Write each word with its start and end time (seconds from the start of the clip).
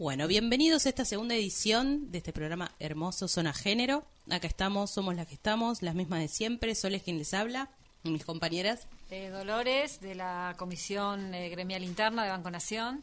Bueno, 0.00 0.28
bienvenidos 0.28 0.86
a 0.86 0.90
esta 0.90 1.04
segunda 1.04 1.34
edición 1.34 2.12
de 2.12 2.18
este 2.18 2.32
programa 2.32 2.70
hermoso 2.78 3.26
Zona 3.26 3.52
Género. 3.52 4.04
Acá 4.30 4.46
estamos, 4.46 4.92
somos 4.92 5.16
las 5.16 5.26
que 5.26 5.34
estamos, 5.34 5.82
las 5.82 5.96
mismas 5.96 6.20
de 6.20 6.28
siempre. 6.28 6.76
Sol 6.76 6.94
es 6.94 7.02
quien 7.02 7.18
les 7.18 7.34
habla, 7.34 7.68
mis 8.04 8.24
compañeras. 8.24 8.86
Eh, 9.10 9.28
Dolores, 9.28 10.00
de 10.00 10.14
la 10.14 10.54
Comisión 10.56 11.34
eh, 11.34 11.48
Gremial 11.48 11.82
Interna 11.82 12.22
de 12.22 12.30
Banco 12.30 12.48
Nación. 12.48 13.02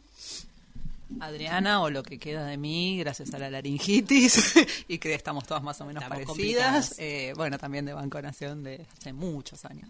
Adriana, 1.19 1.81
o 1.81 1.89
lo 1.89 2.01
que 2.01 2.17
queda 2.17 2.45
de 2.45 2.55
mí, 2.55 2.97
gracias 2.97 3.33
a 3.33 3.39
la 3.39 3.49
laringitis, 3.49 4.53
y 4.87 4.97
que 4.97 5.13
estamos 5.13 5.45
todas 5.45 5.63
más 5.63 5.81
o 5.81 5.85
menos 5.85 6.01
Estamos 6.01 6.25
parecidas. 6.25 6.95
Eh, 6.97 7.33
bueno, 7.35 7.57
también 7.57 7.83
de 7.83 7.91
Banco 7.91 8.21
Nación 8.21 8.63
de 8.63 8.85
hace 8.97 9.11
muchos 9.11 9.65
años. 9.65 9.89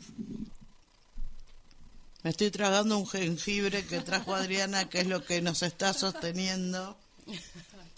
Me 2.26 2.32
estoy 2.32 2.50
tragando 2.50 2.98
un 2.98 3.06
jengibre 3.06 3.86
que 3.86 4.00
trajo 4.00 4.34
Adriana, 4.34 4.90
que 4.90 5.00
es 5.00 5.06
lo 5.06 5.24
que 5.24 5.44
nos 5.44 5.62
está 5.62 5.94
sosteniendo. 5.94 6.98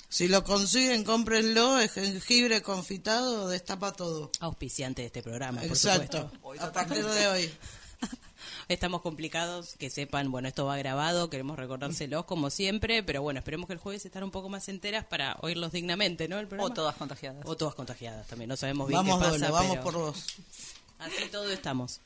Si 0.09 0.27
lo 0.27 0.43
consiguen, 0.43 1.05
cómprenlo. 1.05 1.79
Es 1.79 1.93
jengibre 1.93 2.61
confitado, 2.61 3.47
destapa 3.47 3.93
todo. 3.93 4.29
Auspiciante 4.41 5.03
de 5.03 5.05
este 5.05 5.23
programa, 5.23 5.61
por 5.61 5.69
Exacto. 5.69 6.29
supuesto. 6.29 6.65
A 6.65 6.73
partir 6.73 7.05
de 7.05 7.27
hoy. 7.27 7.53
Estamos 8.67 9.01
complicados, 9.01 9.75
que 9.79 9.89
sepan, 9.89 10.29
bueno, 10.29 10.49
esto 10.49 10.65
va 10.65 10.75
grabado, 10.75 11.29
queremos 11.29 11.57
recordárselos 11.57 12.25
como 12.25 12.49
siempre, 12.49 13.03
pero 13.03 13.21
bueno, 13.21 13.39
esperemos 13.39 13.67
que 13.67 13.73
el 13.75 13.79
jueves 13.79 14.05
estén 14.05 14.23
un 14.23 14.31
poco 14.31 14.49
más 14.49 14.67
enteras 14.67 15.05
para 15.05 15.37
oírlos 15.39 15.71
dignamente, 15.71 16.27
¿no? 16.27 16.37
El 16.37 16.49
programa. 16.49 16.69
O 16.69 16.73
todas 16.73 16.97
contagiadas. 16.97 17.45
O 17.45 17.55
todas 17.55 17.75
contagiadas 17.75 18.27
también, 18.27 18.49
no 18.49 18.57
sabemos 18.57 18.89
bien 18.89 18.97
Vamos, 19.05 19.19
qué 19.19 19.23
pasa, 19.23 19.37
Dolo, 19.37 19.53
vamos 19.53 19.71
pero 19.77 19.83
por 19.83 19.93
dos. 19.93 20.25
así 20.99 21.29
todo 21.31 21.49
estamos. 21.49 22.01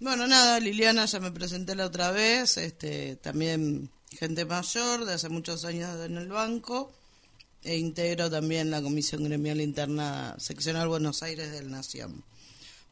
Bueno, 0.00 0.26
nada, 0.26 0.60
Liliana 0.60 1.06
ya 1.06 1.20
me 1.20 1.30
presenté 1.30 1.74
la 1.74 1.86
otra 1.86 2.10
vez. 2.10 2.56
Este, 2.58 3.16
también 3.16 3.90
gente 4.10 4.44
mayor, 4.44 5.04
de 5.04 5.14
hace 5.14 5.28
muchos 5.28 5.64
años 5.64 5.98
en 6.04 6.16
el 6.16 6.28
banco. 6.28 6.92
E 7.62 7.76
integro 7.76 8.30
también 8.30 8.70
la 8.70 8.82
Comisión 8.82 9.24
Gremial 9.24 9.60
Interna 9.60 10.34
Seccional 10.38 10.88
Buenos 10.88 11.22
Aires 11.22 11.50
del 11.50 11.70
Nación. 11.70 12.22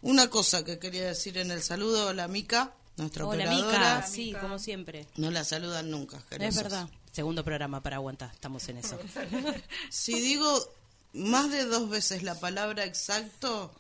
Una 0.00 0.30
cosa 0.30 0.64
que 0.64 0.78
quería 0.78 1.06
decir 1.06 1.36
en 1.36 1.50
el 1.50 1.62
saludo, 1.62 2.12
la 2.14 2.26
Mica, 2.26 2.72
nuestra 2.96 3.26
Hola, 3.26 3.44
operadora. 3.44 3.96
Mica, 3.96 4.06
sí, 4.06 4.34
como 4.40 4.58
siempre. 4.58 5.06
No 5.16 5.30
la 5.30 5.44
saludan 5.44 5.90
nunca, 5.90 6.16
Es 6.16 6.22
asquerosos. 6.22 6.62
verdad. 6.62 6.88
Segundo 7.12 7.44
programa 7.44 7.82
para 7.82 7.96
aguantar, 7.96 8.30
estamos 8.32 8.66
en 8.68 8.78
eso. 8.78 8.98
Si 9.90 10.18
digo 10.18 10.58
más 11.12 11.50
de 11.50 11.66
dos 11.66 11.90
veces 11.90 12.22
la 12.22 12.40
palabra 12.40 12.86
exacto, 12.86 13.70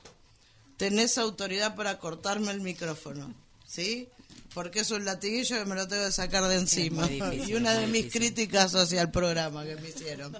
tenés 0.82 1.16
autoridad 1.16 1.76
para 1.76 2.00
cortarme 2.00 2.50
el 2.50 2.60
micrófono, 2.60 3.32
¿sí? 3.64 4.08
Porque 4.52 4.80
es 4.80 4.90
un 4.90 5.04
latiguillo 5.04 5.56
que 5.60 5.64
me 5.64 5.76
lo 5.76 5.86
tengo 5.86 6.04
que 6.06 6.10
sacar 6.10 6.42
de 6.48 6.56
encima. 6.56 7.06
difícil, 7.06 7.48
y 7.50 7.54
una 7.54 7.74
de 7.74 7.86
mis 7.86 8.02
difícil. 8.02 8.20
críticas 8.20 8.74
hacia 8.74 9.00
el 9.00 9.08
programa 9.12 9.64
que 9.64 9.76
me 9.76 9.90
hicieron. 9.90 10.36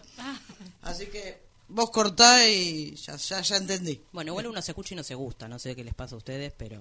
Así 0.82 1.06
que 1.06 1.42
vos 1.68 1.92
cortá 1.92 2.48
y 2.48 2.96
ya, 2.96 3.14
ya, 3.14 3.40
ya 3.40 3.56
entendí. 3.56 4.02
Bueno, 4.10 4.32
igual 4.32 4.48
uno 4.48 4.60
se 4.60 4.72
escucha 4.72 4.94
y 4.94 4.96
no 4.96 5.04
se 5.04 5.14
gusta, 5.14 5.46
no 5.46 5.60
sé 5.60 5.76
qué 5.76 5.84
les 5.84 5.94
pasa 5.94 6.16
a 6.16 6.18
ustedes, 6.18 6.52
pero 6.56 6.80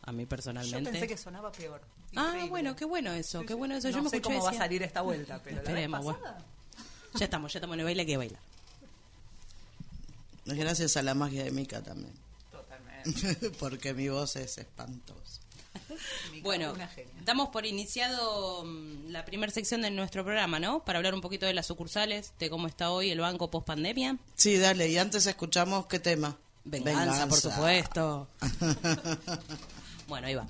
a 0.00 0.10
mí 0.10 0.22
Yo 0.22 0.28
personalmente... 0.30 0.90
pensé 0.90 1.06
que 1.06 1.18
sonaba 1.18 1.52
peor. 1.52 1.82
Ah, 2.16 2.46
bueno, 2.48 2.74
qué 2.74 2.86
bueno 2.86 3.12
eso, 3.12 3.44
qué 3.44 3.52
bueno 3.52 3.76
eso. 3.76 3.90
Yo 3.90 3.98
no 3.98 4.04
me 4.04 4.08
sé 4.08 4.16
escuché 4.16 4.36
cómo 4.36 4.46
va 4.46 4.52
a 4.52 4.54
salir 4.54 4.82
esta 4.82 5.02
vuelta, 5.02 5.42
pero 5.44 5.56
la 5.56 5.60
vez 5.62 5.68
Esperemos, 5.68 6.06
pasada... 6.16 6.38
Ya 7.16 7.24
estamos, 7.26 7.52
ya 7.52 7.58
estamos 7.58 7.74
en 7.74 7.80
el 7.80 7.84
baile, 7.84 8.00
hay 8.00 8.06
que 8.06 8.16
bailar. 8.16 8.40
Es 10.46 10.54
gracias 10.54 10.96
a 10.96 11.02
la 11.02 11.12
magia 11.14 11.44
de 11.44 11.50
Mica 11.50 11.82
también. 11.82 12.23
Porque 13.58 13.94
mi 13.94 14.08
voz 14.08 14.36
es 14.36 14.58
espantosa. 14.58 15.40
Bueno, 16.42 16.74
damos 17.24 17.48
por 17.48 17.66
iniciado 17.66 18.64
mm, 18.64 19.10
la 19.10 19.24
primera 19.24 19.52
sección 19.52 19.82
de 19.82 19.90
nuestro 19.90 20.24
programa, 20.24 20.60
¿no? 20.60 20.84
Para 20.84 20.98
hablar 20.98 21.14
un 21.14 21.20
poquito 21.20 21.46
de 21.46 21.54
las 21.54 21.66
sucursales, 21.66 22.32
de 22.38 22.48
cómo 22.50 22.66
está 22.68 22.90
hoy 22.90 23.10
el 23.10 23.20
banco 23.20 23.50
post 23.50 23.66
pandemia. 23.66 24.18
Sí, 24.36 24.58
dale, 24.58 24.88
y 24.88 24.98
antes 24.98 25.26
escuchamos 25.26 25.86
qué 25.86 25.98
tema. 25.98 26.36
Venganza, 26.64 27.28
por 27.28 27.38
supuesto. 27.38 28.28
Bueno, 30.06 30.26
ahí 30.26 30.34
va. 30.34 30.46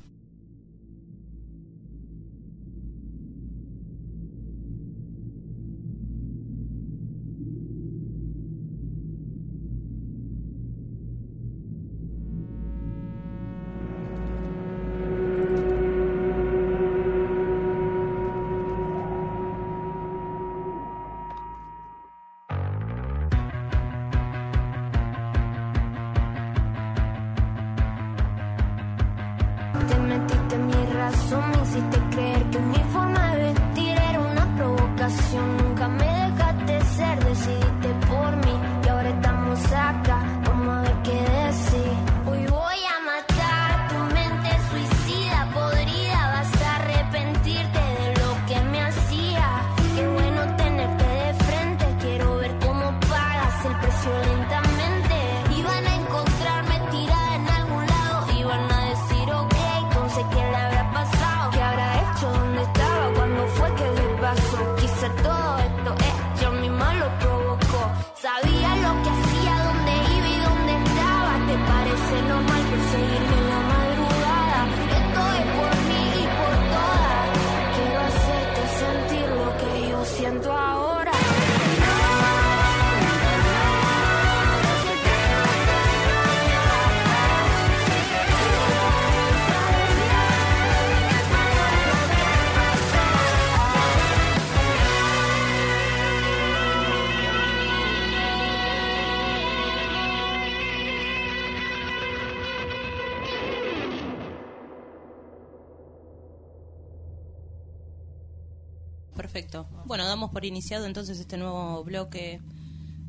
Iniciado 110.46 110.86
entonces 110.86 111.18
este 111.18 111.36
nuevo 111.36 111.82
bloque. 111.84 112.40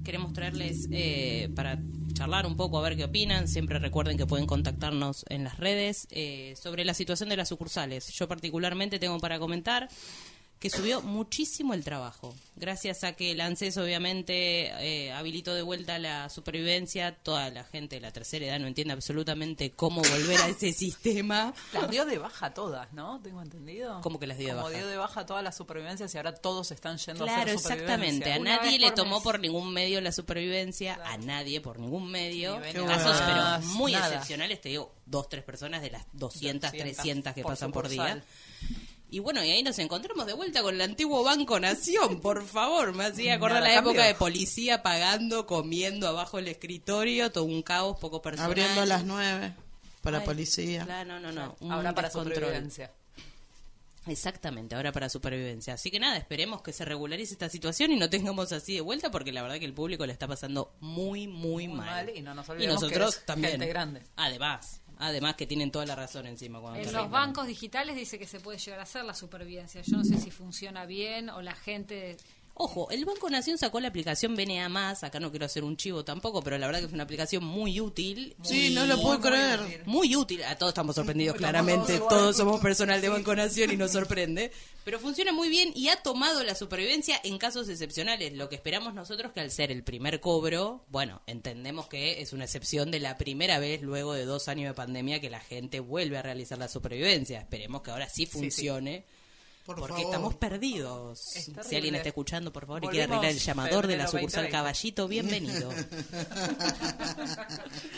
Queremos 0.04 0.34
traerles 0.34 0.88
eh, 0.92 1.50
para 1.56 1.80
charlar 2.14 2.46
un 2.46 2.56
poco, 2.56 2.78
a 2.78 2.82
ver 2.82 2.96
qué 2.96 3.04
opinan. 3.04 3.48
Siempre 3.48 3.80
recuerden 3.80 4.18
que 4.18 4.26
pueden 4.26 4.46
contactarnos 4.46 5.26
en 5.30 5.44
las 5.44 5.58
redes 5.58 6.08
eh, 6.12 6.56
sobre 6.56 6.86
la 6.86 6.94
situación 6.94 7.30
de 7.30 7.38
las 7.38 7.50
sucursales. 7.50 8.08
Yo 8.14 8.28
particularmente 8.28 9.00
tengo 9.00 9.20
para 9.20 9.40
comentar 9.40 9.90
que 10.70 10.78
subió 10.78 11.02
muchísimo 11.02 11.74
el 11.74 11.84
trabajo. 11.84 12.34
Gracias 12.56 13.04
a 13.04 13.14
que 13.14 13.32
el 13.32 13.42
ANSES 13.42 13.78
obviamente 13.78 14.68
eh, 14.80 15.12
habilitó 15.12 15.54
de 15.54 15.62
vuelta 15.62 16.00
la 16.00 16.30
supervivencia, 16.30 17.16
toda 17.22 17.50
la 17.52 17.64
gente 17.66 17.96
de 17.98 18.02
la 18.02 18.12
tercera 18.12 18.46
edad 18.46 18.60
no 18.60 18.66
entiende 18.68 18.94
absolutamente 18.94 19.72
cómo 19.74 20.02
volver 20.02 20.40
a 20.42 20.48
ese 20.48 20.72
sistema. 20.74 21.54
Las 21.74 21.90
dio 21.92 22.06
de 22.06 22.18
baja 22.18 22.54
todas, 22.54 22.92
¿no? 22.94 23.20
Tengo 23.22 23.42
entendido. 23.42 24.02
¿Cómo 24.02 24.20
que 24.20 24.26
las 24.26 24.38
dio 24.38 24.48
de 24.48 24.54
Como 24.54 24.66
baja? 24.68 24.78
dio 24.78 24.88
de 24.88 24.98
baja 24.98 25.26
todas 25.26 25.44
las 25.44 25.56
supervivencias 25.56 26.14
y 26.14 26.18
ahora 26.18 26.34
todos 26.34 26.72
están 26.72 26.98
yendo 26.98 27.24
a 27.26 27.28
Claro, 27.28 27.42
hacer 27.44 27.54
exactamente. 27.56 28.32
A 28.32 28.36
supervivencia. 28.36 28.42
Una 28.42 28.58
nadie 28.64 28.80
le 28.80 28.92
tomó 28.92 29.16
mes. 29.18 29.24
por 29.24 29.40
ningún 29.40 29.72
medio 29.74 30.02
la 30.02 30.12
supervivencia, 30.12 31.00
a 31.06 31.18
nadie 31.18 31.62
por 31.62 31.78
ningún 31.80 32.10
medio. 32.10 32.60
Casos, 32.88 33.22
pero 33.28 33.68
muy 33.76 33.92
nada. 33.92 34.08
excepcionales, 34.08 34.62
te 34.62 34.70
digo, 34.70 34.96
dos, 35.06 35.30
tres 35.30 35.44
personas 35.44 35.82
de 35.82 35.92
las 35.92 36.06
200, 36.14 36.72
200 36.72 36.96
300 36.96 37.34
que 37.34 37.42
por 37.44 37.52
pasan 37.52 37.72
por 37.72 37.88
día. 37.90 38.24
Y 39.10 39.20
bueno, 39.20 39.44
y 39.44 39.52
ahí 39.52 39.62
nos 39.64 39.78
encontramos 39.80 40.26
de 40.26 40.34
vuelta 40.34 40.62
con 40.62 40.76
el 40.76 40.82
antiguo 40.82 41.24
Banco 41.24 41.60
Nación, 41.60 42.20
por 42.22 42.46
favor. 42.46 42.94
Me 42.94 43.06
hacía 43.06 43.36
acordar 43.36 43.62
Nada 43.62 43.74
la 43.74 43.80
época 43.80 43.96
cambió. 43.98 44.04
de 44.08 44.16
policía 44.16 44.82
pagando, 44.84 45.46
comiendo 45.46 46.08
abajo 46.08 46.40
el 46.40 46.48
escritorio, 46.48 47.32
todo 47.32 47.44
un 47.46 47.62
caos, 47.62 47.98
poco 48.00 48.22
personal. 48.22 48.52
Abriendo 48.52 48.82
a 48.82 48.86
las 48.86 49.06
nueve 49.06 49.54
para 50.02 50.20
Ay, 50.20 50.26
policía. 50.26 50.84
Claro, 50.86 51.20
no, 51.20 51.20
no, 51.20 51.32
no. 51.32 51.56
un 51.62 51.72
Ahora 51.72 51.94
para 51.94 52.10
supervivencia. 52.10 52.92
Exactamente, 54.08 54.76
ahora 54.76 54.92
para 54.92 55.10
supervivencia. 55.10 55.74
Así 55.74 55.90
que 55.90 56.00
nada, 56.00 56.16
esperemos 56.18 56.62
que 56.62 56.72
se 56.72 56.86
regularice 56.86 57.34
esta 57.34 57.50
situación 57.50 57.92
y 57.92 57.96
no 57.96 58.08
tengamos 58.08 58.52
así 58.52 58.76
de 58.76 58.82
vuelta 58.82 59.10
porque 59.10 59.32
la 59.32 59.42
verdad 59.42 59.58
que 59.58 59.66
el 59.66 59.74
público 59.74 60.06
le 60.06 60.14
está 60.14 60.28
pasando 60.28 60.76
muy, 60.80 61.28
muy, 61.28 61.68
Muy 61.68 61.78
mal. 61.78 62.06
mal, 62.06 62.16
y 62.16 62.22
no 62.22 62.36
nos 62.36 62.46
que 62.46 62.68
nosotros 62.68 63.22
también. 63.26 63.52
gente 63.54 63.66
grande. 63.68 64.04
Además, 64.16 64.82
además 64.98 65.36
que 65.36 65.48
tienen 65.48 65.72
toda 65.72 65.86
la 65.86 65.96
razón 65.96 66.28
encima. 66.28 66.60
Cuando 66.60 66.80
En 66.80 66.94
los 66.94 67.10
bancos 67.10 67.48
digitales 67.48 67.96
dice 67.96 68.20
que 68.20 68.28
se 68.28 68.40
puede 68.40 68.58
llegar 68.58 68.80
a 68.80 68.84
hacer 68.84 69.04
la 69.06 69.14
supervivencia. 69.14 69.82
Yo 69.82 69.98
no 69.98 70.04
sé 70.04 70.18
si 70.18 70.32
funciona 70.32 70.86
bien 70.86 71.30
o 71.30 71.42
la 71.42 71.56
gente... 71.56 72.18
Ojo, 72.58 72.90
el 72.90 73.04
Banco 73.04 73.30
Nación 73.30 73.58
sacó 73.58 73.82
la 73.82 73.90
aplicación 73.90 74.34
BNA 74.34 74.70
más, 74.70 75.04
acá 75.04 75.20
no 75.20 75.30
quiero 75.30 75.46
hacer 75.46 75.66
un 75.66 75.76
chivo 75.76 76.06
tampoco, 76.06 76.42
pero 76.42 76.58
la 76.58 76.68
verdad 76.68 76.80
que 76.80 76.88
es 76.88 76.94
una 76.94 77.04
aplicación 77.04 77.44
muy 77.44 77.82
útil. 77.82 78.34
Sí, 78.44 78.68
muy- 78.68 78.70
no 78.76 78.86
lo 78.86 78.96
puedo 79.02 79.20
muy 79.20 79.30
creer. 79.30 79.60
útil. 79.60 79.82
Muy 79.86 80.16
útil, 80.16 80.44
a 80.46 80.56
todos 80.58 80.70
estamos 80.70 80.96
sorprendidos 80.96 81.36
claramente, 81.36 82.00
todos 82.00 82.38
somos 82.38 82.62
personal 82.62 83.02
de 83.02 83.10
Banco 83.10 83.36
Nación 83.36 83.72
y 83.74 83.76
nos 83.76 83.92
sorprende, 83.92 84.52
pero 84.86 85.02
funciona 85.02 85.34
muy 85.34 85.50
bien 85.50 85.74
y 85.76 85.90
ha 85.90 85.98
tomado 85.98 86.46
la 86.46 86.56
supervivencia 86.56 87.20
en 87.26 87.38
casos 87.38 87.68
excepcionales, 87.68 88.32
lo 88.34 88.48
que 88.48 88.56
esperamos 88.56 88.94
nosotros 88.94 89.34
que 89.34 89.42
al 89.42 89.52
ser 89.52 89.70
el 89.70 89.84
primer 89.84 90.22
cobro, 90.22 90.86
bueno, 90.88 91.22
entendemos 91.28 91.88
que 91.90 92.22
es 92.22 92.32
una 92.32 92.46
excepción 92.46 92.90
de 92.90 93.02
la 93.02 93.18
primera 93.18 93.60
vez 93.60 93.82
luego 93.82 94.14
de 94.14 94.24
dos 94.24 94.48
años 94.48 94.70
de 94.70 94.74
pandemia 94.76 95.20
que 95.20 95.30
la 95.30 95.42
gente 95.42 95.82
vuelve 95.82 96.18
a 96.18 96.22
realizar 96.22 96.58
la 96.58 96.70
supervivencia, 96.70 97.40
esperemos 97.40 97.82
que 97.82 97.92
ahora 97.92 98.08
sí 98.08 98.26
sí. 98.26 98.28
funcione. 98.28 99.04
Por 99.66 99.78
porque 99.78 99.94
favor. 99.94 100.06
estamos 100.06 100.36
perdidos. 100.36 101.36
Es 101.36 101.52
Si 101.68 101.76
alguien 101.76 101.96
está 101.96 102.10
escuchando, 102.10 102.54
por 102.54 102.68
favor, 102.68 102.86
y 102.86 102.88
quiere 102.88 103.06
arreglar 103.06 103.32
el 103.32 103.40
llamador 103.40 103.88
de 103.88 103.98
la 103.98 104.06
sucursal 104.08 104.44
2020. 104.44 104.52
Caballito, 104.52 105.08
bienvenido. 105.08 105.72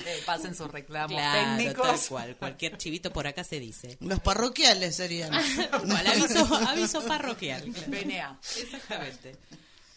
Eh, 0.06 0.22
pasen 0.26 0.56
sus 0.56 0.72
reclamos 0.72 1.12
claro, 1.12 1.42
tal 1.42 1.58
técnicos. 1.58 2.08
cual. 2.08 2.36
Cualquier 2.38 2.78
chivito 2.78 3.12
por 3.12 3.28
acá 3.28 3.44
se 3.44 3.60
dice. 3.60 3.98
Los 4.00 4.20
parroquiales 4.22 4.96
serían. 4.96 5.34
Aviso, 6.08 6.56
aviso 6.56 7.06
parroquial. 7.06 7.64
PNA. 7.90 8.40
Exactamente. 8.58 9.36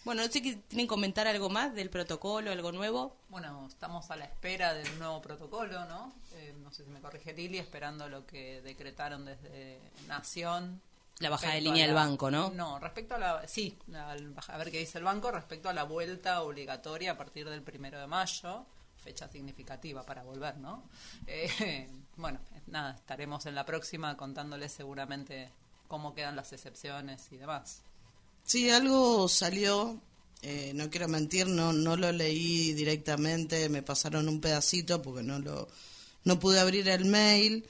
Bueno, 0.05 0.23
no 0.25 0.33
sé 0.33 0.43
que 0.43 0.57
tienen 0.57 0.87
que 0.87 0.89
comentar 0.89 1.27
algo 1.29 1.49
más 1.51 1.75
del 1.75 1.91
protocolo, 1.91 2.51
algo 2.51 2.73
nuevo. 2.73 3.17
Bueno, 3.29 3.67
estamos 3.69 4.11
a 4.11 4.17
la 4.17 4.25
espera 4.25 4.75
del 4.75 4.99
nuevo 4.99 5.21
protocolo, 5.23 5.85
¿no? 5.85 6.13
Eh, 6.35 6.55
no 6.63 6.73
sé 6.73 6.85
si 6.85 6.91
me 6.91 7.01
corrige 7.01 7.33
Lili, 7.33 7.59
esperando 7.59 8.09
lo 8.09 8.27
que 8.27 8.63
decretaron 8.63 9.25
desde 9.27 9.79
Nación. 10.09 10.81
La 11.21 11.31
bajada 11.31 11.55
de 11.55 11.61
línea 11.61 11.85
a 11.85 11.87
del 11.87 11.95
banco, 11.95 12.31
¿no? 12.31 12.51
No, 12.51 12.79
respecto 12.79 13.15
a 13.15 13.19
la... 13.19 13.47
Sí, 13.47 13.79
al- 13.95 14.35
a 14.49 14.59
ver 14.59 14.71
qué 14.71 14.79
dice 14.79 14.99
el 14.99 15.05
banco 15.05 15.31
respecto 15.31 15.69
a 15.69 15.73
la 15.73 15.85
vuelta 15.85 16.43
obligatoria 16.43 17.13
a 17.13 17.17
partir 17.17 17.49
del 17.49 17.63
primero 17.63 18.01
de 18.01 18.07
mayo, 18.07 18.67
fecha 19.05 19.29
significativa 19.29 20.05
para 20.05 20.23
volver, 20.23 20.57
¿no? 20.59 20.83
Eh, 21.27 21.89
bueno, 22.17 22.41
nada, 22.67 22.93
estaremos 22.97 23.47
en 23.47 23.55
la 23.55 23.65
próxima 23.65 24.17
contándoles 24.17 24.73
seguramente 24.73 25.51
cómo 25.89 26.15
quedan 26.15 26.37
las 26.37 26.53
excepciones 26.53 27.31
y 27.31 27.37
demás. 27.37 27.83
Sí, 28.43 28.71
algo 28.71 29.29
salió, 29.29 30.01
eh, 30.43 30.73
no 30.75 30.89
quiero 30.89 31.07
mentir, 31.09 31.47
no, 31.49 31.73
no 31.75 31.97
lo 31.97 32.13
leí 32.13 32.73
directamente, 32.73 33.69
me 33.69 33.83
pasaron 33.83 34.29
un 34.29 34.41
pedacito 34.41 35.03
porque 35.03 35.23
no 35.23 35.39
lo 35.39 35.69
no 36.25 36.39
pude 36.39 36.61
abrir 36.61 36.89
el 36.89 37.05
mail, 37.07 37.67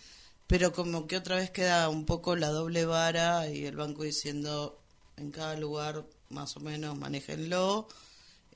pero 0.51 0.73
como 0.73 1.07
que 1.07 1.17
otra 1.17 1.37
vez 1.37 1.53
queda 1.53 1.89
un 1.89 2.05
poco 2.05 2.35
la 2.35 2.49
doble 2.49 2.85
vara 2.85 3.49
y 3.49 3.67
el 3.67 3.77
banco 3.77 4.03
diciendo 4.03 4.83
en 5.17 5.31
cada 5.31 5.55
lugar 5.55 6.05
más 6.29 6.57
o 6.57 6.61
menos 6.61 6.99
manéjenlo. 6.99 7.87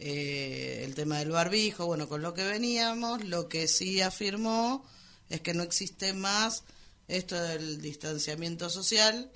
Eh, 0.00 0.82
el 0.84 0.96
tema 0.96 1.20
del 1.20 1.30
barbijo, 1.30 1.86
bueno, 1.86 2.08
con 2.08 2.20
lo 2.20 2.34
que 2.34 2.42
veníamos, 2.42 3.22
lo 3.22 3.48
que 3.48 3.68
sí 3.68 4.00
afirmó 4.00 4.84
es 5.30 5.40
que 5.40 5.54
no 5.54 5.62
existe 5.62 6.14
más 6.14 6.64
esto 7.06 7.40
del 7.40 7.80
distanciamiento 7.80 8.70
social, 8.70 9.30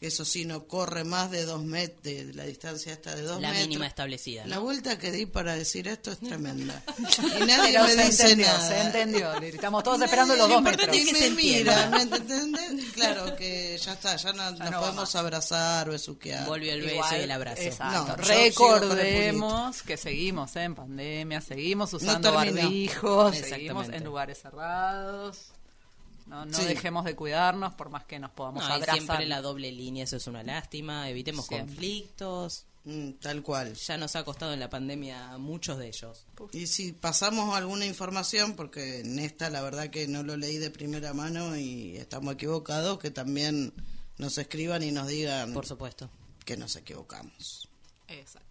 eso 0.00 0.24
sí 0.24 0.44
no 0.46 0.66
corre 0.66 1.04
más 1.04 1.30
de 1.30 1.44
dos 1.44 1.62
metros, 1.62 2.02
de 2.02 2.32
la 2.34 2.44
distancia 2.44 2.92
esta 2.92 3.14
de 3.14 3.22
dos 3.22 3.40
La 3.40 3.48
metros. 3.50 3.68
mínima 3.68 3.86
establecida, 3.86 4.46
La 4.46 4.58
vuelta 4.58 4.98
que 4.98 5.10
di 5.12 5.26
para 5.26 5.54
decir 5.56 5.88
esto 5.88 6.10
es 6.12 6.18
tremenda. 6.20 6.82
Y 7.40 7.44
nadie 7.44 7.72
Pero 7.72 7.84
me 7.84 7.90
se 7.90 8.04
dice 8.06 8.22
entendió, 8.22 8.46
nada. 8.46 8.68
se 8.68 8.80
entendió. 8.80 9.32
Estamos 9.42 9.82
todos 9.84 10.00
Y 10.00 10.04
esperando 10.04 10.36
los 10.36 10.48
dos 10.48 10.62
metros. 10.62 10.84
importante 10.96 10.98
es 10.98 11.18
que 11.18 11.24
se 11.24 11.30
me 11.30 11.36
mira. 11.36 11.90
¿me 11.90 12.02
entendés? 12.02 12.92
Claro 12.94 13.36
que 13.36 13.76
ya 13.78 13.92
está, 13.92 14.16
ya 14.16 14.32
no, 14.32 14.50
nos 14.58 14.70
no 14.70 14.80
podemos 14.80 15.14
abrazar, 15.16 15.90
besuquear. 15.90 16.46
Volvió 16.46 16.72
el 16.72 16.82
beso 16.82 17.16
y 17.16 17.20
el 17.20 17.30
abrazo. 17.30 17.62
Exacto. 17.62 18.16
Recordemos 18.16 19.82
que 19.82 19.96
seguimos 19.96 20.56
en 20.56 20.74
pandemia, 20.74 21.40
seguimos 21.40 21.92
usando 21.92 22.32
barbijos, 22.32 23.36
seguimos 23.36 23.88
en 23.90 24.04
lugares 24.04 24.38
cerrados. 24.40 25.52
No, 26.30 26.46
no 26.46 26.56
Sí. 26.56 26.64
dejemos 26.64 27.04
de 27.04 27.16
cuidarnos 27.16 27.74
por 27.74 27.90
más 27.90 28.04
que 28.04 28.18
nos 28.20 28.30
podamos 28.30 28.62
No, 28.66 28.72
abrazar. 28.72 28.94
siempre 28.94 29.26
la 29.26 29.42
doble 29.42 29.70
línea, 29.72 30.04
eso 30.04 30.16
es 30.16 30.26
una 30.28 30.42
lástima. 30.44 31.08
Evitemos 31.10 31.46
Siempre. 31.46 31.66
conflictos. 31.74 32.66
Mm, 32.84 33.10
tal 33.20 33.42
cual. 33.42 33.74
Ya 33.74 33.98
nos 33.98 34.16
ha 34.16 34.24
costado 34.24 34.54
en 34.54 34.60
la 34.60 34.70
pandemia 34.70 35.36
muchos 35.38 35.76
de 35.78 35.88
ellos. 35.88 36.24
Y 36.52 36.66
si 36.66 36.92
pasamos 36.92 37.54
alguna 37.54 37.84
información, 37.84 38.54
porque 38.56 39.00
en 39.00 39.18
esta 39.18 39.50
la 39.50 39.60
verdad 39.60 39.90
que 39.90 40.06
no 40.08 40.22
lo 40.22 40.36
leí 40.36 40.56
de 40.56 40.70
primera 40.70 41.12
mano 41.12 41.56
y 41.58 41.96
estamos 41.96 42.34
equivocados, 42.34 42.98
que 42.98 43.10
también 43.10 43.74
nos 44.16 44.38
escriban 44.38 44.82
y 44.82 44.92
nos 44.92 45.08
digan 45.08 45.52
Por 45.52 45.66
supuesto. 45.66 46.08
que 46.46 46.56
nos 46.56 46.74
equivocamos. 46.76 47.68
Exacto. 48.08 48.49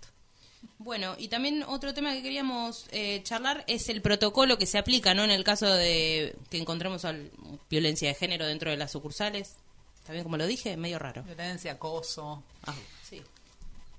Bueno, 0.80 1.16
y 1.18 1.28
también 1.28 1.64
otro 1.64 1.94
tema 1.94 2.14
que 2.14 2.24
queríamos 2.24 2.86
eh, 2.92 3.20
charlar 3.24 3.66
es 3.68 3.90
el 3.90 4.02
protocolo 4.02 4.58
que 4.58 4.66
se 4.66 4.78
aplica, 4.78 5.14
¿no? 5.14 5.24
En 5.26 5.30
el 5.32 5.44
caso 5.44 5.68
de 5.68 6.36
que 6.50 6.58
encontremos 6.58 7.04
al- 7.04 7.30
violencia 7.70 8.08
de 8.08 8.16
género 8.16 8.46
dentro 8.46 8.72
de 8.72 8.78
las 8.78 8.92
sucursales. 8.92 9.56
¿Está 9.98 10.14
bien 10.14 10.24
como 10.24 10.38
lo 10.38 10.48
dije? 10.48 10.78
Medio 10.78 10.98
raro. 10.98 11.24
Violencia, 11.24 11.74
acoso. 11.74 12.42
Ah, 12.66 12.74
sí. 13.08 13.22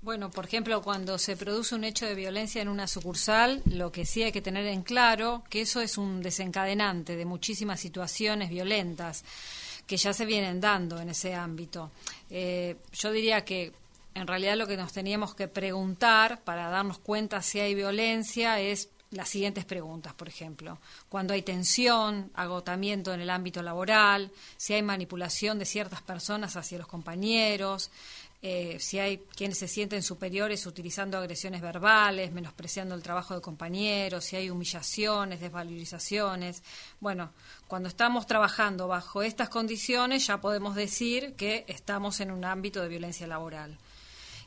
Bueno, 0.01 0.31
por 0.31 0.45
ejemplo, 0.45 0.81
cuando 0.81 1.19
se 1.19 1.37
produce 1.37 1.75
un 1.75 1.83
hecho 1.83 2.07
de 2.07 2.15
violencia 2.15 2.63
en 2.63 2.67
una 2.67 2.87
sucursal, 2.87 3.61
lo 3.65 3.91
que 3.91 4.03
sí 4.07 4.23
hay 4.23 4.31
que 4.31 4.41
tener 4.41 4.65
en 4.65 4.81
claro 4.81 5.43
que 5.51 5.61
eso 5.61 5.81
es 5.81 5.99
un 5.99 6.23
desencadenante 6.23 7.15
de 7.15 7.25
muchísimas 7.25 7.79
situaciones 7.79 8.49
violentas 8.49 9.23
que 9.85 9.97
ya 9.97 10.13
se 10.13 10.25
vienen 10.25 10.59
dando 10.59 10.99
en 10.99 11.09
ese 11.09 11.35
ámbito. 11.35 11.91
Eh, 12.31 12.77
yo 12.93 13.11
diría 13.11 13.45
que 13.45 13.71
en 14.13 14.27
realidad 14.27 14.55
lo 14.55 14.67
que 14.67 14.77
nos 14.77 14.93
teníamos 14.93 15.35
que 15.35 15.47
preguntar 15.47 16.43
para 16.43 16.69
darnos 16.69 16.99
cuenta 16.99 17.41
si 17.41 17.59
hay 17.59 17.75
violencia 17.75 18.59
es 18.59 18.89
las 19.11 19.27
siguientes 19.27 19.65
preguntas, 19.65 20.13
por 20.13 20.29
ejemplo, 20.29 20.79
cuando 21.09 21.33
hay 21.33 21.41
tensión, 21.41 22.31
agotamiento 22.33 23.13
en 23.13 23.19
el 23.19 23.29
ámbito 23.29 23.61
laboral, 23.61 24.31
si 24.55 24.73
hay 24.73 24.81
manipulación 24.81 25.59
de 25.59 25.65
ciertas 25.65 26.01
personas 26.01 26.55
hacia 26.55 26.77
los 26.77 26.87
compañeros, 26.87 27.91
eh, 28.43 28.77
si 28.79 28.97
hay 28.97 29.17
quienes 29.35 29.59
se 29.59 29.67
sienten 29.67 30.01
superiores 30.01 30.65
utilizando 30.65 31.17
agresiones 31.17 31.61
verbales, 31.61 32.31
menospreciando 32.31 32.95
el 32.95 33.03
trabajo 33.03 33.35
de 33.35 33.41
compañeros, 33.41 34.25
si 34.25 34.37
hay 34.37 34.49
humillaciones, 34.49 35.41
desvalorizaciones. 35.41 36.63
Bueno, 37.01 37.33
cuando 37.67 37.89
estamos 37.89 38.25
trabajando 38.25 38.87
bajo 38.87 39.21
estas 39.21 39.49
condiciones 39.49 40.25
ya 40.25 40.39
podemos 40.39 40.73
decir 40.73 41.35
que 41.35 41.65
estamos 41.67 42.19
en 42.21 42.31
un 42.31 42.45
ámbito 42.45 42.81
de 42.81 42.87
violencia 42.87 43.27
laboral. 43.27 43.77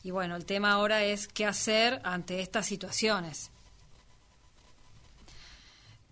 Y 0.04 0.12
bueno, 0.12 0.36
el 0.36 0.44
tema 0.44 0.70
ahora 0.72 1.02
es 1.02 1.26
qué 1.26 1.46
hacer 1.46 2.00
ante 2.04 2.40
estas 2.40 2.66
situaciones. 2.66 3.50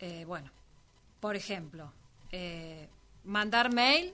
Eh, 0.01 0.25
bueno, 0.27 0.51
por 1.21 1.37
ejemplo, 1.37 1.93
eh, 2.33 2.89
mandar 3.25 3.73
mail. 3.73 4.13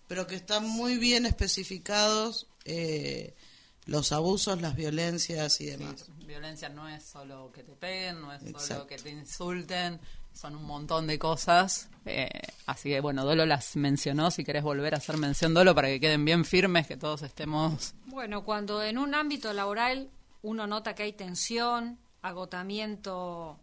pero 0.07 0.26
que 0.26 0.37
están 0.37 0.68
muy 0.68 0.99
bien 0.99 1.26
especificados 1.26 2.47
eh, 2.64 3.35
los 3.87 4.12
abusos, 4.12 4.61
las 4.61 4.76
violencias 4.76 5.61
y 5.62 5.66
demás. 5.66 6.04
Sí, 6.04 6.26
violencia 6.26 6.68
no 6.68 6.87
es 6.88 7.02
solo 7.02 7.50
que 7.50 7.64
te 7.64 7.73
peguen, 7.73 8.21
no 8.21 8.33
es 8.33 8.42
solo 8.62 8.87
que 8.87 8.99
te 8.99 9.09
insulten, 9.09 9.99
son 10.35 10.54
un 10.54 10.64
montón 10.64 11.07
de 11.07 11.18
cosas. 11.18 11.88
eh, 12.04 12.28
así 12.66 12.90
que 12.90 13.00
bueno, 13.00 13.25
Dolo 13.25 13.47
las 13.47 13.75
mencionó, 13.76 14.30
si 14.30 14.45
querés 14.45 14.62
volver 14.62 14.95
a 14.95 14.99
hacer 14.99 15.16
mención 15.16 15.54
Dolo 15.54 15.75
para 15.75 15.88
que 15.88 15.99
queden 15.99 16.26
bien 16.26 16.45
firmes, 16.45 16.87
que 16.87 16.99
todos 16.99 17.23
estemos... 17.23 17.95
Bueno, 18.07 18.45
cuando 18.45 18.83
en 18.83 18.99
un 18.99 19.14
ámbito 19.14 19.54
laboral 19.54 20.11
uno 20.42 20.66
nota 20.66 20.95
que 20.95 21.04
hay 21.04 21.14
tensión, 21.14 21.99
agotamiento 22.21 23.59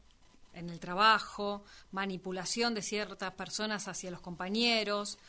en 0.56 0.70
el 0.70 0.80
trabajo, 0.80 1.64
manipulación 1.92 2.74
de 2.74 2.82
ciertas 2.82 3.34
personas 3.34 3.88
hacia 3.88 4.12
los 4.12 4.22
compañeros, 4.22 5.20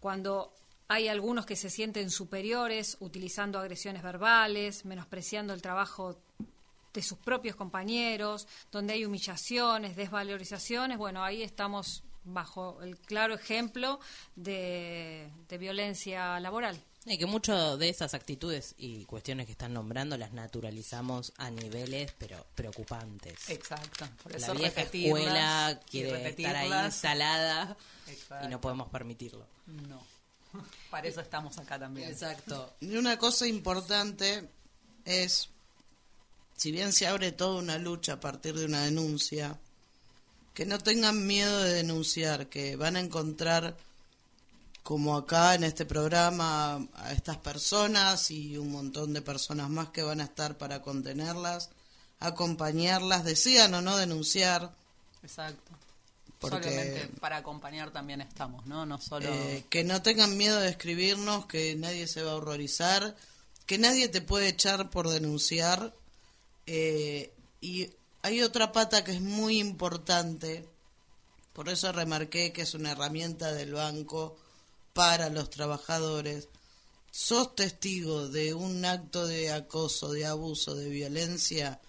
cuando 0.00 0.52
hay 0.88 1.08
algunos 1.08 1.46
que 1.46 1.56
se 1.56 1.70
sienten 1.70 2.10
superiores 2.10 2.96
utilizando 3.00 3.58
agresiones 3.58 4.02
verbales, 4.02 4.84
menospreciando 4.84 5.54
el 5.54 5.62
trabajo 5.62 6.18
de 6.92 7.02
sus 7.02 7.18
propios 7.18 7.56
compañeros, 7.56 8.46
donde 8.70 8.92
hay 8.92 9.04
humillaciones, 9.04 9.96
desvalorizaciones, 9.96 10.98
bueno, 10.98 11.24
ahí 11.24 11.42
estamos 11.42 12.04
bajo 12.24 12.80
el 12.82 12.98
claro 12.98 13.34
ejemplo 13.34 14.00
de, 14.36 15.30
de 15.48 15.58
violencia 15.58 16.38
laboral. 16.40 16.78
Y 17.06 17.18
que 17.18 17.26
muchas 17.26 17.78
de 17.78 17.90
esas 17.90 18.14
actitudes 18.14 18.74
y 18.78 19.04
cuestiones 19.04 19.44
que 19.46 19.52
están 19.52 19.74
nombrando 19.74 20.16
las 20.16 20.32
naturalizamos 20.32 21.32
a 21.36 21.50
niveles 21.50 22.12
pero 22.18 22.46
preocupantes. 22.54 23.50
Exacto, 23.50 24.06
por 24.22 24.32
La 24.32 24.38
eso 24.38 24.54
vieja 24.54 24.82
repetirlas 24.82 25.20
escuela 25.20 25.80
quiere 25.90 26.28
estar 26.28 26.56
ahí 26.56 26.86
instalada 26.86 27.76
y 28.42 28.48
no 28.48 28.60
podemos 28.60 28.88
permitirlo. 28.88 29.46
No, 29.66 30.02
para 30.90 31.06
eso 31.06 31.20
estamos 31.20 31.58
acá 31.58 31.78
también. 31.78 32.08
Exacto. 32.08 32.74
Y 32.80 32.96
una 32.96 33.18
cosa 33.18 33.46
importante 33.46 34.48
es, 35.04 35.50
si 36.56 36.72
bien 36.72 36.92
se 36.92 37.06
abre 37.06 37.32
toda 37.32 37.60
una 37.60 37.78
lucha 37.78 38.14
a 38.14 38.20
partir 38.20 38.54
de 38.54 38.64
una 38.64 38.82
denuncia, 38.82 39.58
que 40.54 40.64
no 40.64 40.78
tengan 40.78 41.26
miedo 41.26 41.62
de 41.62 41.74
denunciar, 41.74 42.48
que 42.48 42.76
van 42.76 42.96
a 42.96 43.00
encontrar, 43.00 43.76
como 44.84 45.16
acá 45.16 45.54
en 45.54 45.64
este 45.64 45.86
programa, 45.86 46.86
a 46.92 47.12
estas 47.12 47.38
personas 47.38 48.30
y 48.30 48.58
un 48.58 48.70
montón 48.70 49.14
de 49.14 49.22
personas 49.22 49.70
más 49.70 49.88
que 49.88 50.02
van 50.02 50.20
a 50.20 50.24
estar 50.24 50.58
para 50.58 50.82
contenerlas, 50.82 51.70
acompañarlas, 52.20 53.24
decidan 53.24 53.72
o 53.72 53.80
no 53.80 53.96
denunciar. 53.96 54.74
Exacto. 55.22 55.72
Porque- 56.38 56.68
Solamente 56.68 57.08
para 57.18 57.38
acompañar 57.38 57.92
también 57.92 58.20
estamos, 58.20 58.66
¿no? 58.66 58.84
No 58.84 59.00
solo... 59.00 59.26
Eh, 59.32 59.64
que 59.70 59.84
no 59.84 60.02
tengan 60.02 60.36
miedo 60.36 60.60
de 60.60 60.68
escribirnos, 60.68 61.46
que 61.46 61.74
nadie 61.76 62.06
se 62.06 62.22
va 62.22 62.32
a 62.32 62.36
horrorizar, 62.36 63.16
que 63.64 63.78
nadie 63.78 64.08
te 64.08 64.20
puede 64.20 64.48
echar 64.48 64.90
por 64.90 65.08
denunciar. 65.08 65.94
Eh, 66.66 67.32
y 67.62 67.88
hay 68.20 68.42
otra 68.42 68.70
pata 68.72 69.02
que 69.02 69.12
es 69.12 69.22
muy 69.22 69.60
importante, 69.60 70.68
por 71.54 71.70
eso 71.70 71.90
remarqué 71.90 72.52
que 72.52 72.60
es 72.62 72.74
una 72.74 72.90
herramienta 72.92 73.50
del 73.54 73.72
banco 73.72 74.36
para 74.94 75.28
los 75.28 75.50
trabajadores. 75.50 76.48
Sos 77.10 77.54
testigo 77.54 78.28
de 78.28 78.54
un 78.54 78.84
acto 78.86 79.26
de 79.26 79.52
acoso, 79.52 80.10
de 80.12 80.24
abuso, 80.26 80.74
de 80.74 80.88
violencia, 80.88 81.80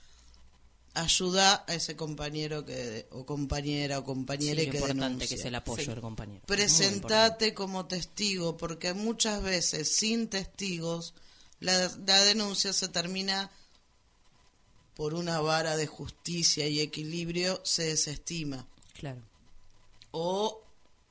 ayuda 0.94 1.66
a 1.68 1.74
ese 1.74 1.96
compañero 1.96 2.64
que 2.64 3.08
o 3.12 3.26
compañera 3.26 3.98
o 4.00 4.02
Sí, 4.02 4.06
compañera 4.06 4.64
lo 4.64 4.72
que 4.72 4.78
importante 4.78 5.04
denuncia. 5.04 5.28
que 5.28 5.36
es 5.36 5.46
el 5.46 5.56
apoyo 5.56 5.84
Sí. 5.84 5.90
del 5.90 6.02
compañero. 6.02 6.42
Presentate 6.46 7.54
como 7.54 7.86
testigo, 7.86 8.56
porque 8.58 8.94
muchas 8.94 9.42
veces 9.42 9.96
sin 9.96 10.28
testigos 10.30 11.14
la, 11.60 11.92
la 12.06 12.22
denuncia 12.24 12.72
se 12.74 12.88
termina 12.90 13.50
por 14.96 15.14
una 15.14 15.42
vara 15.42 15.76
de 15.76 15.88
justicia 15.88 16.68
y 16.68 16.80
equilibrio, 16.80 17.60
se 17.66 17.84
desestima. 17.88 18.66
Claro. 18.94 19.22
O 20.12 20.62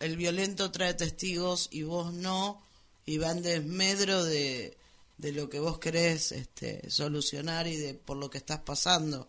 el 0.01 0.17
violento 0.17 0.71
trae 0.71 0.95
testigos 0.95 1.69
y 1.71 1.83
vos 1.83 2.13
no, 2.13 2.63
y 3.07 3.19
van 3.19 3.43
desmedro 3.43 4.25
de, 4.25 4.77
de 5.19 5.33
lo 5.33 5.49
que 5.51 5.61
vos 5.61 5.79
querés 5.79 6.33
este, 6.33 6.89
solucionar 6.91 7.67
y 7.67 7.77
de 7.77 7.95
por 7.95 8.17
lo 8.17 8.31
que 8.31 8.39
estás 8.39 8.61
pasando. 8.61 9.29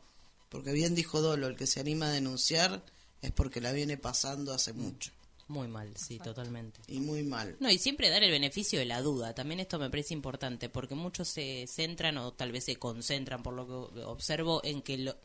Porque 0.50 0.72
bien 0.72 0.95
dijo 0.95 1.22
Dolo, 1.22 1.48
el 1.48 1.55
que 1.55 1.67
se 1.67 1.79
anima 1.79 2.07
a 2.07 2.12
denunciar 2.12 2.84
es 3.22 3.31
porque 3.31 3.62
la 3.62 3.72
viene 3.72 3.98
pasando 3.98 4.53
hace 4.53 4.72
mucho 4.74 5.12
Muy 5.48 5.67
mal, 5.67 5.91
sí, 5.98 6.19
totalmente. 6.19 6.79
y 6.88 7.00
muy 7.00 7.24
mal. 7.24 7.57
No, 7.60 7.69
y 7.69 7.77
siempre 7.77 8.10
dar 8.10 8.24
el 8.24 8.31
beneficio 8.31 8.79
de 8.79 8.86
la 8.86 9.01
duda. 9.01 9.34
También 9.36 9.60
esto 9.60 9.79
me 9.79 9.89
parece 9.89 10.13
importante, 10.13 10.69
porque 10.69 10.95
muchos 10.95 11.27
se 11.27 11.65
centran 11.67 12.17
o 12.19 12.31
tal 12.34 12.51
vez 12.51 12.65
se 12.65 12.77
concentran, 12.77 13.43
por 13.43 13.53
lo 13.53 13.91
que 13.93 14.01
observo, 14.03 14.62
en 14.63 14.81
que 14.81 14.98
lo- 15.00 15.17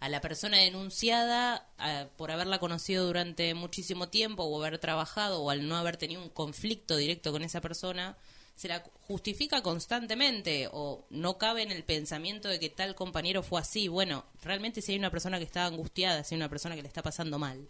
a 0.00 0.08
la 0.08 0.20
persona 0.20 0.58
denunciada, 0.58 1.66
a- 1.78 2.08
por 2.16 2.30
haberla 2.30 2.58
conocido 2.58 3.06
durante 3.06 3.54
muchísimo 3.54 4.08
tiempo, 4.08 4.44
o 4.44 4.60
haber 4.62 4.78
trabajado, 4.78 5.42
o 5.42 5.50
al 5.50 5.66
no 5.68 5.76
haber 5.76 5.96
tenido 5.96 6.22
un 6.22 6.28
conflicto 6.28 6.96
directo 6.96 7.32
con 7.32 7.42
esa 7.42 7.60
persona, 7.60 8.16
se 8.56 8.68
la 8.68 8.84
justifica 9.08 9.62
constantemente, 9.62 10.68
o 10.72 11.04
no 11.10 11.38
cabe 11.38 11.62
en 11.62 11.72
el 11.72 11.82
pensamiento 11.84 12.48
de 12.48 12.60
que 12.60 12.70
tal 12.70 12.94
compañero 12.94 13.42
fue 13.42 13.60
así. 13.60 13.88
Bueno, 13.88 14.24
realmente 14.42 14.80
si 14.82 14.92
hay 14.92 14.98
una 14.98 15.10
persona 15.10 15.38
que 15.38 15.44
está 15.44 15.66
angustiada, 15.66 16.22
si 16.22 16.34
hay 16.34 16.40
una 16.40 16.48
persona 16.48 16.76
que 16.76 16.82
le 16.82 16.88
está 16.88 17.02
pasando 17.02 17.38
mal, 17.38 17.68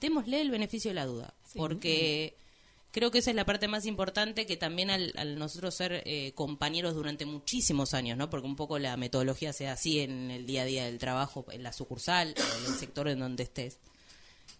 démosle 0.00 0.40
el 0.40 0.50
beneficio 0.50 0.90
de 0.90 0.94
la 0.96 1.06
duda, 1.06 1.34
porque 1.56 2.36
creo 2.94 3.10
que 3.10 3.18
esa 3.18 3.30
es 3.30 3.36
la 3.36 3.44
parte 3.44 3.66
más 3.66 3.86
importante 3.86 4.46
que 4.46 4.56
también 4.56 4.88
al, 4.88 5.12
al 5.16 5.36
nosotros 5.36 5.74
ser 5.74 6.04
eh, 6.06 6.30
compañeros 6.36 6.94
durante 6.94 7.26
muchísimos 7.26 7.92
años, 7.92 8.16
¿no? 8.16 8.30
Porque 8.30 8.46
un 8.46 8.54
poco 8.54 8.78
la 8.78 8.96
metodología 8.96 9.52
sea 9.52 9.72
así 9.72 9.98
en 9.98 10.30
el 10.30 10.46
día 10.46 10.62
a 10.62 10.64
día 10.64 10.84
del 10.84 10.98
trabajo, 10.98 11.44
en 11.50 11.64
la 11.64 11.72
sucursal, 11.72 12.28
en 12.28 12.72
el 12.72 12.78
sector 12.78 13.08
en 13.08 13.18
donde 13.18 13.42
estés. 13.42 13.78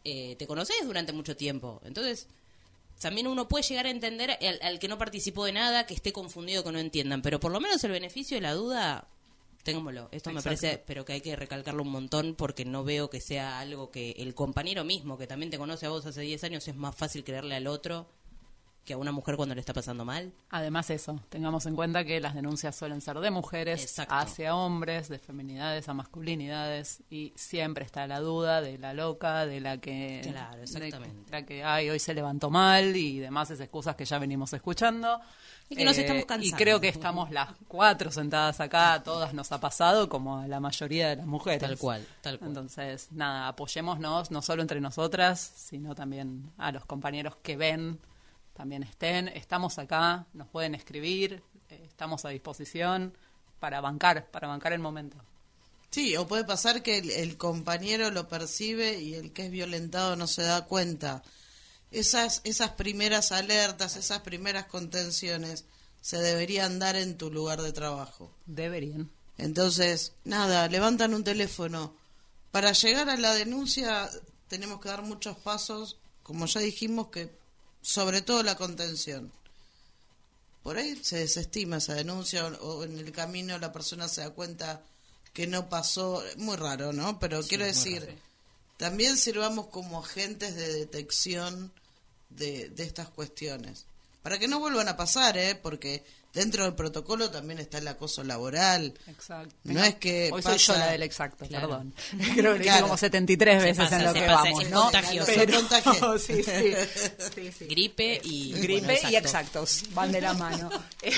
Eh, 0.03 0.35
te 0.37 0.49
conoces 0.49 0.77
durante 0.85 1.13
mucho 1.13 1.37
tiempo, 1.37 1.81
entonces 1.85 2.27
también 3.01 3.29
uno 3.29 3.47
puede 3.47 3.63
llegar 3.63 3.87
a 3.87 3.91
entender 3.91 4.33
al, 4.33 4.59
al 4.63 4.79
que 4.81 4.89
no 4.89 4.99
participó 4.99 5.45
de 5.45 5.53
nada, 5.53 5.87
que 5.87 5.95
esté 5.95 6.13
confundido, 6.13 6.65
que 6.65 6.73
no 6.73 6.81
entiendan, 6.81 7.23
pero 7.23 7.39
por 7.39 7.53
lo 7.53 7.61
menos 7.61 7.85
el 7.85 7.93
beneficio 7.93 8.37
de 8.37 8.41
la 8.41 8.55
duda, 8.55 9.07
tengámoslo. 9.63 10.09
Esto 10.11 10.33
me 10.33 10.43
parece, 10.43 10.83
pero 10.85 11.05
que 11.05 11.13
hay 11.13 11.21
que 11.21 11.37
recalcarlo 11.37 11.85
un 11.85 11.91
montón 11.91 12.35
porque 12.35 12.65
no 12.65 12.83
veo 12.83 13.11
que 13.11 13.21
sea 13.21 13.61
algo 13.61 13.93
que 13.93 14.11
el 14.19 14.35
compañero 14.35 14.83
mismo, 14.83 15.17
que 15.19 15.29
también 15.29 15.51
te 15.51 15.59
conoce 15.59 15.87
a 15.87 15.91
vos 15.91 16.05
hace 16.05 16.23
10 16.23 16.43
años, 16.43 16.67
es 16.67 16.75
más 16.75 16.97
fácil 16.97 17.23
creerle 17.23 17.55
al 17.55 17.69
otro 17.69 18.09
que 18.85 18.93
a 18.93 18.99
una 18.99 19.13
mujer 19.13 19.37
cuando 19.37 19.55
le 19.55 19.61
está 19.61 19.73
pasando 19.73 20.05
mal. 20.05 20.33
Además 20.51 20.91
eso, 20.91 21.19
tengamos 21.31 21.65
en 21.67 21.75
cuenta 21.75 22.05
que 22.05 22.21
las 22.21 22.35
denuncias 22.35 22.77
suelen 22.77 23.01
ser 23.01 23.19
de 23.21 23.31
mujeres 23.31 23.83
Exacto. 23.83 24.15
hacia 24.15 24.55
hombres, 24.55 25.09
de 25.09 25.19
feminidades 25.19 25.89
a 25.89 25.95
masculinidades 25.95 27.03
y 27.11 27.33
siempre 27.37 27.85
está 27.85 28.07
la 28.07 28.21
duda 28.21 28.61
de 28.61 28.77
la 28.79 28.93
loca, 28.95 29.47
de 29.47 29.61
la 29.61 29.79
que 29.79 30.21
Claro, 30.23 30.63
exactamente. 30.63 31.25
de 31.25 31.31
la 31.31 31.47
que 31.47 31.65
ay, 31.65 31.91
hoy 31.91 31.99
se 31.99 32.13
levantó 32.15 32.51
mal 32.51 32.95
y 32.97 33.19
demás 33.21 33.51
esas 33.51 33.63
excusas 33.65 33.97
que 33.97 34.05
ya 34.05 34.19
venimos 34.19 34.53
escuchando. 34.53 35.15
Eh, 35.17 35.67
Y 35.71 35.77
que 35.77 35.85
nos 35.87 35.97
estamos 35.97 36.23
Y 36.25 36.27
cansando. 36.27 36.57
creo 36.59 36.81
que 36.81 36.89
estamos 36.89 37.31
las 37.31 37.49
cuatro 37.67 38.11
sentadas 38.11 38.61
acá, 38.61 38.93
a 38.95 39.03
todas 39.03 39.33
nos 39.33 39.51
ha 39.53 39.61
pasado 39.61 40.11
como 40.11 40.39
a 40.41 40.47
la 40.47 40.61
mayoría 40.61 41.09
de 41.09 41.17
las 41.17 41.27
mujeres. 41.27 41.61
Tal 41.61 41.79
cual, 41.79 42.07
tal 42.21 42.39
cual. 42.39 42.49
Entonces, 42.51 43.09
nada, 43.13 43.49
apoyémonos 43.49 44.31
no 44.31 44.43
solo 44.43 44.61
entre 44.61 44.81
nosotras, 44.83 45.41
sino 45.57 45.95
también 45.95 46.53
a 46.59 46.71
los 46.71 46.85
compañeros 46.85 47.37
que 47.43 47.57
ven, 47.57 47.99
también 48.55 48.83
estén. 48.83 49.29
Estamos 49.29 49.79
acá, 49.79 50.27
nos 50.33 50.49
pueden 50.49 50.75
escribir, 50.75 51.43
eh, 51.69 51.83
estamos 51.87 52.25
a 52.25 52.31
disposición 52.31 53.15
para 53.61 53.81
bancar, 53.81 54.31
para 54.31 54.49
bancar 54.49 54.73
el 54.73 54.81
momento. 54.81 55.19
Sí, 55.91 56.17
o 56.17 56.27
puede 56.27 56.45
pasar 56.45 56.83
que 56.83 56.99
el, 56.99 57.11
el 57.11 57.37
compañero 57.37 58.11
lo 58.11 58.27
percibe 58.27 59.01
y 59.01 59.15
el 59.15 59.33
que 59.33 59.47
es 59.47 59.51
violentado 59.51 60.17
no 60.17 60.27
se 60.27 60.43
da 60.43 60.65
cuenta. 60.65 61.23
Esas, 61.91 62.41
esas 62.45 62.71
primeras 62.71 63.31
alertas, 63.31 63.97
esas 63.97 64.21
primeras 64.21 64.67
contenciones 64.67 65.65
se 66.01 66.19
deberían 66.19 66.79
dar 66.79 66.97
en 66.97 67.17
tu 67.17 67.31
lugar 67.31 67.63
de 67.63 67.73
trabajo. 67.73 68.35
Deberían. 68.47 69.11
Entonces, 69.39 70.13
nada, 70.25 70.69
levantan 70.69 71.15
un 71.15 71.25
teléfono. 71.25 71.95
Para 72.51 72.73
llegar 72.73 73.09
a 73.09 73.17
la 73.17 73.35
denuncia 73.35 74.11
tenemos 74.49 74.81
que 74.81 74.89
dar 74.89 75.03
muchos 75.03 75.37
pasos, 75.39 75.99
como 76.23 76.47
ya 76.47 76.61
dijimos, 76.61 77.09
que 77.09 77.31
sobre 77.85 78.23
todo 78.23 78.43
la 78.43 78.57
contención. 78.57 79.31
Por 80.63 80.79
ahí 80.79 80.99
se 81.05 81.19
desestima 81.19 81.77
esa 81.77 81.93
denuncia 81.95 82.47
o, 82.47 82.79
o 82.79 82.85
en 82.85 82.99
el 82.99 83.13
camino 83.13 83.59
la 83.59 83.73
persona 83.73 84.09
se 84.09 84.23
da 84.23 84.31
cuenta 84.31 84.83
que 85.35 85.47
no 85.47 85.69
pasó, 85.69 86.23
muy 86.39 86.57
raro, 86.57 86.95
¿no? 86.95 87.19
Pero 87.19 87.43
quiero 87.43 87.67
decir, 87.67 88.09
también 88.79 89.19
sirvamos 89.19 89.67
como 89.67 89.99
agentes 89.99 90.55
de 90.57 90.73
detección 90.73 91.73
de, 92.31 92.71
de 92.71 92.85
estas 92.85 93.09
cuestiones. 93.09 93.85
para 94.23 94.39
que 94.39 94.49
no 94.49 94.61
vuelvan 94.61 94.89
a 94.89 94.97
pasar, 94.97 95.37
¿eh? 95.37 95.55
Porque 95.55 96.03
dentro 96.35 96.65
del 96.65 96.75
protocolo 96.75 97.31
también 97.31 97.59
está 97.61 97.79
el 97.79 97.89
acoso 97.89 98.23
laboral. 98.25 98.93
Exacto. 99.07 99.55
No 99.65 99.83
es 99.83 99.95
que 99.95 100.31
Hoy 100.33 100.43
soy 100.43 100.59
yo 100.59 100.77
la 100.77 100.89
del 100.89 101.03
exacto, 101.03 101.47
Claro. 101.47 101.69
perdón. 101.69 101.95
Creo 102.35 102.55
que 102.57 102.63
Claro. 102.63 102.83
como 102.83 102.97
73 102.97 103.61
Se 103.63 103.69
veces 103.69 103.85
pasa, 103.85 103.97
en 103.97 104.05
lo 104.07 104.13
que 104.13 104.21
pasa, 104.23 104.35
vamos, 104.43 104.63
es 104.65 104.71
¿no? 104.71 104.83
contagioso. 104.83 105.33
Contagia. 105.55 105.93
sí, 106.19 106.43
sí. 106.43 106.75
sí, 107.35 107.53
sí. 107.53 107.65
Gripe 107.67 108.21
y... 108.25 108.53
Gripe 108.55 108.85
bueno, 108.85 109.09
y 109.11 109.17
exacto. 109.17 109.61
exactos 109.63 109.83
van 109.95 110.13
de 110.13 110.21
la 110.21 110.35
mano. 110.35 110.71
Eh, 111.03 111.13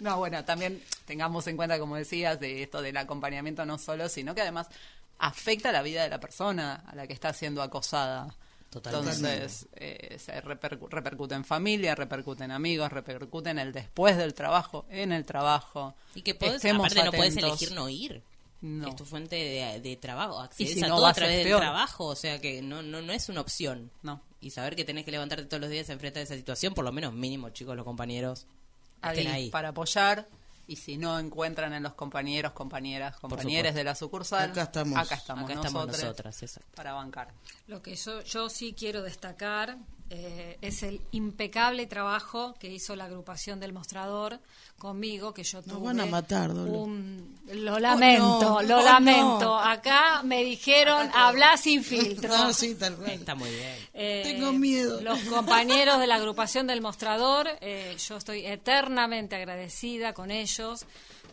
no, 0.00 0.18
bueno, 0.18 0.44
también 0.44 0.82
tengamos 1.06 1.46
en 1.46 1.56
cuenta, 1.56 1.78
como 1.78 1.96
decías, 1.96 2.38
de 2.40 2.62
esto 2.62 2.82
del 2.82 2.96
acompañamiento 2.96 3.64
no 3.66 3.78
solo, 3.78 4.08
sino 4.08 4.34
que 4.34 4.40
además 4.42 4.66
afecta 5.18 5.70
la 5.72 5.82
vida 5.82 6.02
de 6.02 6.08
la 6.08 6.20
persona 6.20 6.82
a 6.86 6.94
la 6.94 7.06
que 7.06 7.12
está 7.12 7.32
siendo 7.32 7.62
acosada. 7.62 8.34
Totalmente. 8.80 9.32
Entonces, 9.32 9.68
eh, 9.74 10.16
se 10.18 10.42
repercu- 10.42 10.88
repercute 10.88 11.34
en 11.34 11.44
familia, 11.44 11.94
repercute 11.94 12.44
en 12.44 12.50
amigos, 12.50 12.90
repercute 12.90 13.50
en 13.50 13.58
el 13.60 13.72
después 13.72 14.16
del 14.16 14.34
trabajo, 14.34 14.84
en 14.90 15.12
el 15.12 15.24
trabajo. 15.24 15.94
Y 16.14 16.22
que 16.22 16.34
podés, 16.34 16.56
Estemos 16.56 16.86
aparte 16.86 17.04
no 17.04 17.12
puedes 17.12 17.36
elegir 17.36 17.72
no 17.72 17.88
ir. 17.88 18.22
No. 18.60 18.88
Es 18.88 18.96
tu 18.96 19.04
fuente 19.04 19.36
de, 19.36 19.80
de 19.80 19.96
trabajo. 19.96 20.40
Accedes 20.40 20.72
si 20.74 20.82
a 20.84 20.88
no, 20.88 20.96
todo 20.96 21.06
a 21.06 21.12
través 21.12 21.36
del 21.36 21.46
peor. 21.46 21.60
trabajo. 21.60 22.06
O 22.06 22.16
sea 22.16 22.40
que 22.40 22.62
no, 22.62 22.82
no, 22.82 23.00
no 23.02 23.12
es 23.12 23.28
una 23.28 23.42
opción. 23.42 23.90
No. 24.02 24.20
Y 24.40 24.50
saber 24.50 24.74
que 24.74 24.84
tenés 24.84 25.04
que 25.04 25.10
levantarte 25.10 25.44
todos 25.44 25.60
los 25.60 25.70
días 25.70 25.88
a 25.90 25.92
enfrentar 25.92 26.22
esa 26.22 26.34
situación, 26.34 26.74
por 26.74 26.84
lo 26.84 26.90
menos 26.92 27.12
mínimo, 27.12 27.50
chicos, 27.50 27.76
los 27.76 27.84
compañeros, 27.84 28.46
ahí, 29.02 29.18
estén 29.18 29.32
ahí. 29.32 29.50
para 29.50 29.68
apoyar 29.68 30.28
y 30.66 30.76
si 30.76 30.96
no 30.96 31.18
encuentran 31.18 31.72
en 31.74 31.82
los 31.82 31.94
compañeros, 31.94 32.52
compañeras, 32.52 33.16
compañeros 33.16 33.74
de 33.74 33.84
la 33.84 33.94
sucursal, 33.94 34.50
Acá 34.50 34.62
estamos. 34.62 34.98
acá 34.98 35.14
estamos, 35.16 35.44
Acá 35.44 35.54
estamos 35.54 35.86
nosotras, 35.86 36.60
para 36.74 36.92
bancar. 36.92 37.32
Lo 37.66 37.82
que 37.82 37.96
yo, 37.96 38.22
yo 38.22 38.48
sí 38.48 38.74
quiero 38.76 39.02
destacar 39.02 39.76
eh, 40.16 40.58
es 40.60 40.82
el 40.82 41.00
impecable 41.10 41.86
trabajo 41.86 42.54
que 42.60 42.70
hizo 42.70 42.94
la 42.96 43.04
agrupación 43.06 43.58
del 43.60 43.72
mostrador 43.72 44.38
conmigo, 44.78 45.32
que 45.34 45.42
yo 45.44 45.62
tuve. 45.62 45.86
van 45.86 46.00
a 46.00 46.06
matar, 46.06 46.52
Dolo. 46.54 46.70
un- 46.70 47.38
Lo 47.52 47.78
lamento, 47.78 48.40
no, 48.40 48.62
lo 48.62 48.78
oh, 48.78 48.82
lamento. 48.82 49.40
no. 49.40 49.58
Acá 49.60 50.22
me 50.22 50.44
dijeron, 50.44 51.10
habla 51.14 51.56
sin 51.56 51.82
filtro. 51.84 52.28
No, 52.28 52.52
sí, 52.54 52.74
tal 52.74 52.96
cual. 52.96 53.10
Está 53.10 53.34
muy 53.34 53.50
bien. 53.50 53.76
Eh, 53.94 54.20
Tengo 54.24 54.52
miedo. 54.52 55.00
Los 55.00 55.20
compañeros 55.24 55.98
de 55.98 56.06
la 56.06 56.16
agrupación 56.16 56.66
del 56.66 56.80
mostrador, 56.80 57.48
eh, 57.60 57.96
yo 58.08 58.16
estoy 58.16 58.46
eternamente 58.46 59.36
agradecida 59.36 60.12
con 60.12 60.30
ellos 60.30 60.84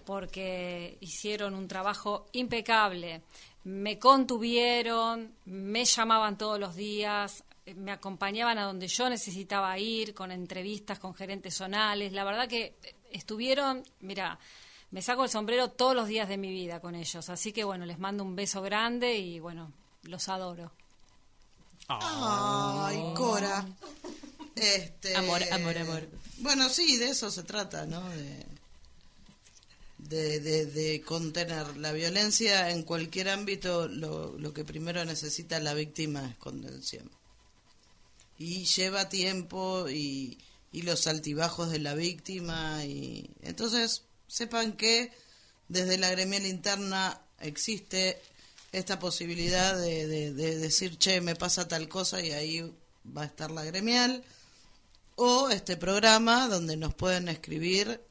porque 0.05 0.97
hicieron 1.01 1.53
un 1.53 1.67
trabajo 1.67 2.25
impecable. 2.31 3.21
Me 3.63 3.99
contuvieron, 3.99 5.31
me 5.45 5.85
llamaban 5.85 6.37
todos 6.37 6.59
los 6.59 6.75
días, 6.75 7.43
me 7.75 7.91
acompañaban 7.91 8.57
a 8.57 8.63
donde 8.65 8.87
yo 8.87 9.09
necesitaba 9.09 9.77
ir, 9.77 10.13
con 10.13 10.31
entrevistas 10.31 10.99
con 10.99 11.13
gerentes 11.13 11.55
zonales. 11.55 12.11
La 12.13 12.23
verdad 12.23 12.47
que 12.47 12.75
estuvieron, 13.11 13.83
mira, 13.99 14.37
me 14.91 15.01
saco 15.01 15.23
el 15.23 15.29
sombrero 15.29 15.69
todos 15.69 15.95
los 15.95 16.07
días 16.07 16.27
de 16.29 16.37
mi 16.37 16.49
vida 16.51 16.79
con 16.79 16.95
ellos. 16.95 17.29
Así 17.29 17.51
que 17.53 17.63
bueno, 17.63 17.85
les 17.85 17.99
mando 17.99 18.23
un 18.23 18.35
beso 18.35 18.61
grande 18.61 19.17
y 19.17 19.39
bueno, 19.39 19.71
los 20.03 20.27
adoro. 20.29 20.71
Ay, 21.87 23.01
Cora. 23.15 23.65
Este, 24.55 25.15
Amor, 25.15 25.41
amor, 25.51 25.77
amor. 25.77 26.07
Bueno, 26.37 26.69
sí, 26.69 26.97
de 26.97 27.09
eso 27.09 27.31
se 27.31 27.43
trata, 27.43 27.85
¿no? 27.85 28.07
De, 28.09 28.45
de, 29.97 30.39
de- 30.39 30.65
de 30.65 31.01
contener 31.01 31.77
la 31.77 31.91
violencia 31.91 32.69
en 32.69 32.83
cualquier 32.83 33.29
ámbito. 33.29 33.87
Lo, 33.87 34.37
lo 34.37 34.53
que 34.53 34.63
primero 34.65 35.03
necesita 35.05 35.59
la 35.59 35.73
víctima 35.73 36.25
es 36.29 36.35
contención. 36.37 37.09
Y 38.43 38.65
lleva 38.65 39.07
tiempo 39.07 39.87
y, 39.87 40.39
y 40.71 40.81
los 40.81 41.05
altibajos 41.05 41.69
de 41.69 41.77
la 41.79 41.93
víctima. 41.93 42.83
y 42.85 43.29
Entonces, 43.43 44.03
sepan 44.27 44.73
que 44.73 45.11
desde 45.67 45.97
la 45.99 46.09
gremial 46.09 46.45
interna 46.47 47.21
existe 47.39 48.19
esta 48.71 48.97
posibilidad 48.99 49.77
de, 49.77 50.07
de- 50.07 50.33
de 50.33 50.57
decir, 50.57 50.97
che, 50.97 51.21
me 51.21 51.35
pasa 51.35 51.67
tal 51.67 51.87
cosa 51.87 52.19
y 52.21 52.31
ahí 52.31 52.61
va 53.15 53.23
a 53.23 53.25
estar 53.25 53.51
la 53.51 53.63
gremial. 53.63 54.23
O 55.17 55.49
este 55.49 55.77
programa 55.77 56.47
donde 56.47 56.77
nos 56.77 56.95
pueden 56.95 57.27
escribir 57.27 58.01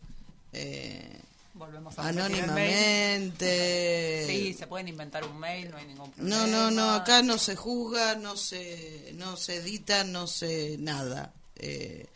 eh, 0.52 1.20
Volvemos 1.60 1.96
a 1.98 2.08
anónimamente. 2.08 4.24
Sí, 4.26 4.54
se 4.54 4.66
pueden 4.66 4.88
inventar 4.88 5.22
un 5.26 5.38
mail, 5.38 5.70
no 5.70 5.76
hay 5.76 5.84
ningún 5.84 6.10
problema. 6.10 6.38
No, 6.38 6.46
no, 6.46 6.70
no, 6.70 6.94
acá 6.94 7.22
no 7.22 7.36
se 7.36 7.54
juzga, 7.54 8.14
no 8.14 8.34
se, 8.34 9.12
no 9.16 9.36
se 9.36 9.56
edita, 9.56 10.04
no 10.04 10.26
se 10.26 10.78
nada. 10.78 11.34
Eh, 11.56 12.06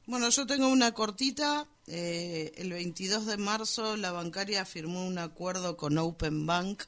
Bueno, 0.05 0.29
yo 0.29 0.47
tengo 0.47 0.69
una 0.69 0.93
cortita. 0.93 1.67
Eh, 1.87 2.53
el 2.55 2.71
22 2.71 3.25
de 3.25 3.35
marzo 3.35 3.97
la 3.97 4.13
bancaria 4.13 4.63
firmó 4.63 5.05
un 5.05 5.17
acuerdo 5.17 5.75
con 5.75 5.97
Open 5.97 6.45
Bank. 6.45 6.83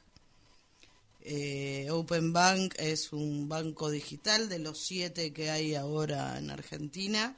Eh, 1.20 1.88
Open 1.90 2.32
Bank 2.32 2.76
es 2.78 3.12
un 3.12 3.50
banco 3.50 3.90
digital 3.90 4.48
de 4.48 4.58
los 4.58 4.78
siete 4.78 5.34
que 5.34 5.50
hay 5.50 5.74
ahora 5.74 6.38
en 6.38 6.50
Argentina, 6.50 7.36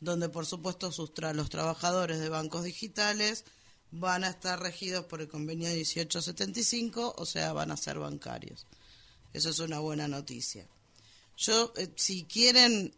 donde 0.00 0.28
por 0.30 0.46
supuesto 0.46 0.90
sus 0.90 1.14
tra- 1.14 1.32
los 1.32 1.48
trabajadores 1.48 2.18
de 2.18 2.28
bancos 2.28 2.64
digitales 2.64 3.44
van 3.90 4.24
a 4.24 4.30
estar 4.30 4.60
regidos 4.60 5.04
por 5.06 5.20
el 5.20 5.28
convenio 5.28 5.68
1875, 5.68 7.14
o 7.16 7.26
sea, 7.26 7.52
van 7.52 7.70
a 7.70 7.76
ser 7.76 7.98
bancarios. 7.98 8.66
Eso 9.32 9.50
es 9.50 9.58
una 9.58 9.78
buena 9.80 10.08
noticia. 10.08 10.66
Yo, 11.36 11.72
eh, 11.76 11.88
si 11.96 12.24
quieren, 12.24 12.94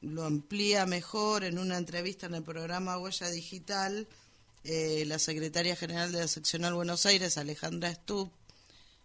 lo 0.00 0.24
amplía 0.24 0.86
mejor 0.86 1.44
en 1.44 1.58
una 1.58 1.76
entrevista 1.78 2.26
en 2.26 2.34
el 2.34 2.42
programa 2.42 2.98
Huella 2.98 3.30
Digital, 3.30 4.06
eh, 4.64 5.04
la 5.06 5.18
secretaria 5.18 5.76
general 5.76 6.10
de 6.12 6.20
la 6.20 6.28
seccional 6.28 6.74
Buenos 6.74 7.06
Aires, 7.06 7.38
Alejandra 7.38 7.94
Stubb, 7.94 8.30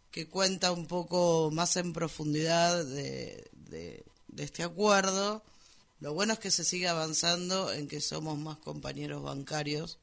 que 0.09 0.27
cuenta 0.27 0.71
un 0.71 0.87
poco 0.87 1.49
más 1.53 1.77
en 1.77 1.93
profundidad 1.93 2.83
de, 2.83 3.49
de- 3.69 4.03
este 4.37 4.63
acuerdo. 4.63 5.43
Lo 5.99 6.13
bueno 6.13 6.33
es 6.33 6.39
que 6.39 6.49
se 6.51 6.63
sigue 6.63 6.87
avanzando 6.87 7.71
en 7.71 7.87
que 7.87 8.01
somos 8.01 8.37
más 8.39 8.57
compañeros 8.57 9.21
bancarios 9.21 9.99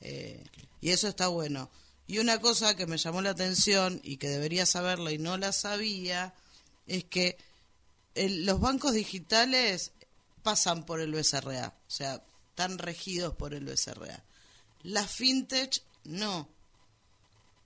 eh, 0.00 0.42
y 0.80 0.90
eso 0.90 1.08
está 1.08 1.28
bueno. 1.28 1.70
Y 2.06 2.18
una 2.18 2.40
cosa 2.40 2.74
que 2.76 2.86
me 2.86 2.98
llamó 2.98 3.22
la 3.22 3.30
atención 3.30 4.00
y 4.02 4.16
que 4.16 4.28
debería 4.28 4.66
saberla 4.66 5.12
y 5.12 5.18
no 5.18 5.36
la 5.36 5.52
sabía 5.52 6.34
es 6.86 7.04
que 7.04 7.36
el- 8.14 8.44
los 8.46 8.60
bancos 8.60 8.92
digitales 8.94 9.92
pasan 10.42 10.84
por 10.84 11.00
el 11.00 11.12
BSRA, 11.12 11.68
o 11.86 11.90
sea, 11.90 12.22
están 12.50 12.78
regidos 12.78 13.34
por 13.36 13.54
el 13.54 13.64
BSRA. 13.64 14.24
Las 14.82 15.10
fintech 15.10 15.82
no. 16.04 16.48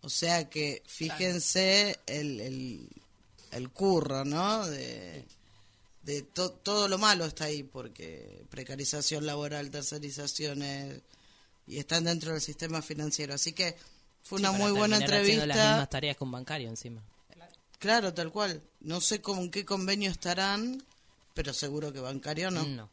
O 0.03 0.11
sea 0.11 0.51
que 0.51 0.83
fíjense 0.87 1.99
el, 2.07 2.41
el, 2.41 2.89
el 3.53 3.71
curro, 3.71 4.25
¿no? 4.27 4.67
De, 4.67 5.25
de 6.03 6.23
to- 6.23 6.51
todo 6.53 6.89
lo 6.89 6.99
malo 6.99 7.25
está 7.25 7.45
ahí, 7.45 7.63
porque 7.63 8.45
precarización 8.51 9.25
laboral, 9.25 9.71
tercerizaciones, 9.71 11.01
y 11.67 11.79
están 11.79 12.05
dentro 12.05 12.33
del 12.33 12.41
sistema 12.41 12.83
financiero. 12.83 13.35
Así 13.35 13.53
que 13.53 13.77
fue 14.23 14.39
una 14.39 14.53
Sí, 14.53 14.59
muy 14.59 14.73
buena 14.73 14.97
haciendo 14.97 15.17
las 15.17 15.21
entrevista. 15.21 15.71
mismas 15.71 15.91
tareas 15.91 16.17
un 16.21 16.31
bancario 16.33 16.69
encima. 16.69 17.03
Claro, 17.79 18.15
tal 18.15 18.33
cual. 18.33 18.63
No 18.81 19.01
sé 19.01 19.21
con 19.21 19.51
qué 19.51 19.65
convenio 19.65 20.11
estarán, 20.11 20.83
pero 21.35 21.53
seguro 21.53 21.93
que 21.93 22.01
bancario 22.01 22.51
no. 22.51 22.65
No. 22.65 22.89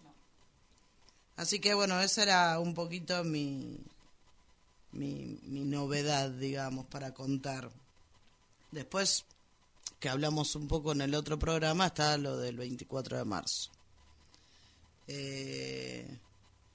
Así 1.38 1.60
que 1.60 1.74
bueno, 1.74 2.00
esa 2.02 2.24
era 2.24 2.60
un 2.60 2.74
poquito 2.74 3.24
mi, 3.24 3.78
mi, 4.92 5.40
mi 5.44 5.62
novedad, 5.64 6.30
digamos, 6.30 6.86
para 6.88 7.14
contar. 7.14 7.72
Después, 8.72 9.26
que 10.00 10.10
hablamos 10.10 10.56
un 10.56 10.68
poco 10.68 10.92
en 10.92 11.02
el 11.02 11.16
otro 11.16 11.40
programa, 11.40 11.88
está 11.88 12.18
lo 12.18 12.38
del 12.38 12.58
24 12.58 13.18
de 13.18 13.26
marzo. 13.26 13.72
Eh, 15.08 16.18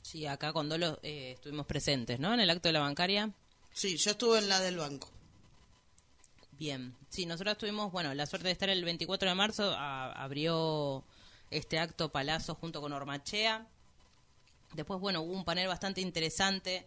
Sí, 0.06 0.24
acá 0.24 0.52
con 0.52 0.68
Dolo 0.68 1.00
eh, 1.02 1.32
estuvimos 1.34 1.66
presentes, 1.66 2.20
¿no? 2.20 2.32
En 2.32 2.38
el 2.38 2.48
acto 2.48 2.68
de 2.68 2.72
la 2.74 2.78
bancaria. 2.80 3.32
sí, 3.72 3.96
yo 3.96 4.12
estuve 4.12 4.38
en 4.38 4.48
la 4.48 4.60
del 4.60 4.76
banco. 4.76 5.08
Bien. 6.52 6.94
Sí, 7.10 7.26
nosotros 7.26 7.58
tuvimos, 7.58 7.90
bueno, 7.90 8.14
la 8.14 8.24
suerte 8.26 8.46
de 8.46 8.52
estar 8.52 8.68
el 8.68 8.84
24 8.84 9.28
de 9.28 9.34
marzo. 9.34 9.72
a- 9.76 10.12
abrió 10.12 11.02
este 11.50 11.78
acto 11.80 12.10
Palazzo 12.10 12.54
junto 12.54 12.80
con 12.80 12.92
Ormachea. 12.92 13.66
Después, 14.74 15.00
bueno, 15.00 15.22
hubo 15.22 15.32
un 15.32 15.44
panel 15.44 15.66
bastante 15.68 16.00
interesante. 16.00 16.86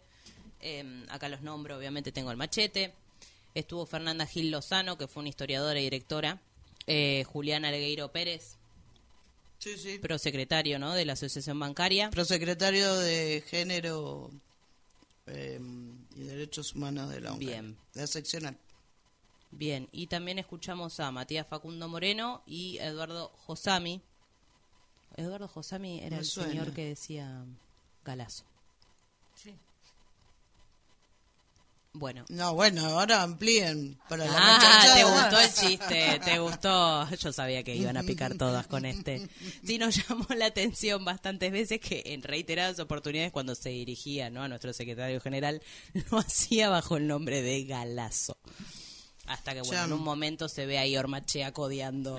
eh, 0.62 1.06
acá 1.10 1.28
los 1.28 1.40
nombro, 1.42 1.76
obviamente 1.76 2.12
tengo 2.12 2.30
el 2.30 2.36
machete. 2.38 2.94
Estuvo 3.54 3.84
Fernanda 3.86 4.26
Gil 4.26 4.50
Lozano, 4.50 4.96
que 4.98 5.08
fue 5.08 5.20
una 5.20 5.28
historiadora 5.30 5.78
y 5.78 5.84
directora. 5.84 6.38
Eh, 6.86 7.24
Julián 7.26 7.64
Algueiro 7.66 8.12
Pérez, 8.12 8.56
Sí, 9.60 9.76
sí. 9.78 9.98
prosecretario 9.98 10.78
¿no? 10.78 10.94
de 10.94 11.04
la 11.04 11.12
Asociación 11.12 11.58
Bancaria. 11.60 12.10
Prosecretario 12.10 12.92
de 12.96 13.44
Género 13.46 14.30
eh, 15.26 15.60
y 16.16 16.22
Derechos 16.24 16.74
Humanos 16.74 17.10
de 17.10 17.20
la 17.20 17.32
UNCAR. 17.32 17.46
Bien. 17.46 17.76
De 17.94 18.00
la 18.00 18.06
seccional. 18.08 18.56
Bien, 19.52 19.88
y 19.92 20.06
también 20.06 20.38
escuchamos 20.38 20.98
a 21.00 21.10
Matías 21.10 21.46
Facundo 21.46 21.88
Moreno 21.88 22.42
y 22.46 22.78
Eduardo 22.78 23.30
Josami. 23.46 24.00
Eduardo 25.16 25.48
Josami 25.48 25.98
era 26.00 26.16
Me 26.16 26.18
el 26.18 26.24
suena. 26.24 26.50
señor 26.50 26.72
que 26.72 26.84
decía 26.86 27.44
Galazo. 28.04 28.44
Sí. 29.34 29.54
Bueno. 31.92 32.24
No, 32.28 32.54
bueno, 32.54 32.86
ahora 32.86 33.22
amplíen 33.22 33.98
para 34.08 34.24
la 34.24 34.32
Ah, 34.36 34.94
te 34.94 35.04
gustó 35.04 35.40
el 35.40 35.52
chiste, 35.52 36.20
te 36.24 36.38
gustó. 36.38 37.10
Yo 37.16 37.32
sabía 37.32 37.64
que 37.64 37.74
iban 37.74 37.96
a 37.96 38.04
picar 38.04 38.36
todas 38.36 38.68
con 38.68 38.84
este. 38.84 39.28
Sí, 39.64 39.76
nos 39.78 39.96
llamó 40.08 40.26
la 40.36 40.46
atención 40.46 41.04
bastantes 41.04 41.50
veces 41.50 41.80
que 41.80 42.02
en 42.06 42.22
reiteradas 42.22 42.78
oportunidades 42.78 43.32
cuando 43.32 43.56
se 43.56 43.70
dirigía 43.70 44.30
¿no? 44.30 44.42
a 44.42 44.48
nuestro 44.48 44.72
secretario 44.72 45.20
general 45.20 45.62
lo 46.10 46.18
hacía 46.18 46.68
bajo 46.68 46.96
el 46.96 47.08
nombre 47.08 47.42
de 47.42 47.64
Galazo. 47.64 48.36
Hasta 49.30 49.54
que, 49.54 49.60
bueno, 49.60 49.74
Cham. 49.76 49.86
en 49.86 49.92
un 49.92 50.02
momento 50.02 50.48
se 50.48 50.66
ve 50.66 50.78
ahí 50.78 50.96
Ormachea 50.96 51.52
codeando 51.52 52.18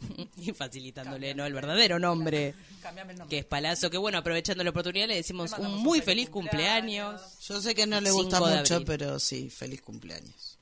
y 0.36 0.52
facilitándole 0.52 1.32
no 1.34 1.46
el 1.46 1.52
verdadero 1.54 2.00
nombre, 2.00 2.52
Cambiame 2.82 3.12
el 3.12 3.18
nombre. 3.20 3.30
que 3.36 3.38
es 3.40 3.44
Palazzo. 3.44 3.90
Que, 3.90 3.96
bueno, 3.96 4.18
aprovechando 4.18 4.64
la 4.64 4.70
oportunidad 4.70 5.06
le 5.06 5.14
decimos 5.14 5.52
un 5.56 5.76
muy 5.76 6.00
feliz 6.00 6.28
cumpleaños. 6.30 7.20
Yo 7.46 7.60
sé 7.60 7.76
que 7.76 7.86
no 7.86 8.00
le 8.00 8.10
5 8.10 8.22
gusta 8.22 8.40
mucho, 8.40 8.84
pero 8.84 9.20
sí, 9.20 9.50
feliz 9.50 9.82
cumpleaños. 9.82 10.58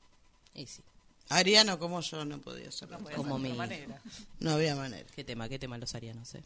Y 0.53 0.67
sí, 0.67 0.83
Ariano 1.29 1.79
como 1.79 1.99
yo 2.01 2.23
no 2.25 2.39
podía 2.41 2.71
ser. 2.71 2.91
No 2.91 2.99
como 3.15 3.39
mi- 3.39 3.53
manera. 3.53 3.99
No 4.39 4.51
había 4.51 4.75
manera. 4.75 5.07
qué 5.15 5.23
tema, 5.23 5.49
qué 5.49 5.57
tema 5.57 5.79
los 5.79 5.95
arianos, 5.95 6.35
eh. 6.35 6.43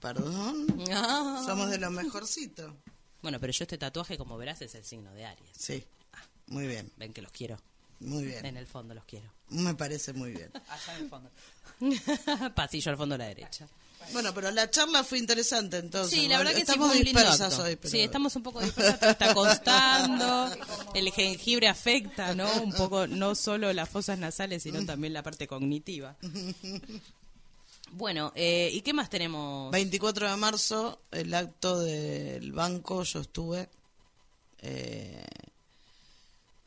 Perdón. 0.00 0.84
Ah. 0.90 1.42
Somos 1.46 1.68
de 1.70 1.76
lo 1.78 1.90
mejorcito. 1.90 2.74
Bueno, 3.22 3.38
pero 3.40 3.52
yo 3.52 3.64
este 3.64 3.76
tatuaje, 3.78 4.16
como 4.18 4.36
verás, 4.38 4.62
es 4.62 4.74
el 4.74 4.84
signo 4.84 5.12
de 5.12 5.26
Aries. 5.26 5.50
Sí. 5.56 5.84
Muy 6.46 6.66
bien, 6.66 6.90
Ven 6.96 7.12
que 7.12 7.22
los 7.22 7.30
quiero. 7.32 7.58
Muy 8.00 8.24
bien. 8.24 8.44
En 8.44 8.56
el 8.56 8.66
fondo 8.66 8.94
los 8.94 9.04
quiero. 9.04 9.30
Me 9.50 9.74
parece 9.74 10.12
muy 10.12 10.32
bien. 10.32 10.50
Allá 10.68 10.96
en 10.96 11.04
el 11.04 11.10
fondo. 11.10 11.30
Pasillo 12.54 12.90
al 12.90 12.96
fondo 12.96 13.14
a 13.14 13.18
la 13.18 13.26
derecha. 13.26 13.66
Bueno, 14.12 14.34
pero 14.34 14.50
la 14.50 14.70
charla 14.70 15.02
fue 15.02 15.18
interesante 15.18 15.78
entonces. 15.78 16.18
Sí, 16.18 16.28
la 16.28 16.38
verdad 16.38 16.52
que 16.52 16.58
sí 16.58 16.62
Estamos 16.62 16.94
lindo 16.94 17.10
dispersas 17.10 17.58
hoy, 17.58 17.76
pero 17.76 17.90
Sí, 17.90 18.00
estamos 18.00 18.36
un 18.36 18.42
poco 18.42 18.60
dispersas, 18.60 18.98
pero 18.98 19.12
está 19.12 19.34
costando. 19.34 20.50
El 20.94 21.10
jengibre 21.10 21.68
afecta, 21.68 22.34
¿no? 22.34 22.50
Un 22.62 22.72
poco, 22.72 23.06
no 23.06 23.34
solo 23.34 23.72
las 23.72 23.88
fosas 23.88 24.18
nasales, 24.18 24.62
sino 24.62 24.84
también 24.84 25.12
la 25.12 25.22
parte 25.22 25.46
cognitiva. 25.46 26.16
Bueno, 27.96 28.32
eh, 28.34 28.70
¿y 28.72 28.80
qué 28.80 28.92
más 28.92 29.08
tenemos? 29.08 29.70
24 29.70 30.28
de 30.28 30.36
marzo, 30.36 31.00
el 31.12 31.32
acto 31.32 31.78
del 31.78 32.50
banco, 32.50 33.04
yo 33.04 33.20
estuve. 33.20 33.68
Eh, 34.62 35.24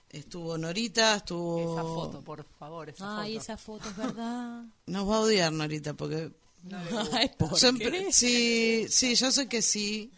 estuvo 0.10 0.58
Norita, 0.58 1.15
estuvo... 1.17 1.74
Esa 1.74 1.84
foto, 1.84 2.22
por 2.24 2.46
favor, 2.60 2.89
esa 2.89 3.22
Ay, 3.22 3.34
foto. 3.34 3.41
esa 3.43 3.58
foto 3.58 3.89
es 3.89 3.98
verdad. 3.98 4.63
Nos 4.86 5.10
va 5.10 5.15
a 5.17 5.20
odiar 5.22 5.52
Norita 5.54 5.93
porque... 5.93 6.32
Ay, 7.13 7.32
¿por 7.38 7.58
Siempre- 7.58 7.91
qué? 8.06 8.13
sí, 8.13 8.88
sí, 8.89 9.15
yo 9.15 9.32
sé 9.32 9.48
que 9.48 9.62
sí, 9.62 10.12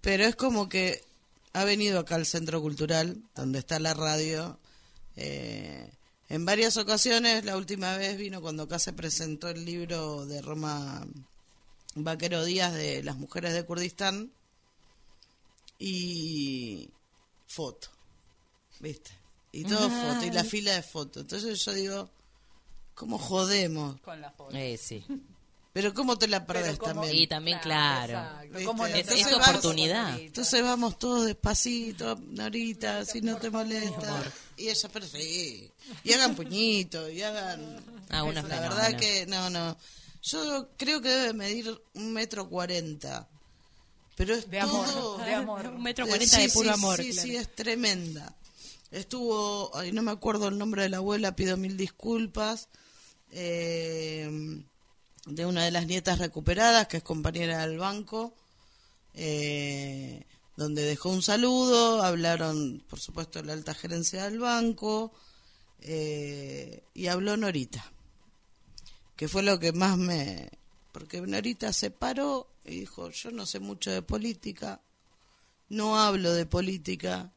pero 0.00 0.24
es 0.24 0.36
como 0.36 0.68
que 0.68 1.02
ha 1.52 1.64
venido 1.64 1.98
acá 2.00 2.14
al 2.14 2.26
Centro 2.26 2.60
Cultural, 2.60 3.16
donde 3.34 3.58
está 3.58 3.78
la 3.80 3.92
radio, 3.94 4.58
eh, 5.16 5.90
en 6.28 6.44
varias 6.44 6.76
ocasiones. 6.76 7.44
La 7.44 7.56
última 7.56 7.96
vez 7.96 8.16
vino 8.18 8.40
cuando 8.40 8.64
acá 8.64 8.78
se 8.78 8.92
presentó 8.92 9.48
el 9.48 9.64
libro 9.64 10.26
de 10.26 10.40
Roma 10.42 11.06
Vaquero 11.94 12.44
Díaz 12.44 12.74
de 12.74 13.02
las 13.02 13.16
mujeres 13.16 13.52
de 13.54 13.64
Kurdistán 13.64 14.30
y 15.78 16.88
foto, 17.46 17.88
¿viste? 18.80 19.10
Y 19.52 19.64
todo 19.64 19.88
foto, 19.90 20.24
y 20.26 20.30
la 20.30 20.44
fila 20.44 20.74
de 20.74 20.82
fotos. 20.82 21.22
Entonces 21.22 21.64
yo 21.64 21.72
digo, 21.72 22.10
¿cómo 22.94 23.18
jodemos? 23.18 24.00
Con 24.02 24.20
la 24.20 24.30
foto. 24.30 24.54
Eh, 24.56 24.76
sí. 24.76 25.04
Pero 25.72 25.92
¿cómo 25.92 26.16
te 26.18 26.26
la 26.28 26.46
perdés 26.46 26.78
cómo- 26.78 26.92
también? 27.02 27.14
Y 27.14 27.26
también, 27.26 27.58
claro. 27.60 28.12
Exacto. 28.14 28.42
¿Viste? 28.48 28.64
¿Cómo 28.64 28.88
no 28.88 28.94
Es, 28.94 29.10
es 29.10 29.28
tu 29.28 29.36
oportunidad. 29.36 30.18
Entonces 30.18 30.62
vamos 30.62 30.98
todos 30.98 31.26
despacito, 31.26 32.16
Norita, 32.30 33.04
si 33.04 33.20
no 33.20 33.36
te 33.36 33.50
molesta. 33.50 34.22
Y 34.56 34.68
ella, 34.68 34.88
pero 34.92 35.06
sí. 35.06 35.70
Y 36.04 36.12
hagan 36.14 36.34
puñito, 36.34 37.10
y 37.10 37.22
hagan... 37.22 37.82
Ah, 38.10 38.22
una 38.24 38.40
La 38.42 38.48
fenómeno. 38.48 38.74
verdad 38.76 38.98
que, 38.98 39.26
no, 39.26 39.50
no. 39.50 39.76
Yo 40.22 40.68
creo 40.78 41.00
que 41.02 41.08
debe 41.08 41.32
medir 41.34 41.78
un 41.94 42.12
metro 42.12 42.48
cuarenta. 42.48 43.28
Pero 44.16 44.34
es 44.34 44.48
De 44.50 44.60
amor, 44.60 45.24
de 45.24 45.34
amor. 45.34 45.66
Un 45.68 45.82
metro 45.82 46.06
Eh, 46.06 46.08
cuarenta 46.08 46.36
sí, 46.36 46.42
de 46.42 46.48
puro 46.50 46.68
sí, 46.68 46.74
amor. 46.74 46.96
Sí, 47.02 47.10
claro. 47.12 47.28
sí, 47.28 47.36
es 47.36 47.54
tremenda. 47.54 48.34
Estuvo, 48.90 49.74
ay, 49.76 49.92
no 49.92 50.02
me 50.02 50.12
acuerdo 50.12 50.48
el 50.48 50.58
nombre 50.58 50.82
de 50.82 50.88
la 50.88 50.98
abuela, 50.98 51.36
pido 51.36 51.56
mil 51.56 51.76
disculpas. 51.76 52.68
eh, 53.30 54.62
de 55.26 55.44
una 55.44 55.64
de 55.64 55.72
las 55.72 55.86
nietas 55.86 56.18
recuperadas, 56.18 56.86
que 56.86 56.98
es 56.98 57.02
compañera 57.02 57.66
del 57.66 57.78
banco, 57.78 58.34
eh, 59.14 60.24
donde 60.56 60.82
dejó 60.82 61.10
un 61.10 61.22
saludo, 61.22 62.02
hablaron, 62.02 62.82
por 62.88 63.00
supuesto, 63.00 63.42
la 63.42 63.52
alta 63.52 63.74
gerencia 63.74 64.24
del 64.24 64.38
banco, 64.38 65.12
eh, 65.80 66.84
y 66.94 67.08
habló 67.08 67.36
Norita, 67.36 67.92
que 69.16 69.28
fue 69.28 69.42
lo 69.42 69.58
que 69.58 69.72
más 69.72 69.98
me... 69.98 70.50
Porque 70.92 71.20
Norita 71.20 71.72
se 71.72 71.90
paró 71.90 72.48
y 72.64 72.80
dijo, 72.80 73.10
yo 73.10 73.30
no 73.30 73.44
sé 73.44 73.60
mucho 73.60 73.90
de 73.90 74.00
política, 74.00 74.80
no 75.68 75.98
hablo 75.98 76.32
de 76.32 76.46
política, 76.46 77.32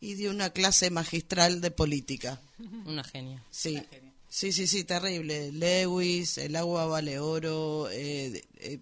y 0.00 0.14
dio 0.14 0.30
una 0.30 0.50
clase 0.50 0.90
magistral 0.90 1.60
de 1.60 1.70
política. 1.70 2.40
Una 2.84 3.02
genia. 3.04 3.42
Sí, 3.50 3.82
sí, 4.28 4.52
sí, 4.52 4.66
sí, 4.66 4.84
terrible. 4.84 5.52
Lewis, 5.52 6.38
el 6.38 6.56
agua 6.56 6.86
vale 6.86 7.18
oro, 7.18 7.88
eh, 7.90 8.30
de- 8.30 8.44
eh, 8.58 8.80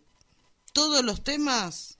todos 0.72 1.05
los 1.05 1.22
temas 1.22 1.98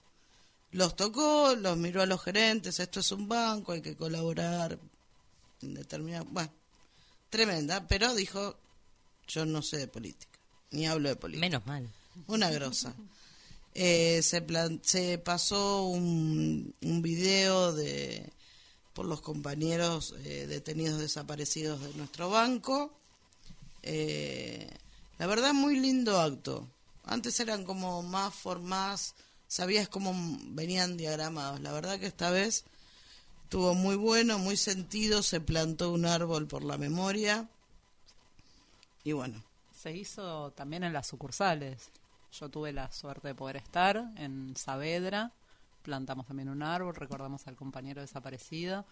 los 0.71 0.95
tocó, 0.97 1.55
los 1.55 1.77
miró 1.77 2.01
a 2.01 2.05
los 2.05 2.21
gerentes, 2.21 2.79
esto 2.81 2.99
es 2.99 3.11
un 3.13 3.29
banco, 3.29 3.71
hay 3.71 3.81
que 3.81 3.95
colaborar 3.95 4.77
en 5.61 5.73
determinado... 5.73 6.25
Bueno, 6.25 6.51
tremenda, 7.29 7.87
pero 7.87 8.13
dijo, 8.13 8.57
yo 9.27 9.45
no 9.45 9.61
sé 9.61 9.77
de 9.77 9.87
política, 9.87 10.37
ni 10.71 10.85
hablo 10.85 11.07
de 11.09 11.15
política. 11.15 11.39
Menos 11.45 11.65
mal. 11.65 11.89
Una 12.27 12.49
grosa. 12.51 12.93
Eh, 13.73 14.21
se, 14.21 14.41
plan- 14.41 14.81
se 14.83 15.17
pasó 15.17 15.83
un, 15.83 16.73
un 16.81 17.01
video 17.01 17.73
de 17.73 18.29
por 18.95 19.05
los 19.05 19.19
compañeros 19.19 20.15
eh, 20.23 20.47
detenidos 20.47 20.99
desaparecidos 20.99 21.81
de 21.81 21.93
nuestro 21.95 22.29
banco. 22.29 22.93
Eh, 23.83 24.69
la 25.19 25.27
verdad, 25.27 25.53
muy 25.53 25.77
lindo 25.77 26.19
acto. 26.19 26.65
Antes 27.03 27.39
eran 27.41 27.65
como 27.65 28.01
más 28.01 28.33
formas, 28.33 29.13
sabías 29.47 29.89
cómo 29.89 30.13
venían 30.45 30.95
diagramados. 30.95 31.59
La 31.59 31.73
verdad 31.73 31.99
que 31.99 32.07
esta 32.07 32.29
vez 32.31 32.63
estuvo 33.43 33.75
muy 33.75 33.97
bueno, 33.97 34.39
muy 34.39 34.55
sentido. 34.55 35.21
Se 35.23 35.41
plantó 35.41 35.91
un 35.91 36.05
árbol 36.05 36.47
por 36.47 36.63
la 36.63 36.77
memoria. 36.77 37.49
Y 39.03 39.11
bueno, 39.11 39.43
Se 39.83 39.91
hizo 39.91 40.51
también 40.51 40.85
en 40.85 40.93
las 40.93 41.05
sucursales. 41.05 41.91
Yo 42.31 42.47
tuve 42.49 42.71
la 42.71 42.91
suerte 42.93 43.27
de 43.27 43.35
poder 43.35 43.57
estar 43.57 43.97
en 44.15 44.55
Saavedra. 44.55 45.33
Plantamos 45.85 46.25
también 46.25 46.49
un 46.49 46.63
árbol, 46.63 46.95
recordamos 46.95 47.45
al 47.45 47.55
compañero 47.55 48.01
desaparecido. 48.01 48.85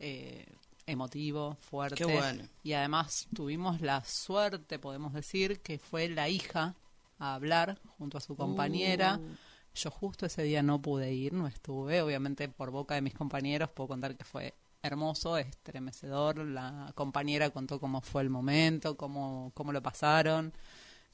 eh, 0.00 0.44
emotivo, 0.86 1.56
fuerte. 1.60 1.94
Qué 1.94 2.04
bueno. 2.04 2.42
Y 2.64 2.72
además 2.72 3.28
tuvimos 3.34 3.80
la 3.80 4.02
suerte, 4.04 4.80
podemos 4.80 5.12
decir, 5.12 5.60
que 5.60 5.78
fue 5.78 6.08
la 6.08 6.28
hija 6.28 6.74
a 7.20 7.34
hablar 7.34 7.78
junto 7.96 8.18
a 8.18 8.20
su 8.20 8.34
compañera. 8.34 9.20
Uh. 9.22 9.36
Yo 9.74 9.90
justo 9.92 10.26
ese 10.26 10.42
día 10.42 10.64
no 10.64 10.82
pude 10.82 11.12
ir, 11.12 11.32
no 11.32 11.46
estuve. 11.46 12.02
Obviamente 12.02 12.48
por 12.48 12.72
boca 12.72 12.96
de 12.96 13.02
mis 13.02 13.14
compañeros 13.14 13.70
puedo 13.70 13.86
contar 13.88 14.16
que 14.16 14.24
fue 14.24 14.54
hermoso, 14.82 15.36
estremecedor. 15.36 16.38
La 16.38 16.90
compañera 16.96 17.50
contó 17.50 17.78
cómo 17.78 18.00
fue 18.00 18.22
el 18.22 18.30
momento, 18.30 18.96
cómo, 18.96 19.52
cómo 19.54 19.72
lo 19.72 19.80
pasaron. 19.82 20.52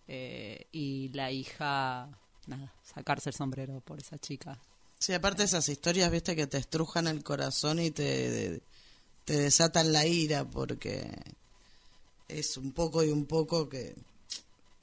eh, 0.08 0.68
y 0.72 1.10
la 1.12 1.30
hija, 1.32 2.08
nada, 2.46 2.72
sacarse 2.82 3.30
el 3.30 3.34
sombrero 3.34 3.80
por 3.80 3.98
esa 3.98 4.16
chica. 4.18 4.58
Sí, 4.98 5.12
aparte 5.12 5.44
esas 5.44 5.68
historias, 5.68 6.10
viste, 6.10 6.34
que 6.34 6.46
te 6.46 6.58
estrujan 6.58 7.06
el 7.06 7.22
corazón 7.22 7.80
y 7.80 7.90
te, 7.90 8.60
te 9.24 9.36
desatan 9.38 9.92
la 9.92 10.06
ira, 10.06 10.44
porque 10.44 11.10
es 12.28 12.56
un 12.56 12.72
poco 12.72 13.04
y 13.04 13.10
un 13.10 13.26
poco 13.26 13.68
que... 13.68 13.94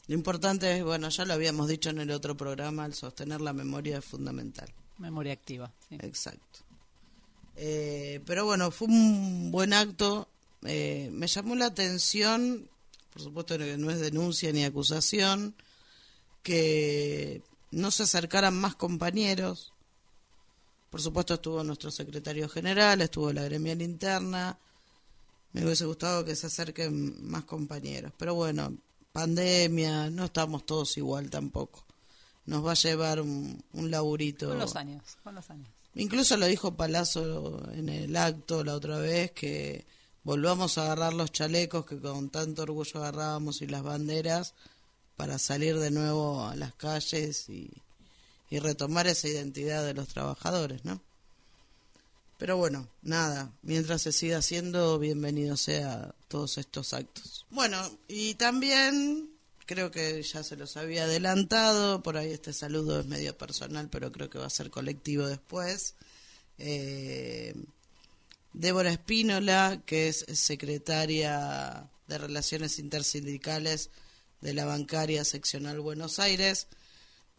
Lo 0.08 0.15
importante 0.15 0.78
es, 0.78 0.84
bueno, 0.84 1.10
ya 1.10 1.26
lo 1.26 1.34
habíamos 1.34 1.67
dicho 1.67 1.89
en 1.89 1.99
el 1.99 2.12
otro 2.12 2.36
programa, 2.36 2.86
el 2.86 2.93
sostener 2.93 3.41
la 3.41 3.54
memoria 3.54 3.99
es 3.99 4.06
fundamental. 4.06 4.69
Memoria 4.97 5.34
activa. 5.34 5.71
sí. 5.89 5.95
Exacto. 6.02 6.60
Eh, 7.56 8.21
pero 8.26 8.45
bueno, 8.45 8.71
fue 8.71 8.88
un 8.88 9.52
buen 9.52 9.73
acto. 9.73 10.28
eh, 10.65 11.10
me 11.12 11.28
llamó 11.28 11.56
la 11.56 11.67
atención, 11.67 12.69
por 13.12 13.21
supuesto 13.21 13.58
que 13.58 13.78
no 13.78 13.91
es 13.91 13.99
denuncia 13.99 14.52
ni 14.52 14.63
acusación, 14.63 15.56
que 16.41 17.41
no 17.71 17.91
se 17.91 18.04
acercaran 18.04 18.56
más 18.56 18.76
compañeros. 18.76 19.72
Por 20.93 21.01
supuesto 21.01 21.34
estuvo 21.34 21.63
nuestro 21.63 21.89
secretario 21.89 22.47
general, 22.47 23.01
estuvo 23.01 23.34
la 23.34 23.41
gremial 23.41 23.82
interna. 23.82 24.56
Me 25.51 25.65
hubiese 25.65 25.86
gustado 25.86 26.23
que 26.23 26.36
se 26.36 26.45
acerquen 26.45 27.27
más 27.32 27.45
compañeros. 27.45 28.13
Pero 28.15 28.36
bueno, 28.36 28.71
pandemia, 29.12 30.12
no 30.12 30.25
estamos 30.25 30.67
todos 30.67 30.95
igual 30.97 31.32
tampoco. 31.32 31.84
Nos 32.45 32.63
va 32.63 32.73
a 32.73 32.75
llevar 32.75 33.21
un, 33.21 33.60
un 33.73 33.89
laburito. 33.89 34.49
Con 34.49 34.60
los 34.60 34.75
años, 34.75 35.17
con 35.23 35.34
los 35.34 35.49
años. 35.49 35.67
Incluso 35.95 36.38
lo 36.38 36.45
dijo 36.45 36.75
Palazzo 36.75 37.71
en 37.71 37.89
el 37.89 38.15
acto 38.15 38.63
la 38.63 38.75
otra 38.75 38.99
vez, 38.99 39.32
que 39.32 39.88
volvamos 40.23 40.77
a 40.77 40.84
agarrar 40.84 41.15
los 41.15 41.32
chalecos 41.32 41.88
que 41.88 41.99
con 41.99 42.29
tanto 42.29 42.62
orgullo 42.62 42.99
agarrábamos 42.99 43.63
y 43.63 43.65
las 43.65 43.82
banderas 43.82 44.53
para 45.15 45.39
salir 45.39 45.79
de 45.79 45.89
nuevo 45.89 46.45
a 46.45 46.56
las 46.56 46.75
calles 46.75 47.49
y, 47.49 47.71
y 48.49 48.60
retomar 48.60 49.08
esa 49.08 49.27
identidad 49.27 49.84
de 49.86 49.93
los 49.93 50.08
trabajadores, 50.10 50.86
¿no? 50.86 51.01
Pero 52.38 52.58
bueno, 52.58 52.89
nada, 53.01 53.53
mientras 53.62 54.01
se 54.01 54.12
siga 54.12 54.39
haciendo, 54.39 54.99
bienvenido 54.99 55.56
sea 55.56 56.13
todos 56.27 56.58
estos 56.58 56.93
actos. 56.93 57.45
Bueno, 57.49 57.79
y 58.08 58.36
también 58.36 59.29
creo 59.65 59.91
que 59.91 60.21
ya 60.23 60.43
se 60.43 60.58
los 60.58 60.75
había 60.77 61.06
adelantado, 61.06 62.03
por 62.03 62.17
ahí 62.17 62.32
este 62.32 62.53
saludo 62.53 62.99
es 62.99 63.06
medio 63.06 63.38
personal, 63.38 63.89
pero 63.89 64.12
creo 64.12 64.29
que 64.29 64.39
va 64.39 64.47
a 64.47 64.49
ser 64.49 64.69
colectivo 64.69 65.27
después. 65.27 65.95
Eh, 66.58 67.56
Débora 68.53 68.91
Espínola, 68.91 69.82
que 69.86 70.10
es 70.10 70.25
secretaria 70.34 71.89
de 72.08 72.17
Relaciones 72.17 72.77
Intersindicales 72.77 73.89
de 74.41 74.53
la 74.53 74.65
Bancaria 74.65 75.23
Seccional 75.23 75.79
Buenos 75.79 76.19
Aires, 76.19 76.67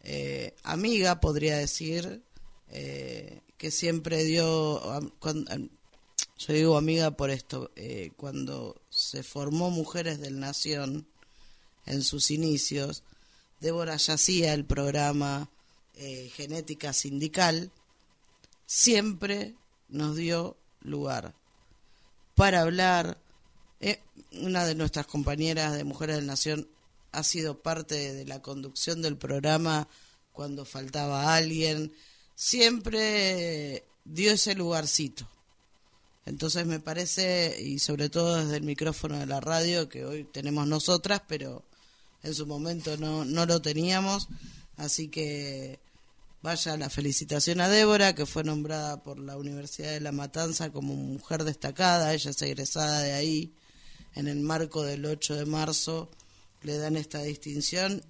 eh, 0.06 0.54
amiga, 0.62 1.18
podría 1.18 1.56
decir, 1.56 2.22
eh, 2.68 3.40
que 3.56 3.70
siempre 3.70 4.22
dio, 4.24 4.82
cuando, 5.18 5.50
yo 6.36 6.52
digo 6.52 6.76
amiga 6.76 7.12
por 7.12 7.30
esto, 7.30 7.70
eh, 7.74 8.12
cuando 8.18 8.82
se 8.90 9.22
formó 9.22 9.70
Mujeres 9.70 10.20
del 10.20 10.38
Nación 10.38 11.06
en 11.86 12.02
sus 12.02 12.30
inicios, 12.30 13.02
Débora 13.60 13.96
ya 13.96 14.14
hacía 14.14 14.52
el 14.52 14.66
programa 14.66 15.48
Genética 15.94 16.92
Sindical, 16.92 17.70
siempre 18.66 19.54
nos 19.88 20.16
dio 20.16 20.56
lugar 20.80 21.34
para 22.34 22.60
hablar. 22.60 23.18
Una 24.32 24.64
de 24.66 24.74
nuestras 24.74 25.06
compañeras 25.06 25.74
de 25.74 25.84
Mujeres 25.84 26.16
del 26.16 26.26
Nación 26.26 26.68
ha 27.14 27.22
sido 27.22 27.62
parte 27.62 28.12
de 28.14 28.24
la 28.24 28.42
conducción 28.42 29.02
del 29.02 29.16
programa 29.16 29.88
cuando 30.32 30.64
faltaba 30.64 31.34
alguien, 31.36 31.92
siempre 32.34 33.84
dio 34.04 34.32
ese 34.32 34.54
lugarcito. 34.54 35.28
Entonces 36.26 36.66
me 36.66 36.80
parece, 36.80 37.56
y 37.62 37.78
sobre 37.78 38.08
todo 38.08 38.36
desde 38.36 38.56
el 38.56 38.64
micrófono 38.64 39.18
de 39.18 39.26
la 39.26 39.40
radio, 39.40 39.88
que 39.88 40.04
hoy 40.04 40.24
tenemos 40.24 40.66
nosotras, 40.66 41.22
pero 41.28 41.62
en 42.22 42.34
su 42.34 42.46
momento 42.46 42.96
no, 42.96 43.24
no 43.24 43.46
lo 43.46 43.62
teníamos, 43.62 44.28
así 44.76 45.08
que 45.08 45.78
vaya 46.42 46.76
la 46.76 46.90
felicitación 46.90 47.60
a 47.60 47.68
Débora, 47.68 48.14
que 48.14 48.26
fue 48.26 48.42
nombrada 48.42 49.02
por 49.02 49.18
la 49.18 49.36
Universidad 49.36 49.92
de 49.92 50.00
La 50.00 50.12
Matanza 50.12 50.70
como 50.70 50.94
mujer 50.94 51.44
destacada, 51.44 52.12
ella 52.12 52.30
es 52.30 52.42
egresada 52.42 53.00
de 53.02 53.12
ahí, 53.12 53.52
en 54.14 54.26
el 54.26 54.40
marco 54.40 54.82
del 54.82 55.06
8 55.06 55.36
de 55.36 55.46
marzo 55.46 56.10
le 56.64 56.78
dan 56.78 56.96
esta 56.96 57.22
distinción, 57.22 58.02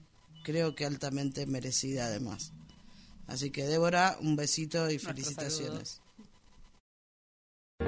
creo 0.45 0.75
que 0.75 0.87
altamente 0.87 1.47
merecida 1.47 2.07
además. 2.07 2.53
Así 3.27 3.51
que 3.51 3.65
Débora, 3.65 4.17
un 4.21 4.37
besito 4.37 4.91
y 4.91 4.99
felicitaciones. 4.99 6.01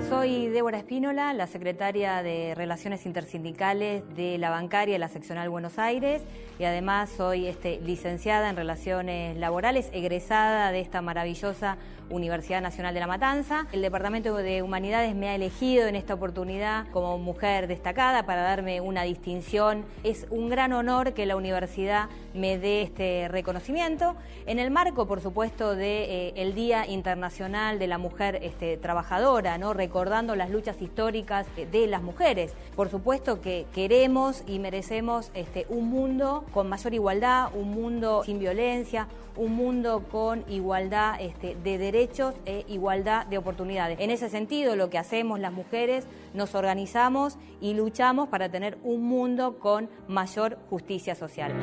Soy 0.09 0.49
Débora 0.49 0.79
Espínola, 0.79 1.33
la 1.33 1.47
secretaria 1.47 2.23
de 2.23 2.55
Relaciones 2.55 3.07
Intersindicales 3.07 4.03
de 4.17 4.37
la 4.37 4.51
Bancaria 4.51 4.95
de 4.95 4.99
la 4.99 5.09
Seccional 5.09 5.49
Buenos 5.49 5.79
Aires 5.79 6.23
y 6.59 6.65
además 6.65 7.11
soy 7.17 7.47
este, 7.47 7.81
licenciada 7.81 8.51
en 8.51 8.57
Relaciones 8.57 9.37
Laborales, 9.37 9.89
egresada 9.93 10.73
de 10.73 10.81
esta 10.81 11.03
maravillosa 11.03 11.79
Universidad 12.11 12.61
Nacional 12.61 12.95
de 12.95 13.01
La 13.01 13.07
Matanza. 13.07 13.67
El 13.73 13.83
Departamento 13.83 14.35
de 14.37 14.63
Humanidades 14.63 15.15
me 15.15 15.29
ha 15.29 15.35
elegido 15.35 15.87
en 15.87 15.97
esta 15.97 16.15
oportunidad 16.15 16.87
como 16.93 17.19
mujer 17.19 17.67
destacada 17.69 18.25
para 18.25 18.43
darme 18.43 18.81
una 18.81 19.03
distinción. 19.03 19.85
Es 20.05 20.27
un 20.31 20.49
gran 20.49 20.73
honor 20.73 21.13
que 21.13 21.27
la 21.27 21.37
universidad 21.37 22.09
me 22.35 22.59
dé 22.59 22.83
este 22.83 23.29
reconocimiento 23.29 24.17
en 24.47 24.59
el 24.59 24.71
marco, 24.71 25.07
por 25.07 25.21
supuesto, 25.21 25.75
de 25.75 26.33
eh, 26.35 26.53
Día 26.57 26.87
Internacional 26.87 27.79
de 27.79 27.87
la 27.87 27.99
Mujer 27.99 28.39
este, 28.43 28.79
Trabajadora, 28.79 29.59
¿no? 29.59 29.75
recordando 29.75 30.35
las 30.37 30.49
luchas 30.49 30.81
históricas 30.81 31.47
de 31.57 31.87
las 31.87 32.03
mujeres. 32.03 32.55
Por 32.75 32.89
supuesto 32.89 33.43
que 33.43 33.67
queremos 33.75 34.43
y 34.47 34.59
merecemos 34.59 35.31
este, 35.35 35.67
un 35.69 35.91
mundo 35.91 36.45
con 36.55 36.69
mayor 36.69 36.95
igualdad, 36.95 37.51
un 37.55 37.73
mundo 37.73 38.23
sin 38.25 38.39
violencia, 38.39 39.07
un 39.37 39.55
mundo 39.55 40.05
con 40.11 40.45
igualdad 40.49 41.21
este, 41.21 41.57
de 41.63 41.77
derechos 41.77 41.96
e 42.45 42.65
igualdad 42.69 43.27
de 43.27 43.39
oportunidades. 43.39 43.99
En 44.01 44.11
ese 44.11 44.29
sentido, 44.29 44.77
lo 44.77 44.91
que 44.91 44.99
hacemos 44.99 45.41
las 45.41 45.53
mujeres, 45.53 46.05
nos 46.35 46.55
organizamos 46.55 47.39
y 47.61 47.73
luchamos 47.73 48.29
para 48.29 48.51
tener 48.51 48.77
un 48.83 49.03
mundo 49.03 49.59
con 49.59 49.89
mayor 50.07 50.59
justicia 50.69 51.15
social. 51.15 51.55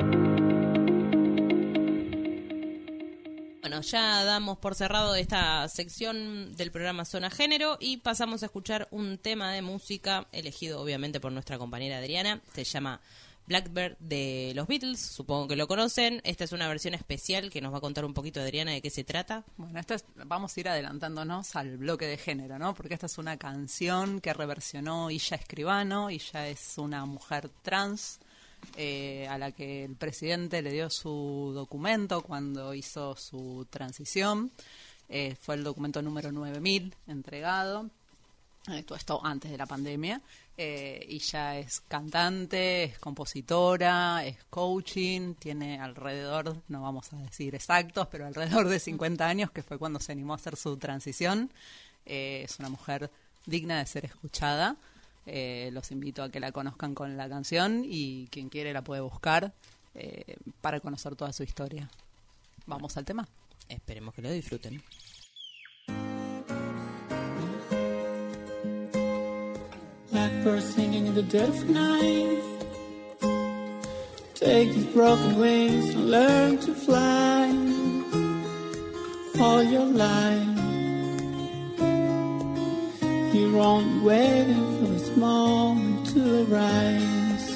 Bueno, 3.60 3.80
ya 3.80 4.24
damos 4.24 4.58
por 4.58 4.74
cerrado 4.74 5.14
esta 5.14 5.68
sección 5.68 6.54
del 6.56 6.72
programa 6.72 7.04
Zona 7.04 7.30
Género 7.30 7.78
y 7.80 7.98
pasamos 7.98 8.42
a 8.42 8.46
escuchar 8.46 8.88
un 8.90 9.18
tema 9.18 9.52
de 9.52 9.62
música 9.62 10.26
elegido 10.32 10.80
obviamente 10.80 11.20
por 11.20 11.30
nuestra 11.30 11.58
compañera 11.58 11.98
Adriana. 11.98 12.40
Se 12.52 12.64
llama 12.64 13.00
Blackbird 13.46 13.96
de 13.98 14.52
los 14.54 14.66
Beatles, 14.66 15.00
supongo 15.00 15.48
que 15.48 15.56
lo 15.56 15.66
conocen. 15.68 16.20
Esta 16.24 16.44
es 16.44 16.52
una 16.52 16.66
versión 16.66 16.94
especial 16.94 17.50
que 17.50 17.60
nos 17.60 17.72
va 17.74 17.78
a 17.78 17.80
contar 17.82 18.04
un 18.06 18.14
poquito 18.14 18.40
Adriana 18.40 18.70
de 18.72 18.80
qué 18.80 18.88
se 18.90 19.04
trata. 19.04 19.44
Bueno, 19.58 19.78
esta 19.78 19.94
es- 19.96 20.04
vamos 20.24 20.56
a 20.56 20.60
ir 20.60 20.68
adelantándonos 20.68 21.54
al 21.56 21.76
bloque 21.76 22.06
de 22.06 22.16
género, 22.16 22.58
¿no? 22.58 22.74
Porque 22.74 22.94
esta 22.94 23.06
es 23.06 23.18
una 23.18 23.36
canción 23.36 24.20
que 24.20 24.32
reversionó 24.32 25.10
Illa 25.10 25.36
Escribano. 25.36 26.10
Illa 26.10 26.48
es 26.48 26.78
una 26.78 27.04
mujer 27.04 27.50
trans 27.62 28.18
eh, 28.76 29.26
a 29.28 29.36
la 29.36 29.52
que 29.52 29.84
el 29.84 29.94
presidente 29.94 30.62
le 30.62 30.72
dio 30.72 30.88
su 30.88 31.52
documento 31.54 32.22
cuando 32.22 32.72
hizo 32.72 33.14
su 33.14 33.66
transición. 33.68 34.50
Eh, 35.10 35.36
fue 35.38 35.56
el 35.56 35.64
documento 35.64 36.00
número 36.00 36.32
9000 36.32 36.94
entregado. 37.06 37.90
Eh, 38.72 38.82
esto 38.96 39.20
antes 39.22 39.50
de 39.50 39.58
la 39.58 39.66
pandemia. 39.66 40.22
Eh, 40.56 41.04
y 41.08 41.18
ya 41.18 41.58
es 41.58 41.80
cantante, 41.88 42.84
es 42.84 42.98
compositora, 43.00 44.24
es 44.24 44.36
coaching, 44.50 45.34
tiene 45.34 45.80
alrededor, 45.80 46.56
no 46.68 46.82
vamos 46.82 47.12
a 47.12 47.16
decir 47.16 47.56
exactos, 47.56 48.06
pero 48.08 48.26
alrededor 48.26 48.68
de 48.68 48.78
50 48.78 49.26
años, 49.26 49.50
que 49.50 49.64
fue 49.64 49.78
cuando 49.78 49.98
se 49.98 50.12
animó 50.12 50.32
a 50.32 50.36
hacer 50.36 50.56
su 50.56 50.76
transición. 50.76 51.50
Eh, 52.06 52.42
es 52.44 52.58
una 52.58 52.68
mujer 52.68 53.10
digna 53.46 53.78
de 53.78 53.86
ser 53.86 54.04
escuchada. 54.04 54.76
Eh, 55.26 55.70
los 55.72 55.90
invito 55.90 56.22
a 56.22 56.30
que 56.30 56.38
la 56.38 56.52
conozcan 56.52 56.94
con 56.94 57.16
la 57.16 57.28
canción 57.28 57.82
y 57.84 58.28
quien 58.30 58.50
quiere 58.50 58.72
la 58.72 58.82
puede 58.82 59.00
buscar 59.00 59.52
eh, 59.94 60.36
para 60.60 60.80
conocer 60.80 61.16
toda 61.16 61.32
su 61.32 61.42
historia. 61.42 61.88
Vamos 62.66 62.96
al 62.96 63.04
tema. 63.04 63.26
Esperemos 63.68 64.14
que 64.14 64.22
lo 64.22 64.30
disfruten. 64.30 64.82
Blackbird 70.14 70.62
singing 70.62 71.06
in 71.06 71.14
the 71.16 71.24
dead 71.24 71.48
of 71.48 71.68
night. 71.68 72.40
Take 74.34 74.72
these 74.72 74.86
broken 74.94 75.36
wings 75.40 75.88
and 75.92 76.08
learn 76.08 76.58
to 76.58 76.72
fly 76.72 77.48
all 79.40 79.62
your 79.64 79.86
life. 79.86 80.58
You're 83.34 83.58
only 83.58 84.06
waiting 84.06 84.78
for 84.78 84.86
this 84.92 85.16
moment 85.16 86.06
to 86.12 86.44
arise. 86.44 87.46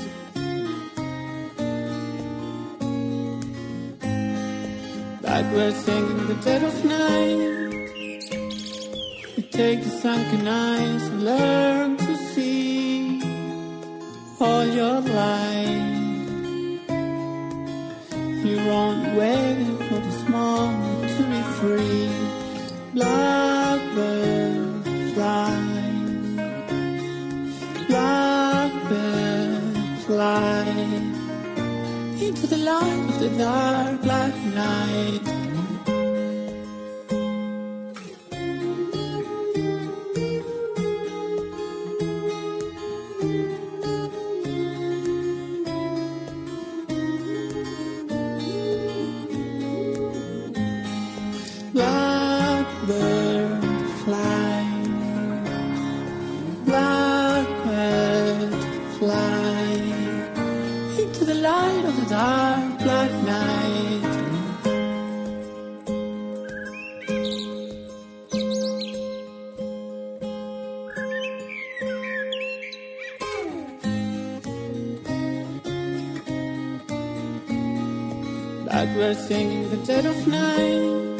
Blackbird 5.20 5.74
singing 5.74 6.18
in 6.18 6.26
the 6.26 6.38
dead 6.42 6.64
of 6.64 6.84
night. 6.84 7.58
You 9.36 9.42
take 9.52 9.84
the 9.84 9.90
sunken 10.02 10.48
eyes 10.48 11.06
and 11.06 11.24
learn 11.24 11.96
to 11.98 12.17
see 12.34 13.20
all 14.40 14.64
your 14.66 15.00
life. 15.00 15.88
You 18.48 18.56
won't 18.70 19.04
wait 19.16 19.66
for 19.86 19.98
this 20.06 20.28
moment 20.28 21.08
to 21.16 21.22
be 21.32 21.42
free. 21.58 22.08
Blackbird 22.94 24.84
fly, 25.14 25.56
blackbird 27.88 29.62
fly 30.06 30.64
into 32.26 32.46
the 32.46 32.60
light 32.70 33.08
of 33.10 33.18
the 33.20 33.30
dark 33.38 34.02
black 34.02 34.34
night. 34.64 35.47
Dead 79.88 80.04
of 80.04 80.26
night. 80.26 81.18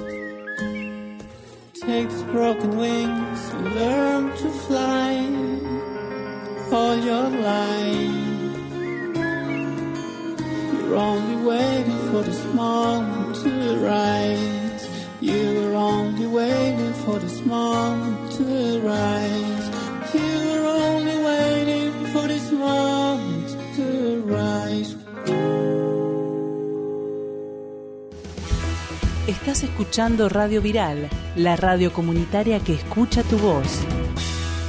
Take 1.73 2.11
these 2.11 2.23
broken 2.25 2.77
wings 2.77 3.41
and 3.55 3.75
learn 3.75 4.25
to 4.37 4.51
fly 4.67 5.15
all 6.71 6.97
your 6.97 7.29
life. 7.51 8.27
You're 10.75 10.97
only 10.97 11.37
waiting 11.47 11.99
for 12.11 12.21
this 12.21 12.45
moment 12.53 13.37
to 13.37 13.51
rise. 13.87 14.87
You're 15.23 15.75
only 15.75 16.27
waiting 16.27 16.93
for 17.05 17.19
this 17.21 17.41
moment 17.47 18.33
to 18.33 18.81
rise. 18.83 19.67
You're 20.13 20.48
Estás 29.59 29.71
escuchando 29.71 30.29
Radio 30.29 30.63
Viral, 30.63 31.11
la 31.35 31.57
radio 31.57 31.93
comunitaria 31.93 32.61
que 32.61 32.75
escucha 32.75 33.25
tu 33.25 33.37
voz. 33.39 33.67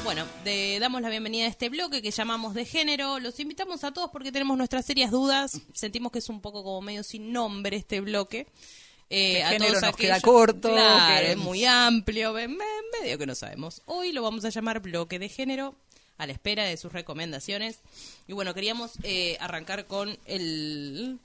Bueno, 0.04 0.26
de- 0.44 0.80
damos 0.80 1.04
la 1.04 1.10
bienvenida 1.12 1.46
a 1.46 1.48
este 1.48 1.70
bloque 1.70 2.02
que 2.02 2.10
llamamos 2.10 2.56
de 2.56 2.66
género. 2.66 3.20
Los 3.20 3.40
invitamos 3.40 3.84
a 3.84 3.92
todos 3.92 4.10
porque 4.10 4.32
tenemos 4.32 4.58
nuestras 4.58 4.88
serias 4.88 5.12
dudas. 5.12 5.62
Sentimos 5.76 6.12
que 6.12 6.18
es 6.18 6.28
un 6.30 6.42
poco 6.42 6.64
como 6.64 6.82
medio 6.82 7.04
sin 7.04 7.32
nombre 7.32 7.78
este 7.78 8.02
bloque. 8.02 8.48
Eh, 9.12 9.34
Que 9.34 9.44
a 9.44 9.50
género 9.50 9.68
todos 9.74 9.82
nos 9.84 9.94
aquellos- 9.94 10.18
queda 10.18 10.22
corto, 10.22 10.72
Claro, 10.72 11.24
que- 11.24 11.32
es 11.34 11.38
muy 11.38 11.66
amplio, 11.66 12.34
me- 12.34 12.48
me- 12.48 12.58
medio 13.00 13.20
que 13.20 13.28
no 13.28 13.36
sabemos. 13.36 13.84
Hoy 13.86 14.12
lo 14.12 14.24
vamos 14.24 14.44
a 14.46 14.50
llamar 14.50 14.80
bloque 14.80 15.20
de 15.20 15.30
género 15.30 15.76
a 16.18 16.26
la 16.26 16.34
espera 16.34 16.64
de 16.64 16.78
sus 16.78 16.92
recomendaciones. 16.92 17.78
Y 18.28 18.34
bueno, 18.34 18.56
queríamos 18.56 18.94
eh, 19.04 19.38
arrancar 19.40 19.86
con 19.86 20.18
el... 20.26 21.20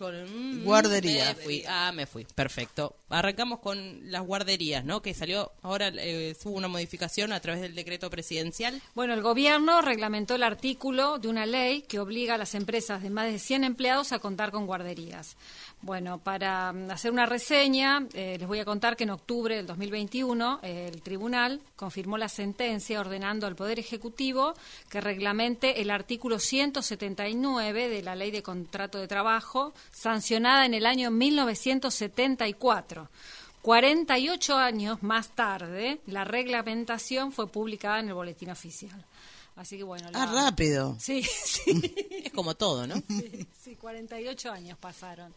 Con, 0.00 0.64
Guardería. 0.64 1.26
Me 1.26 1.34
fui. 1.34 1.64
Ah, 1.68 1.92
me 1.94 2.06
fui. 2.06 2.26
Perfecto. 2.34 2.96
Arrancamos 3.10 3.58
con 3.58 4.10
las 4.10 4.22
guarderías, 4.22 4.82
¿no? 4.82 5.02
Que 5.02 5.12
salió, 5.12 5.52
ahora 5.60 5.88
eh, 5.94 6.34
hubo 6.42 6.56
una 6.56 6.68
modificación 6.68 7.34
a 7.34 7.40
través 7.40 7.60
del 7.60 7.74
decreto 7.74 8.08
presidencial. 8.08 8.80
Bueno, 8.94 9.12
el 9.12 9.20
gobierno 9.20 9.82
reglamentó 9.82 10.36
el 10.36 10.42
artículo 10.42 11.18
de 11.18 11.28
una 11.28 11.44
ley 11.44 11.82
que 11.82 11.98
obliga 11.98 12.36
a 12.36 12.38
las 12.38 12.54
empresas 12.54 13.02
de 13.02 13.10
más 13.10 13.30
de 13.30 13.38
100 13.38 13.62
empleados 13.64 14.12
a 14.12 14.20
contar 14.20 14.52
con 14.52 14.64
guarderías. 14.64 15.36
Bueno, 15.82 16.18
para 16.18 16.72
mm, 16.72 16.90
hacer 16.90 17.10
una 17.10 17.24
reseña, 17.24 18.06
eh, 18.12 18.36
les 18.38 18.46
voy 18.46 18.58
a 18.58 18.66
contar 18.66 18.96
que 18.96 19.04
en 19.04 19.10
octubre 19.10 19.56
del 19.56 19.66
2021 19.66 20.60
eh, 20.62 20.90
el 20.92 21.00
tribunal 21.00 21.62
confirmó 21.74 22.18
la 22.18 22.28
sentencia 22.28 23.00
ordenando 23.00 23.46
al 23.46 23.56
Poder 23.56 23.78
Ejecutivo 23.78 24.52
que 24.90 25.00
reglamente 25.00 25.80
el 25.80 25.90
artículo 25.90 26.38
179 26.38 27.88
de 27.88 28.02
la 28.02 28.14
Ley 28.14 28.30
de 28.30 28.42
Contrato 28.42 28.98
de 28.98 29.08
Trabajo, 29.08 29.72
sancionada 29.90 30.66
en 30.66 30.74
el 30.74 30.84
año 30.84 31.10
1974. 31.10 33.08
48 33.62 34.56
años 34.56 35.02
más 35.02 35.30
tarde, 35.30 36.00
la 36.06 36.24
reglamentación 36.24 37.32
fue 37.32 37.46
publicada 37.46 38.00
en 38.00 38.08
el 38.08 38.14
Boletín 38.14 38.50
Oficial. 38.50 39.04
Así 39.60 39.76
que 39.76 39.84
bueno. 39.84 40.08
Ah, 40.14 40.24
rápido. 40.24 40.96
Sí, 40.98 41.22
sí. 41.44 41.94
Es 42.24 42.32
como 42.32 42.54
todo, 42.54 42.86
¿no? 42.86 42.94
Sí, 43.08 43.46
sí, 43.62 43.76
48 43.76 44.50
años 44.50 44.78
pasaron. 44.78 45.34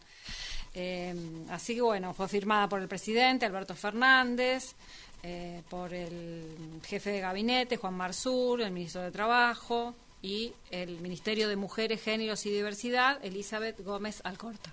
Eh, 0.72 1.14
así 1.50 1.74
que 1.74 1.82
bueno, 1.82 2.14
fue 2.14 2.26
firmada 2.26 2.66
por 2.66 2.80
el 2.80 2.88
presidente 2.88 3.44
Alberto 3.44 3.74
Fernández, 3.74 4.76
eh, 5.22 5.62
por 5.68 5.92
el 5.92 6.80
jefe 6.86 7.10
de 7.10 7.20
gabinete 7.20 7.76
Juan 7.76 7.92
Marsur, 7.92 8.62
el 8.62 8.70
ministro 8.70 9.02
de 9.02 9.10
Trabajo 9.10 9.94
y 10.22 10.54
el 10.70 11.00
Ministerio 11.00 11.46
de 11.46 11.56
Mujeres, 11.56 12.00
Géneros 12.00 12.46
y 12.46 12.50
Diversidad 12.50 13.22
Elizabeth 13.22 13.78
Gómez 13.84 14.22
Alcorta. 14.24 14.72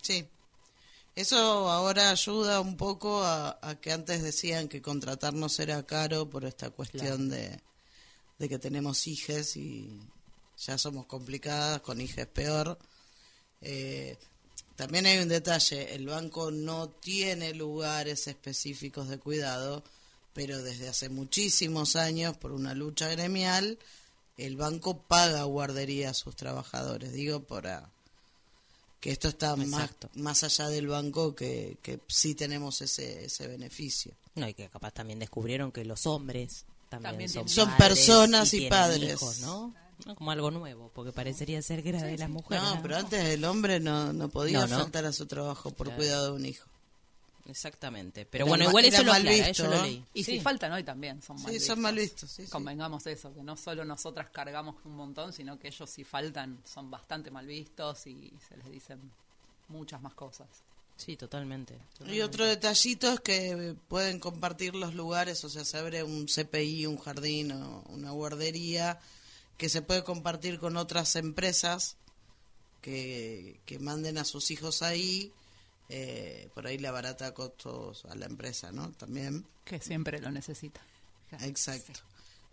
Sí. 0.00 0.26
Eso 1.14 1.68
ahora 1.68 2.08
ayuda 2.08 2.60
un 2.60 2.78
poco 2.78 3.22
a, 3.22 3.58
a 3.60 3.74
que 3.74 3.92
antes 3.92 4.22
decían 4.22 4.66
que 4.68 4.80
contratarnos 4.80 5.58
era 5.58 5.84
caro 5.84 6.30
por 6.30 6.46
esta 6.46 6.70
cuestión 6.70 7.28
de, 7.28 7.60
de 8.38 8.48
que 8.48 8.58
tenemos 8.58 9.06
hijes 9.06 9.56
y 9.56 10.00
ya 10.58 10.78
somos 10.78 11.06
complicadas, 11.06 11.80
con 11.80 12.00
hijes 12.00 12.26
peor. 12.26 12.78
Eh, 13.60 14.16
también 14.76 15.06
hay 15.06 15.18
un 15.18 15.28
detalle, 15.28 15.94
el 15.94 16.06
banco 16.06 16.50
no 16.50 16.88
tiene 16.88 17.52
lugares 17.52 18.28
específicos 18.28 19.08
de 19.08 19.18
cuidado, 19.18 19.82
pero 20.32 20.62
desde 20.62 20.88
hace 20.88 21.08
muchísimos 21.08 21.96
años, 21.96 22.36
por 22.36 22.52
una 22.52 22.74
lucha 22.74 23.08
gremial, 23.08 23.78
el 24.36 24.56
banco 24.56 25.02
paga 25.02 25.42
guardería 25.42 26.10
a 26.10 26.14
sus 26.14 26.36
trabajadores. 26.36 27.12
Digo, 27.12 27.42
para 27.42 27.90
que 29.00 29.10
esto 29.10 29.28
está 29.28 29.56
más, 29.56 29.90
más 30.14 30.44
allá 30.44 30.68
del 30.68 30.86
banco, 30.86 31.34
que, 31.34 31.76
que 31.82 31.98
sí 32.06 32.36
tenemos 32.36 32.80
ese, 32.80 33.24
ese 33.24 33.48
beneficio. 33.48 34.12
No, 34.36 34.48
y 34.48 34.54
que 34.54 34.68
capaz 34.68 34.92
también 34.92 35.18
descubrieron 35.18 35.72
que 35.72 35.84
los 35.84 36.06
hombres 36.06 36.64
también, 36.88 37.10
También 37.30 37.48
son, 37.48 37.70
personas 37.76 38.52
y 38.54 38.68
padres. 38.68 39.14
hijos, 39.14 39.40
¿no? 39.40 39.74
No, 40.06 40.14
Como 40.14 40.30
algo 40.30 40.50
nuevo, 40.50 40.90
porque 40.94 41.12
parecería 41.12 41.60
ser 41.60 41.82
que 41.82 41.88
era 41.90 42.02
de 42.02 42.16
las 42.16 42.30
mujeres. 42.30 42.62
No, 42.62 42.80
pero 42.82 42.96
antes 42.96 43.22
el 43.24 43.44
hombre 43.44 43.80
no, 43.80 44.12
no 44.12 44.28
podía 44.28 44.60
No, 44.60 44.66
no. 44.68 44.78
faltar 44.78 45.04
a 45.06 45.12
su 45.12 45.26
trabajo 45.26 45.70
por 45.72 45.90
cuidado 45.94 46.26
de 46.26 46.32
un 46.32 46.46
hijo. 46.46 46.68
Exactamente. 47.46 48.26
Pero 48.26 48.44
Era 48.44 48.50
bueno, 48.50 48.64
igual 48.68 48.84
eso 48.84 49.02
lo 49.02 49.12
aclara, 49.12 49.34
visto, 49.48 49.64
yo 49.64 49.70
lo 49.70 49.76
¿no? 49.76 49.82
leí. 49.82 50.04
Y 50.14 50.22
Sí. 50.22 50.32
si 50.32 50.40
faltan 50.40 50.70
hoy 50.72 50.84
también 50.84 51.22
son 51.22 51.36
mal 51.36 51.46
Sí, 51.46 51.52
vistos. 51.52 51.66
son 51.66 51.80
mal 51.80 51.94
vistos. 51.96 52.30
Sí, 52.30 52.44
sí. 52.44 52.50
Convengamos 52.50 53.06
eso, 53.06 53.32
que 53.34 53.42
no 53.42 53.56
solo 53.56 53.84
nosotras 53.84 54.28
cargamos 54.30 54.76
un 54.84 54.94
montón, 54.96 55.32
sino 55.32 55.58
que 55.58 55.68
ellos 55.68 55.88
si 55.88 56.04
faltan 56.04 56.58
son 56.64 56.90
bastante 56.90 57.30
mal 57.30 57.46
vistos 57.46 58.06
y 58.06 58.32
se 58.46 58.56
les 58.58 58.70
dicen 58.70 59.00
muchas 59.68 60.00
más 60.02 60.14
cosas. 60.14 60.46
Sí, 60.98 61.16
totalmente. 61.16 61.78
Y 62.06 62.20
otro 62.20 62.44
detallito 62.44 63.12
es 63.12 63.20
que 63.20 63.76
pueden 63.86 64.18
compartir 64.18 64.74
los 64.74 64.94
lugares, 64.94 65.44
o 65.44 65.48
sea, 65.48 65.64
se 65.64 65.78
abre 65.78 66.02
un 66.02 66.26
CPI, 66.26 66.86
un 66.86 66.98
jardín 66.98 67.52
o 67.52 67.84
una 67.88 68.10
guardería 68.10 68.98
que 69.56 69.68
se 69.68 69.80
puede 69.80 70.02
compartir 70.02 70.58
con 70.58 70.76
otras 70.76 71.14
empresas 71.16 71.96
que, 72.82 73.60
que 73.64 73.78
manden 73.78 74.18
a 74.18 74.24
sus 74.24 74.50
hijos 74.50 74.82
ahí, 74.82 75.32
eh, 75.88 76.48
por 76.52 76.66
ahí 76.66 76.78
le 76.78 76.88
abarata 76.88 77.32
costos 77.32 78.04
a 78.06 78.16
la 78.16 78.26
empresa, 78.26 78.72
¿no? 78.72 78.90
También. 78.92 79.46
Que 79.64 79.80
siempre 79.80 80.20
lo 80.20 80.32
necesita. 80.32 80.80
Exacto. 81.42 82.00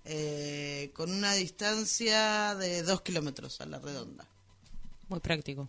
Eh, 0.06 0.92
con 0.94 1.12
una 1.12 1.34
distancia 1.34 2.54
de 2.56 2.84
dos 2.84 3.02
kilómetros 3.02 3.60
a 3.62 3.66
la 3.66 3.80
redonda. 3.80 4.26
Muy 5.10 5.20
práctico. 5.20 5.68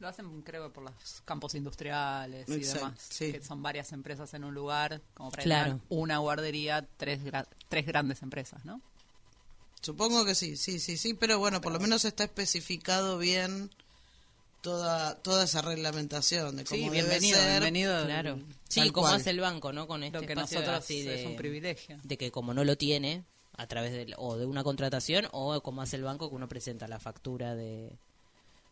Lo 0.00 0.08
hacen, 0.08 0.42
creo, 0.42 0.72
por 0.72 0.82
los 0.84 0.92
campos 1.24 1.54
industriales 1.54 2.48
y 2.48 2.54
Exacto, 2.54 2.86
demás. 2.86 3.06
sí. 3.10 3.32
Que 3.32 3.42
son 3.42 3.62
varias 3.62 3.92
empresas 3.92 4.32
en 4.34 4.44
un 4.44 4.54
lugar, 4.54 5.00
como 5.14 5.30
para 5.30 5.42
Claro. 5.44 5.80
una 5.90 6.18
guardería, 6.18 6.86
tres, 6.96 7.22
gra- 7.22 7.46
tres 7.68 7.86
grandes 7.86 8.22
empresas, 8.22 8.64
¿no? 8.64 8.80
Supongo 9.82 10.24
que 10.24 10.34
sí, 10.34 10.56
sí, 10.56 10.78
sí, 10.80 10.96
sí, 10.96 11.14
pero 11.14 11.38
bueno, 11.38 11.60
por 11.60 11.72
lo 11.72 11.80
menos 11.80 12.04
está 12.04 12.24
especificado 12.24 13.18
bien 13.18 13.70
toda 14.62 15.14
toda 15.22 15.44
esa 15.44 15.62
reglamentación 15.62 16.56
de 16.56 16.64
cómo 16.64 16.76
Sí, 16.76 16.82
debe 16.84 16.92
bienvenido, 17.00 17.38
ser. 17.38 17.48
bienvenido. 17.62 18.04
Claro. 18.04 18.38
Sí, 18.68 18.80
Tal 18.80 18.92
como 18.92 19.06
cual. 19.08 19.20
hace 19.20 19.30
el 19.30 19.40
banco, 19.40 19.72
¿no? 19.72 19.86
Con 19.86 20.02
este 20.02 20.20
Lo 20.20 20.26
que 20.26 20.34
nosotros 20.34 20.68
así 20.68 21.02
de, 21.02 21.20
es 21.22 21.26
un 21.26 21.36
privilegio. 21.36 21.98
de 22.04 22.16
que 22.18 22.30
como 22.30 22.52
no 22.52 22.64
lo 22.64 22.76
tiene 22.76 23.24
a 23.56 23.66
través 23.66 23.92
del, 23.92 24.14
o 24.18 24.36
de 24.36 24.44
una 24.46 24.62
contratación 24.62 25.28
o 25.32 25.62
como 25.62 25.80
hace 25.82 25.96
el 25.96 26.02
banco 26.04 26.28
que 26.28 26.34
uno 26.36 26.46
presenta 26.48 26.86
la 26.88 26.98
factura 27.00 27.54
de, 27.54 27.90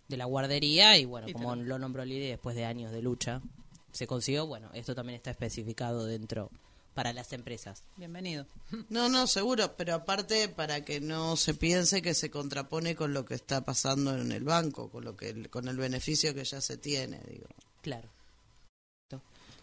de 0.08 0.16
la 0.16 0.24
guardería 0.24 0.96
y 0.96 1.04
bueno, 1.04 1.28
Y 1.28 1.32
como 1.34 1.54
lo- 1.54 1.62
lo 1.64 1.78
nombró 1.78 2.04
Lidia 2.04 2.28
después 2.30 2.56
de 2.56 2.64
años 2.64 2.92
de 2.92 3.02
lucha 3.02 3.40
se 3.92 4.06
consiguió, 4.06 4.46
bueno, 4.46 4.70
esto 4.74 4.94
también 4.94 5.16
está 5.16 5.30
especificado 5.30 6.06
dentro 6.06 6.50
para 6.94 7.12
las 7.12 7.32
empresas. 7.32 7.84
Bienvenido. 7.96 8.46
No, 8.88 9.08
no, 9.08 9.26
seguro, 9.26 9.74
pero 9.76 9.94
aparte 9.94 10.48
para 10.48 10.84
que 10.84 11.00
no 11.00 11.36
se 11.36 11.54
piense 11.54 12.02
que 12.02 12.14
se 12.14 12.30
contrapone 12.30 12.96
con 12.96 13.12
lo 13.12 13.24
que 13.24 13.34
está 13.34 13.64
pasando 13.64 14.16
en 14.18 14.32
el 14.32 14.44
banco, 14.44 14.90
con 14.90 15.04
lo 15.04 15.16
que 15.16 15.48
con 15.48 15.68
el 15.68 15.76
beneficio 15.76 16.34
que 16.34 16.44
ya 16.44 16.60
se 16.60 16.76
tiene, 16.76 17.20
digo. 17.28 17.46
Claro. 17.82 18.08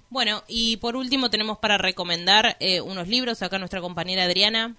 Bueno, 0.10 0.44
y 0.48 0.78
por 0.78 0.96
último 0.96 1.30
tenemos 1.32 1.58
para 1.58 1.78
recomendar 1.80 2.56
eh, 2.60 2.80
unos 2.80 3.08
libros 3.08 3.42
acá 3.42 3.58
nuestra 3.58 3.82
compañera 3.82 4.24
Adriana. 4.26 4.76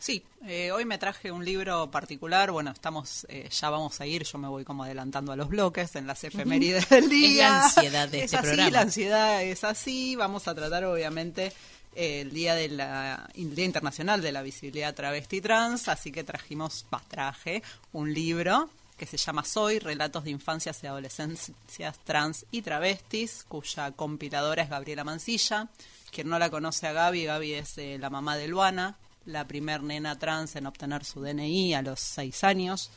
Sí, 0.00 0.24
eh, 0.46 0.72
hoy 0.72 0.86
me 0.86 0.96
traje 0.96 1.30
un 1.30 1.44
libro 1.44 1.90
particular. 1.90 2.50
Bueno, 2.50 2.70
estamos, 2.70 3.26
eh, 3.28 3.50
ya 3.50 3.68
vamos 3.68 4.00
a 4.00 4.06
ir. 4.06 4.24
Yo 4.24 4.38
me 4.38 4.48
voy 4.48 4.64
como 4.64 4.84
adelantando 4.84 5.30
a 5.30 5.36
los 5.36 5.50
bloques 5.50 5.94
en 5.94 6.06
las 6.06 6.24
efemérides 6.24 6.88
del 6.88 7.10
día. 7.10 7.28
Es 7.28 7.38
la 7.38 7.64
ansiedad 7.64 8.08
de 8.08 8.18
es 8.20 8.24
este 8.24 8.36
así, 8.38 8.46
programa. 8.46 8.70
La 8.70 8.80
ansiedad 8.80 9.42
es 9.42 9.62
así. 9.62 10.16
Vamos 10.16 10.48
a 10.48 10.54
tratar, 10.54 10.86
obviamente, 10.86 11.52
eh, 11.94 12.22
el 12.22 12.32
día 12.32 12.54
de 12.54 12.68
la 12.70 13.28
el 13.34 13.54
Día 13.54 13.66
Internacional 13.66 14.22
de 14.22 14.32
la 14.32 14.40
Visibilidad 14.40 14.94
Travesti 14.94 15.42
Trans. 15.42 15.86
Así 15.88 16.10
que 16.10 16.24
trajimos, 16.24 16.86
bah, 16.90 17.02
traje 17.06 17.62
un 17.92 18.14
libro 18.14 18.70
que 18.96 19.04
se 19.04 19.18
llama 19.18 19.44
Soy, 19.44 19.80
Relatos 19.80 20.24
de 20.24 20.30
Infancias 20.30 20.82
y 20.82 20.86
Adolescencias 20.86 21.98
Trans 22.04 22.46
y 22.50 22.62
Travestis, 22.62 23.44
cuya 23.46 23.92
compiladora 23.92 24.62
es 24.62 24.70
Gabriela 24.70 25.04
Mancilla. 25.04 25.68
Quien 26.10 26.30
no 26.30 26.38
la 26.38 26.48
conoce 26.48 26.86
a 26.86 26.92
Gaby, 26.92 27.24
Gaby 27.26 27.52
es 27.52 27.76
eh, 27.76 27.98
la 28.00 28.08
mamá 28.08 28.38
de 28.38 28.48
Luana, 28.48 28.96
la 29.30 29.46
primer 29.46 29.82
nena 29.82 30.18
trans 30.18 30.56
en 30.56 30.66
obtener 30.66 31.04
su 31.04 31.20
DNI 31.20 31.74
a 31.74 31.82
los 31.82 32.00
seis 32.00 32.44
años. 32.44 32.90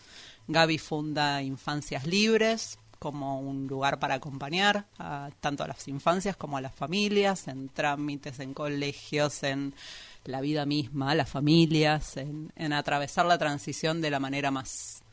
Gaby 0.47 0.77
funda 0.77 1.41
Infancias 1.41 2.05
Libres 2.05 2.79
como 2.99 3.39
un 3.41 3.67
lugar 3.67 3.99
para 3.99 4.15
acompañar 4.15 4.85
a, 4.97 5.29
tanto 5.41 5.63
a 5.63 5.67
las 5.67 5.89
infancias 5.89 6.37
como 6.37 6.55
a 6.55 6.61
las 6.61 6.73
familias, 6.73 7.49
en 7.49 7.67
trámites, 7.67 8.39
en 8.39 8.53
colegios, 8.53 9.43
en 9.43 9.73
la 10.23 10.39
vida 10.39 10.65
misma, 10.65 11.11
a 11.11 11.15
las 11.15 11.29
familias, 11.29 12.15
en, 12.15 12.53
en 12.55 12.71
atravesar 12.71 13.25
la 13.25 13.37
transición 13.37 13.99
de 13.99 14.09
la 14.09 14.21
manera 14.21 14.51
más 14.51 15.03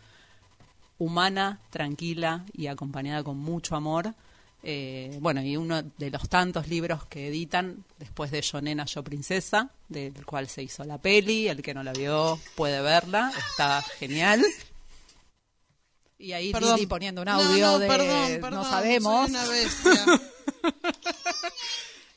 humana, 0.98 1.58
tranquila 1.70 2.44
y 2.52 2.68
acompañada 2.68 3.24
con 3.24 3.38
mucho 3.38 3.74
amor. 3.74 4.14
Eh, 4.62 5.16
bueno, 5.20 5.42
y 5.42 5.56
uno 5.56 5.82
de 5.82 6.10
los 6.10 6.28
tantos 6.28 6.68
libros 6.68 7.06
que 7.06 7.28
editan 7.28 7.82
después 7.98 8.30
de 8.30 8.42
Yo 8.42 8.60
Nena, 8.60 8.84
Yo 8.84 9.02
Princesa, 9.02 9.70
del 9.88 10.24
cual 10.26 10.48
se 10.48 10.62
hizo 10.62 10.84
la 10.84 10.98
peli, 10.98 11.48
el 11.48 11.62
que 11.62 11.72
no 11.72 11.82
la 11.82 11.92
vio 11.92 12.38
puede 12.56 12.80
verla, 12.82 13.32
está 13.50 13.82
genial. 13.98 14.44
Y 16.18 16.32
ahí 16.32 16.52
Perdón. 16.52 16.74
Lili 16.76 16.86
poniendo 16.86 17.22
un 17.22 17.26
No, 17.26 17.32
audio 17.32 17.66
no, 17.66 17.78
de 17.78 17.86
perdón, 17.88 18.28
perdón, 18.42 18.54
no 18.62 18.64
sabemos. 18.68 19.30
soy 19.30 19.30
una 19.30 19.46
bestia. 19.48 20.04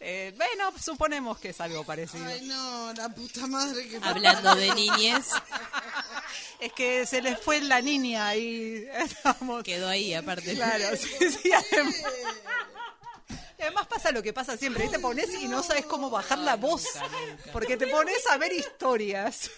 Eh, 0.06 0.34
bueno, 0.36 0.74
suponemos 0.84 1.40
que 1.40 1.50
es 1.50 1.62
algo 1.62 1.86
parecido. 1.86 2.26
Ay, 2.26 2.42
no, 2.42 2.94
la 2.94 3.08
puta 3.10 3.48
madre 3.48 3.88
que 3.88 4.00
Hablando 4.02 4.54
de 4.56 4.76
niñez, 4.76 5.28
Es 6.60 6.74
que 6.74 7.06
se 7.06 7.22
les 7.22 7.40
fue 7.40 7.62
la 7.62 7.80
niña 7.82 8.28
ahí. 8.28 8.86
Estamos... 8.94 9.64
quedó 9.64 9.88
ahí 9.88 10.14
aparte. 10.14 10.56
Claro, 10.56 10.98
sí, 10.98 11.10
sí, 11.42 11.52
además. 11.54 11.96
Y 13.58 13.62
Además 13.62 13.88
pasa 13.88 14.12
lo 14.12 14.22
que 14.22 14.34
pasa 14.34 14.58
siempre, 14.58 14.84
ahí 14.84 14.90
te 14.90 15.00
pones 15.00 15.34
y 15.42 15.48
no 15.48 15.64
sabes 15.64 15.86
cómo 15.86 16.10
bajar 16.10 16.38
la 16.40 16.58
voz, 16.58 16.84
porque 17.54 17.78
te 17.78 17.88
pones 17.88 18.18
a 18.30 18.38
ver 18.38 18.52
historias. 18.52 19.50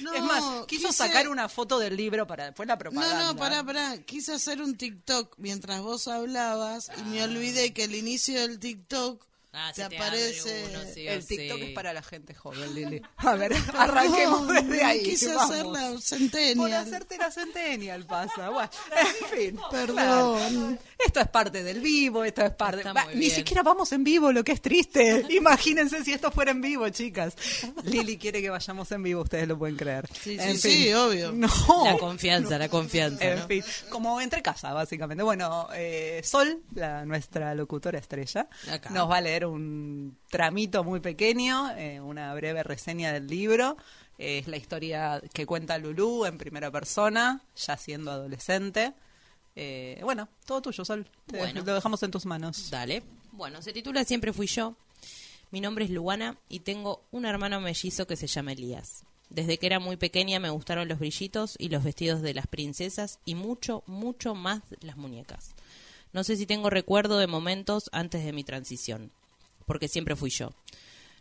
No, 0.00 0.12
es 0.12 0.22
más, 0.22 0.66
quiso 0.66 0.88
quise- 0.88 0.92
sacar 0.92 1.28
una 1.28 1.48
foto 1.48 1.78
del 1.78 1.96
libro 1.96 2.26
para 2.26 2.46
después 2.46 2.66
la 2.68 2.74
No, 2.74 2.78
propaganda. 2.80 3.24
no, 3.24 3.36
pará, 3.36 3.64
pará. 3.64 3.96
Quise 4.04 4.34
hacer 4.34 4.60
un 4.60 4.76
TikTok 4.76 5.36
mientras 5.38 5.80
vos 5.80 6.06
hablabas 6.06 6.90
y 6.98 7.02
me 7.04 7.24
olvidé 7.24 7.72
que 7.72 7.84
el 7.84 7.94
inicio 7.94 8.38
del 8.42 8.58
TikTok 8.58 9.24
Ah, 9.56 9.72
te 9.74 9.82
se 9.82 9.88
te 9.88 9.96
aparece... 9.96 10.64
uno, 10.68 10.80
sí 10.92 11.06
El 11.06 11.24
TikTok 11.24 11.58
sí. 11.58 11.64
es 11.66 11.70
para 11.74 11.92
la 11.92 12.02
gente 12.02 12.34
joven, 12.34 12.74
Lili. 12.74 13.00
A 13.18 13.34
ver, 13.36 13.52
arranquemos 13.78 14.48
desde 14.48 14.82
ahí. 14.82 15.02
Quise 15.04 15.28
vamos. 15.34 15.50
hacerla 15.50 15.90
Por 15.90 16.02
centennial. 16.02 16.72
hacerte 16.74 17.18
la 17.18 17.30
centennial 17.30 18.04
pasa. 18.06 18.50
Bueno, 18.54 18.70
en 18.90 19.38
fin. 19.38 19.60
Perdón. 19.70 19.94
claro. 19.94 20.78
Esto 21.04 21.20
es 21.20 21.28
parte 21.28 21.62
del 21.62 21.80
vivo, 21.80 22.24
esto 22.24 22.42
es 22.44 22.50
parte. 22.52 22.78
Está 22.78 22.92
Va, 22.92 23.04
muy 23.04 23.14
ni 23.14 23.20
bien. 23.20 23.32
siquiera 23.36 23.62
vamos 23.62 23.92
en 23.92 24.02
vivo, 24.04 24.32
lo 24.32 24.42
que 24.42 24.52
es 24.52 24.60
triste. 24.60 25.24
Imagínense 25.30 26.02
si 26.04 26.12
esto 26.12 26.30
fuera 26.30 26.50
en 26.50 26.60
vivo, 26.60 26.88
chicas. 26.88 27.34
Lili 27.84 28.16
quiere 28.18 28.40
que 28.42 28.50
vayamos 28.50 28.90
en 28.92 29.02
vivo, 29.02 29.22
ustedes 29.22 29.46
lo 29.46 29.58
pueden 29.58 29.76
creer. 29.76 30.08
Sí, 30.20 30.36
En 30.40 30.58
sí, 30.58 30.68
fin. 30.68 30.82
sí, 30.84 30.94
obvio. 30.94 31.32
No. 31.32 31.48
La 31.84 31.96
confianza, 31.98 32.58
la 32.58 32.68
confianza, 32.68 33.24
En 33.24 33.38
¿no? 33.40 33.46
fin, 33.46 33.62
como 33.88 34.20
entre 34.20 34.42
casa, 34.42 34.72
básicamente. 34.72 35.22
Bueno, 35.22 35.68
eh, 35.74 36.20
Sol, 36.24 36.62
la, 36.74 37.04
nuestra 37.04 37.54
locutora 37.54 37.98
estrella, 37.98 38.48
Acá. 38.70 38.90
nos 38.90 39.08
va 39.10 39.18
a 39.18 39.20
leer 39.44 39.54
un 39.54 40.16
tramito 40.30 40.84
muy 40.84 41.00
pequeño, 41.00 41.70
eh, 41.76 42.00
una 42.00 42.32
breve 42.34 42.62
reseña 42.62 43.12
del 43.12 43.26
libro. 43.26 43.76
Eh, 44.18 44.38
es 44.38 44.48
la 44.48 44.56
historia 44.56 45.20
que 45.32 45.46
cuenta 45.46 45.78
Lulú 45.78 46.24
en 46.24 46.38
primera 46.38 46.70
persona, 46.70 47.42
ya 47.56 47.76
siendo 47.76 48.10
adolescente. 48.10 48.92
Eh, 49.56 50.00
bueno, 50.02 50.28
todo 50.46 50.62
tuyo, 50.62 50.84
Sol. 50.84 51.06
Te- 51.26 51.38
Bueno. 51.38 51.62
Lo 51.64 51.74
dejamos 51.74 52.02
en 52.02 52.10
tus 52.10 52.26
manos. 52.26 52.70
Dale. 52.70 53.02
Bueno, 53.32 53.62
se 53.62 53.72
titula 53.72 54.04
Siempre 54.04 54.32
fui 54.32 54.46
yo. 54.46 54.76
Mi 55.50 55.60
nombre 55.60 55.84
es 55.84 55.90
Luana 55.90 56.36
y 56.48 56.60
tengo 56.60 57.02
un 57.12 57.26
hermano 57.26 57.60
mellizo 57.60 58.06
que 58.06 58.16
se 58.16 58.26
llama 58.26 58.52
Elías. 58.52 59.04
Desde 59.30 59.58
que 59.58 59.66
era 59.66 59.78
muy 59.80 59.96
pequeña 59.96 60.38
me 60.40 60.50
gustaron 60.50 60.88
los 60.88 60.98
brillitos 60.98 61.54
y 61.58 61.68
los 61.68 61.82
vestidos 61.84 62.22
de 62.22 62.34
las 62.34 62.46
princesas 62.46 63.18
y 63.24 63.34
mucho, 63.34 63.82
mucho 63.86 64.34
más 64.34 64.62
las 64.80 64.96
muñecas. 64.96 65.54
No 66.12 66.22
sé 66.24 66.36
si 66.36 66.46
tengo 66.46 66.70
recuerdo 66.70 67.18
de 67.18 67.26
momentos 67.26 67.88
antes 67.92 68.24
de 68.24 68.32
mi 68.32 68.44
transición, 68.44 69.10
porque 69.66 69.88
siempre 69.88 70.16
fui 70.16 70.30
yo. 70.30 70.50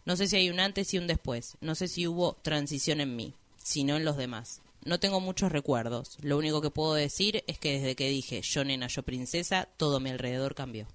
No 0.06 0.16
sé 0.18 0.28
si 0.28 0.36
hay 0.36 0.50
un 0.50 0.60
antes 0.60 0.94
y 0.94 0.98
un 0.98 1.08
después. 1.08 1.58
No 1.62 1.76
sé 1.76 1.88
si 1.88 2.08
hubo 2.08 2.34
transición 2.42 3.00
en 3.02 3.16
mí, 3.16 3.34
sino 3.58 3.96
en 3.96 4.06
los 4.06 4.18
demás. 4.18 4.62
No 4.86 5.00
tengo 5.00 5.22
muchos 5.22 5.52
recuerdos. 5.52 6.18
Lo 6.22 6.38
único 6.38 6.62
que 6.62 6.70
puedo 6.70 6.94
decir 6.94 7.44
es 7.48 7.58
que 7.58 7.80
desde 7.80 7.96
que 7.96 8.10
dije 8.10 8.42
yo 8.42 8.66
nena, 8.66 8.88
yo 8.88 9.04
princesa, 9.04 9.70
todo 9.78 10.02
mi 10.02 10.10
alrededor 10.10 10.56
cambió. 10.56 10.88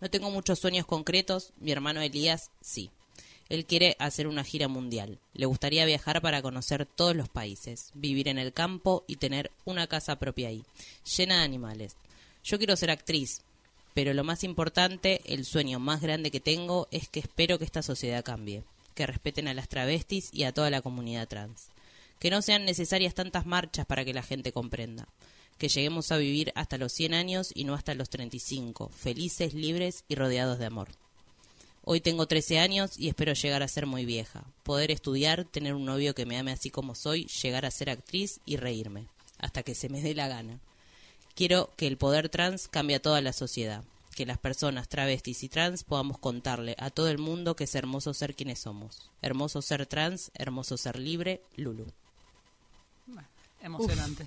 No 0.00 0.10
tengo 0.10 0.30
muchos 0.30 0.58
sueños 0.58 0.84
concretos, 0.84 1.54
mi 1.58 1.72
hermano 1.72 2.02
Elías 2.02 2.50
sí. 2.60 2.90
Él 3.48 3.64
quiere 3.64 3.96
hacer 3.98 4.26
una 4.26 4.44
gira 4.44 4.68
mundial. 4.68 5.18
Le 5.32 5.46
gustaría 5.46 5.86
viajar 5.86 6.20
para 6.20 6.42
conocer 6.42 6.86
todos 6.86 7.16
los 7.16 7.28
países, 7.28 7.90
vivir 7.94 8.28
en 8.28 8.38
el 8.38 8.52
campo 8.52 9.04
y 9.06 9.16
tener 9.16 9.50
una 9.64 9.86
casa 9.86 10.18
propia 10.18 10.48
ahí, 10.48 10.64
llena 11.16 11.38
de 11.38 11.44
animales. 11.44 11.96
Yo 12.42 12.58
quiero 12.58 12.76
ser 12.76 12.90
actriz, 12.90 13.42
pero 13.94 14.12
lo 14.12 14.24
más 14.24 14.42
importante, 14.42 15.22
el 15.24 15.44
sueño 15.44 15.78
más 15.78 16.02
grande 16.02 16.32
que 16.32 16.40
tengo 16.40 16.88
es 16.90 17.08
que 17.08 17.20
espero 17.20 17.58
que 17.58 17.64
esta 17.64 17.82
sociedad 17.82 18.24
cambie, 18.24 18.64
que 18.94 19.06
respeten 19.06 19.48
a 19.48 19.54
las 19.54 19.68
travestis 19.68 20.30
y 20.32 20.42
a 20.42 20.52
toda 20.52 20.68
la 20.68 20.82
comunidad 20.82 21.28
trans, 21.28 21.68
que 22.18 22.30
no 22.30 22.42
sean 22.42 22.64
necesarias 22.64 23.14
tantas 23.14 23.46
marchas 23.46 23.86
para 23.86 24.04
que 24.04 24.12
la 24.12 24.22
gente 24.22 24.52
comprenda, 24.52 25.08
que 25.58 25.68
lleguemos 25.68 26.10
a 26.10 26.16
vivir 26.16 26.52
hasta 26.56 26.76
los 26.76 26.92
100 26.92 27.14
años 27.14 27.52
y 27.54 27.64
no 27.64 27.74
hasta 27.74 27.94
los 27.94 28.10
35, 28.10 28.88
felices, 28.88 29.54
libres 29.54 30.04
y 30.08 30.16
rodeados 30.16 30.58
de 30.58 30.66
amor. 30.66 30.88
Hoy 31.84 32.00
tengo 32.00 32.26
13 32.26 32.58
años 32.58 32.98
y 32.98 33.08
espero 33.08 33.34
llegar 33.34 33.62
a 33.62 33.68
ser 33.68 33.86
muy 33.86 34.04
vieja, 34.04 34.44
poder 34.64 34.90
estudiar, 34.90 35.44
tener 35.44 35.74
un 35.74 35.84
novio 35.84 36.14
que 36.14 36.26
me 36.26 36.36
ame 36.36 36.50
así 36.50 36.70
como 36.70 36.94
soy, 36.94 37.26
llegar 37.26 37.64
a 37.64 37.70
ser 37.70 37.90
actriz 37.90 38.40
y 38.44 38.56
reírme, 38.56 39.06
hasta 39.38 39.62
que 39.62 39.74
se 39.74 39.88
me 39.88 40.00
dé 40.00 40.14
la 40.14 40.26
gana. 40.26 40.58
Quiero 41.34 41.72
que 41.76 41.88
el 41.88 41.96
poder 41.96 42.28
trans 42.28 42.68
cambie 42.68 42.94
a 42.94 43.02
toda 43.02 43.20
la 43.20 43.32
sociedad, 43.32 43.82
que 44.14 44.24
las 44.24 44.38
personas 44.38 44.88
travestis 44.88 45.42
y 45.42 45.48
trans 45.48 45.82
podamos 45.82 46.16
contarle 46.18 46.76
a 46.78 46.90
todo 46.90 47.08
el 47.08 47.18
mundo 47.18 47.56
que 47.56 47.64
es 47.64 47.74
hermoso 47.74 48.14
ser 48.14 48.36
quienes 48.36 48.60
somos. 48.60 49.10
Hermoso 49.20 49.60
ser 49.60 49.84
trans, 49.86 50.30
hermoso 50.34 50.76
ser 50.76 50.96
libre, 50.96 51.42
Lulu. 51.56 51.86
Emocionante. 53.64 54.26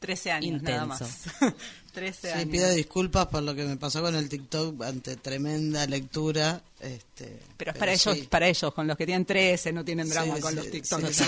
13 0.00 0.30
años 0.32 0.62
nada 0.62 0.84
más. 0.86 1.00
13 1.92 2.20
Sí, 2.20 2.28
años. 2.28 2.48
pido 2.50 2.70
disculpas 2.70 3.26
por 3.26 3.42
lo 3.42 3.54
que 3.54 3.64
me 3.64 3.76
pasó 3.76 4.00
con 4.00 4.14
el 4.16 4.28
TikTok 4.28 4.82
ante 4.82 5.16
tremenda 5.16 5.86
lectura. 5.86 6.62
Este, 6.80 7.38
Pero 7.56 7.70
es 7.72 7.76
para 7.78 7.92
ellos, 7.92 8.14
sí. 8.16 8.22
para 8.30 8.48
ellos, 8.48 8.72
con 8.74 8.86
los 8.86 8.96
que 8.96 9.04
tienen 9.06 9.24
13 9.26 9.72
no 9.72 9.84
tienen 9.84 10.08
drama 10.08 10.36
Sí, 10.36 10.40
con 10.40 10.50
sí, 10.50 10.56
los 10.56 10.64
sí, 10.64 10.70
TikToks. 10.72 11.14
sí, 11.16 11.24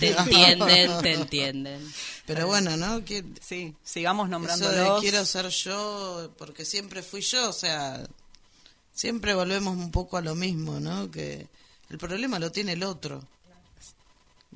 Te 0.00 0.10
entienden, 0.16 1.02
te 1.02 1.12
entienden. 1.14 1.92
Pero 2.26 2.46
bueno, 2.46 2.76
¿no? 2.76 3.04
Que, 3.04 3.24
Sí, 3.40 3.74
sigamos 3.82 4.26
eso 4.28 4.32
nombrándolos. 4.32 5.02
de 5.02 5.08
quiero 5.10 5.24
ser 5.26 5.48
yo, 5.48 6.30
porque 6.38 6.64
siempre 6.64 7.02
fui 7.02 7.20
yo, 7.20 7.50
o 7.50 7.52
sea, 7.52 8.06
siempre 8.92 9.34
volvemos 9.34 9.76
un 9.76 9.90
poco 9.90 10.16
a 10.16 10.22
lo 10.22 10.34
mismo, 10.36 10.78
¿no? 10.80 11.10
Que 11.10 11.48
el 11.90 11.98
problema 11.98 12.38
lo 12.38 12.50
tiene 12.52 12.72
el 12.72 12.84
otro. 12.84 13.22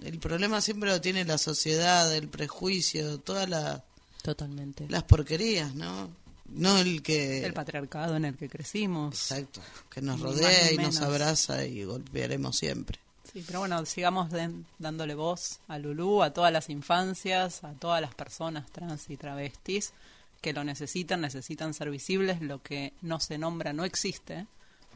El 0.03 0.19
problema 0.19 0.61
siempre 0.61 0.91
lo 0.91 1.01
tiene 1.01 1.25
la 1.25 1.39
sociedad, 1.39 2.15
el 2.15 2.29
prejuicio, 2.29 3.19
todas 3.19 3.49
la- 3.49 3.83
Totalmente. 4.23 4.87
las 4.89 5.03
porquerías, 5.05 5.75
¿no? 5.75 6.11
No 6.51 6.79
el 6.79 7.03
que... 7.03 7.45
El 7.45 7.53
patriarcado 7.53 8.17
en 8.17 8.25
el 8.25 8.37
que 8.37 8.49
crecimos. 8.49 9.15
Exacto, 9.15 9.61
que 9.91 10.01
nos 10.01 10.21
rodea 10.21 10.73
y 10.73 10.77
nos 10.79 11.01
abraza 11.01 11.65
y 11.65 11.85
golpearemos 11.85 12.57
siempre. 12.57 12.99
Sí, 13.33 13.45
pero 13.47 13.59
bueno, 13.61 13.85
sigamos 13.85 14.31
dándole 14.79 15.15
voz 15.15 15.59
a 15.69 15.79
Lulú, 15.79 16.23
a 16.23 16.33
todas 16.33 16.51
las 16.53 16.71
infancias, 16.71 17.63
a 17.65 17.73
todas 17.75 18.01
las 18.01 18.15
personas 18.15 18.71
trans 18.73 19.11
y 19.11 19.17
travestis 19.19 19.93
que 20.41 20.53
lo 20.55 20.65
necesitan, 20.65 21.21
necesitan 21.21 21.75
ser 21.75 21.91
visibles, 21.91 22.41
lo 22.41 22.63
que 22.63 22.95
no 23.03 23.21
se 23.21 23.37
nombra 23.37 23.73
no 23.75 23.85
existe. 23.85 24.47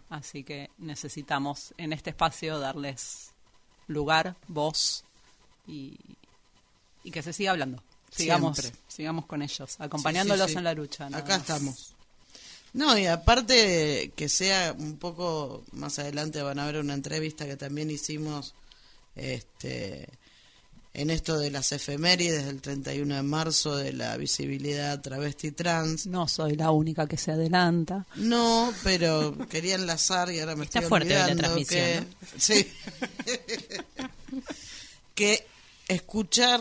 Así 0.08 0.44
que 0.44 0.70
necesitamos 0.78 1.74
en 1.76 1.92
este 1.92 2.10
espacio 2.10 2.58
darles 2.58 3.31
lugar, 3.86 4.36
voz 4.48 5.04
y, 5.66 5.96
y 7.04 7.10
que 7.10 7.22
se 7.22 7.32
siga 7.32 7.52
hablando. 7.52 7.82
Sigamos, 8.10 8.58
Siempre. 8.58 8.78
sigamos 8.88 9.26
con 9.26 9.40
ellos, 9.42 9.76
acompañándolos 9.78 10.46
Sí, 10.46 10.50
sí, 10.50 10.52
sí. 10.54 10.58
en 10.58 10.64
la 10.64 10.74
lucha. 10.74 11.06
Acá 11.12 11.36
estamos. 11.36 11.94
No, 12.74 12.96
y 12.98 13.06
aparte 13.06 14.12
que 14.16 14.28
sea 14.28 14.74
un 14.78 14.96
poco 14.98 15.62
más 15.72 15.98
adelante 15.98 16.42
van 16.42 16.58
a 16.58 16.66
ver 16.66 16.78
una 16.78 16.94
entrevista 16.94 17.46
que 17.46 17.56
también 17.56 17.90
hicimos 17.90 18.54
este 19.14 20.08
en 20.94 21.10
esto 21.10 21.38
de 21.38 21.50
las 21.50 21.72
efemérides 21.72 22.44
del 22.44 22.60
31 22.60 23.16
de 23.16 23.22
marzo 23.22 23.76
de 23.76 23.92
la 23.92 24.16
visibilidad 24.16 25.00
travesti 25.00 25.52
trans. 25.52 26.06
No 26.06 26.28
soy 26.28 26.54
la 26.54 26.70
única 26.70 27.06
que 27.06 27.16
se 27.16 27.32
adelanta. 27.32 28.06
No, 28.16 28.72
pero 28.82 29.36
quería 29.48 29.76
enlazar 29.76 30.30
y 30.30 30.40
ahora 30.40 30.56
me 30.56 30.64
Está 30.64 30.80
estoy 30.80 30.88
fuerte 30.88 31.14
hoy 31.14 31.14
la 31.14 31.24
olvidando 31.24 31.42
transmisión, 31.42 32.04
que 32.04 32.38
sí 32.38 32.72
que 35.14 35.46
escuchar 35.88 36.60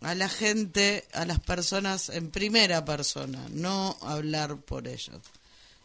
a 0.00 0.14
la 0.14 0.28
gente, 0.28 1.04
a 1.12 1.24
las 1.24 1.40
personas 1.40 2.10
en 2.10 2.30
primera 2.30 2.84
persona, 2.84 3.44
no 3.50 3.96
hablar 4.02 4.60
por 4.60 4.86
ellos. 4.86 5.20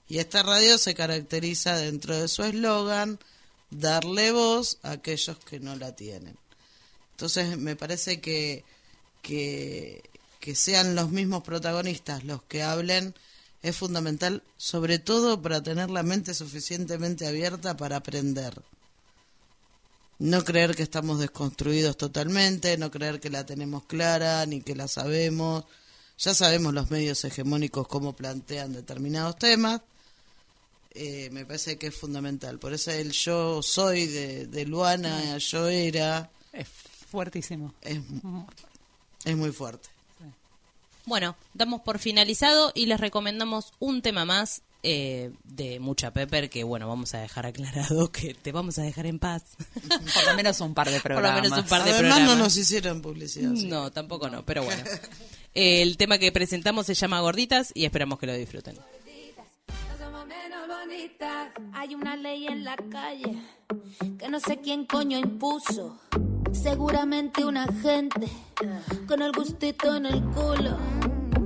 Y 0.07 0.19
esta 0.19 0.43
radio 0.43 0.77
se 0.77 0.93
caracteriza 0.93 1.77
dentro 1.77 2.15
de 2.15 2.27
su 2.27 2.43
eslogan 2.43 3.17
darle 3.71 4.31
voz 4.31 4.77
a 4.83 4.91
aquellos 4.91 5.39
que 5.39 5.59
no 5.59 5.75
la 5.75 5.95
tienen. 5.95 6.37
Entonces 7.23 7.57
me 7.57 7.77
parece 7.77 8.19
que, 8.19 8.65
que, 9.21 10.03
sean 10.55 10.93
los 10.93 11.09
mismos 11.09 11.41
protagonistas 11.41 12.25
los 12.25 12.43
que 12.43 12.63
hablen 12.63 13.15
es 13.61 13.77
fundamental, 13.77 14.43
sobre 14.57 14.99
todo 14.99 15.41
para 15.41 15.63
tener 15.63 15.89
la 15.89 16.03
mente 16.03 16.33
suficientemente 16.33 17.25
abierta 17.25 17.77
para 17.77 17.95
aprender. 17.95 18.61
No 20.19 20.43
creer 20.43 20.75
que 20.75 20.83
estamos 20.83 21.17
desconstruidos 21.17 21.95
totalmente, 21.95 22.77
no 22.77 22.91
creer 22.91 23.21
que 23.21 23.29
la 23.29 23.45
tenemos 23.45 23.85
clara 23.85 24.45
ni 24.45 24.59
que 24.59 24.75
la 24.75 24.89
sabemos. 24.89 25.63
Ya 26.17 26.33
sabemos 26.33 26.73
los 26.73 26.91
medios 26.91 27.23
hegemónicos 27.23 27.87
cómo 27.87 28.13
plantean 28.17 28.73
determinados 28.73 29.37
temas. 29.37 29.79
Eh, 30.93 31.29
me 31.31 31.45
parece 31.45 31.77
que 31.77 31.87
es 31.87 31.95
fundamental. 31.95 32.59
Por 32.59 32.73
eso 32.73 32.91
el 32.91 33.13
yo 33.13 33.63
soy 33.63 34.07
de, 34.07 34.65
Luana, 34.65 35.37
yo 35.37 35.69
era, 35.69 36.29
fuertísimo. 37.13 37.73
es, 37.81 37.99
es 39.23 39.37
muy 39.37 39.51
fuerte. 39.51 39.87
Bueno, 41.05 41.35
damos 41.53 41.81
por 41.81 41.99
finalizado 41.99 42.71
y 42.73 42.85
les 42.87 42.99
recomendamos 42.99 43.73
un 43.79 44.01
tema 44.01 44.23
más 44.25 44.61
eh, 44.83 45.31
de 45.43 45.79
Mucha 45.81 46.11
Pepper, 46.11 46.49
que 46.49 46.63
bueno, 46.63 46.87
vamos 46.87 47.13
a 47.13 47.19
dejar 47.19 47.45
aclarado 47.45 48.09
que 48.11 48.33
te 48.33 48.51
vamos 48.51 48.79
a 48.79 48.83
dejar 48.83 49.05
en 49.05 49.19
paz. 49.19 49.43
Por 49.89 50.25
lo 50.27 50.35
menos 50.35 50.59
un 50.61 50.73
par 50.73 50.89
de 50.89 50.99
Por 51.01 51.11
lo 51.11 51.15
programas. 51.17 51.41
menos 51.43 51.59
un 51.59 51.65
par 51.69 51.83
de 51.83 51.91
Además 51.91 52.09
no 52.09 52.15
programas. 52.15 52.37
nos 52.39 52.57
hicieron 52.57 53.01
publicidad. 53.01 53.51
sí. 53.55 53.67
No, 53.67 53.91
tampoco 53.91 54.29
no, 54.29 54.43
pero 54.45 54.63
bueno. 54.63 54.81
El 55.53 55.97
tema 55.97 56.17
que 56.17 56.31
presentamos 56.31 56.85
se 56.87 56.95
llama 56.95 57.19
Gorditas 57.19 57.71
y 57.75 57.85
esperamos 57.85 58.17
que 58.17 58.25
lo 58.25 58.33
disfruten. 58.33 58.75
No 58.75 59.97
somos 60.05 60.25
menos 60.25 60.67
bonitas. 60.67 61.51
Hay 61.73 61.93
una 61.95 62.15
ley 62.15 62.47
en 62.47 62.63
la 62.63 62.75
calle 62.89 63.39
que 64.17 64.29
no 64.29 64.39
sé 64.39 64.61
quién 64.61 64.85
coño 64.85 65.19
impuso. 65.19 65.99
Seguramente 66.53 67.43
una 67.43 67.67
gente 67.81 68.27
con 69.07 69.21
el 69.21 69.31
gustito 69.31 69.95
en 69.95 70.05
el 70.05 70.23
culo 70.23 70.77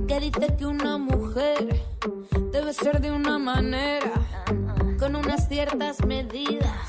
que 0.06 0.20
dice 0.20 0.56
que 0.56 0.66
una 0.66 0.98
mujer 0.98 1.82
debe 2.52 2.72
ser 2.72 3.00
de 3.00 3.10
una 3.10 3.38
manera 3.38 4.12
con 4.98 5.16
unas 5.16 5.48
ciertas 5.48 6.04
medidas 6.06 6.88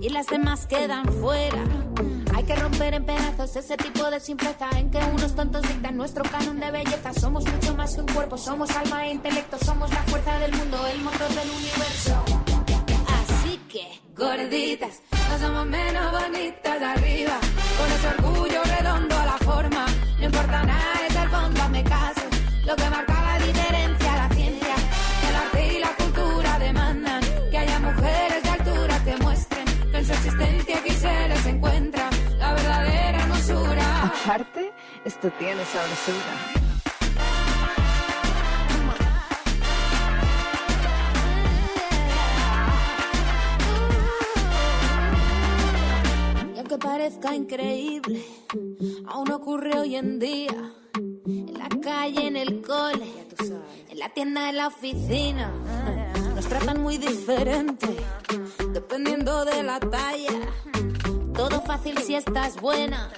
y 0.00 0.08
las 0.08 0.26
demás 0.26 0.66
quedan 0.66 1.04
fuera. 1.06 1.64
Hay 2.34 2.44
que 2.44 2.54
romper 2.56 2.94
en 2.94 3.04
pedazos 3.04 3.56
ese 3.56 3.76
tipo 3.76 4.10
de 4.10 4.20
simpleza 4.20 4.68
en 4.76 4.90
que 4.90 4.98
unos 4.98 5.34
tontos 5.34 5.62
dictan 5.62 5.96
nuestro 5.96 6.24
canon 6.24 6.60
de 6.60 6.70
belleza. 6.70 7.12
Somos 7.12 7.44
mucho 7.44 7.74
más 7.74 7.94
que 7.94 8.00
un 8.00 8.06
cuerpo, 8.08 8.38
somos 8.38 8.70
alma 8.70 9.06
e 9.06 9.12
intelecto, 9.12 9.58
somos 9.64 9.90
la 9.90 10.02
fuerza 10.04 10.38
del 10.38 10.52
mundo, 10.54 10.86
el 10.86 11.00
motor 11.02 11.28
del 11.28 11.50
universo. 11.50 12.22
Así 13.08 13.60
que, 13.68 14.07
gorditas, 14.18 15.00
no 15.30 15.38
somos 15.38 15.66
menos 15.66 16.10
bonitas 16.10 16.80
de 16.80 16.86
arriba, 16.86 17.38
con 17.78 17.92
ese 17.92 18.08
orgullo 18.08 18.62
redondo 18.64 19.16
a 19.16 19.26
la 19.26 19.38
forma. 19.38 19.86
No 20.18 20.24
importa 20.24 20.64
nada, 20.64 21.06
es 21.08 21.16
el 21.16 21.28
fondo, 21.28 21.62
hazme 21.62 21.84
caso. 21.84 22.22
Lo 22.66 22.76
que 22.76 22.90
marca 22.90 23.22
la 23.22 23.46
diferencia, 23.46 24.16
la 24.16 24.28
ciencia, 24.34 24.74
el 25.28 25.36
arte 25.36 25.74
y 25.74 25.78
la 25.78 25.94
cultura 25.96 26.58
demandan 26.58 27.22
que 27.50 27.58
haya 27.58 27.78
mujeres 27.78 28.42
de 28.42 28.48
altura 28.48 29.04
que 29.04 29.16
muestren 29.22 29.64
que 29.90 29.98
en 29.98 30.06
su 30.06 30.12
existencia 30.12 30.78
aquí 30.78 30.90
se 30.90 31.28
les 31.28 31.46
encuentra 31.46 32.10
la 32.38 32.54
verdadera 32.54 33.22
hermosura. 33.22 34.12
Aparte, 34.24 34.72
esto 35.04 35.30
tiene 35.38 35.64
sabrosura. 35.64 36.67
Aunque 46.78 46.86
parezca 46.86 47.34
increíble, 47.34 48.24
aún 49.06 49.30
ocurre 49.32 49.78
hoy 49.78 49.96
en 49.96 50.18
día. 50.18 50.72
En 51.26 51.54
la 51.54 51.68
calle, 51.80 52.26
en 52.26 52.36
el 52.36 52.62
cole, 52.62 53.06
en 53.88 53.98
la 53.98 54.08
tienda, 54.10 54.48
en 54.48 54.56
la 54.56 54.68
oficina. 54.68 55.50
Nos 56.34 56.46
tratan 56.46 56.82
muy 56.82 56.98
diferente, 56.98 57.88
dependiendo 58.72 59.44
de 59.44 59.62
la 59.62 59.80
talla. 59.80 60.40
Todo 61.34 61.60
fácil 61.62 61.98
si 61.98 62.14
estás 62.14 62.60
buena, 62.60 63.10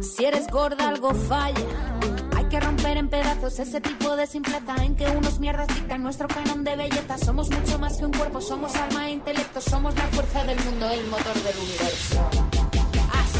si 0.00 0.24
eres 0.24 0.46
gorda 0.48 0.88
algo 0.88 1.14
falla. 1.14 1.98
Hay 2.36 2.46
que 2.46 2.60
romper 2.60 2.96
en 2.98 3.08
pedazos 3.08 3.58
ese 3.58 3.80
tipo 3.80 4.16
de 4.16 4.26
simpleza 4.26 4.76
en 4.84 4.94
que 4.94 5.06
unos 5.06 5.40
mierdas 5.40 5.68
dictan 5.68 6.02
nuestro 6.02 6.28
canon 6.28 6.64
de 6.64 6.76
belleza. 6.76 7.18
Somos 7.18 7.50
mucho 7.50 7.78
más 7.78 7.96
que 7.96 8.04
un 8.04 8.12
cuerpo, 8.12 8.40
somos 8.40 8.74
alma 8.76 9.08
e 9.08 9.12
intelecto, 9.12 9.60
somos 9.60 9.94
la 9.94 10.06
fuerza 10.08 10.44
del 10.44 10.58
mundo, 10.64 10.88
el 10.90 11.06
motor 11.06 11.34
del 11.34 11.56
universo. 11.58 12.45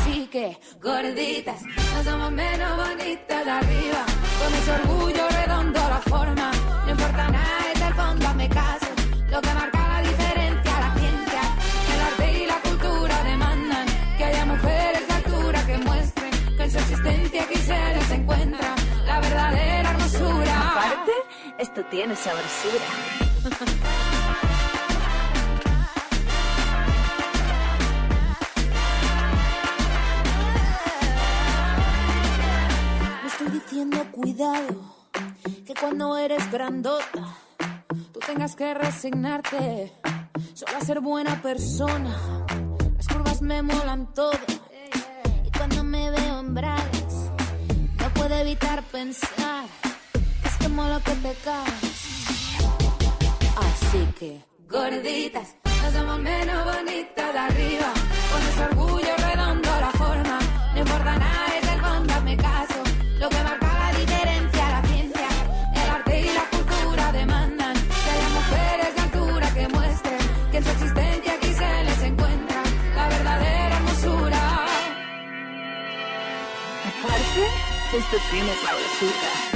Así 0.06 0.28
que, 0.28 0.56
gorditas, 0.80 1.62
no 1.62 2.04
somos 2.04 2.30
menos 2.30 2.76
bonitas 2.76 3.44
de 3.44 3.50
arriba. 3.50 4.06
Con 4.38 4.54
ese 4.54 4.70
orgullo 4.70 5.28
redondo 5.30 5.80
la 5.80 6.00
forma. 6.06 6.52
No 6.84 6.90
importa 6.92 7.28
nada, 7.28 7.72
es 7.74 7.80
el 7.80 7.94
fondo, 7.94 8.28
hazme 8.28 8.48
caso. 8.48 8.86
Lo 9.28 9.40
que 9.40 9.52
marca 9.52 9.88
la 9.88 10.02
diferencia, 10.02 10.80
la 10.80 10.94
ciencia, 11.00 11.40
el 11.92 12.00
arte 12.08 12.38
y 12.38 12.46
la 12.46 12.60
cultura 12.60 13.24
demandan 13.24 13.86
que 14.16 14.24
haya 14.24 14.46
mujeres 14.46 15.08
de 15.08 15.14
altura 15.14 15.66
que 15.66 15.78
muestren 15.78 16.30
que 16.56 16.62
en 16.62 16.70
su 16.70 16.78
existencia 16.78 17.42
aquí 17.42 17.56
se 17.56 17.94
les 17.96 18.10
encuentra 18.12 18.74
la 19.06 19.20
verdadera 19.20 19.90
hermosura. 19.90 20.70
Aparte, 20.70 21.12
esto 21.58 21.84
tiene 21.86 22.14
sabrosura. 22.14 22.86
diciendo 33.60 34.04
cuidado, 34.12 34.74
que 35.64 35.72
cuando 35.80 36.18
eres 36.18 36.50
grandota, 36.50 37.38
tú 38.12 38.20
tengas 38.20 38.54
que 38.54 38.74
resignarte 38.74 39.92
solo 40.52 40.76
a 40.76 40.80
ser 40.82 41.00
buena 41.00 41.40
persona. 41.40 42.44
Las 42.96 43.08
curvas 43.08 43.40
me 43.40 43.62
molan 43.62 44.12
todo, 44.12 44.38
y 45.44 45.50
cuando 45.56 45.84
me 45.84 46.10
veo 46.10 46.40
en 46.40 46.54
no 46.54 48.08
puedo 48.14 48.34
evitar 48.34 48.82
pensar 48.84 49.64
que 50.42 50.48
es 50.48 50.56
como 50.62 50.86
lo 50.86 51.02
que 51.02 51.12
te 51.12 51.34
caes. 51.42 52.56
Así 53.56 54.06
que, 54.18 54.44
gorditas, 54.68 55.56
no 55.64 55.92
somos 55.92 56.18
menos 56.18 56.64
bonitas 56.64 57.32
de 57.32 57.38
arriba, 57.38 57.92
con 58.32 58.42
ese 58.42 58.62
orgullo 58.64 59.16
redondo 59.16 59.70
la 59.80 59.90
forma. 59.92 60.38
No 60.74 60.80
importa 60.80 61.18
nada, 61.18 61.46
es 61.58 61.68
el 61.72 61.80
fondo, 61.80 62.12
hazme 62.12 62.36
caso. 62.36 62.75
Lo 63.26 63.30
que 63.30 63.42
marca 63.42 63.66
la 63.66 63.98
diferencia, 63.98 64.70
la 64.70 64.82
ciencia, 64.86 65.28
el 65.74 65.90
arte 65.90 66.20
y 66.20 66.32
la 66.32 66.44
cultura 66.48 67.10
demandan 67.10 67.74
que 67.74 68.10
haya 68.14 68.28
mujeres 68.28 68.94
de 68.94 69.00
altura 69.00 69.50
que 69.52 69.68
muestren 69.68 70.18
que 70.52 70.56
en 70.58 70.64
su 70.64 70.70
existencia 70.70 71.32
aquí 71.34 71.52
se 71.52 71.84
les 71.86 72.02
encuentra 72.04 72.62
la 72.94 73.08
verdadera 73.08 73.76
hermosura. 73.78 74.66
Aparte, 76.86 77.42
esto 77.98 78.16
tiene 78.30 78.52
sabrosura. 78.64 79.55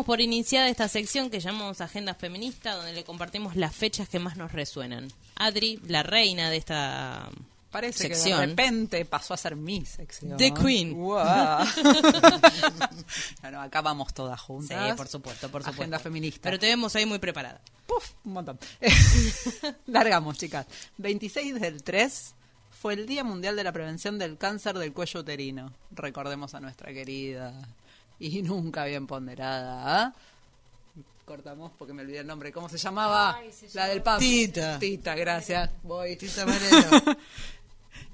Damos 0.00 0.06
por 0.06 0.22
iniciada 0.22 0.70
esta 0.70 0.88
sección 0.88 1.28
que 1.28 1.40
llamamos 1.40 1.82
Agenda 1.82 2.14
Feminista, 2.14 2.74
donde 2.74 2.94
le 2.94 3.04
compartimos 3.04 3.54
las 3.54 3.76
fechas 3.76 4.08
que 4.08 4.18
más 4.18 4.38
nos 4.38 4.52
resuenan. 4.52 5.08
Adri, 5.36 5.78
la 5.88 6.02
reina 6.02 6.48
de 6.48 6.56
esta 6.56 7.28
Parece 7.70 8.08
sección. 8.08 8.24
que 8.24 8.40
de 8.40 8.46
repente 8.46 9.04
pasó 9.04 9.34
a 9.34 9.36
ser 9.36 9.56
mi 9.56 9.84
sección. 9.84 10.38
The 10.38 10.54
Queen. 10.54 10.94
Wow. 10.94 11.18
no, 13.42 13.50
no, 13.50 13.60
acá 13.60 13.82
vamos 13.82 14.14
todas 14.14 14.40
juntas. 14.40 14.90
Sí, 14.90 14.96
por 14.96 15.06
supuesto, 15.06 15.50
por 15.50 15.60
supuesto. 15.60 15.82
Agenda 15.82 15.98
feminista. 15.98 16.40
Pero 16.44 16.58
te 16.58 16.68
vemos 16.68 16.96
ahí 16.96 17.04
muy 17.04 17.18
preparada. 17.18 17.60
Puf, 17.86 18.12
un 18.24 18.32
montón. 18.32 18.58
Largamos, 19.86 20.38
chicas. 20.38 20.64
26 20.96 21.60
del 21.60 21.82
3 21.82 22.34
fue 22.70 22.94
el 22.94 23.06
Día 23.06 23.22
Mundial 23.22 23.54
de 23.54 23.64
la 23.64 23.72
Prevención 23.72 24.18
del 24.18 24.38
Cáncer 24.38 24.78
del 24.78 24.94
Cuello 24.94 25.20
Uterino. 25.20 25.74
Recordemos 25.90 26.54
a 26.54 26.60
nuestra 26.60 26.90
querida 26.94 27.52
y 28.38 28.42
nunca 28.42 28.84
bien 28.84 29.06
ponderada. 29.06 30.04
¿ah? 30.04 30.14
Cortamos 31.24 31.72
porque 31.78 31.92
me 31.92 32.02
olvidé 32.02 32.18
el 32.18 32.26
nombre. 32.26 32.52
¿Cómo 32.52 32.68
se 32.68 32.76
llamaba? 32.76 33.36
Ay, 33.36 33.52
se 33.52 33.68
la 33.74 33.86
del 33.86 34.02
PAP. 34.02 34.18
Tita. 34.18 34.78
Tita, 34.78 35.14
gracias. 35.14 35.70
Voy. 35.82 36.16
Tita 36.16 36.44
Merelo. 36.46 37.16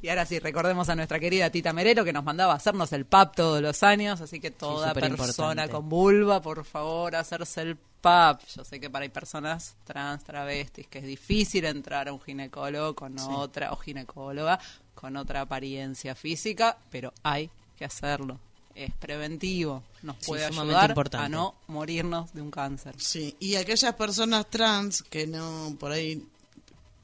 Y 0.02 0.08
ahora 0.08 0.26
sí, 0.26 0.38
recordemos 0.38 0.88
a 0.88 0.94
nuestra 0.94 1.18
querida 1.18 1.50
Tita 1.50 1.72
Merero 1.72 2.04
que 2.04 2.12
nos 2.12 2.22
mandaba 2.22 2.52
a 2.52 2.56
hacernos 2.56 2.92
el 2.92 3.06
PAP 3.06 3.36
todos 3.36 3.62
los 3.62 3.82
años, 3.82 4.20
así 4.20 4.40
que 4.40 4.50
toda 4.50 4.92
persona 4.92 5.10
importante. 5.10 5.70
con 5.70 5.88
vulva, 5.88 6.42
por 6.42 6.64
favor, 6.64 7.16
hacerse 7.16 7.62
el 7.62 7.76
PAP. 7.76 8.42
Yo 8.54 8.64
sé 8.64 8.78
que 8.78 8.90
para 8.90 9.04
hay 9.04 9.08
personas 9.08 9.76
trans, 9.84 10.22
travestis, 10.24 10.86
que 10.86 10.98
es 10.98 11.04
difícil 11.04 11.64
entrar 11.64 12.08
a 12.08 12.12
un 12.12 12.20
ginecólogo 12.20 12.94
con 12.94 13.18
otra, 13.18 13.72
o 13.72 13.76
ginecóloga, 13.76 14.58
con 14.94 15.16
otra 15.16 15.42
apariencia 15.42 16.14
física, 16.14 16.76
pero 16.90 17.12
hay 17.22 17.50
que 17.76 17.84
hacerlo. 17.84 18.38
Es 18.76 18.92
preventivo, 18.94 19.82
nos 20.02 20.16
Sí, 20.20 20.26
puede 20.26 20.44
ayudar 20.44 20.90
importante. 20.90 21.24
a 21.26 21.28
no 21.30 21.54
morirnos 21.68 22.32
de 22.34 22.42
un 22.42 22.50
cáncer. 22.50 22.94
Sí, 22.98 23.34
y 23.40 23.54
aquellas 23.56 23.94
personas 23.94 24.50
trans 24.50 25.02
que 25.02 25.26
no, 25.26 25.74
por 25.80 25.92
ahí, 25.92 26.22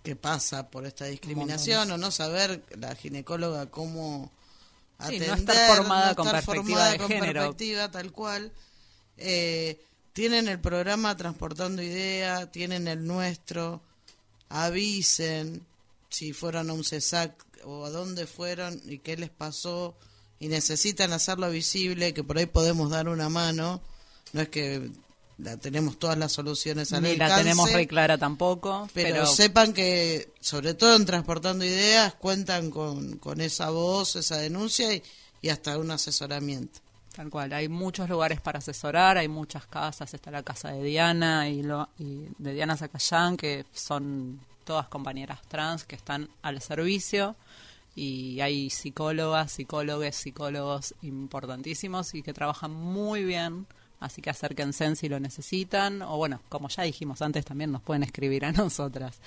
que 0.03 0.15
pasa 0.15 0.69
por 0.69 0.85
esta 0.85 1.07
discriminación 1.07 1.91
o 1.91 1.97
no 1.97 2.11
saber 2.11 2.63
la 2.79 2.95
ginecóloga 2.95 3.67
cómo 3.71 4.31
Sí, 5.01 5.07
atender, 5.17 5.29
no 5.31 5.35
estar 5.37 5.77
formada 5.77 6.09
no 6.11 6.17
con 6.17 6.27
estar 6.27 6.45
perspectiva 6.45 6.63
formada 6.79 6.91
de 6.93 6.99
con 6.99 7.09
género. 7.09 7.41
perspectiva 7.41 7.91
tal 7.91 8.13
cual, 8.13 8.53
eh, 9.17 9.81
tienen 10.13 10.49
el 10.49 10.61
programa 10.61 11.17
Transportando 11.17 11.81
Idea, 11.83 12.53
tienen 12.53 12.87
el 12.87 13.07
nuestro, 13.07 13.81
avisen 14.51 15.65
si 16.11 16.33
fueron 16.35 16.69
a 16.69 16.75
un 16.75 16.85
CESAC 16.85 17.33
o 17.65 17.87
a 17.87 17.91
dónde 17.91 18.27
fueron 18.27 18.79
y 18.85 18.99
qué 18.99 19.17
les 19.17 19.31
pasó 19.31 19.97
y 20.43 20.49
necesitan 20.49 21.13
hacerlo 21.13 21.49
visible, 21.51 22.13
que 22.13 22.25
por 22.25 22.37
ahí 22.37 22.47
podemos 22.47 22.91
dar 22.91 23.09
una 23.09 23.29
mano, 23.29 23.81
no 24.33 24.41
es 24.41 24.49
que 24.49 24.91
la 25.39 25.57
tenemos 25.57 26.01
todas 26.01 26.19
las 26.19 26.33
soluciones 26.33 26.93
al 26.93 27.05
Ni 27.05 27.15
la 27.15 27.37
tenemos 27.37 27.73
re 27.73 27.87
clara 27.87 28.19
tampoco, 28.19 28.89
pero, 28.93 29.11
pero, 29.11 29.27
sepan 29.27 29.73
que, 29.73 30.33
sobre 30.41 30.75
todo 30.75 30.97
en 30.97 31.07
Transportando 31.07 31.65
Ideas, 31.65 32.15
cuentan 32.15 32.73
con, 32.73 33.19
con 33.19 33.41
esa 33.41 33.71
voz, 33.71 34.17
esa 34.17 34.37
denuncia 34.39 34.93
y, 34.93 35.01
y 35.43 35.49
hasta 35.49 35.79
un 35.79 35.93
asesoramiento. 35.93 36.81
Tal 37.15 37.31
cual, 37.31 37.53
hay 37.53 37.69
muchos 37.69 38.09
lugares 38.09 38.41
para 38.41 38.59
asesorar, 38.59 39.19
hay 39.19 39.29
muchas 39.29 39.67
casas, 39.67 40.13
está 40.13 40.33
la 40.33 40.43
casa 40.43 40.71
de 40.73 40.83
Diana 40.83 41.49
y, 41.49 41.63
lo, 41.63 41.89
y 42.01 42.27
de 42.39 42.53
Diana 42.53 42.77
Zacayán, 42.77 43.37
que 43.37 43.65
son 43.73 44.41
todas 44.65 44.89
compañeras 44.89 45.39
trans 45.47 45.85
que 45.85 45.95
están 45.95 46.29
al 46.43 46.61
servicio 46.61 47.37
y 47.95 48.41
hay 48.41 48.71
psicólogas, 48.71 49.53
psicólogos, 49.53 50.17
psicólogos 50.17 50.95
importantísimos 51.03 52.15
y 52.15 52.23
que 52.23 52.33
trabajan 52.33 52.73
muy 52.73 53.25
bien, 53.25 53.67
así 54.01 54.23
que 54.23 54.31
acérquense 54.31 54.97
si 54.97 55.09
lo 55.09 55.21
necesitan 55.21 56.03
o 56.03 56.17
bueno, 56.17 56.41
como 56.49 56.69
ya 56.69 56.85
dijimos 56.85 57.23
antes 57.23 57.45
también 57.45 57.73
nos 57.73 57.83
pueden 57.83 58.03
escribir 58.03 58.45
a 58.45 58.53
nosotras. 58.53 59.19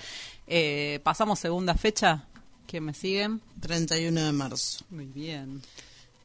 Eh, 0.46 1.00
Pasamos 1.02 1.38
segunda 1.38 1.74
fecha, 1.74 2.26
¿quién 2.66 2.84
me 2.84 2.94
siguen? 2.94 3.40
31 3.60 4.24
de 4.24 4.32
marzo. 4.32 4.84
Muy 4.90 5.06
bien. 5.06 5.62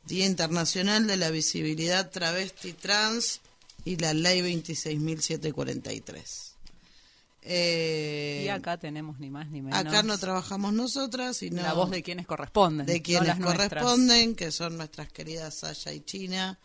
Día 0.06 0.26
Internacional 0.26 1.06
de 1.06 1.18
la 1.18 1.30
Visibilidad 1.30 2.10
Travesti 2.10 2.74
Trans 2.74 3.42
y 3.86 3.98
la 3.98 4.14
Ley 4.14 4.42
26.743. 4.42 6.51
Eh, 7.44 8.44
Y 8.46 8.50
acá 8.50 8.78
tenemos 8.78 9.20
ni 9.20 9.30
más 9.30 9.50
ni 9.50 9.62
menos. 9.62 9.80
acá 9.80 10.04
no 10.04 10.18
trabajamos 10.18 10.74
nosotras, 10.74 11.38
sino 11.38 11.62
la 11.62 11.74
voz 11.74 11.89
de 11.89 12.04
quienes 12.04 12.28
corresponden. 12.28 12.86
de 12.86 12.98
no 12.98 13.04
quienes 13.04 13.28
las 13.28 13.39
nuestras. 13.39 13.70
corresponden, 13.70 14.36
que 14.36 14.52
son 14.52 14.78
nuestras 14.78 15.12
queridas 15.12 15.56
Sasha 15.56 15.92
y 15.92 16.02
China, 16.02 16.60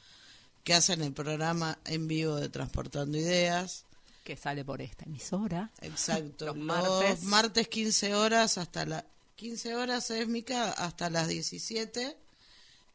que 0.65 0.75
hacen 0.75 1.01
el 1.03 1.13
programa 1.13 1.79
en 1.87 2.07
vivo 2.09 2.37
de 2.37 2.49
Transportando 2.49 3.17
Ideas. 3.17 3.85
Que 4.25 4.37
sale 4.37 4.65
por 4.65 4.83
esta 4.83 5.05
emisora. 5.05 5.71
Exacto. 5.81 6.47
Los 6.47 6.57
Los 6.57 6.65
martes. 6.65 7.23
martes 7.23 7.69
15 7.69 8.15
horas 8.15 8.59
hasta 8.59 8.85
la 8.85 9.05
15 9.37 9.77
horas 9.77 10.11
es 10.11 10.27
Mica 10.29 10.73
hasta 10.73 11.09
las 11.11 11.29
17. 11.29 12.17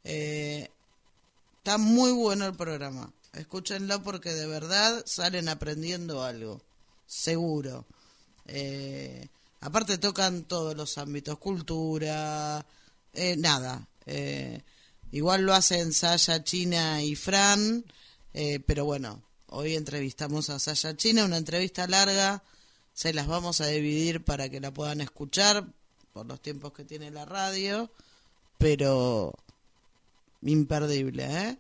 Eh, 0.04 0.70
está 1.58 1.78
muy 1.78 2.12
bueno 2.12 2.46
el 2.48 2.56
programa. 2.56 3.12
Escúchenlo 3.34 4.04
porque 4.04 4.34
de 4.34 4.46
verdad 4.48 5.04
salen 5.06 5.48
aprendiendo 5.50 6.24
algo. 6.24 6.62
Seguro. 7.12 7.86
Eh, 8.48 9.28
aparte 9.60 9.98
tocan 9.98 10.46
todos 10.46 10.78
los 10.78 10.98
ámbitos, 10.98 11.38
cultura, 11.40 12.66
eh, 13.12 13.36
nada. 13.36 13.86
Eh, 14.06 14.62
igual 15.12 15.42
lo 15.42 15.54
hacen 15.54 15.92
Saya, 15.92 16.42
China 16.46 17.04
y 17.04 17.18
Fran, 17.18 17.84
eh, 18.34 18.62
pero 18.66 18.86
bueno, 18.86 19.22
hoy 19.48 19.76
entrevistamos 19.76 20.50
a 20.50 20.58
Saya 20.58 20.96
China, 20.96 21.26
una 21.26 21.36
entrevista 21.36 21.86
larga, 21.86 22.44
se 22.94 23.14
las 23.14 23.28
vamos 23.28 23.60
a 23.60 23.68
dividir 23.68 24.24
para 24.24 24.48
que 24.48 24.62
la 24.62 24.74
puedan 24.74 25.02
escuchar 25.02 25.68
por 26.14 26.26
los 26.26 26.42
tiempos 26.42 26.72
que 26.72 26.86
tiene 26.86 27.12
la 27.12 27.26
radio, 27.26 27.92
pero 28.58 29.34
imperdible, 30.44 31.26
¿eh? 31.26 31.58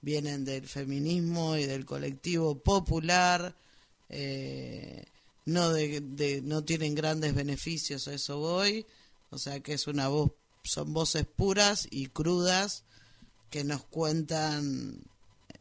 Vienen 0.00 0.46
del 0.46 0.66
feminismo 0.66 1.58
y 1.58 1.66
del 1.66 1.84
colectivo 1.84 2.58
popular, 2.58 3.54
eh, 4.08 5.04
no 5.46 5.70
de, 5.70 6.00
de- 6.00 6.42
no 6.42 6.64
tienen 6.64 6.94
grandes 6.94 7.34
beneficios, 7.34 8.08
a 8.08 8.14
eso 8.14 8.38
voy, 8.38 8.86
o 9.30 9.38
sea 9.38 9.60
que 9.60 9.74
es 9.74 9.86
una 9.86 10.08
voz, 10.08 10.32
son 10.64 10.92
voces 10.92 11.24
puras 11.26 11.86
y 11.90 12.06
crudas 12.08 12.84
que 13.50 13.64
nos 13.64 13.84
cuentan 13.84 14.98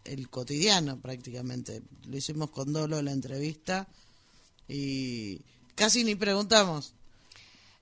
el 0.04 0.30
cotidiano 0.30 1.00
prácticamente. 1.00 1.82
Lo 2.06 2.18
hicimos 2.18 2.50
con 2.50 2.74
Dolo 2.74 3.02
la 3.02 3.12
entrevista 3.12 3.88
y 4.68 5.39
casi 5.76 6.04
ni 6.04 6.16
preguntamos. 6.16 6.93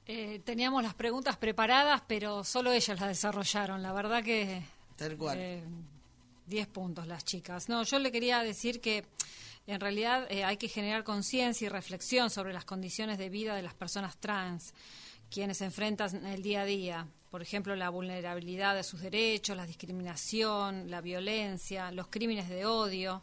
Eh, 0.07 0.39
teníamos 0.45 0.83
las 0.83 0.93
preguntas 0.93 1.37
preparadas, 1.37 2.03
pero 2.07 2.43
solo 2.43 2.71
ellas 2.71 2.99
las 2.99 3.09
desarrollaron. 3.09 3.81
La 3.81 3.91
verdad 3.93 4.23
que 4.23 4.61
Tal 4.97 5.17
cual. 5.17 5.37
Eh, 5.39 5.63
10 6.47 6.67
puntos 6.67 7.07
las 7.07 7.25
chicas. 7.25 7.69
No, 7.69 7.81
yo 7.83 7.97
le 7.97 8.11
quería 8.11 8.43
decir 8.43 8.79
que 8.81 9.03
en 9.67 9.79
realidad 9.79 10.27
eh, 10.29 10.43
hay 10.43 10.57
que 10.57 10.67
generar 10.67 11.03
conciencia 11.03 11.65
y 11.65 11.69
reflexión 11.69 12.29
sobre 12.29 12.53
las 12.53 12.65
condiciones 12.65 13.17
de 13.17 13.29
vida 13.29 13.55
de 13.55 13.61
las 13.61 13.73
personas 13.73 14.17
trans, 14.17 14.73
quienes 15.29 15.61
enfrentan 15.61 16.25
el 16.25 16.41
día 16.41 16.61
a 16.61 16.65
día. 16.65 17.07
Por 17.31 17.41
ejemplo, 17.41 17.75
la 17.75 17.89
vulnerabilidad 17.89 18.75
de 18.75 18.83
sus 18.83 19.01
derechos, 19.01 19.57
la 19.57 19.65
discriminación, 19.65 20.89
la 20.89 21.01
violencia, 21.01 21.91
los 21.91 22.07
crímenes 22.07 22.47
de 22.47 22.65
odio 22.65 23.21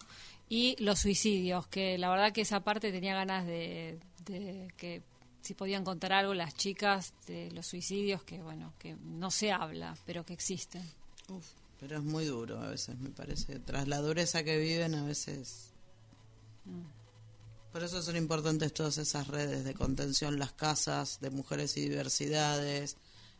y 0.48 0.76
los 0.82 0.98
suicidios, 0.98 1.66
que 1.68 1.96
la 1.96 2.10
verdad 2.10 2.32
que 2.32 2.42
esa 2.42 2.60
parte 2.60 2.92
tenía 2.92 3.14
ganas 3.14 3.46
de, 3.46 3.98
de 4.26 4.68
que 4.76 5.02
si 5.40 5.54
podían 5.54 5.84
contar 5.84 6.12
algo 6.12 6.34
las 6.34 6.54
chicas 6.54 7.14
de 7.26 7.50
los 7.52 7.66
suicidios, 7.66 8.22
que 8.22 8.42
bueno, 8.42 8.74
que 8.78 8.96
no 8.96 9.30
se 9.30 9.50
habla, 9.52 9.96
pero 10.04 10.24
que 10.24 10.32
existen. 10.32 10.82
Uf, 11.28 11.46
pero 11.80 11.96
es 11.96 12.02
muy 12.02 12.24
duro 12.26 12.60
a 12.60 12.68
veces, 12.68 12.98
me 12.98 13.10
parece. 13.10 13.58
Tras 13.58 13.88
la 13.88 13.98
dureza 13.98 14.44
que 14.44 14.58
viven, 14.58 14.94
a 14.94 15.04
veces. 15.04 15.71
Por 17.72 17.82
eso 17.82 18.02
son 18.02 18.16
importantes 18.16 18.74
todas 18.74 18.98
esas 18.98 19.28
redes 19.28 19.64
de 19.64 19.72
contención, 19.74 20.38
las 20.38 20.52
casas 20.52 21.18
de 21.20 21.30
mujeres 21.30 21.76
y 21.78 21.88
diversidades, 21.88 22.96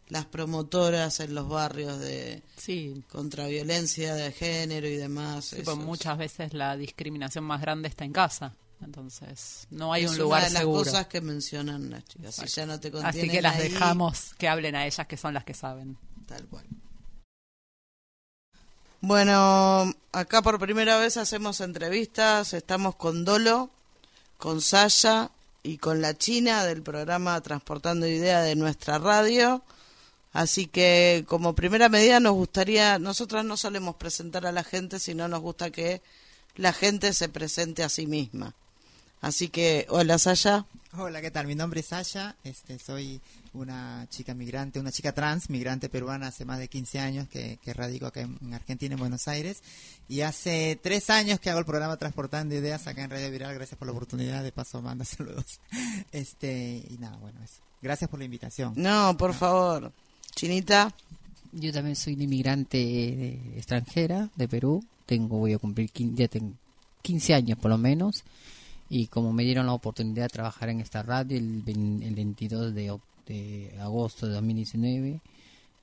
las 0.09 0.25
promotoras 0.27 1.21
en 1.21 1.35
los 1.35 1.49
barrios 1.49 1.99
de 1.99 2.43
Sí, 2.57 3.05
contra 3.11 3.47
violencia 3.47 4.15
de 4.15 4.33
género 4.33 4.87
y 4.89 4.97
demás. 4.97 5.45
sí, 5.47 5.57
pues 5.65 5.77
es- 5.77 5.85
muchas 5.85 6.17
veces 6.19 6.55
la 6.55 6.77
discriminación 6.77 7.45
más 7.45 7.61
grande 7.61 7.89
está 7.89 8.05
en 8.05 8.13
casa. 8.13 8.55
Entonces, 8.83 9.69
no 9.71 9.93
hay 9.93 10.05
es 10.05 10.11
un 10.11 10.17
una 10.17 10.25
lugar 10.25 10.45
de 10.45 10.51
las 10.51 10.61
seguro. 10.63 10.85
cosas 10.85 11.07
que 11.07 11.21
mencionan 11.21 11.91
las 11.91 12.05
chicas. 12.05 12.35
Si 12.35 12.47
ya 12.47 12.67
no 12.67 12.81
te 12.81 12.91
Así 13.05 13.29
que 13.29 13.41
las 13.41 13.57
ahí, 13.57 13.69
dejamos 13.69 14.35
que 14.39 14.49
hablen 14.49 14.75
a 14.75 14.87
ellas, 14.87 15.07
que 15.07 15.17
son 15.17 15.35
las 15.35 15.45
que 15.45 15.55
saben. 15.55 15.97
Tal 16.27 16.45
cual. 16.47 16.65
Bueno, 19.05 19.93
acá 20.13 20.43
por 20.43 20.61
primera 20.61 20.97
vez 20.97 21.17
hacemos 21.17 21.61
entrevistas. 21.61 22.55
Estamos 22.55 22.95
con 22.95 23.25
Dolo, 23.25 23.69
con 24.39 24.61
Saya 24.61 25.33
y 25.65 25.79
con 25.79 26.01
la 26.01 26.17
China 26.17 26.65
del 26.65 26.83
programa 26.83 27.41
Transportando 27.41 28.07
Idea 28.07 28.43
de 28.43 28.55
nuestra 28.55 28.99
radio. 28.99 29.61
Así 30.33 30.67
que 30.69 31.25
como 31.27 31.57
primera 31.57 31.89
medida 31.89 32.21
nos 32.21 32.35
gustaría, 32.35 33.01
nosotras 33.01 33.45
no 33.45 33.57
solemos 33.57 33.97
presentar 33.97 34.47
a 34.47 34.53
la 34.53 34.63
gente, 34.63 35.01
sino 35.01 35.27
nos 35.27 35.41
gusta 35.41 35.73
que 35.73 36.01
la 36.55 36.73
gente 36.73 37.13
se 37.13 37.29
presente 37.29 37.83
a 37.83 37.89
sí 37.89 38.07
misma. 38.07 38.55
Así 39.21 39.49
que, 39.49 39.85
hola 39.89 40.17
Saya. 40.21 40.65
Hola, 40.97 41.21
¿qué 41.21 41.33
tal? 41.33 41.49
Mi 41.49 41.57
nombre 41.57 41.81
es 41.81 41.87
Sasha, 41.87 42.37
este, 42.45 42.79
soy 42.79 43.21
una 43.55 44.07
chica 44.09 44.35
migrante, 44.35 44.81
una 44.81 44.91
chica 44.93 45.13
trans, 45.13 45.51
migrante 45.51 45.89
peruana 45.89 46.29
hace 46.29 46.45
más 46.45 46.59
de 46.59 46.69
15 46.69 46.99
años 47.01 47.29
que, 47.29 47.59
que 47.63 47.73
radico 47.75 48.07
acá 48.07 48.21
en, 48.23 48.39
en 48.43 48.55
Argentina, 48.55 48.95
en 48.95 49.01
Buenos 49.01 49.29
Aires, 49.29 49.63
y 50.09 50.23
hace 50.23 50.79
tres 50.83 51.11
años 51.11 51.39
que 51.41 51.51
hago 51.51 51.59
el 51.59 51.67
programa 51.67 51.97
Transportando 51.97 52.55
Ideas 52.55 52.87
acá 52.87 53.05
en 53.05 53.11
Radio 53.11 53.31
Viral, 53.31 53.55
gracias 53.55 53.79
por 53.79 53.87
la 53.87 53.93
oportunidad, 53.93 54.43
de 54.43 54.53
paso 54.53 54.81
manda 54.81 55.05
saludos. 55.07 55.61
Este, 56.13 56.83
y 56.91 56.97
nada, 56.99 57.17
bueno, 57.19 57.43
eso. 57.43 57.61
Gracias 57.81 58.09
por 58.09 58.19
la 58.19 58.25
invitación. 58.25 58.75
No, 58.77 59.17
por 59.17 59.35
favor. 59.35 59.93
Chinita. 60.35 60.95
Yo 61.53 61.73
también 61.73 61.97
soy 61.97 62.15
una 62.15 62.25
inmigrante 62.25 62.79
eh, 62.81 63.41
extranjera 63.57 64.31
de 64.37 64.49
Perú. 64.49 64.83
Tengo, 65.05 65.37
voy 65.39 65.53
a 65.53 65.59
cumplir 65.59 65.91
15, 65.91 66.15
ya 66.17 66.29
tengo 66.29 66.55
15 67.03 67.35
años 67.35 67.59
por 67.59 67.71
lo 67.71 67.77
menos. 67.79 68.23
Y 68.89 69.09
como 69.09 69.33
me 69.33 69.43
dieron 69.43 69.67
la 69.67 69.73
oportunidad 69.73 70.25
de 70.25 70.29
trabajar 70.31 70.69
en 70.71 70.81
esta 70.81 71.03
radio 71.03 71.37
el, 71.37 71.63
el 71.67 72.15
22 72.15 72.75
de, 72.75 72.93
oc- 72.93 73.01
de 73.27 73.75
agosto 73.81 74.27
de 74.27 74.35
2019. 74.35 75.21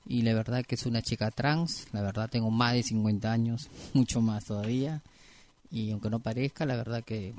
Y 0.06 0.22
la 0.22 0.34
verdad 0.34 0.64
que 0.64 0.74
es 0.74 0.86
una 0.86 1.02
chica 1.02 1.30
trans. 1.30 1.86
La 1.92 2.02
verdad 2.02 2.30
tengo 2.30 2.50
más 2.50 2.74
de 2.74 2.82
50 2.82 3.30
años, 3.30 3.68
mucho 3.94 4.20
más 4.20 4.44
todavía. 4.44 5.02
Y 5.70 5.90
aunque 5.92 6.10
no 6.10 6.20
parezca, 6.20 6.66
la 6.66 6.76
verdad 6.76 7.04
que 7.04 7.34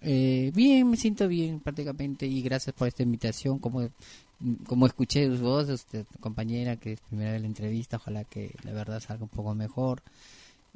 eh, 0.00 0.50
bien, 0.54 0.90
me 0.90 0.96
siento 0.96 1.28
bien 1.28 1.60
prácticamente 1.60 2.26
y 2.26 2.42
gracias 2.42 2.74
por 2.74 2.88
esta 2.88 3.02
invitación. 3.02 3.58
Como, 3.58 3.88
como 4.66 4.86
escuché 4.86 5.26
sus 5.26 5.40
voces, 5.40 5.86
compañera, 6.20 6.76
que 6.76 6.94
es 6.94 7.00
primera 7.00 7.32
vez 7.32 7.40
la 7.40 7.46
entrevista, 7.46 7.96
ojalá 7.96 8.24
que 8.24 8.54
la 8.64 8.72
verdad 8.72 9.00
salga 9.00 9.24
un 9.24 9.28
poco 9.28 9.54
mejor. 9.54 10.02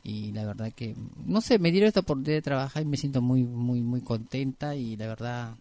Y 0.03 0.33
la 0.33 0.45
verdad 0.45 0.73
que, 0.73 0.95
no 1.25 1.41
sé, 1.41 1.59
me 1.59 1.73
dieron 1.73 1.89
esta 1.89 2.01
oportunidad 2.01 2.37
de 2.37 2.43
trabajar 2.43 2.83
y 2.83 2.87
me 2.87 2.97
siento 2.97 3.21
muy, 3.23 3.45
muy, 3.45 3.81
muy 3.81 4.03
contenta 4.03 4.77
y 4.77 4.97
la 4.97 5.09
verdad 5.09 5.57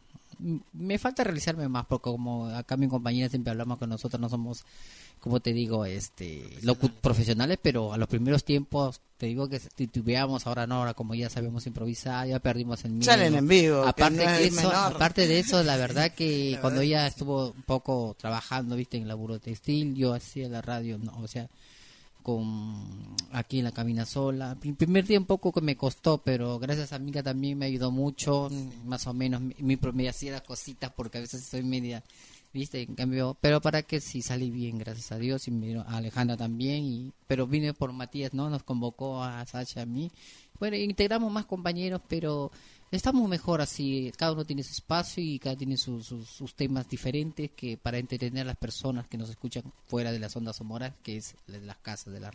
me 0.74 1.00
falta 1.00 1.24
realizarme 1.24 1.68
más 1.68 1.86
porque 1.88 2.04
como 2.12 2.48
acá 2.48 2.78
mi 2.78 2.88
compañera 2.88 3.30
siempre 3.30 3.52
hablamos 3.52 3.80
que 3.80 3.88
nosotros 3.88 4.20
no 4.22 4.30
somos 4.30 4.64
como 5.20 5.40
te 5.40 5.54
digo 5.54 5.86
este 5.86 6.48
locu- 6.62 6.92
profesionales 6.92 7.58
pero 7.62 7.94
a 7.94 7.98
los 7.98 8.08
primeros 8.08 8.44
tiempos 8.44 9.02
te 9.18 9.26
digo 9.26 9.50
que 9.50 9.60
titubeamos 9.60 10.46
ahora 10.46 10.68
no 10.68 10.76
ahora 10.76 10.94
como 10.94 11.16
ya 11.16 11.30
sabemos 11.30 11.66
improvisar 11.66 12.28
ya 12.28 12.40
perdimos 12.40 12.84
el 12.86 12.92
miedo. 12.92 13.06
Salen 13.06 13.34
en 13.34 13.48
vivo, 13.48 13.84
que 13.84 13.90
aparte 13.90 14.24
no 14.26 14.32
es 14.32 14.38
de 14.40 14.48
eso 14.48 14.72
aparte 14.72 15.28
de 15.28 15.40
eso 15.40 15.64
la 15.64 15.78
verdad 15.86 16.12
que 16.12 16.58
cuando 16.62 16.82
ella 16.82 17.08
estuvo 17.08 17.52
un 17.52 17.64
poco 17.64 18.16
trabajando 18.20 18.76
viste 18.76 18.98
en 18.98 19.08
laburo 19.08 19.40
textil 19.40 19.96
yo 19.96 20.14
hacía 20.14 20.48
la 20.50 20.62
radio 20.62 20.98
no 21.00 21.12
o 21.18 21.28
sea 21.28 21.48
con 22.26 22.74
aquí 23.32 23.60
en 23.60 23.66
la 23.66 23.72
cabina 23.72 24.04
sola. 24.04 24.58
El 24.64 24.74
primer 24.74 25.06
día 25.06 25.20
un 25.20 25.26
poco 25.26 25.52
que 25.52 25.62
me 25.62 25.78
costó, 25.78 26.18
pero 26.18 26.58
gracias 26.58 26.92
a 26.92 26.96
amiga 26.96 27.22
también 27.22 27.60
me 27.60 27.68
ayudó 27.68 27.92
mucho, 27.92 28.50
más 28.84 29.06
o 29.06 29.14
menos 29.14 29.42
mi 29.60 29.78
me 29.78 30.10
hacía 30.10 30.32
las 30.32 30.42
cositas 30.42 30.92
porque 30.92 31.20
a 31.20 31.22
veces 31.22 31.46
soy 31.46 31.62
media, 31.62 32.04
viste, 32.52 32.82
en 32.82 32.96
cambio, 32.96 33.38
pero 33.40 33.62
para 33.62 33.84
que 33.84 34.02
sí 34.02 34.24
salí 34.24 34.50
bien, 34.50 34.80
gracias 34.80 35.12
a 35.12 35.20
Dios 35.20 35.48
y 35.48 35.52
me 35.52 35.78
a 35.78 35.84
Alejandra 35.84 36.36
también 36.36 36.84
y 36.84 37.12
pero 37.28 37.46
vine 37.46 37.76
por 37.76 37.94
Matías, 37.94 38.34
¿no? 38.34 38.50
Nos 38.50 38.64
convocó 38.64 39.22
a 39.22 39.46
Sacha 39.46 39.84
a 39.84 39.86
mí. 39.86 40.12
Bueno, 40.60 40.78
integramos 40.78 41.32
más 41.32 41.46
compañeros, 41.46 42.02
pero 42.08 42.52
estamos 42.92 43.28
mejor 43.28 43.62
así, 43.62 44.12
cada 44.18 44.32
uno 44.34 44.46
tiene 44.46 44.64
su 44.64 44.72
espacio 44.72 45.22
y 45.24 45.40
cada 45.40 45.56
tiene 45.56 45.78
sus, 45.78 46.08
temas 46.56 46.88
diferentes 46.88 47.52
que 47.52 47.78
para 47.78 47.98
entretener 47.98 48.44
a 48.44 48.46
las 48.46 48.58
personas 48.58 49.08
que 49.08 49.18
nos 49.18 49.30
escuchan 49.30 49.64
fuera 49.88 50.12
de 50.12 50.20
las 50.20 50.36
ondas 50.36 50.56
sonoras, 50.58 50.94
que 51.04 51.18
es 51.18 51.36
de 51.48 51.60
las 51.62 51.78
casas 51.78 52.14
de 52.14 52.20
la 52.20 52.32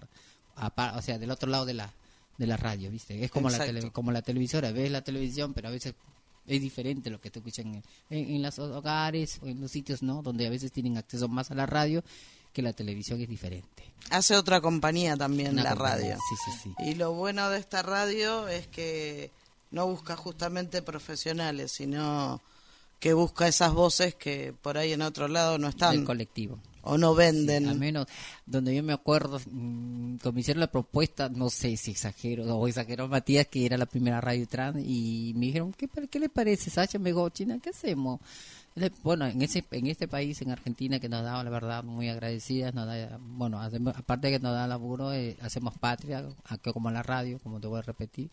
o 0.97 1.03
sea, 1.03 1.19
del 1.19 1.31
otro 1.31 1.49
lado 1.51 1.65
de 1.65 1.75
la 1.75 1.93
de 2.37 2.47
la 2.47 2.57
radio, 2.57 2.91
¿viste? 2.91 3.23
Es 3.23 3.31
como 3.31 3.51
la 3.51 3.59
tele- 3.59 3.91
como 3.93 4.13
la 4.13 4.23
televisora, 4.23 4.73
ves 4.73 4.91
la 4.91 5.03
televisión, 5.03 5.53
pero 5.53 5.69
a 5.69 5.71
veces 5.71 5.95
es 6.47 6.61
diferente 6.61 7.11
lo 7.11 7.21
que 7.21 7.31
te 7.31 7.39
escuchan 7.39 7.67
en, 7.75 7.83
en, 8.09 8.35
en 8.37 8.43
los 8.43 8.59
hogares 8.59 9.39
o 9.43 9.47
en 9.47 9.61
los 9.61 9.71
sitios, 9.71 10.03
¿no? 10.03 10.23
Donde 10.23 10.47
a 10.47 10.51
veces 10.51 10.73
tienen 10.73 10.97
acceso 10.97 11.29
más 11.29 11.51
a 11.51 11.55
la 11.55 11.67
radio 11.67 12.03
que 12.55 12.63
la 12.63 12.73
televisión 12.73 13.21
es 13.21 13.29
diferente. 13.29 13.85
Hace 14.11 14.37
otra 14.37 14.61
compañía 14.63 15.17
también 15.19 15.53
Una 15.53 15.65
la 15.65 15.71
compañía, 15.77 16.15
radio. 16.15 16.19
sí, 16.45 16.51
sí, 16.51 16.59
sí. 16.79 16.91
Y 16.91 16.95
lo 16.95 17.13
bueno 17.13 17.49
de 17.51 17.59
esta 17.59 17.83
radio 17.83 18.49
es 18.49 18.67
que 18.69 19.31
no 19.71 19.87
busca 19.87 20.17
justamente 20.17 20.83
profesionales, 20.83 21.73
sino 21.73 22.41
que 22.99 23.13
busca 23.15 23.49
esas 23.49 23.73
voces 23.73 24.15
que 24.15 24.53
por 24.61 24.77
ahí 24.77 24.93
en 24.93 25.03
otro 25.03 25.27
lado 25.29 25.59
no 25.59 25.69
están. 25.69 25.97
Del 25.97 26.05
colectivo. 26.05 26.59
O 26.83 26.97
no 26.97 27.15
venden. 27.15 27.69
al 27.69 27.79
menos 27.79 28.07
donde 28.47 28.75
yo 28.75 28.83
me 28.83 28.95
acuerdo, 28.95 29.39
mm, 29.39 30.17
cuando 30.17 30.33
me 30.33 30.41
hicieron 30.41 30.61
la 30.61 30.71
propuesta, 30.71 31.29
no 31.29 31.51
sé 31.51 31.77
si 31.77 31.91
exagero 31.91 32.45
o 32.57 32.67
exageró 32.69 33.07
Matías, 33.07 33.47
que 33.49 33.67
era 33.67 33.77
la 33.77 33.85
primera 33.87 34.21
radio 34.21 34.47
trans, 34.49 34.79
y 34.87 35.33
me 35.37 35.47
dijeron, 35.47 35.73
¿qué, 35.75 35.89
qué 36.11 36.19
le 36.19 36.31
parece, 36.31 36.71
Sacha? 36.71 36.99
Me 36.99 37.11
dijo, 37.11 37.29
China, 37.29 37.59
¿qué 37.63 37.71
hacemos? 37.71 38.21
Bueno, 39.03 39.27
en 39.27 39.43
ese 39.43 39.63
en 39.73 39.89
este 39.89 40.09
país, 40.09 40.41
en 40.41 40.51
Argentina, 40.53 40.99
que 41.01 41.09
nos 41.09 41.23
da, 41.23 41.43
la 41.45 41.51
verdad, 41.51 41.85
muy 41.85 42.09
agradecidas, 42.09 42.73
nos 42.73 42.87
da, 42.87 43.19
bueno, 43.21 43.61
hacemos- 43.61 43.95
aparte 43.97 44.29
de 44.29 44.39
que 44.39 44.43
nos 44.43 44.55
da 44.55 44.67
laburo, 44.67 45.13
eh, 45.13 45.37
hacemos 45.43 45.77
patria, 45.77 46.25
acá 46.45 46.73
como 46.73 46.91
la 46.91 47.03
radio, 47.03 47.39
como 47.43 47.61
te 47.61 47.67
voy 47.67 47.81
a 47.81 47.83
repetir. 47.83 48.31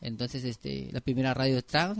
Entonces, 0.00 0.44
este, 0.44 0.88
la 0.92 1.00
primera 1.00 1.32
radio 1.34 1.64
trans, 1.64 1.98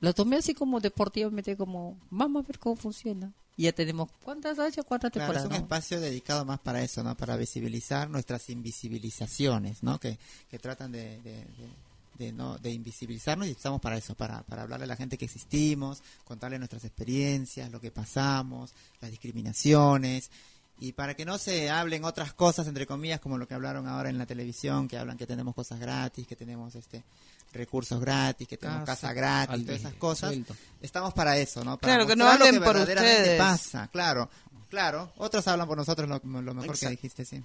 lo 0.00 0.14
tomé 0.14 0.36
así 0.36 0.54
como 0.54 0.80
deportivamente, 0.80 1.56
como, 1.56 1.98
vamos 2.10 2.44
a 2.44 2.46
ver 2.46 2.58
cómo 2.58 2.76
funciona. 2.76 3.32
Y 3.58 3.62
ya 3.64 3.72
tenemos, 3.72 4.10
¿cuántas 4.22 4.58
Sacha? 4.58 4.82
¿Cuántas 4.82 5.10
Claro, 5.10 5.32
es 5.32 5.38
temporadas? 5.38 5.46
un 5.46 5.50
no? 5.52 5.56
espacio 5.64 5.98
dedicado 6.00 6.44
más 6.44 6.60
para 6.60 6.82
eso, 6.82 7.02
¿no? 7.02 7.16
Para 7.16 7.36
visibilizar 7.36 8.10
nuestras 8.10 8.50
invisibilizaciones, 8.50 9.82
¿no? 9.82 9.98
Que, 9.98 10.18
que 10.50 10.58
tratan 10.58 10.92
de, 10.92 11.20
de, 11.22 11.32
de- 11.32 11.86
de 12.18 12.32
no 12.32 12.56
de 12.56 12.72
invisibilizarnos 12.72 13.46
y 13.46 13.50
estamos 13.50 13.78
para 13.78 13.98
eso, 13.98 14.14
para, 14.14 14.42
para 14.44 14.62
hablarle 14.62 14.84
a 14.84 14.86
la 14.86 14.96
gente 14.96 15.18
que 15.18 15.26
existimos, 15.26 16.02
contarle 16.24 16.58
nuestras 16.58 16.82
experiencias, 16.86 17.70
lo 17.70 17.78
que 17.78 17.90
pasamos, 17.90 18.72
las 19.02 19.10
discriminaciones 19.10 20.30
y 20.78 20.92
para 20.92 21.14
que 21.14 21.24
no 21.24 21.38
se 21.38 21.70
hablen 21.70 22.04
otras 22.04 22.32
cosas 22.34 22.66
entre 22.66 22.86
comillas 22.86 23.20
como 23.20 23.38
lo 23.38 23.48
que 23.48 23.54
hablaron 23.54 23.88
ahora 23.88 24.10
en 24.10 24.18
la 24.18 24.26
televisión, 24.26 24.88
que 24.88 24.98
hablan 24.98 25.16
que 25.16 25.26
tenemos 25.26 25.54
cosas 25.54 25.80
gratis, 25.80 26.26
que 26.26 26.36
tenemos 26.36 26.74
este 26.74 27.02
recursos 27.52 27.98
gratis, 28.00 28.46
que 28.46 28.58
tenemos 28.58 28.84
Casa, 28.84 29.08
casa 29.08 29.12
gratis, 29.14 29.64
todas 29.64 29.80
esas 29.80 29.94
cosas. 29.94 30.34
Estamos 30.82 31.14
para 31.14 31.38
eso, 31.38 31.64
¿no? 31.64 31.78
Para 31.78 31.94
Claro, 31.94 32.06
que 32.06 32.16
no 32.16 32.24
mostrar 32.26 32.40
lo 32.40 32.46
hablen 32.46 32.62
por 32.62 32.74
verdaderamente 32.76 33.20
ustedes. 33.22 33.38
pasa, 33.38 33.88
claro. 33.90 34.28
Claro, 34.68 35.12
otros 35.16 35.46
hablan 35.48 35.66
por 35.68 35.78
nosotros 35.78 36.08
lo, 36.08 36.42
lo 36.42 36.52
mejor 36.54 36.78
que 36.78 36.88
dijiste, 36.90 37.24
sí. 37.24 37.42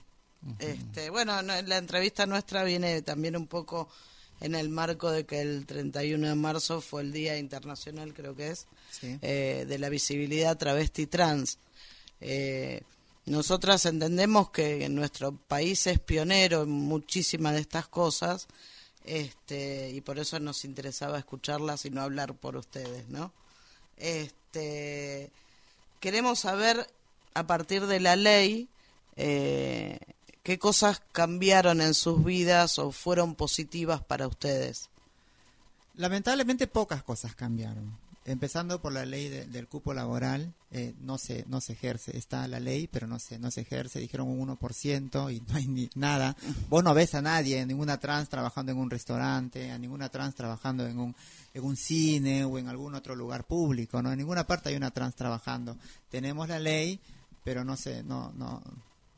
Este, 0.60 1.10
bueno, 1.12 1.42
no, 1.44 1.62
la 1.62 1.78
entrevista 1.78 2.26
nuestra 2.26 2.64
viene 2.64 3.04
también 3.04 3.38
un 3.38 3.46
poco 3.48 3.88
en 4.42 4.56
el 4.56 4.70
marco 4.70 5.12
de 5.12 5.24
que 5.26 5.40
el 5.40 5.68
31 5.68 6.28
de 6.28 6.36
marzo 6.36 6.82
fue 6.82 7.04
el 7.04 7.12
Día 7.14 7.38
Internacional, 7.38 8.14
creo 8.16 8.36
que 8.36 8.50
es, 8.50 8.66
Sí. 8.90 9.18
eh, 9.22 9.66
de 9.70 9.78
la 9.80 9.90
visibilidad 9.90 10.58
travesti 10.58 11.06
trans. 11.06 11.60
Eh, 12.20 12.82
nosotras 13.32 13.86
entendemos 13.86 14.50
que 14.50 14.90
nuestro 14.90 15.32
país 15.32 15.88
es 15.88 16.00
pionero 16.00 16.64
en 16.64 16.70
muchísimas 16.70 17.54
de 17.54 17.62
estas 17.62 17.88
cosas 17.88 18.48
este, 19.06 19.90
y 19.90 20.02
por 20.02 20.20
eso 20.20 20.38
nos 20.42 20.66
interesaba 20.66 21.18
escucharlas 21.18 21.86
y 21.86 21.90
no 21.90 22.02
hablar 22.02 22.34
por 22.36 22.58
ustedes, 22.58 23.08
¿no? 23.08 23.32
Este, 23.96 25.32
queremos 26.02 26.40
saber 26.40 26.86
a 27.34 27.48
partir 27.48 27.88
de 27.88 28.02
la 28.02 28.18
ley 28.18 28.68
eh, 29.16 29.98
qué 30.44 30.60
cosas 30.60 31.02
cambiaron 31.14 31.80
en 31.80 31.94
sus 31.94 32.24
vidas 32.26 32.80
o 32.80 32.92
fueron 32.92 33.36
positivas 33.36 34.04
para 34.04 34.28
ustedes. 34.28 34.90
Lamentablemente 35.96 36.68
pocas 36.68 37.02
cosas 37.02 37.34
cambiaron. 37.34 37.98
Empezando 38.24 38.82
por 38.82 38.94
la 38.94 39.04
ley 39.06 39.30
de- 39.30 39.48
del 39.48 39.68
cupo 39.68 39.94
laboral, 39.96 40.54
eh, 40.70 40.94
no 41.02 41.18
se 41.18 41.44
no 41.48 41.60
se 41.60 41.74
ejerce. 41.74 42.16
Está 42.16 42.48
la 42.48 42.60
ley, 42.60 42.88
pero 42.88 43.08
no 43.08 43.18
se 43.18 43.40
no 43.40 43.50
se 43.50 43.62
ejerce. 43.62 44.00
Dijeron 44.00 44.28
un 44.28 44.40
1% 44.40 45.32
y 45.32 45.42
no 45.42 45.56
hay 45.56 45.68
ni 45.68 45.90
nada. 45.96 46.38
Vos 46.70 46.84
no 46.84 46.94
ves 46.94 47.16
a 47.16 47.22
nadie, 47.24 47.66
ninguna 47.66 48.00
trans 48.00 48.30
trabajando 48.30 48.72
en 48.72 48.78
un 48.78 48.92
restaurante, 48.92 49.72
a 49.72 49.80
ninguna 49.80 50.10
trans 50.10 50.36
trabajando 50.36 50.86
en 50.86 51.00
un 51.00 51.16
en 51.54 51.64
un 51.64 51.76
cine 51.76 52.46
o 52.46 52.60
en 52.60 52.68
algún 52.68 52.94
otro 52.94 53.16
lugar 53.16 53.44
público, 53.46 54.02
¿no? 54.04 54.12
En 54.12 54.20
ninguna 54.20 54.46
parte 54.46 54.70
hay 54.70 54.76
una 54.76 54.92
trans 54.92 55.16
trabajando. 55.16 55.76
Tenemos 56.12 56.48
la 56.48 56.60
ley, 56.60 57.00
pero 57.44 57.64
no 57.64 57.76
se 57.76 58.04
no 58.04 58.32
no 58.38 58.62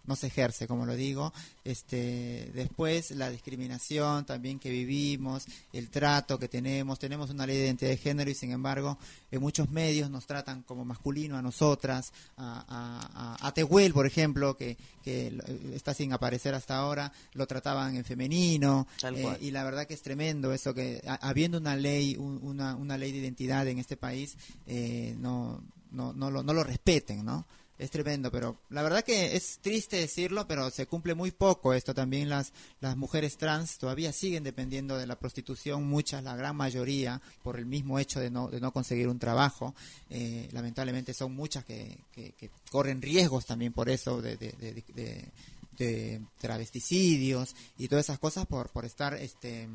no 0.05 0.15
se 0.15 0.27
ejerce, 0.27 0.67
como 0.67 0.85
lo 0.85 0.95
digo. 0.95 1.33
Este, 1.63 2.51
después 2.53 3.11
la 3.11 3.29
discriminación 3.29 4.25
también 4.25 4.59
que 4.59 4.69
vivimos, 4.69 5.45
el 5.71 5.89
trato 5.89 6.37
que 6.37 6.47
tenemos, 6.47 6.99
tenemos 6.99 7.29
una 7.29 7.47
ley 7.47 7.57
de 7.57 7.65
identidad 7.65 7.89
de 7.91 7.97
género 7.97 8.29
y 8.29 8.35
sin 8.35 8.51
embargo 8.51 8.97
en 9.31 9.41
muchos 9.41 9.69
medios 9.69 10.09
nos 10.09 10.25
tratan 10.27 10.61
como 10.63 10.85
masculino 10.85 11.37
a 11.37 11.41
nosotras, 11.41 12.11
a, 12.37 12.65
a, 12.67 13.35
a- 13.43 13.47
a 13.47 13.53
Tehuel, 13.53 13.93
por 13.93 14.05
ejemplo, 14.05 14.55
que, 14.57 14.77
que 15.03 15.33
está 15.73 15.93
sin 15.93 16.13
aparecer 16.13 16.53
hasta 16.53 16.75
ahora, 16.77 17.11
lo 17.33 17.47
trataban 17.47 17.95
en 17.95 18.03
femenino 18.05 18.87
eh, 19.19 19.23
y 19.41 19.51
la 19.51 19.63
verdad 19.63 19.87
que 19.87 19.93
es 19.93 20.01
tremendo 20.01 20.53
eso 20.53 20.73
que 20.73 21.01
a- 21.07 21.15
habiendo 21.27 21.57
una 21.57 21.75
ley, 21.75 22.15
un- 22.17 22.39
una, 22.43 22.75
una 22.75 22.97
ley 22.97 23.11
de 23.11 23.19
identidad 23.19 23.67
en 23.67 23.79
este 23.79 23.97
país, 23.97 24.35
eh, 24.67 25.15
no, 25.17 25.63
no, 25.91 26.11
no, 26.13 26.29
lo, 26.29 26.43
no 26.43 26.53
lo 26.53 26.63
respeten, 26.63 27.23
¿no? 27.25 27.45
Es 27.83 27.91
tremendo, 27.91 28.31
pero 28.31 28.57
la 28.69 28.81
verdad 28.81 29.03
que 29.03 29.35
es 29.35 29.59
triste 29.61 29.97
decirlo, 29.97 30.47
pero 30.47 30.69
se 30.69 30.87
cumple 30.87 31.13
muy 31.15 31.31
poco 31.31 31.73
esto. 31.73 31.93
También 31.93 32.29
las, 32.29 32.53
las 32.79 32.95
mujeres 32.97 33.37
trans 33.37 33.77
todavía 33.77 34.11
siguen 34.13 34.43
dependiendo 34.43 34.97
de 34.97 35.05
la 35.05 35.19
prostitución, 35.19 35.83
muchas, 35.85 36.23
la 36.23 36.35
gran 36.35 36.55
mayoría, 36.55 37.21
por 37.43 37.59
el 37.59 37.65
mismo 37.65 37.99
hecho 37.99 38.19
de 38.19 38.29
no, 38.31 38.47
de 38.47 38.61
no 38.61 38.71
conseguir 38.71 39.07
un 39.07 39.19
trabajo. 39.19 39.75
Eh, 40.09 40.47
lamentablemente 40.51 41.13
son 41.13 41.35
muchas 41.35 41.65
que, 41.65 41.97
que, 42.13 42.33
corren 42.71 43.01
riesgos 43.01 43.45
también 43.45 43.73
por 43.73 43.89
eso 43.89 44.21
de, 44.21 44.37
de, 44.37 44.83
de- 44.93 45.31
de- 45.77 46.21
travesticidios 46.39 47.55
y 47.77 47.87
todas 47.87 48.05
esas 48.05 48.19
cosas 48.19 48.45
por, 48.45 48.69
por 48.69 48.85
estar 48.85 49.13
este, 49.15 49.67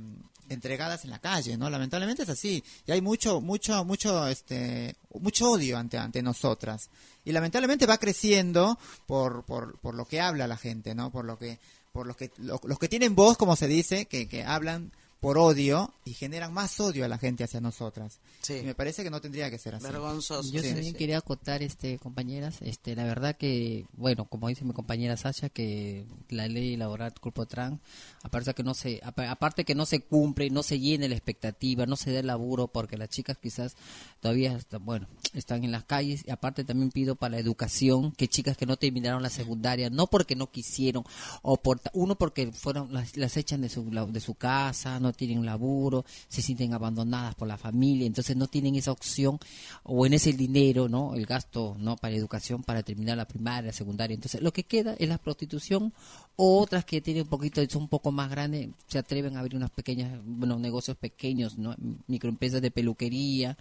entregadas 0.48 1.04
en 1.04 1.10
la 1.10 1.18
calle, 1.18 1.56
¿no? 1.56 1.68
Lamentablemente 1.70 2.22
es 2.22 2.28
así. 2.28 2.62
Y 2.86 2.92
hay 2.92 3.00
mucho, 3.00 3.40
mucho, 3.40 3.84
mucho, 3.84 4.26
este, 4.28 4.96
mucho 5.20 5.50
odio 5.52 5.78
ante, 5.78 5.98
ante 5.98 6.22
nosotras. 6.22 6.90
Y 7.24 7.32
lamentablemente 7.32 7.86
va 7.86 7.98
creciendo 7.98 8.78
por, 9.06 9.44
por, 9.44 9.78
por 9.78 9.94
lo 9.94 10.04
que 10.06 10.20
habla 10.20 10.46
la 10.46 10.56
gente, 10.56 10.94
¿no? 10.94 11.10
Por 11.10 11.24
lo 11.24 11.38
que, 11.38 11.58
por 11.92 12.06
los 12.06 12.16
que, 12.16 12.30
lo- 12.38 12.60
los 12.64 12.78
que 12.78 12.88
tienen 12.88 13.14
voz, 13.14 13.36
como 13.36 13.56
se 13.56 13.66
dice, 13.68 14.06
que, 14.06 14.28
que 14.28 14.44
hablan 14.44 14.92
por 15.20 15.36
odio 15.36 15.92
y 16.04 16.12
generan 16.14 16.52
más 16.52 16.78
odio 16.78 17.04
a 17.04 17.08
la 17.08 17.18
gente 17.18 17.42
hacia 17.44 17.60
nosotras. 17.60 18.20
Y 18.48 18.62
me 18.62 18.74
parece 18.74 19.02
que 19.02 19.10
no 19.10 19.20
tendría 19.20 19.50
que 19.50 19.58
ser 19.58 19.74
así. 19.74 19.84
Vergonzoso. 19.84 20.50
Yo 20.52 20.62
Sí. 20.62 20.68
también 20.72 20.94
quería 20.94 21.18
acotar, 21.18 21.62
este, 21.62 21.98
compañeras, 21.98 22.56
este, 22.60 22.94
la 22.94 23.04
verdad 23.04 23.36
que, 23.36 23.84
bueno, 23.94 24.26
como 24.26 24.48
dice 24.48 24.64
mi 24.64 24.72
compañera 24.72 25.16
Sasha, 25.16 25.48
que 25.48 26.06
la 26.30 26.46
ley 26.46 26.76
laboral 26.76 27.12
Cuerpo 27.20 27.46
Trans, 27.46 27.80
aparte 28.22 28.54
que 28.54 28.62
no 28.62 28.74
se, 28.74 29.00
apa- 29.02 29.30
aparte 29.30 29.64
que 29.64 29.74
no 29.74 29.86
se 29.86 30.00
cumple, 30.00 30.50
no 30.50 30.62
se 30.62 30.78
llene 30.78 31.08
la 31.08 31.16
expectativa, 31.16 31.84
no 31.84 31.96
se 31.96 32.10
dé 32.12 32.20
el 32.20 32.28
laburo, 32.28 32.68
porque 32.68 32.96
las 32.96 33.08
chicas 33.08 33.36
quizás 33.42 33.76
todavía, 34.20 34.52
está- 34.56 34.78
bueno, 34.78 35.08
están 35.34 35.64
en 35.64 35.72
las 35.72 35.84
calles, 35.84 36.22
y 36.26 36.30
aparte 36.30 36.64
también 36.64 36.90
pido 36.90 37.16
para 37.16 37.32
la 37.32 37.38
educación, 37.40 38.12
que 38.12 38.28
chicas 38.28 38.56
que 38.56 38.66
no 38.66 38.76
terminaron 38.76 39.22
la 39.22 39.30
secundaria, 39.30 39.90
no 39.90 40.06
porque 40.06 40.36
no 40.36 40.50
quisieron, 40.50 41.04
o 41.42 41.56
por, 41.56 41.80
uno 41.92 42.16
porque 42.16 42.52
fueron, 42.52 42.92
las, 42.94 43.16
las 43.16 43.36
echan 43.36 43.60
de 43.60 43.68
su, 43.68 43.90
la- 43.90 44.06
de 44.06 44.20
su 44.20 44.34
casa, 44.34 44.98
no 45.00 45.07
tienen 45.12 45.44
laburo, 45.44 46.04
se 46.28 46.42
sienten 46.42 46.74
abandonadas 46.74 47.34
por 47.34 47.48
la 47.48 47.56
familia, 47.56 48.06
entonces 48.06 48.36
no 48.36 48.46
tienen 48.46 48.74
esa 48.76 48.92
opción 48.92 49.38
o 49.82 50.06
en 50.06 50.14
ese 50.14 50.32
dinero, 50.32 50.88
¿no? 50.88 51.14
El 51.14 51.26
gasto, 51.26 51.76
¿no? 51.78 51.96
Para 51.96 52.14
educación, 52.14 52.62
para 52.62 52.82
terminar 52.82 53.16
la 53.16 53.26
primaria, 53.26 53.68
la 53.68 53.72
secundaria. 53.72 54.14
Entonces, 54.14 54.42
lo 54.42 54.52
que 54.52 54.64
queda 54.64 54.94
es 54.98 55.08
la 55.08 55.18
prostitución 55.18 55.92
o 56.36 56.60
otras 56.60 56.84
que 56.84 57.00
tienen 57.00 57.24
un 57.24 57.28
poquito, 57.28 57.60
son 57.68 57.82
un 57.82 57.88
poco 57.88 58.12
más 58.12 58.30
grandes, 58.30 58.68
se 58.86 58.98
atreven 58.98 59.36
a 59.36 59.40
abrir 59.40 59.56
unas 59.56 59.70
pequeñas, 59.70 60.20
bueno, 60.24 60.58
negocios 60.58 60.96
pequeños, 60.96 61.58
¿no? 61.58 61.74
Microempresas 62.06 62.62
de 62.62 62.70
peluquería 62.70 63.56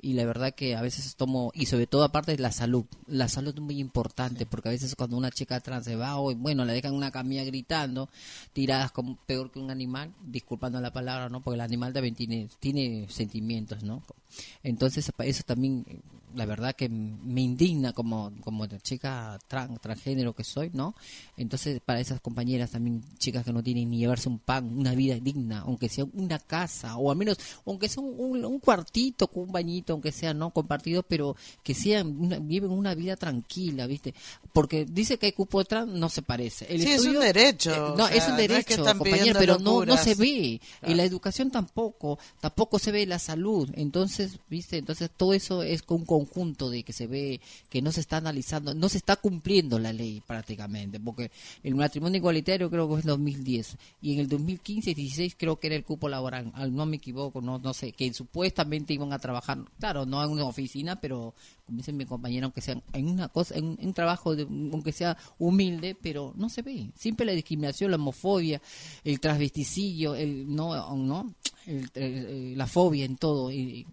y 0.00 0.12
la 0.12 0.24
verdad 0.24 0.54
que 0.54 0.76
a 0.76 0.82
veces 0.82 1.16
tomo, 1.16 1.50
y 1.54 1.66
sobre 1.66 1.86
todo 1.86 2.04
aparte 2.04 2.32
de 2.32 2.42
la 2.42 2.52
salud, 2.52 2.84
la 3.06 3.28
salud 3.28 3.52
es 3.54 3.60
muy 3.60 3.80
importante 3.80 4.46
porque 4.46 4.68
a 4.68 4.72
veces 4.72 4.94
cuando 4.94 5.16
una 5.16 5.30
chica 5.30 5.60
trans 5.60 5.84
se 5.84 5.96
va 5.96 6.18
o 6.18 6.34
bueno, 6.34 6.64
la 6.64 6.72
dejan 6.72 6.92
en 6.92 6.98
una 6.98 7.10
camilla 7.10 7.44
gritando, 7.44 8.08
tiradas 8.52 8.92
como 8.92 9.16
peor 9.26 9.50
que 9.50 9.58
un 9.58 9.70
animal, 9.70 10.12
disculpando 10.24 10.80
la 10.80 10.92
palabra, 10.92 11.28
¿no? 11.28 11.40
Porque 11.40 11.56
el 11.56 11.62
animal 11.62 11.92
también 11.92 12.14
tiene, 12.14 12.48
tiene 12.60 13.06
sentimientos, 13.08 13.82
¿no? 13.82 14.02
Entonces 14.62 15.10
eso 15.18 15.42
también, 15.44 15.84
la 16.38 16.46
verdad 16.46 16.74
que 16.74 16.88
me 16.88 17.42
indigna 17.42 17.92
como, 17.92 18.32
como 18.40 18.66
chica 18.78 19.38
tran- 19.50 19.78
transgénero 19.80 20.34
que 20.34 20.44
soy, 20.44 20.70
¿no? 20.72 20.94
Entonces 21.36 21.80
para 21.84 22.00
esas 22.00 22.20
compañeras 22.20 22.70
también, 22.70 23.02
chicas 23.18 23.44
que 23.44 23.52
no 23.52 23.62
tienen 23.62 23.90
ni 23.90 23.98
llevarse 23.98 24.28
un 24.28 24.38
pan, 24.38 24.78
una 24.78 24.94
vida 24.94 25.16
digna, 25.16 25.60
aunque 25.66 25.88
sea 25.88 26.04
una 26.14 26.38
casa, 26.38 26.96
o 26.96 27.10
al 27.10 27.16
menos, 27.16 27.36
aunque 27.66 27.88
sea 27.88 28.02
un, 28.02 28.14
un- 28.18 28.44
un 28.44 28.58
cuartito 28.60 29.28
con 29.28 29.42
un 29.44 29.52
bañito, 29.52 29.92
aunque 29.92 30.12
sea 30.12 30.32
no 30.32 30.50
compartido, 30.50 31.02
pero 31.02 31.36
que 31.62 31.74
sean, 31.74 32.16
una, 32.18 32.38
viven 32.38 32.70
una 32.70 32.94
vida 32.94 33.16
tranquila, 33.16 33.86
¿viste? 33.86 34.14
Porque 34.52 34.84
dice 34.84 35.18
que 35.18 35.26
hay 35.26 35.32
cupo 35.32 35.64
trans, 35.64 35.90
no 35.92 36.08
se 36.08 36.22
parece. 36.22 36.66
El 36.72 36.80
Sí, 36.82 36.90
es 36.92 37.04
un 37.04 37.18
derecho, 37.20 37.74
eh, 37.74 37.78
o 37.80 37.96
no, 37.96 38.06
sea, 38.06 38.16
es 38.16 38.24
un 38.28 38.30
no 38.34 38.38
es 38.38 38.42
que 38.46 38.48
derecho, 38.48 38.74
están 38.74 38.98
compañero, 38.98 39.38
pero 39.38 39.58
no, 39.58 39.84
no 39.84 39.96
se 39.96 40.14
ve. 40.14 40.60
Claro. 40.80 40.92
Y 40.92 40.96
la 40.96 41.04
educación 41.04 41.50
tampoco, 41.50 42.18
tampoco 42.40 42.78
se 42.78 42.92
ve 42.92 43.06
la 43.06 43.18
salud. 43.18 43.68
Entonces, 43.74 44.38
¿viste? 44.48 44.78
Entonces 44.78 45.10
todo 45.16 45.32
eso 45.32 45.62
es 45.62 45.82
un 45.88 46.04
conjunto 46.28 46.70
de 46.70 46.82
que 46.82 46.92
se 46.92 47.06
ve 47.06 47.40
que 47.68 47.82
no 47.82 47.92
se 47.92 48.00
está 48.00 48.18
analizando, 48.18 48.74
no 48.74 48.88
se 48.88 48.98
está 48.98 49.16
cumpliendo 49.16 49.78
la 49.78 49.92
ley 49.92 50.22
prácticamente, 50.26 51.00
porque 51.00 51.30
el 51.62 51.74
matrimonio 51.74 52.18
igualitario 52.18 52.70
creo 52.70 52.88
que 52.88 53.00
es 53.00 53.04
2010 53.04 53.76
y 54.02 54.14
en 54.14 54.20
el 54.20 54.28
2015 54.28 54.90
y 54.90 54.94
16 54.94 55.36
creo 55.38 55.58
que 55.58 55.68
era 55.68 55.76
el 55.76 55.84
cupo 55.84 56.08
laboral, 56.08 56.52
al 56.54 56.74
no 56.74 56.86
me 56.86 56.96
equivoco, 56.96 57.40
no 57.40 57.58
no 57.58 57.74
sé, 57.74 57.92
que 57.92 58.12
supuestamente 58.12 58.94
iban 58.94 59.12
a 59.12 59.18
trabajar, 59.18 59.58
claro, 59.78 60.06
no 60.06 60.22
en 60.22 60.30
una 60.30 60.44
oficina, 60.44 60.96
pero 60.96 61.34
como 61.66 61.78
dice 61.78 61.92
mi 61.92 62.06
compañera, 62.06 62.44
aunque 62.44 62.60
sea 62.60 62.80
en 62.92 63.08
una 63.08 63.28
cosa, 63.28 63.56
en 63.56 63.76
un 63.80 63.92
trabajo 63.92 64.34
de, 64.34 64.42
aunque 64.44 64.92
sea 64.92 65.16
humilde, 65.38 65.96
pero 66.00 66.32
no 66.36 66.48
se 66.48 66.62
ve. 66.62 66.90
Siempre 66.94 67.26
la 67.26 67.32
discriminación, 67.32 67.90
la 67.90 67.96
homofobia, 67.96 68.62
el 69.04 69.20
transvesticillo, 69.20 70.14
el 70.14 70.54
no, 70.54 70.96
no, 70.96 71.34
el- 71.68 71.90
el- 71.94 72.58
la 72.58 72.66
fobia 72.66 73.04
en 73.04 73.16
todo. 73.16 73.52
Y, 73.52 73.86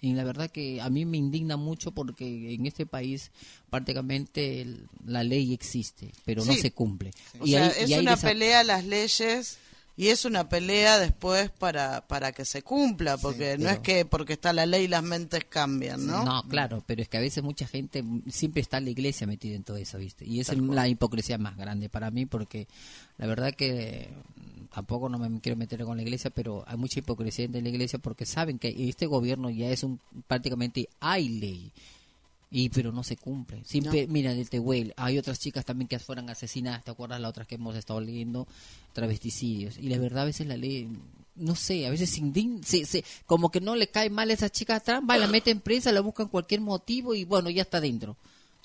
y 0.00 0.12
la 0.14 0.24
verdad 0.24 0.50
que 0.50 0.80
a 0.80 0.88
mí 0.90 1.04
me 1.04 1.18
indigna 1.18 1.56
mucho 1.56 1.92
porque 1.92 2.54
en 2.54 2.66
este 2.66 2.86
país 2.86 3.30
prácticamente 3.70 4.60
el- 4.62 4.88
la 5.06 5.22
ley 5.24 5.52
existe, 5.52 6.12
pero 6.24 6.44
no 6.44 6.54
se 6.54 6.70
cumple. 6.72 7.10
O 7.40 7.46
Y 7.46 7.50
sea, 7.52 7.66
hay- 7.66 7.84
es 7.84 7.90
y 7.90 7.94
una 7.94 8.16
pelea 8.16 8.60
a 8.60 8.64
las 8.64 8.84
leyes 8.84 9.58
y 9.96 10.08
es 10.08 10.24
una 10.24 10.48
pelea 10.48 10.98
después 10.98 11.50
para, 11.50 12.06
para 12.08 12.32
que 12.32 12.44
se 12.44 12.62
cumpla, 12.62 13.16
porque 13.16 13.56
no 13.58 13.68
es 13.70 13.78
que 13.78 14.04
porque 14.04 14.32
está 14.32 14.52
la 14.52 14.66
ley 14.66 14.88
las 14.88 15.02
mentes 15.04 15.44
cambian, 15.48 16.04
¿no? 16.06 16.24
No, 16.24 16.42
claro, 16.48 16.82
pero 16.86 17.00
es 17.02 17.08
que 17.08 17.18
a 17.18 17.20
veces 17.20 17.44
mucha 17.44 17.66
gente 17.68 18.02
mm, 18.02 18.22
siempre 18.28 18.60
está 18.62 18.80
la 18.80 18.90
iglesia 18.90 19.26
metida 19.26 19.54
en 19.54 19.62
todo 19.62 19.76
eso, 19.76 19.98
¿viste? 19.98 20.24
Y 20.26 20.40
es 20.40 20.48
la 20.56 20.88
hipocresía 20.88 21.38
más 21.38 21.56
grande 21.56 21.88
para 21.88 22.10
mí 22.10 22.26
porque 22.26 22.66
la 23.18 23.26
verdad 23.26 23.54
que 23.54 24.08
tampoco 24.74 25.08
no 25.08 25.18
me 25.18 25.40
quiero 25.40 25.56
meter 25.56 25.84
con 25.84 25.96
la 25.96 26.02
iglesia, 26.02 26.30
pero 26.30 26.64
hay 26.66 26.76
mucha 26.76 26.98
hipocresía 26.98 27.44
en 27.44 27.52
la 27.62 27.68
iglesia 27.68 27.98
porque 27.98 28.26
saben 28.26 28.58
que 28.58 28.74
este 28.88 29.06
gobierno 29.06 29.48
ya 29.50 29.70
es 29.70 29.82
un 29.84 30.00
prácticamente 30.26 30.88
hay 31.00 31.28
ley. 31.28 31.70
Y 32.50 32.68
pero 32.68 32.92
no 32.92 33.02
se 33.02 33.16
cumple. 33.16 33.64
Siempre, 33.64 34.06
mira, 34.06 34.32
del 34.34 34.48
Tehuel, 34.48 34.92
hay 34.96 35.18
otras 35.18 35.40
chicas 35.40 35.64
también 35.64 35.88
que 35.88 35.98
fueron 35.98 36.30
asesinadas, 36.30 36.84
¿te 36.84 36.90
acuerdas 36.92 37.20
las 37.20 37.30
otras 37.30 37.46
que 37.48 37.56
hemos 37.56 37.74
estado 37.76 38.00
leyendo? 38.00 38.46
Travesticidios. 38.92 39.76
Y 39.78 39.88
la 39.88 39.98
verdad 39.98 40.22
a 40.22 40.26
veces 40.26 40.46
la 40.46 40.56
ley, 40.56 40.88
no 41.34 41.56
sé, 41.56 41.84
a 41.86 41.90
veces 41.90 42.10
se 42.10 42.20
indigna, 42.20 42.62
se, 42.64 42.84
se- 42.84 43.04
como 43.26 43.50
que 43.50 43.60
no 43.60 43.74
le 43.74 43.88
cae 43.88 44.08
mal 44.08 44.30
a 44.30 44.34
esa 44.34 44.50
chica 44.50 44.78
trans, 44.80 45.08
va, 45.08 45.16
la 45.18 45.26
meten 45.26 45.60
presa, 45.60 45.90
la 45.90 46.00
buscan 46.00 46.28
cualquier 46.28 46.60
motivo 46.60 47.14
y 47.14 47.24
bueno, 47.24 47.50
ya 47.50 47.62
está 47.62 47.80
dentro. 47.80 48.16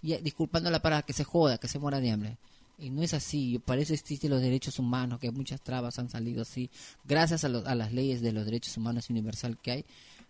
Ya, 0.03 0.17
disculpándola 0.19 0.81
para 0.81 1.01
que 1.01 1.13
se 1.13 1.23
joda, 1.23 1.57
que 1.57 1.67
se 1.67 1.79
muera 1.79 1.99
de 1.99 2.11
hambre. 2.11 2.37
Y 2.79 2.89
no 2.89 3.01
es 3.03 3.13
así, 3.13 3.59
para 3.59 3.81
eso 3.81 3.93
existen 3.93 4.29
los 4.31 4.41
derechos 4.41 4.79
humanos, 4.79 5.19
que 5.19 5.31
muchas 5.31 5.61
trabas 5.61 5.99
han 5.99 6.09
salido 6.09 6.41
así, 6.43 6.69
gracias 7.05 7.43
a, 7.43 7.47
a 7.47 7.75
las 7.75 7.91
leyes 7.93 8.21
de 8.21 8.31
los 8.31 8.45
derechos 8.45 8.77
humanos 8.77 9.09
universal 9.09 9.57
que 9.61 9.71
hay, 9.71 9.85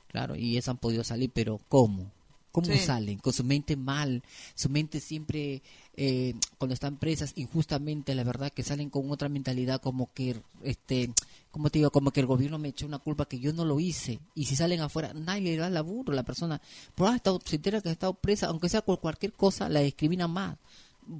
claro, 0.07 0.35
y 0.35 0.57
esas 0.57 0.69
han 0.69 0.77
podido 0.77 1.03
salir, 1.03 1.29
pero 1.33 1.59
¿cómo? 1.69 2.11
¿Cómo 2.51 2.65
Sí. 2.65 2.79
salen? 2.79 3.19
Con 3.19 3.31
su 3.31 3.43
mente 3.43 3.75
mal, 3.75 4.23
su 4.55 4.69
mente 4.69 4.99
siempre, 4.99 5.61
eh, 5.95 6.33
cuando 6.57 6.73
están 6.73 6.97
presas 6.97 7.33
injustamente, 7.35 8.15
la 8.15 8.23
verdad 8.23 8.51
que 8.51 8.63
salen 8.63 8.89
con 8.89 9.11
otra 9.11 9.29
mentalidad 9.29 9.79
como 9.79 10.11
que, 10.15 10.35
este, 10.63 11.11
como 11.51 11.69
te 11.69 11.77
digo, 11.77 11.91
como 11.91 12.09
que 12.09 12.21
el 12.21 12.25
gobierno 12.25 12.57
me 12.57 12.69
echó 12.69 12.87
una 12.87 12.97
culpa 12.97 13.25
que 13.27 13.39
yo 13.39 13.53
no 13.53 13.65
lo 13.65 13.79
hice. 13.79 14.19
Y 14.33 14.45
si 14.45 14.55
salen 14.55 14.81
afuera, 14.81 15.13
nadie 15.13 15.43
le 15.43 15.57
da 15.57 15.69
laburo, 15.69 16.11
la 16.11 16.23
persona, 16.23 16.59
por 16.95 17.09
ha 17.09 17.15
estado, 17.15 17.39
se 17.45 17.57
entera 17.57 17.81
que 17.81 17.89
ha 17.89 17.91
estado 17.91 18.15
presa, 18.15 18.47
aunque 18.47 18.67
sea 18.67 18.81
por 18.83 18.99
cualquier 18.99 19.33
cosa, 19.33 19.69
la 19.69 19.81
discriminan 19.81 20.31
más. 20.31 20.57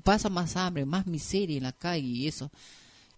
Pasa 0.04 0.30
más 0.30 0.56
hambre, 0.56 0.86
más 0.86 1.08
miseria 1.08 1.58
en 1.58 1.64
la 1.64 1.72
calle 1.74 2.06
y 2.06 2.28
eso. 2.28 2.52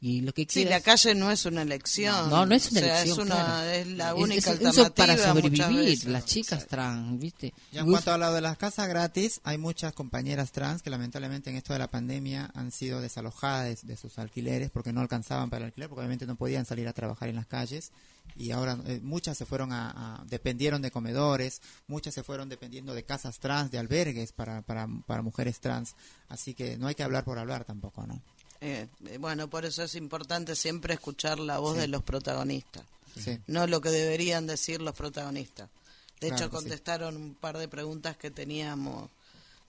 Y 0.04 0.22
lo 0.22 0.34
que 0.34 0.48
Sí, 0.50 0.66
la 0.66 0.78
es- 0.78 0.84
calle 0.84 1.14
no 1.14 1.30
es 1.30 1.46
una 1.46 1.62
elección. 1.62 2.28
no, 2.32 2.44
no 2.48 2.56
es 2.56 2.72
una 2.72 2.80
O 2.80 2.84
sea, 2.84 3.02
elección. 3.04 3.20
Es, 3.20 3.24
una, 3.24 3.36
claro. 3.36 3.70
es 3.70 3.88
la 3.88 4.08
Es- 4.10 4.16
única 4.16 4.36
es- 4.40 4.48
alternativa. 4.48 4.90
para 4.96 5.18
sobrevivir, 5.18 5.78
veces. 5.86 6.06
las 6.06 6.26
chicas 6.26 6.66
trans, 6.68 7.20
¿viste? 7.20 7.54
Y 7.72 7.78
en 7.78 7.84
Uf, 7.84 7.92
cuanto 7.92 8.12
a 8.14 8.18
lo 8.18 8.34
de 8.34 8.42
las 8.42 8.58
casas 8.58 8.88
gratis, 8.88 9.42
hay 9.44 9.60
muchas 9.60 9.94
compañeras 9.94 10.52
trans 10.52 10.82
que 10.82 10.90
lamentablemente 10.90 11.52
en 11.52 11.58
esto 11.58 11.74
de 11.74 11.80
la 11.80 11.88
pandemia 11.92 12.50
han 12.56 12.72
sido 12.72 13.00
desalojadas 13.00 13.84
de, 13.84 13.88
de 13.90 13.96
sus 13.98 14.18
alquileres 14.18 14.72
porque 14.72 14.92
no 14.92 15.02
alcanzaban 15.02 15.52
para 15.52 15.66
el 15.66 15.68
alquiler, 15.68 15.88
porque 15.88 16.00
obviamente 16.00 16.26
no 16.26 16.36
podían 16.36 16.66
salir 16.66 16.88
a 16.88 16.94
trabajar 16.94 17.30
en 17.30 17.36
las 17.36 17.46
calles. 17.46 17.92
Y 18.36 18.52
ahora 18.52 18.78
eh, 18.86 19.00
muchas 19.04 19.38
se 19.38 19.46
fueron 19.46 19.72
a, 19.74 19.92
a- 19.92 20.24
dependieron 20.26 20.82
de 20.82 20.92
comedores, 20.92 21.62
muchas 21.88 22.14
se 22.14 22.24
fueron 22.24 22.50
dependiendo 22.50 22.94
de 22.94 23.04
casas 23.04 23.40
trans, 23.40 23.72
de 23.72 23.78
albergues 23.78 24.32
para, 24.32 24.62
para, 24.62 24.88
para 25.06 25.22
mujeres 25.22 25.60
trans. 25.60 25.96
Así 26.30 26.54
que 26.54 26.78
no 26.78 26.88
hay 26.88 26.96
que 26.96 27.04
hablar 27.04 27.24
por 27.24 27.38
hablar 27.40 27.66
tampoco, 27.66 28.06
¿no? 28.08 28.22
Eh, 28.62 28.88
eh, 29.08 29.18
bueno, 29.18 29.50
por 29.50 29.66
eso 29.66 29.84
es 29.84 29.96
importante 29.96 30.56
siempre 30.56 30.94
escuchar 30.94 31.40
la 31.40 31.58
voz 31.60 31.76
Sí. 31.76 31.82
de 31.82 31.88
los 31.88 32.04
protagonistas, 32.04 32.84
Sí. 33.20 33.40
no 33.48 33.66
lo 33.68 33.82
que 33.82 33.90
deberían 33.90 34.46
decir 34.48 34.82
los 34.82 34.94
protagonistas. 34.96 35.70
De 36.20 36.28
Claro 36.28 36.36
hecho, 36.36 36.46
sí. 36.46 36.52
contestaron 36.58 37.16
un 37.18 37.34
par 37.34 37.58
de 37.58 37.68
preguntas 37.68 38.16
que 38.18 38.30
teníamos 38.32 39.10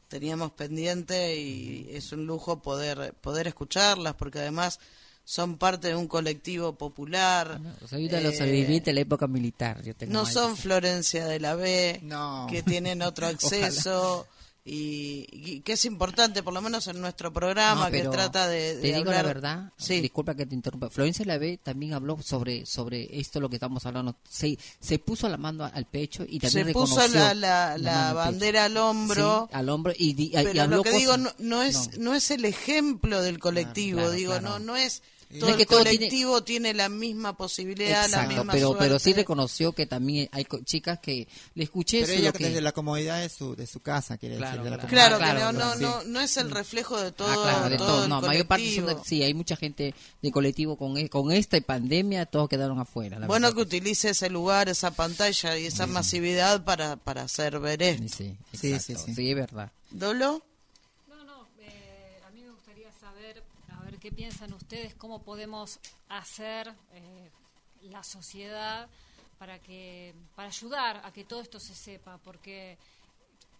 teníamos 0.08 0.52
pendiente 0.52 1.38
y 1.40 1.88
es 1.90 2.12
un 2.12 2.26
lujo 2.26 2.60
poder 2.60 3.14
poder 3.14 3.46
escucharlas 3.48 4.14
porque 4.14 4.40
además 4.40 4.78
son 5.24 5.56
parte 5.56 5.88
de 5.88 5.94
un 5.96 6.08
colectivo 6.08 6.74
popular. 6.74 7.60
Soy 7.88 8.08
de 8.08 8.20
los 8.20 8.34
Eh, 8.34 8.38
sobrevivientes 8.38 8.86
de 8.86 8.92
la 8.94 9.00
época 9.00 9.26
militar. 9.28 9.82
Yo 9.82 9.94
tengo 9.94 10.12
no 10.12 10.26
son 10.26 10.56
Florencia 10.56 11.26
de 11.26 11.38
la 11.40 11.54
B, 11.54 12.00
No. 12.02 12.46
que 12.50 12.62
tienen 12.62 13.02
otro 13.02 13.26
acceso, 13.28 14.26
y, 14.64 15.26
y 15.32 15.60
que 15.62 15.72
es 15.72 15.84
importante, 15.86 16.42
por 16.42 16.54
lo 16.54 16.62
menos 16.62 16.86
en 16.86 17.00
nuestro 17.00 17.32
programa, 17.32 17.86
No, 17.86 17.90
que 17.90 18.02
trata 18.02 18.46
de, 18.46 18.76
de 18.76 18.80
te 18.80 18.86
digo 18.98 19.10
la 19.10 19.18
hablar- 19.20 19.26
verdad 19.34 19.72
Sí. 19.76 20.00
disculpa 20.00 20.36
que 20.36 20.46
te 20.46 20.54
interrumpa 20.54 20.88
Florencia 20.88 21.24
Lavé 21.24 21.58
también 21.60 21.94
habló 21.94 22.16
sobre 22.22 22.64
sobre 22.64 23.18
esto 23.18 23.40
lo 23.40 23.48
que 23.48 23.56
estamos 23.56 23.84
hablando 23.86 24.14
se, 24.28 24.56
se 24.78 24.98
puso 25.00 25.28
la 25.28 25.36
mano 25.36 25.68
al 25.72 25.86
pecho 25.86 26.24
y 26.28 26.38
también 26.38 26.66
se 26.68 26.72
puso 26.72 26.96
la, 27.08 27.34
la, 27.34 27.76
la 27.76 27.78
la 27.78 27.92
mano 27.92 28.08
al 28.08 28.14
bandera 28.14 28.64
al 28.66 28.76
hombro. 28.76 29.48
Sí, 29.50 29.56
al 29.56 29.68
hombro 29.68 29.92
y, 29.98 30.10
y 30.22 30.30
Pero 30.30 30.62
habló 30.62 30.76
lo 30.76 30.82
que 30.84 30.92
digo 30.92 31.12
cosas. 31.16 31.34
no, 31.40 31.56
no 31.56 31.62
es 31.64 31.98
no. 31.98 32.14
es 32.14 32.30
el 32.30 32.44
ejemplo 32.44 33.20
del 33.20 33.40
colectivo, 33.40 33.98
claro, 33.98 34.12
digo, 34.12 34.32
claro. 34.38 34.48
no 34.48 34.58
no 34.60 34.76
es 34.76 35.02
No 35.32 35.38
todo 35.40 35.50
es 35.50 35.56
que 35.56 35.62
el 35.62 35.68
todo 35.68 35.82
tiene- 35.84 35.96
colectivo 35.98 36.42
tiene... 36.44 36.74
la 36.74 36.88
misma 36.88 37.36
posibilidad, 37.36 38.00
la 38.02 38.04
Exacto, 38.06 38.28
misma 38.36 38.52
pero 38.52 38.76
pero 38.78 38.98
sí 38.98 39.12
reconoció 39.12 39.72
que 39.72 39.86
también 39.86 40.28
hay 40.32 40.44
co- 40.44 40.60
chicas 40.62 40.98
que 41.00 41.26
le 41.54 41.64
escuché 41.64 42.00
Pero 42.00 42.12
eso 42.12 42.20
ella 42.20 42.28
lo 42.28 42.32
que 42.34 42.44
desde 42.46 42.60
la 42.60 42.72
comodidad 42.72 43.20
de 43.20 43.28
su, 43.28 43.56
de 43.56 43.66
su 43.66 43.80
casa, 43.80 44.18
quiere 44.18 44.36
Claro, 44.36 44.62
decir. 44.62 44.64
de 44.64 44.70
la 44.70 44.86
claro. 44.88 45.16
Claro, 45.18 45.18
que 45.18 45.40
no, 45.52 45.52
no, 45.52 45.74
no, 45.76 46.04
no 46.04 46.20
es 46.20 46.36
el 46.36 46.50
reflejo 46.50 47.00
de 47.00 47.12
todo, 47.12 47.28
Ah, 47.30 47.42
claro, 47.42 47.68
de 47.70 47.76
todo 47.78 47.86
todo. 47.86 48.02
el 48.04 48.08
No, 48.10 48.20
mayor 48.20 48.46
parte 48.46 48.74
son 48.74 48.86
de- 48.86 48.96
sí, 49.04 49.22
hay 49.22 49.34
mucha 49.34 49.56
gente 49.56 49.94
de 50.20 50.30
colectivo 50.30 50.76
con, 50.76 50.96
e- 50.98 51.08
con 51.08 51.32
esta 51.32 51.60
pandemia, 51.60 52.26
todos 52.26 52.48
quedaron 52.48 52.78
afuera. 52.78 53.18
la 53.18 53.26
Bueno 53.26 53.46
verdad 53.48 53.56
que 53.56 53.62
utilice 53.62 54.10
ese 54.10 54.28
lugar, 54.30 54.68
esa 54.68 54.90
pantalla 54.92 55.56
y 55.58 55.66
esa 55.66 55.86
masividad 55.86 56.64
para, 56.64 56.96
para 56.96 57.22
hacer 57.22 57.58
ver 57.58 57.82
esto. 57.82 58.08
Sí, 58.16 58.36
sí, 58.52 58.78
sí. 58.78 58.94
Sí, 59.14 59.30
es 59.30 59.36
verdad. 59.36 59.72
¿Dolo? 59.90 60.42
No, 61.08 61.24
no, 61.24 61.46
eh, 61.60 62.20
a 62.26 62.30
mí 62.30 62.42
me 62.42 62.50
gustaría 62.50 62.90
saber, 63.00 63.42
a 63.70 63.82
ver 63.84 63.91
qué 64.02 64.10
piensan 64.10 64.52
ustedes, 64.52 64.96
cómo 64.96 65.22
podemos 65.22 65.78
hacer 66.08 66.74
eh, 66.90 67.30
la 67.82 68.02
sociedad 68.02 68.90
para 69.38 69.60
que 69.60 70.12
para 70.34 70.48
ayudar 70.48 71.00
a 71.04 71.12
que 71.12 71.22
todo 71.24 71.40
esto 71.40 71.60
se 71.60 71.72
sepa, 71.76 72.18
porque 72.18 72.78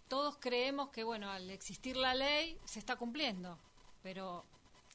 todos 0.09 0.35
creemos 0.41 0.89
que 0.89 1.05
bueno, 1.05 1.31
al 1.31 1.49
existir 1.49 1.95
la 1.95 2.13
ley 2.13 2.59
se 2.65 2.79
está 2.79 2.97
cumpliendo, 2.97 3.57
pero 4.01 4.43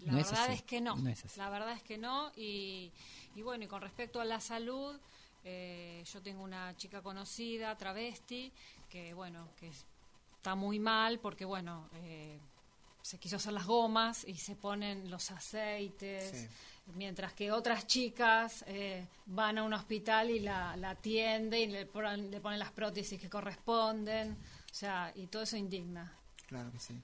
la 0.01 0.12
No 0.12 0.18
verdad 0.18 0.53
es 0.53 0.62
que 0.64 0.82
no. 0.82 0.96
no 0.96 1.09
es 1.09 1.24
así. 1.24 1.38
La 1.40 1.49
verdad 1.49 1.72
es 1.72 1.82
que 1.82 1.96
no 1.96 2.30
y, 2.36 2.92
y 3.34 3.40
bueno, 3.40 3.64
y 3.64 3.68
con 3.68 3.80
respecto 3.80 4.20
a 4.20 4.26
la 4.26 4.40
salud, 4.40 5.01
eh, 5.44 6.05
yo 6.12 6.20
tengo 6.20 6.42
una 6.42 6.76
chica 6.76 7.01
conocida, 7.01 7.74
travesti, 7.78 8.53
que 8.90 9.14
bueno, 9.14 9.49
que 9.57 9.72
está 10.36 10.55
muy 10.55 10.78
mal 10.78 11.20
porque 11.20 11.46
bueno, 11.46 11.88
eh, 11.94 12.38
se 13.03 13.18
quiso 13.18 13.36
hacer 13.36 13.53
las 13.53 13.66
gomas 13.66 14.24
y 14.26 14.34
se 14.34 14.55
ponen 14.55 15.11
los 15.11 15.30
aceites, 15.30 16.49
mientras 16.94 17.32
que 17.34 17.51
otras 17.53 17.86
chicas 17.86 18.64
eh, 18.66 19.07
van 19.26 19.59
a 19.59 19.62
un 19.62 19.72
hospital 19.72 20.30
y 20.30 20.40
la, 20.40 20.76
la 20.76 20.90
atienden 20.90 21.61
y 21.70 21.72
le 21.72 21.86
ponen, 21.86 22.30
le 22.30 22.40
ponen 22.40 22.59
las 22.59 22.72
prótesis 22.72 23.20
que 23.20 23.28
corresponden, 23.30 24.32
o 24.32 24.74
sea, 24.74 25.12
y 25.14 25.26
todo 25.26 25.42
eso 25.42 25.57
indigna. 25.57 26.12
Claro 26.46 26.70
que 26.72 26.78
sí. 26.78 26.94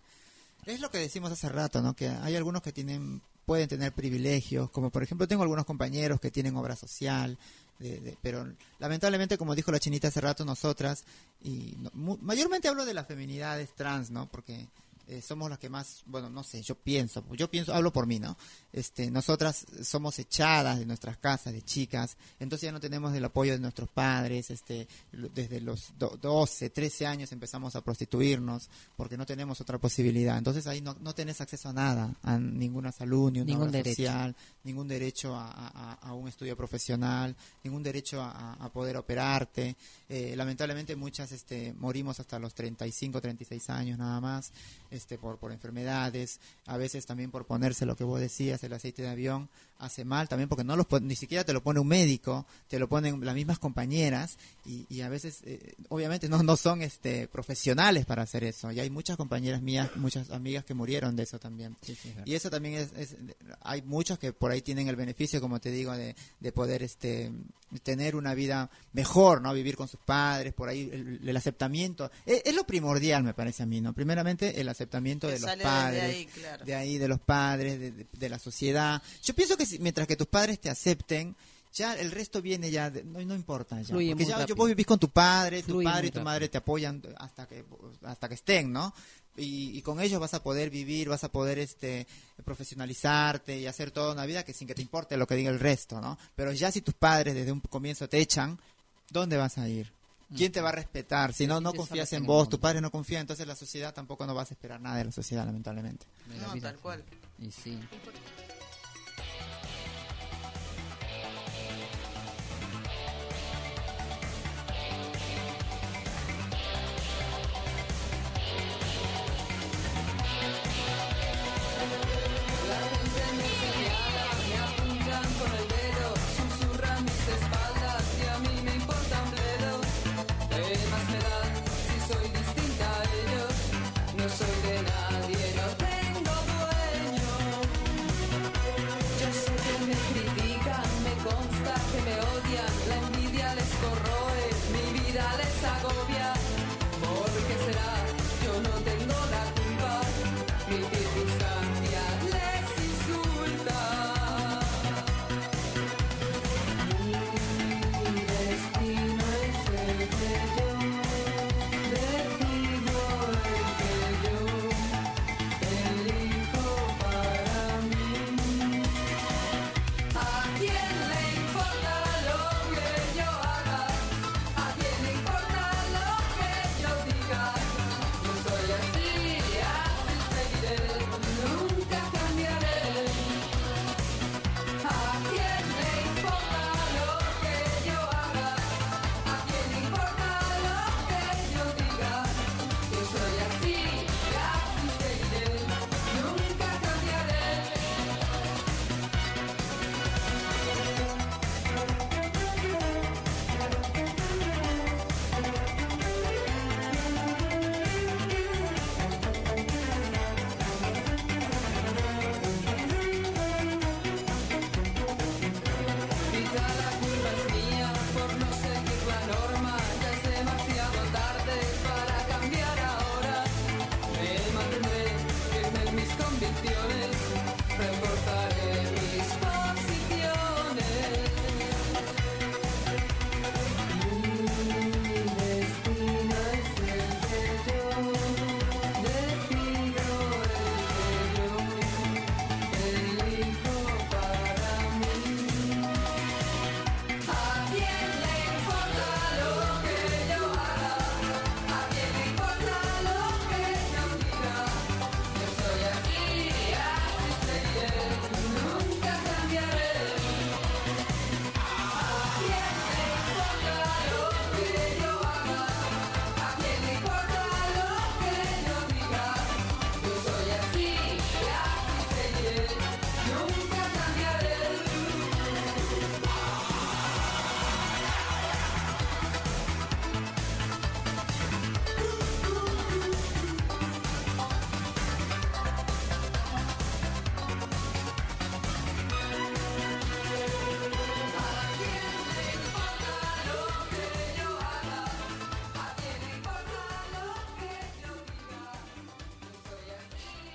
Es 0.66 0.80
lo 0.80 0.90
que 0.90 0.98
decimos 0.98 1.30
hace 1.30 1.48
rato, 1.50 1.82
¿no? 1.82 1.94
Que 1.94 2.08
hay 2.08 2.34
algunos 2.36 2.62
que 2.62 2.72
tienen 2.72 3.20
pueden 3.44 3.68
tener 3.68 3.92
privilegios, 3.92 4.70
como 4.70 4.88
por 4.88 5.02
ejemplo 5.02 5.28
tengo 5.28 5.42
algunos 5.42 5.66
compañeros 5.66 6.18
que 6.18 6.30
tienen 6.30 6.56
obra 6.56 6.76
social, 6.76 7.36
de- 7.78 8.00
de- 8.00 8.16
pero 8.22 8.50
lamentablemente, 8.78 9.36
como 9.36 9.54
dijo 9.54 9.70
la 9.70 9.78
chinita 9.78 10.08
hace 10.08 10.22
rato, 10.22 10.46
nosotras, 10.46 11.04
y 11.42 11.74
no- 11.76 11.90
mu- 11.92 12.16
mayormente 12.22 12.68
hablo 12.68 12.86
de 12.86 12.94
las 12.94 13.06
feminidades 13.06 13.74
trans, 13.74 14.10
¿no? 14.10 14.26
Porque 14.30 14.66
eh, 15.08 15.20
somos 15.22 15.50
las 15.50 15.58
que 15.58 15.68
más, 15.68 16.02
bueno, 16.06 16.30
no 16.30 16.42
sé, 16.42 16.62
yo 16.62 16.74
pienso, 16.74 17.24
yo 17.32 17.50
pienso, 17.50 17.74
hablo 17.74 17.92
por 17.92 18.06
mí, 18.06 18.18
¿no? 18.18 18.36
Este, 18.72 19.10
nosotras 19.10 19.66
somos 19.82 20.18
echadas 20.18 20.78
de 20.78 20.86
nuestras 20.86 21.16
casas 21.18 21.52
de 21.52 21.62
chicas, 21.62 22.16
entonces 22.40 22.66
ya 22.66 22.72
no 22.72 22.80
tenemos 22.80 23.14
el 23.14 23.24
apoyo 23.24 23.52
de 23.52 23.58
nuestros 23.58 23.88
padres, 23.88 24.50
este, 24.50 24.88
desde 25.12 25.60
los 25.60 25.92
do- 25.98 26.18
12, 26.20 26.70
13 26.70 27.06
años 27.06 27.32
empezamos 27.32 27.76
a 27.76 27.82
prostituirnos 27.82 28.68
porque 28.96 29.16
no 29.16 29.26
tenemos 29.26 29.60
otra 29.60 29.78
posibilidad, 29.78 30.38
entonces 30.38 30.66
ahí 30.66 30.80
no, 30.80 30.96
no 31.00 31.14
tenés 31.14 31.40
acceso 31.40 31.68
a 31.68 31.72
nada, 31.72 32.14
a 32.22 32.38
ninguna 32.38 32.92
salud, 32.92 33.30
ni 33.30 33.40
una 33.40 33.46
Ningún 33.52 33.68
obra 33.68 33.78
social, 33.96 34.36
ningún 34.64 34.88
derecho 34.88 35.34
a, 35.34 35.50
a- 35.50 35.92
a 35.94 36.12
un 36.14 36.28
estudio 36.28 36.56
profesional, 36.56 37.36
ningún 37.62 37.82
derecho 37.82 38.20
a, 38.22 38.54
a 38.54 38.72
poder 38.72 38.96
operarte. 38.96 39.76
Eh, 40.08 40.34
lamentablemente 40.36 40.96
muchas 40.96 41.32
este, 41.32 41.72
morimos 41.74 42.20
hasta 42.20 42.38
los 42.38 42.54
35, 42.54 43.20
36 43.20 43.70
años 43.70 43.98
nada 43.98 44.20
más 44.20 44.52
este, 44.94 45.18
por, 45.18 45.38
por 45.38 45.52
enfermedades, 45.52 46.40
a 46.66 46.76
veces 46.76 47.06
también 47.06 47.30
por 47.30 47.46
ponerse 47.46 47.86
lo 47.86 47.96
que 47.96 48.04
vos 48.04 48.20
decías, 48.20 48.62
el 48.64 48.72
aceite 48.72 49.02
de 49.02 49.08
avión 49.08 49.48
hace 49.84 50.04
mal 50.04 50.28
también 50.28 50.48
porque 50.48 50.64
no 50.64 50.76
los 50.76 50.86
ni 51.02 51.16
siquiera 51.16 51.44
te 51.44 51.52
lo 51.52 51.62
pone 51.62 51.80
un 51.80 51.86
médico, 51.88 52.46
te 52.68 52.78
lo 52.78 52.88
ponen 52.88 53.24
las 53.24 53.34
mismas 53.34 53.58
compañeras 53.58 54.36
y, 54.66 54.86
y 54.88 55.02
a 55.02 55.08
veces 55.08 55.38
eh, 55.44 55.74
obviamente 55.88 56.28
no, 56.28 56.42
no 56.42 56.56
son 56.56 56.82
este, 56.82 57.28
profesionales 57.28 58.06
para 58.06 58.22
hacer 58.22 58.44
eso 58.44 58.70
y 58.72 58.80
hay 58.80 58.90
muchas 58.90 59.16
compañeras 59.16 59.62
mías, 59.62 59.90
muchas 59.96 60.30
amigas 60.30 60.64
que 60.64 60.74
murieron 60.74 61.16
de 61.16 61.22
eso 61.24 61.38
también. 61.38 61.76
Sí, 61.82 61.94
sí. 62.00 62.12
Y 62.24 62.34
eso 62.34 62.50
también 62.50 62.74
es, 62.74 62.88
es- 62.96 63.16
hay 63.62 63.82
muchos 63.82 64.18
que 64.18 64.32
por 64.32 64.50
ahí 64.50 64.62
tienen 64.62 64.88
el 64.88 64.96
beneficio, 64.96 65.40
como 65.40 65.60
te 65.60 65.70
digo, 65.70 65.92
de, 65.96 66.16
de 66.40 66.52
poder 66.52 66.82
este 66.82 67.30
tener 67.82 68.14
una 68.14 68.34
vida 68.34 68.70
mejor, 68.92 69.42
¿no? 69.42 69.52
Vivir 69.52 69.76
con 69.76 69.88
sus 69.88 69.98
padres, 69.98 70.52
por 70.54 70.68
ahí 70.68 70.88
el, 70.92 71.28
el 71.28 71.36
aceptamiento. 71.36 72.08
Es, 72.24 72.42
es 72.44 72.54
lo 72.54 72.64
primordial, 72.64 73.24
me 73.24 73.34
parece 73.34 73.64
a 73.64 73.66
mí, 73.66 73.80
¿no? 73.80 73.92
Primeramente 73.92 74.60
el 74.60 74.68
aceptamiento 74.68 75.26
Que 75.26 75.34
de 75.34 75.40
los 75.40 75.56
padres, 75.56 76.02
ahí, 76.04 76.26
claro. 76.26 76.64
de 76.64 76.74
ahí, 76.76 76.98
de 76.98 77.08
los 77.08 77.18
padres, 77.20 77.80
de, 77.80 77.90
de- 77.90 78.06
de 78.12 78.28
la 78.28 78.38
sociedad. 78.38 79.02
Yo 79.24 79.34
pienso 79.34 79.56
que 79.56 79.66
si- 79.66 79.73
mientras 79.80 80.06
que 80.06 80.16
tus 80.16 80.26
padres 80.26 80.60
te 80.60 80.70
acepten, 80.70 81.34
ya 81.72 81.94
el 81.94 82.10
resto 82.12 82.40
viene 82.40 82.70
ya, 82.70 82.88
de- 82.90 83.02
no, 83.04 83.20
no 83.24 83.34
importa 83.34 83.80
ya. 83.80 83.88
Fluye 83.88 84.10
Porque 84.10 84.24
ya 84.26 84.38
rápido. 84.38 84.56
vos 84.56 84.68
vivís 84.68 84.86
con 84.86 84.98
tu 84.98 85.08
padre, 85.08 85.62
tu 85.62 85.72
Fluye 85.72 85.84
padre 85.88 86.06
y 86.06 86.10
tu 86.10 86.18
rápido. 86.18 86.24
madre 86.24 86.48
te 86.48 86.58
apoyan 86.58 87.02
hasta 87.18 87.46
que 87.48 87.64
hasta 88.04 88.28
que 88.28 88.34
estén, 88.34 88.72
¿no? 88.72 88.94
Y, 89.36 89.76
y 89.76 89.82
con 89.82 90.00
ellos 90.00 90.20
vas 90.20 90.32
a 90.34 90.42
poder 90.44 90.70
vivir, 90.70 91.08
vas 91.08 91.24
a 91.24 91.32
poder 91.32 91.58
este 91.58 92.06
profesionalizarte 92.44 93.58
y 93.58 93.66
hacer 93.66 93.90
toda 93.90 94.12
una 94.12 94.26
vida 94.26 94.44
que 94.44 94.52
sin 94.52 94.68
que 94.68 94.74
te 94.76 94.82
importe 94.82 95.16
lo 95.16 95.26
que 95.26 95.34
diga 95.34 95.50
el 95.50 95.58
resto, 95.58 96.00
¿no? 96.00 96.16
Pero 96.36 96.52
ya 96.52 96.70
si 96.70 96.80
tus 96.82 96.94
padres 96.94 97.34
desde 97.34 97.50
un 97.50 97.60
comienzo 97.60 98.08
te 98.08 98.18
echan, 98.18 98.58
¿dónde 99.10 99.36
vas 99.36 99.58
a 99.58 99.68
ir? 99.68 99.92
¿Quién 100.36 100.50
te 100.52 100.60
va 100.60 100.70
a 100.70 100.72
respetar? 100.72 101.32
Si 101.32 101.46
no, 101.46 101.60
no 101.60 101.72
confías 101.74 102.12
en 102.12 102.24
vos, 102.26 102.48
tu 102.48 102.58
padre 102.58 102.80
no 102.80 102.90
confía, 102.90 103.20
entonces 103.20 103.46
la 103.46 103.54
sociedad 103.56 103.92
tampoco 103.94 104.26
no 104.26 104.34
vas 104.34 104.50
a 104.50 104.54
esperar 104.54 104.80
nada 104.80 104.96
de 104.96 105.04
la 105.04 105.12
sociedad, 105.12 105.44
lamentablemente. 105.44 106.06
No, 106.40 106.60
tal 106.60 106.76
cual. 106.78 107.04
Y 107.38 107.50
sí. 107.52 107.78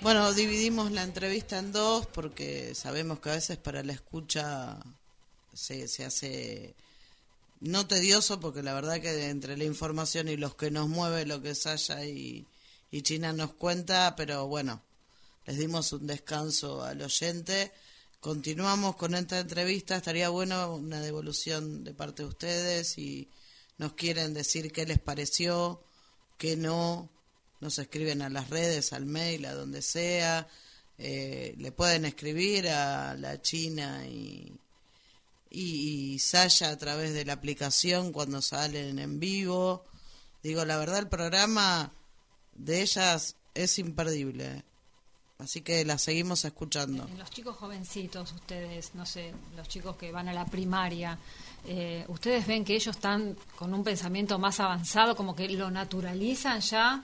Bueno, 0.09 0.33
dividimos 0.33 0.91
la 0.91 1.03
entrevista 1.03 1.59
en 1.59 1.71
dos 1.71 2.07
porque 2.07 2.73
sabemos 2.73 3.19
que 3.19 3.29
a 3.29 3.33
veces 3.33 3.57
para 3.57 3.83
la 3.83 3.93
escucha 3.93 4.79
se, 5.53 5.87
se 5.87 6.03
hace 6.03 6.73
no 7.59 7.85
tedioso 7.85 8.39
porque 8.39 8.63
la 8.63 8.73
verdad 8.73 8.99
que 9.01 9.29
entre 9.29 9.55
la 9.55 9.65
información 9.65 10.27
y 10.27 10.35
los 10.35 10.55
que 10.55 10.71
nos 10.71 10.89
mueve 10.89 11.27
lo 11.27 11.43
que 11.43 11.53
Saya 11.53 12.03
y, 12.05 12.47
y 12.89 13.03
China 13.03 13.33
nos 13.33 13.53
cuenta, 13.53 14.15
pero 14.15 14.47
bueno, 14.47 14.81
les 15.45 15.59
dimos 15.59 15.93
un 15.93 16.07
descanso 16.07 16.83
al 16.83 17.03
oyente. 17.03 17.71
Continuamos 18.19 18.95
con 18.95 19.13
esta 19.13 19.37
entrevista, 19.37 19.97
estaría 19.97 20.29
bueno 20.29 20.73
una 20.73 21.01
devolución 21.01 21.83
de 21.83 21.93
parte 21.93 22.23
de 22.23 22.29
ustedes 22.29 22.97
y 22.97 23.29
nos 23.77 23.93
quieren 23.93 24.33
decir 24.33 24.71
qué 24.71 24.87
les 24.87 24.97
pareció, 24.97 25.83
qué 26.39 26.55
no, 26.55 27.11
nos 27.59 27.77
escriben 27.79 28.21
a 28.21 28.29
las 28.29 28.49
redes, 28.49 28.93
al 28.93 29.05
mail, 29.05 29.45
a 29.45 29.53
donde 29.53 29.81
sea, 29.81 30.47
eh, 30.97 31.55
le 31.57 31.71
pueden 31.71 32.05
escribir 32.05 32.67
a 32.69 33.15
la 33.15 33.41
China 33.41 34.05
y, 34.05 34.59
y, 35.49 36.19
Saya 36.19 36.71
a 36.71 36.77
través 36.77 37.13
de 37.13 37.25
la 37.25 37.33
aplicación 37.33 38.11
cuando 38.11 38.41
salen 38.41 38.99
en 38.99 39.19
vivo. 39.19 39.85
Digo, 40.43 40.65
la 40.65 40.77
verdad 40.77 40.99
el 40.99 41.07
programa 41.07 41.91
de 42.53 42.81
ellas 42.81 43.35
es 43.53 43.79
imperdible. 43.79 44.63
Así 45.37 45.61
que 45.61 45.85
la 45.85 45.97
seguimos 45.97 46.43
escuchando. 46.43 47.07
Los 47.17 47.29
chicos 47.29 47.55
jovencitos, 47.55 48.33
ustedes, 48.33 48.93
no 48.93 49.05
sé, 49.05 49.33
los 49.55 49.69
chicos 49.69 49.95
que 49.95 50.11
van 50.11 50.27
a 50.27 50.33
la 50.33 50.45
primaria, 50.45 51.17
eh, 51.65 52.03
ustedes 52.09 52.45
ven 52.45 52.65
que 52.65 52.75
ellos 52.75 52.97
están 52.97 53.37
con 53.55 53.73
un 53.73 53.81
pensamiento 53.81 54.37
más 54.37 54.59
avanzado, 54.59 55.15
como 55.15 55.33
que 55.33 55.47
lo 55.47 55.71
naturalizan 55.71 56.59
ya 56.59 57.01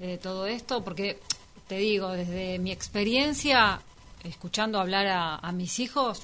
eh, 0.00 0.18
todo 0.22 0.46
esto, 0.46 0.82
porque 0.84 1.18
te 1.66 1.76
digo, 1.76 2.08
desde 2.12 2.58
mi 2.58 2.70
experiencia, 2.72 3.80
escuchando 4.24 4.80
hablar 4.80 5.06
a, 5.06 5.36
a 5.36 5.52
mis 5.52 5.78
hijos, 5.78 6.22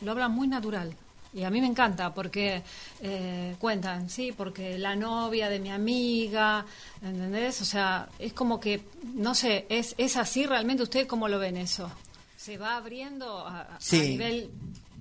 lo 0.00 0.12
hablan 0.12 0.32
muy 0.32 0.48
natural. 0.48 0.94
Y 1.34 1.44
a 1.44 1.50
mí 1.50 1.60
me 1.60 1.66
encanta 1.66 2.14
porque 2.14 2.62
eh, 3.02 3.54
cuentan, 3.60 4.08
sí, 4.08 4.32
porque 4.32 4.78
la 4.78 4.96
novia 4.96 5.50
de 5.50 5.60
mi 5.60 5.70
amiga, 5.70 6.64
¿entendés? 7.02 7.60
O 7.60 7.64
sea, 7.66 8.08
es 8.18 8.32
como 8.32 8.58
que, 8.58 8.82
no 9.14 9.34
sé, 9.34 9.66
es, 9.68 9.94
es 9.98 10.16
así 10.16 10.46
realmente. 10.46 10.82
¿Ustedes 10.82 11.06
cómo 11.06 11.28
lo 11.28 11.38
ven 11.38 11.58
eso? 11.58 11.90
¿Se 12.36 12.56
va 12.56 12.76
abriendo 12.76 13.46
a, 13.46 13.60
a 13.60 13.80
Sí. 13.80 14.00
nivel... 14.00 14.50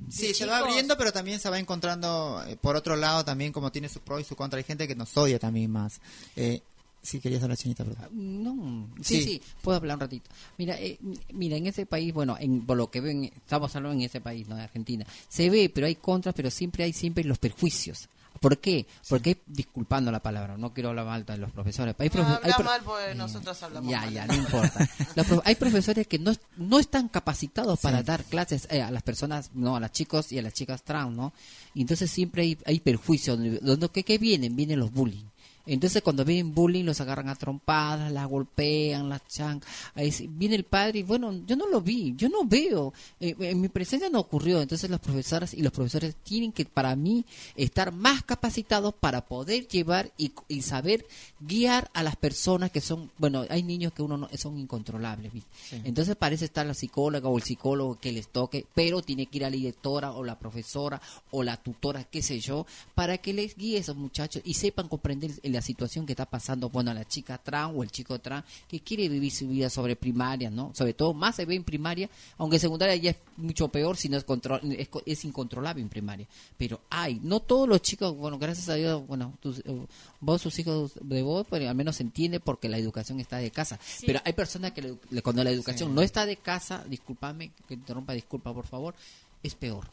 Sí, 0.10 0.34
se 0.34 0.46
va 0.46 0.60
abriendo, 0.60 0.98
pero 0.98 1.12
también 1.12 1.38
se 1.40 1.50
va 1.50 1.60
encontrando, 1.60 2.42
eh, 2.48 2.56
por 2.56 2.76
otro 2.78 2.96
lado, 2.96 3.26
también 3.26 3.52
como 3.52 3.72
tiene 3.72 3.90
su 3.90 4.00
pro 4.00 4.20
y 4.20 4.24
su 4.24 4.36
contra. 4.38 4.58
Hay 4.58 4.64
gente 4.64 4.88
que 4.88 4.96
nos 4.96 5.16
odia 5.18 5.38
también 5.40 5.70
más. 5.72 6.00
Eh, 6.36 6.62
sí, 7.02 7.20
querías 7.20 7.42
hablar 7.44 7.58
chinita, 7.58 7.84
perdón. 7.86 8.10
No, 8.44 8.88
sí, 9.02 9.18
Sí. 9.18 9.24
sí, 9.24 9.42
puedo 9.62 9.78
hablar 9.78 9.96
un 9.98 10.02
ratito. 10.02 10.30
Mira, 10.58 10.76
eh, 10.80 10.98
mira, 11.34 11.56
en 11.58 11.68
ese 11.68 11.86
país, 11.86 12.14
bueno, 12.14 12.36
en, 12.40 12.66
por 12.66 12.78
lo 12.78 12.90
que 12.92 13.02
ven, 13.02 13.24
estamos 13.26 13.76
hablando 13.76 13.98
en 14.00 14.02
ese 14.06 14.22
país, 14.22 14.48
¿no? 14.48 14.56
De 14.56 14.64
Argentina. 14.64 15.06
Se 15.30 15.50
ve, 15.50 15.70
pero 15.74 15.88
hay 15.88 15.96
contras, 15.96 16.36
pero 16.36 16.52
siempre 16.52 16.84
hay 16.84 16.94
siempre 16.94 17.24
los 17.24 17.38
perjuicios. 17.40 18.10
¿Por 18.40 18.60
qué? 18.60 18.86
Porque, 19.10 19.32
hay- 19.32 19.42
disculpando 19.48 20.12
la 20.12 20.22
palabra, 20.22 20.58
no 20.58 20.72
quiero 20.72 20.90
hablar 20.90 21.08
mal 21.08 21.26
de 21.26 21.38
los 21.38 21.52
profesores. 21.52 21.96
Hay 21.98 22.10
No, 22.10 22.14
profe- 22.16 22.40
hay 22.44 22.52
habla 22.52 22.56
pro- 22.58 22.66
mal 22.66 22.82
porque 22.86 23.16
nosotros 23.16 23.64
hablamos 23.64 23.90
ya, 23.90 24.02
mal. 24.02 24.14
ya, 24.14 24.28
no 24.28 24.36
importa. 24.36 24.90
Los 25.16 25.26
profe- 25.28 25.42
hay 25.44 25.56
profesores 25.56 26.06
que 26.06 26.20
no, 26.20 26.34
no 26.58 26.78
están 26.80 27.08
capacitados 27.10 27.80
para 27.80 28.04
dar 28.04 28.24
clases 28.26 28.68
eh, 28.70 28.84
a 28.84 28.92
las 28.92 29.02
personas, 29.02 29.50
no, 29.56 29.76
a 29.76 29.80
las 29.80 29.92
chicos 29.92 30.32
y 30.32 30.38
a 30.38 30.44
las 30.44 30.54
chicas 30.54 30.84
trans, 30.84 31.16
¿no? 31.16 31.34
Y 31.74 31.82
entonces 31.82 32.12
siempre 32.12 32.44
hay, 32.44 32.58
hay 32.66 32.80
perjuicios. 32.80 33.40
donde- 33.40 33.58
donde 33.58 33.90
¿qué, 33.90 34.04
¿Qué 34.04 34.20
vienen? 34.20 34.56
Vienen 34.56 34.80
los 34.82 34.92
bullying. 34.92 35.26
Entonces 35.68 36.02
cuando 36.02 36.26
ven 36.26 36.54
bullying 36.54 36.86
los 36.86 37.02
agarran 37.02 37.30
a 37.30 37.36
trompadas, 37.36 38.12
las 38.12 38.28
golpean, 38.28 39.10
las 39.10 39.28
chan. 39.28 39.62
Ahí 39.94 40.12
viene 40.30 40.56
el 40.56 40.64
padre 40.64 41.00
y 41.00 41.04
bueno, 41.04 41.34
yo 41.46 41.56
no 41.56 41.68
lo 41.68 41.82
vi, 41.82 42.16
yo 42.16 42.30
no 42.30 42.46
veo. 42.46 42.94
Eh, 43.20 43.36
en 43.40 43.62
mi 43.62 43.68
presencia 43.68 44.10
no 44.10 44.20
ocurrió. 44.20 44.62
Entonces 44.62 44.90
las 44.90 45.00
profesoras 45.00 45.54
y 45.54 45.62
los 45.62 45.74
profesores 45.74 46.16
tienen 46.24 46.52
que, 46.52 46.66
para 46.66 46.96
mí, 46.96 47.26
estar 47.56 47.92
más 47.92 48.24
capacitados 48.24 48.94
para 48.94 49.26
poder 49.26 49.68
llevar 49.68 50.12
y, 50.18 50.32
y 50.48 50.62
saber 50.62 51.06
guiar 51.40 51.90
a 51.94 52.04
las 52.04 52.16
personas 52.16 52.72
que 52.72 52.82
son, 52.82 53.12
bueno, 53.18 53.46
hay 53.50 53.64
niños 53.64 53.94
que 53.94 54.02
uno 54.02 54.18
no, 54.18 54.30
son 54.38 54.58
incontrolables. 54.58 55.32
Entonces 55.84 56.16
parece 56.16 56.46
estar 56.46 56.66
la 56.66 56.74
psicóloga 56.74 57.30
o 57.30 57.38
el 57.38 57.44
psicólogo 57.44 58.00
que 58.00 58.12
les 58.12 58.28
toque, 58.30 58.66
pero 58.74 59.02
tiene 59.02 59.26
que 59.26 59.38
ir 59.38 59.46
a 59.46 59.50
la 59.50 59.56
directora 59.56 60.12
o 60.12 60.24
la 60.24 60.40
profesora 60.40 61.02
o 61.32 61.44
la 61.44 61.58
tutora, 61.58 62.04
qué 62.04 62.22
sé 62.22 62.40
yo, 62.40 62.66
para 62.96 63.18
que 63.18 63.34
les 63.34 63.56
guíe 63.56 63.78
a 63.78 63.82
esos 63.82 63.96
muchachos 63.96 64.42
y 64.46 64.54
sepan 64.54 64.88
comprender 64.88 65.32
la 65.58 65.62
situación 65.62 66.06
que 66.06 66.14
está 66.14 66.26
pasando, 66.26 66.70
bueno, 66.70 66.94
la 66.94 67.06
chica 67.08 67.38
trans 67.38 67.74
o 67.76 67.84
el 67.84 67.92
chico 67.92 68.20
trans 68.20 68.46
que 68.68 68.80
quiere 68.80 69.10
vivir 69.10 69.32
su 69.32 69.48
vida 69.48 69.70
sobre 69.70 69.96
primaria, 69.96 70.50
¿no? 70.50 70.72
Sobre 70.74 70.94
todo 70.94 71.14
más 71.14 71.36
se 71.36 71.46
ve 71.46 71.56
en 71.56 71.64
primaria, 71.64 72.10
aunque 72.38 72.56
en 72.58 72.62
secundaria 72.62 72.96
ya 72.96 73.12
es 73.12 73.18
mucho 73.38 73.68
peor 73.68 73.98
si 73.98 74.10
no 74.10 74.18
es, 74.18 74.24
control, 74.24 74.62
es, 74.74 74.88
es 75.06 75.26
incontrolable 75.26 75.82
en 75.82 75.90
primaria. 75.90 76.28
Pero 76.58 76.82
hay, 76.90 77.20
no 77.24 77.40
todos 77.40 77.68
los 77.68 77.82
chicos, 77.82 78.16
bueno, 78.16 78.38
gracias 78.40 78.70
a 78.70 78.76
Dios, 78.76 79.06
bueno, 79.08 79.34
tus- 79.42 79.60
eh, 79.60 79.86
vos, 80.20 80.42
sus 80.42 80.58
hijos 80.60 80.92
de 81.02 81.22
vos, 81.22 81.46
pero 81.50 81.68
al 81.70 81.76
menos 81.76 81.98
se 81.98 82.04
entiende 82.04 82.40
porque 82.40 82.70
la 82.70 82.78
educación 82.78 83.20
está 83.20 83.38
de 83.38 83.52
casa. 83.52 83.80
Sí. 83.86 84.06
Pero 84.06 84.22
hay 84.26 84.34
personas 84.34 84.72
que 84.72 84.82
le- 84.82 84.96
le- 85.10 85.22
cuando 85.22 85.44
la 85.44 85.50
educación 85.52 85.94
no 85.96 86.02
está 86.02 86.26
de 86.26 86.38
casa, 86.38 86.84
discúlpame, 86.88 87.52
que 87.68 87.74
interrumpa, 87.74 88.14
disculpa 88.14 88.54
por 88.54 88.66
favor, 88.68 88.94
es 89.44 89.56
peor. 89.56 89.88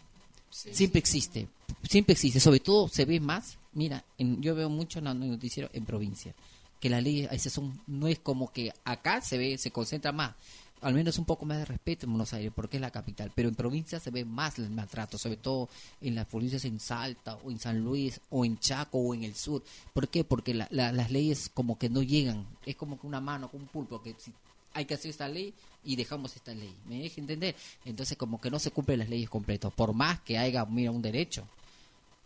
Siempre 0.75 0.99
existe, 1.01 1.49
siempre 1.89 2.13
existe, 2.13 2.39
sobre 2.41 2.61
todo 2.61 2.89
se 2.89 3.05
ve 3.05 3.19
más, 3.21 3.59
mira, 3.73 4.05
en- 4.19 4.41
yo 4.41 4.55
veo 4.55 4.69
mucho 4.69 4.99
en 5.01 5.07
el 5.09 5.31
noticiero 5.31 5.69
en 5.73 5.85
provincia, 5.85 6.35
que 6.81 6.89
la 6.91 7.01
ley 7.01 7.25
a 7.27 7.39
son, 7.39 7.81
no 7.87 8.07
es 8.09 8.19
como 8.21 8.53
que 8.53 8.73
acá 8.85 9.21
se 9.21 9.37
ve, 9.39 9.59
se 9.59 9.71
concentra 9.71 10.13
más, 10.13 10.35
al 10.81 10.93
menos 10.95 11.19
un 11.19 11.25
poco 11.25 11.47
más 11.47 11.57
de 11.59 11.65
respeto 11.65 12.05
en 12.07 12.13
Buenos 12.13 12.33
Aires, 12.35 12.53
porque 12.55 12.77
es 12.77 12.81
la 12.83 12.91
capital, 12.91 13.33
pero 13.35 13.49
en 13.49 13.55
provincia 13.55 13.99
se 13.99 14.11
ve 14.11 14.25
más 14.25 14.59
el 14.59 14.69
maltrato, 14.71 15.17
sobre 15.17 15.39
todo 15.39 15.69
en 16.01 16.15
las 16.15 16.27
provincias 16.27 16.65
en 16.67 16.79
Salta, 16.79 17.37
o 17.43 17.51
en 17.51 17.59
San 17.59 17.81
Luis, 17.83 18.21
o 18.31 18.45
en 18.45 18.59
Chaco, 18.59 18.99
o 18.99 19.15
en 19.15 19.25
el 19.25 19.35
sur. 19.35 19.65
¿Por 19.95 20.09
qué? 20.09 20.25
Porque 20.25 20.53
la- 20.53 20.69
las 20.71 21.11
leyes 21.11 21.51
como 21.55 21.79
que 21.79 21.89
no 21.89 22.03
llegan, 22.03 22.47
es 22.67 22.77
como 22.77 23.01
que 23.01 23.07
una 23.07 23.21
mano, 23.21 23.51
con 23.51 23.63
un 23.63 23.67
pulpo, 23.69 24.03
que 24.03 24.15
si 24.19 24.31
hay 24.75 24.85
que 24.85 24.95
hacer 24.95 25.11
esta 25.11 25.29
ley 25.29 25.55
y 25.85 25.97
dejamos 25.97 26.37
esta 26.37 26.55
ley. 26.55 26.75
¿Me 26.87 27.01
deja 27.01 27.21
entender? 27.21 27.55
Entonces 27.85 28.19
como 28.19 28.41
que 28.41 28.51
no 28.51 28.59
se 28.59 28.71
cumplen 28.71 28.99
las 28.99 29.09
leyes 29.09 29.31
completas, 29.31 29.73
por 29.73 29.95
más 29.95 30.21
que 30.21 30.37
haya, 30.37 30.65
mira, 30.67 30.91
un 30.91 31.03
derecho. 31.03 31.47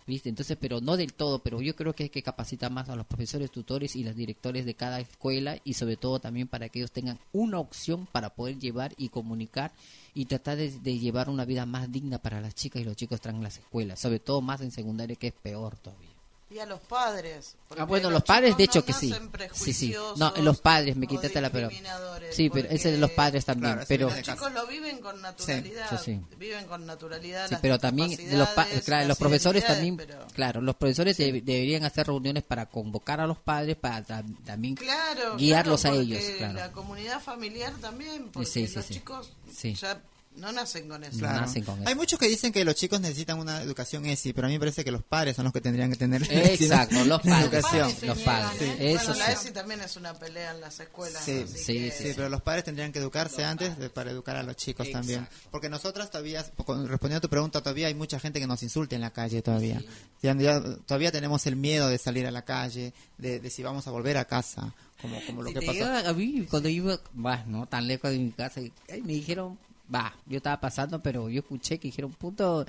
¿Viste? 0.07 0.31
Entonces, 0.31 0.57
pero 0.59 0.81
no 0.81 0.97
del 0.97 1.13
todo, 1.13 1.41
pero 1.41 1.61
yo 1.61 1.77
creo 1.77 1.93
que 1.93 2.05
hay 2.05 2.09
que 2.09 2.23
capacitar 2.23 2.71
más 2.71 2.89
a 2.89 2.97
los 2.97 3.05
profesores, 3.05 3.51
tutores 3.51 3.95
y 3.95 4.05
los 4.05 4.17
directores 4.17 4.65
de 4.65 4.73
cada 4.73 5.01
escuela 5.01 5.59
y 5.65 5.75
sobre 5.75 5.99
todo 5.99 6.19
también 6.19 6.49
para 6.49 6.71
que 6.71 6.79
ellos 6.79 6.93
tengan 6.93 7.19
una 7.35 7.59
opción 7.59 8.07
para 8.11 8.31
poder 8.31 8.59
llevar 8.59 8.95
y 8.97 9.11
comunicar 9.11 9.71
y 10.15 10.25
tratar 10.25 10.57
de, 10.57 10.71
de 10.71 10.99
llevar 10.99 11.29
una 11.29 11.45
vida 11.45 11.67
más 11.67 11.93
digna 11.93 12.17
para 12.17 12.41
las 12.41 12.55
chicas 12.55 12.81
y 12.81 12.87
los 12.87 12.97
chicos 12.97 13.21
trans 13.21 13.37
en 13.37 13.43
las 13.43 13.59
escuelas, 13.59 14.01
sobre 14.01 14.19
todo 14.19 14.41
más 14.41 14.63
en 14.63 14.71
secundaria 14.71 15.15
que 15.15 15.27
es 15.27 15.35
peor 15.35 15.77
todavía. 15.77 16.08
Y 16.51 16.59
a 16.61 16.65
los 16.67 16.81
padres. 16.81 17.57
porque 17.69 17.83
Ah, 17.83 17.85
bueno, 17.85 18.05
los 18.09 18.21
los 18.21 18.23
padres 18.25 18.57
de 18.57 18.65
hecho 18.65 18.79
no 18.79 18.85
que 18.87 18.93
sí. 18.95 19.15
Sí, 19.53 19.73
sí. 19.75 19.89
No, 19.93 20.01
prejuiciosos 20.33 20.45
los 20.45 20.61
padres, 20.63 20.97
me 20.97 21.07
quitaste 21.07 21.41
la 21.43 21.51
discriminadores, 21.51 22.35
Sí, 22.35 22.49
pero 22.49 22.69
ese 22.71 22.91
de 22.91 22.97
los 22.97 23.11
padres 23.11 23.45
también, 23.45 23.73
Claro, 23.75 23.87
pero 23.87 24.09
Los 24.09 24.23
chicos 24.23 24.53
lo 24.53 24.67
viven 24.67 24.99
con 25.01 25.21
naturalidad. 25.21 25.91
Sí, 25.91 25.97
sí. 26.05 26.21
Viven 26.39 26.65
con 26.65 26.87
naturalidad. 26.87 27.47
Sí, 27.49 27.53
las 27.53 27.61
pero 27.61 27.79
también 27.79 28.09
de 28.17 28.37
los, 28.39 28.49
claro, 28.85 29.09
los 29.09 29.19
profesores 29.19 29.67
también, 29.67 29.99
pero- 29.99 30.27
claro, 30.33 30.63
los 30.63 30.77
profesores 30.77 31.19
deb- 31.19 31.43
deberían 31.45 31.85
hacer 31.85 32.07
reuniones 32.07 32.43
para 32.45 32.65
convocar 32.67 33.21
a 33.21 33.27
los 33.27 33.39
padres 33.39 33.77
para 33.77 34.03
ta- 34.03 34.25
también 34.47 34.75
Claro, 34.77 35.37
guiarlos 35.37 35.83
claro, 35.83 35.97
a 35.99 36.01
ellos, 36.01 36.23
claro. 36.39 36.55
La 36.55 36.73
comunidad 36.73 37.21
familiar 37.21 37.75
también, 37.75 38.31
porque 38.31 38.47
Sí, 38.49 38.67
sí, 38.67 38.75
los 38.77 38.85
sí. 38.87 38.95
chicos 38.95 39.31
Sí. 39.55 39.75
ya 39.75 40.01
no 40.39 40.53
nacen 40.53 40.89
con 40.89 41.03
eso. 41.05 41.19
Claro. 41.19 41.41
nacen 41.43 41.65
con 41.65 41.87
Hay 41.87 41.95
muchos 41.95 42.19
que 42.19 42.27
dicen 42.29 42.53
que 42.53 42.65
los 42.65 42.75
chicos 42.75 43.01
necesitan 43.01 43.39
una 43.39 43.61
educación 43.63 44.07
ESI, 44.07 44.33
pero 44.33 44.47
a 44.47 44.49
mí 44.49 44.55
me 44.55 44.61
parece 44.61 44.85
que 44.85 44.91
los 44.91 45.03
padres 45.03 45.37
son 45.37 45.45
los 45.45 45.53
que 45.53 45.61
tendrían 45.61 45.91
que 45.91 45.97
tener 45.97 46.23
Exacto, 46.31 47.05
los 47.05 47.21
padres, 47.21 47.45
educación. 47.53 47.91
sí, 47.99 48.07
los 48.07 48.19
padres, 48.19 48.59
Sí. 48.59 48.75
eso 48.79 49.05
bueno, 49.13 49.19
la. 49.27 49.33
ESI 49.33 49.51
también 49.51 49.81
es 49.81 49.97
una 49.97 50.15
pelea 50.15 50.53
en 50.53 50.61
las 50.61 50.79
escuelas. 50.81 51.23
Sí, 51.25 51.43
así 51.45 51.59
sí, 51.59 51.73
que- 51.79 51.91
Sí, 51.91 52.13
pero 52.17 52.29
los 52.29 52.43
padres 52.43 52.65
tendrían 52.65 52.93
que 52.93 52.99
educarse 52.99 53.45
antes 53.45 53.77
de- 53.79 53.91
para 53.91 54.11
educar 54.11 54.37
a 54.37 54.43
los 54.43 54.57
chicos 54.57 54.91
también. 54.91 55.27
Porque 55.51 55.69
nosotros 55.69 56.11
todavía, 56.11 56.43
respondiendo 56.43 57.17
a 57.17 57.21
tu 57.21 57.29
pregunta, 57.29 57.61
todavía 57.61 57.89
hay 57.89 57.95
mucha 57.95 58.19
gente 58.21 58.41
que 58.41 58.47
nos 58.47 58.63
insulta 58.63 58.95
en 58.95 59.01
la 59.03 59.11
calle 59.13 59.43
todavía. 59.43 59.83
Ya, 60.23 60.35
ya- 60.37 60.63
todavía 60.87 61.13
tenemos 61.13 61.47
el 61.47 61.57
miedo 61.57 61.89
de 61.89 61.99
salir 61.99 62.27
a 62.27 62.31
la 62.31 62.43
calle, 62.45 62.93
de, 63.19 63.41
de 63.41 63.51
si 63.51 63.63
vamos 63.63 63.87
a 63.87 63.91
volver 63.91 64.17
a 64.17 64.25
casa, 64.25 64.75
como, 65.01 65.21
como 65.27 65.43
lo 65.43 65.49
Si 65.51 65.55
que 65.55 65.67
pasó. 65.67 66.09
a 66.09 66.13
mí 66.13 66.47
cuando 66.51 66.69
iba, 66.69 66.99
no 67.47 67.67
tan 67.67 67.87
lejos 67.87 68.11
de 68.11 68.19
mi 68.19 68.33
casa, 68.33 68.61
y- 68.61 68.73
ay, 68.91 69.01
me 69.03 69.13
dijeron, 69.13 69.59
va, 69.95 70.15
yo 70.27 70.37
estaba 70.39 70.61
pasando, 70.61 71.03
pero 71.03 71.29
yo 71.29 71.41
escuché 71.41 71.79
que 71.79 71.89
dijeron, 71.89 72.13
puto, 72.13 72.65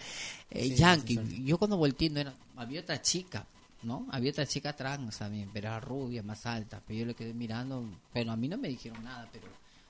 eh, 0.49 0.63
Sí, 0.63 0.75
yankee. 0.75 1.15
sí, 1.17 1.27
sí. 1.27 1.43
Yo 1.43 1.57
cuando 1.57 1.77
volteé, 1.77 2.09
no 2.09 2.19
era, 2.19 2.33
había 2.55 2.81
otra 2.81 3.01
chica, 3.01 3.45
¿no? 3.83 4.07
Había 4.11 4.31
otra 4.31 4.45
chica 4.45 4.73
trans 4.75 5.17
también, 5.17 5.49
pero 5.53 5.67
era 5.67 5.79
rubia, 5.79 6.23
más 6.23 6.45
alta, 6.45 6.81
pero 6.85 6.99
yo 6.99 7.05
le 7.05 7.13
quedé 7.13 7.33
mirando, 7.33 7.83
pero 8.13 8.31
a 8.31 8.35
mí 8.35 8.47
no 8.47 8.57
me 8.57 8.67
dijeron 8.69 9.03
nada, 9.03 9.27
pero 9.31 9.47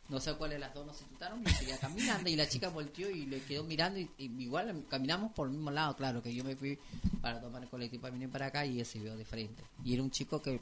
no 0.10 0.20
sé 0.20 0.34
cuál 0.34 0.50
de 0.50 0.58
las 0.60 0.74
dos 0.74 0.88
nos 0.88 1.00
insultaron 1.02 1.44
y 1.46 1.50
seguía 1.52 1.78
caminando 1.78 2.28
y 2.30 2.36
la 2.36 2.50
chica 2.50 2.70
volteó 2.70 3.12
y 3.12 3.28
le 3.28 3.42
quedó 3.42 3.64
mirando 3.64 4.00
y, 4.00 4.10
y 4.18 4.26
igual 4.42 4.84
caminamos 4.90 5.32
por 5.34 5.48
el 5.48 5.54
mismo 5.54 5.70
lado, 5.70 5.96
claro, 5.96 6.24
que 6.24 6.34
yo 6.34 6.44
me 6.44 6.56
fui 6.56 6.80
para 7.22 7.40
tomar 7.40 7.62
el 7.62 7.70
colectivo 7.70 8.02
para 8.02 8.14
venir 8.14 8.30
para 8.30 8.48
acá 8.48 8.66
y 8.66 8.82
ese 8.82 8.98
vio 9.00 9.16
de 9.16 9.24
frente. 9.26 9.62
Y 9.86 9.94
era 9.94 10.02
un 10.02 10.10
chico 10.10 10.42
que 10.42 10.62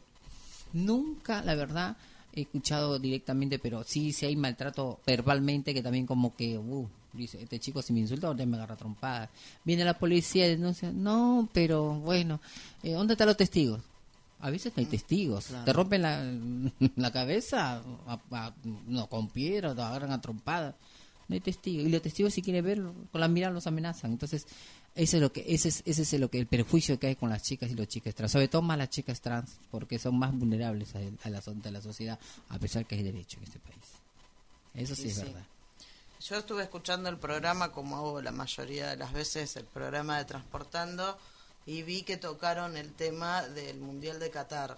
nunca, 0.74 1.42
la 1.44 1.56
verdad, 1.56 1.96
escuchado 2.44 3.00
directamente, 3.00 3.60
pero 3.60 3.84
sí, 3.84 4.12
sí 4.14 4.26
hay 4.26 4.36
maltrato 4.36 5.00
verbalmente 5.06 5.74
que 5.74 5.82
también 5.82 6.06
como 6.06 6.36
que, 6.36 6.58
uh, 6.58 6.88
dice, 7.14 7.42
este 7.42 7.60
chico 7.60 7.82
si 7.82 7.94
me 7.94 8.00
insulta, 8.02 8.28
ahorita 8.28 8.46
me 8.46 8.58
agarra 8.58 8.76
trompada. 8.76 9.30
Viene 9.64 9.84
la 9.86 9.98
policía 9.98 10.46
y 10.48 10.52
denuncia, 10.52 10.92
no, 10.92 11.50
pero 11.54 11.94
bueno, 11.96 12.40
eh, 12.84 12.92
¿dónde 12.94 13.14
están 13.14 13.28
los 13.28 13.38
testigos? 13.38 13.82
A 14.40 14.50
veces 14.52 14.72
no 14.76 14.82
hay 14.82 14.86
testigos. 14.86 15.48
Claro. 15.48 15.66
Te 15.66 15.74
rompen 15.74 16.02
la, 16.04 16.24
la 16.96 17.12
cabeza 17.12 17.82
a- 18.06 18.20
a- 18.32 18.54
no, 18.88 19.08
con 19.08 19.30
piedra, 19.30 19.74
te 19.74 19.82
agarran 19.82 20.12
a 20.12 20.22
trompada. 20.22 20.76
No 21.28 21.34
hay 21.34 21.40
testigos. 21.42 21.86
Y 21.86 21.90
los 21.90 22.02
testigos 22.02 22.34
si 22.34 22.42
quieren 22.42 22.64
ver, 22.64 22.82
con 23.12 23.20
la 23.20 23.28
mirada 23.28 23.52
los 23.54 23.68
amenazan. 23.68 24.12
Entonces, 24.12 24.46
ese 24.98 25.18
es 25.18 25.22
lo 25.24 25.32
que 25.32 25.46
ese 25.48 25.70
es, 25.70 25.84
ese 25.86 26.02
es 26.02 26.14
lo 26.20 26.30
que 26.30 26.40
el 26.40 26.48
perjuicio 26.48 27.00
que 27.00 27.08
hay 27.08 27.16
con 27.16 27.30
las 27.30 27.44
chicas 27.44 27.72
y 27.72 27.76
los 27.76 27.88
chicas 27.88 28.14
trans. 28.16 28.32
Sobre 28.32 28.48
todo 28.48 28.62
más 28.62 28.78
las 28.78 28.90
chicas 28.90 29.22
trans, 29.22 29.58
porque 29.72 30.00
son 30.00 30.18
más 30.20 30.34
vulnerables 30.34 30.94
a, 30.96 31.00
a 31.24 31.30
la, 31.30 31.40
a 31.42 31.72
la 31.72 31.82
sociedad, 31.82 32.20
a 32.50 32.60
pesar 32.60 32.86
que 32.86 32.96
hay 32.96 33.04
derecho 33.04 33.38
en 33.38 33.44
este 33.44 33.60
país. 33.60 33.78
Eso 34.74 34.96
sí, 34.96 35.04
Sí, 35.04 35.08
es 35.10 35.16
sí. 35.16 35.22
verdad. 35.24 35.46
Yo 36.20 36.36
estuve 36.36 36.64
escuchando 36.64 37.10
el 37.10 37.18
programa, 37.18 37.72
como 37.72 37.96
hago 37.98 38.22
la 38.22 38.32
mayoría 38.32 38.90
de 38.90 38.98
las 38.98 39.14
veces, 39.14 39.56
el 39.56 39.66
programa 39.66 40.18
de 40.18 40.26
Transportando, 40.26 41.18
y 41.66 41.84
vi 41.84 42.02
que 42.04 42.18
tocaron 42.18 42.76
el 42.76 42.92
tema 42.94 43.44
del 43.48 43.78
Mundial 43.80 44.20
de 44.20 44.32
Qatar. 44.32 44.78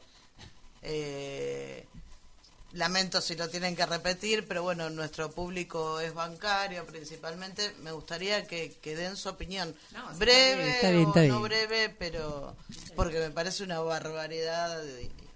Eh, 0.82 1.86
lamento 2.74 3.22
si 3.22 3.36
lo 3.36 3.50
tienen 3.50 3.76
que 3.76 3.86
repetir, 3.86 4.48
pero 4.48 4.64
bueno, 4.64 4.90
nuestro 4.90 5.32
público 5.32 6.00
es 6.00 6.14
bancario 6.14 6.86
principalmente. 6.86 7.74
Me 7.82 7.92
gustaría 7.92 8.46
que, 8.48 8.78
que 8.82 8.96
den 8.96 9.18
su 9.18 9.30
opinión. 9.30 9.76
breve 10.18 10.70
está 10.72 10.92
bien, 10.92 11.08
o 11.08 11.36
no 11.36 11.42
breve, 11.42 11.90
pero 11.98 12.56
porque 12.96 13.20
me 13.20 13.32
parece 13.32 13.64
una 13.64 13.80
barbaridad 13.80 14.84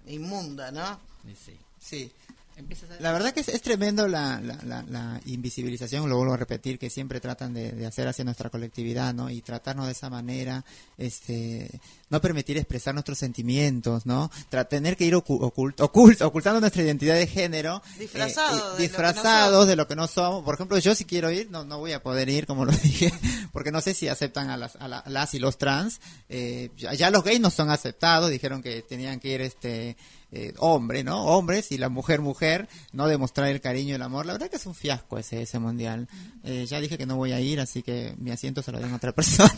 inmunda, 0.06 0.70
¿no? 0.70 1.00
Sí. 1.34 1.58
Empiezas 1.80 2.12
a- 2.56 3.02
La 3.02 3.12
verdad 3.12 3.32
que 3.32 3.40
es, 3.40 3.48
es 3.48 3.62
tremendo 3.62 4.06
la, 4.08 4.40
la, 4.40 4.58
la, 4.64 4.82
la 4.88 5.20
invisibilización, 5.26 6.08
lo 6.08 6.16
vuelvo 6.16 6.34
a 6.34 6.36
repetir, 6.36 6.78
que 6.78 6.90
siempre 6.90 7.20
tratan 7.20 7.52
de, 7.54 7.72
de 7.72 7.86
hacer 7.86 8.06
hacia 8.08 8.24
nuestra 8.24 8.50
colectividad, 8.50 9.12
¿no? 9.14 9.30
Y 9.30 9.40
tratarnos 9.42 9.86
de 9.86 9.92
esa 9.92 10.08
manera, 10.10 10.64
este, 10.98 11.70
no 12.10 12.20
permitir 12.20 12.56
expresar 12.58 12.94
nuestros 12.94 13.18
sentimientos, 13.18 14.06
¿no? 14.06 14.30
Tra- 14.50 14.68
tener 14.68 14.96
que 14.96 15.04
ir 15.04 15.14
ocu- 15.14 15.40
ocult- 15.40 15.76
ocult- 15.76 16.22
ocultando 16.22 16.60
nuestra 16.60 16.82
identidad 16.82 17.14
de 17.14 17.26
género. 17.26 17.82
Disfrazado 17.98 18.56
eh, 18.56 18.56
de 18.56 18.58
lo 18.60 18.64
que 18.64 18.70
no 18.72 18.76
disfrazados 18.82 19.66
de 19.68 19.76
lo 19.76 19.88
que 19.88 19.96
no 19.96 20.06
somos. 20.06 20.44
Por 20.44 20.54
ejemplo, 20.54 20.78
yo 20.78 20.94
si 20.94 21.04
quiero 21.04 21.30
ir, 21.30 21.50
no, 21.50 21.64
no 21.64 21.78
voy 21.78 21.92
a 21.92 22.02
poder 22.02 22.28
ir, 22.28 22.46
como 22.46 22.64
lo 22.64 22.72
dije, 22.82 23.12
porque 23.52 23.72
no 23.72 23.80
sé 23.80 23.94
si 23.94 24.08
aceptan 24.08 24.50
a 24.50 24.56
las, 24.56 24.76
a 24.76 24.88
la- 24.88 25.02
las 25.06 25.34
y 25.34 25.38
los 25.38 25.58
trans. 25.58 26.00
Eh, 26.28 26.70
ya, 26.76 26.94
ya 26.94 27.10
los 27.10 27.24
gays 27.24 27.40
no 27.40 27.50
son 27.50 27.70
aceptados, 27.70 28.30
dijeron 28.30 28.62
que 28.62 28.82
tenían 28.82 29.18
que 29.20 29.28
ir, 29.28 29.40
este, 29.40 29.96
eh, 30.36 30.52
hombre, 30.58 31.04
¿no? 31.04 31.26
Hombres 31.26 31.70
y 31.70 31.78
la 31.78 31.88
mujer, 31.88 32.20
mujer, 32.20 32.68
no 32.92 33.06
demostrar 33.06 33.48
el 33.50 33.60
cariño 33.60 33.90
y 33.90 33.92
el 33.92 34.02
amor. 34.02 34.26
La 34.26 34.32
verdad 34.32 34.50
que 34.50 34.56
es 34.56 34.66
un 34.66 34.74
fiasco 34.74 35.16
ese, 35.16 35.42
ese 35.42 35.60
mundial. 35.60 36.08
Eh, 36.42 36.66
ya 36.66 36.80
dije 36.80 36.98
que 36.98 37.06
no 37.06 37.16
voy 37.16 37.30
a 37.30 37.40
ir, 37.40 37.60
así 37.60 37.84
que 37.84 38.16
mi 38.18 38.32
asiento 38.32 38.60
se 38.60 38.72
lo 38.72 38.80
den 38.80 38.92
a 38.92 38.96
otra 38.96 39.12
persona. 39.14 39.54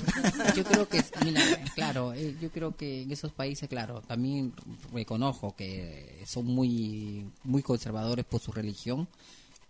Yo 0.55 0.65
creo 0.65 0.87
que, 0.87 1.03
mira, 1.25 1.41
claro, 1.75 2.13
eh, 2.13 2.37
yo 2.43 2.51
creo 2.51 2.77
que 2.77 3.03
en 3.03 3.11
esos 3.11 3.33
países, 3.33 3.71
claro, 3.71 4.03
también 4.03 4.53
reconozco 4.93 5.57
que 5.57 6.23
son 6.27 6.45
muy, 6.45 7.27
muy 7.43 7.63
conservadores 7.63 8.27
por 8.27 8.43
su 8.43 8.53
religión 8.53 9.09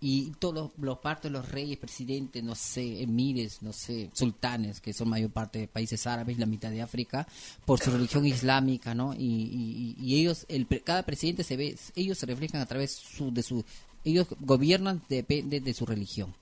y 0.00 0.30
todos 0.38 0.54
los, 0.54 0.70
los 0.78 0.98
partes, 0.98 1.30
los 1.32 1.48
reyes, 1.48 1.78
presidentes, 1.78 2.42
no 2.44 2.54
sé, 2.54 3.02
emires, 3.02 3.62
no 3.62 3.72
sé, 3.72 4.10
sultanes, 4.12 4.80
que 4.80 4.92
son 4.92 5.08
mayor 5.08 5.30
parte 5.30 5.60
de 5.60 5.68
países 5.68 6.06
árabes, 6.06 6.38
la 6.38 6.46
mitad 6.46 6.70
de 6.70 6.82
África, 6.82 7.26
por 7.64 7.80
su 7.80 7.90
religión 7.90 8.26
islámica, 8.26 8.94
¿no? 8.94 9.14
Y, 9.14 9.96
y, 9.98 10.14
ellos, 10.20 10.44
el, 10.48 10.66
cada 10.84 11.04
presidente 11.04 11.44
se 11.44 11.56
ve, 11.56 11.76
ellos 11.94 12.18
se 12.18 12.26
reflejan 12.26 12.60
a 12.60 12.66
través 12.66 12.92
su, 12.92 13.32
de 13.32 13.42
su, 13.42 13.64
ellos 14.04 14.26
gobiernan 14.40 15.02
depende 15.08 15.60
de 15.60 15.74
su 15.74 15.86
religión 15.86 16.34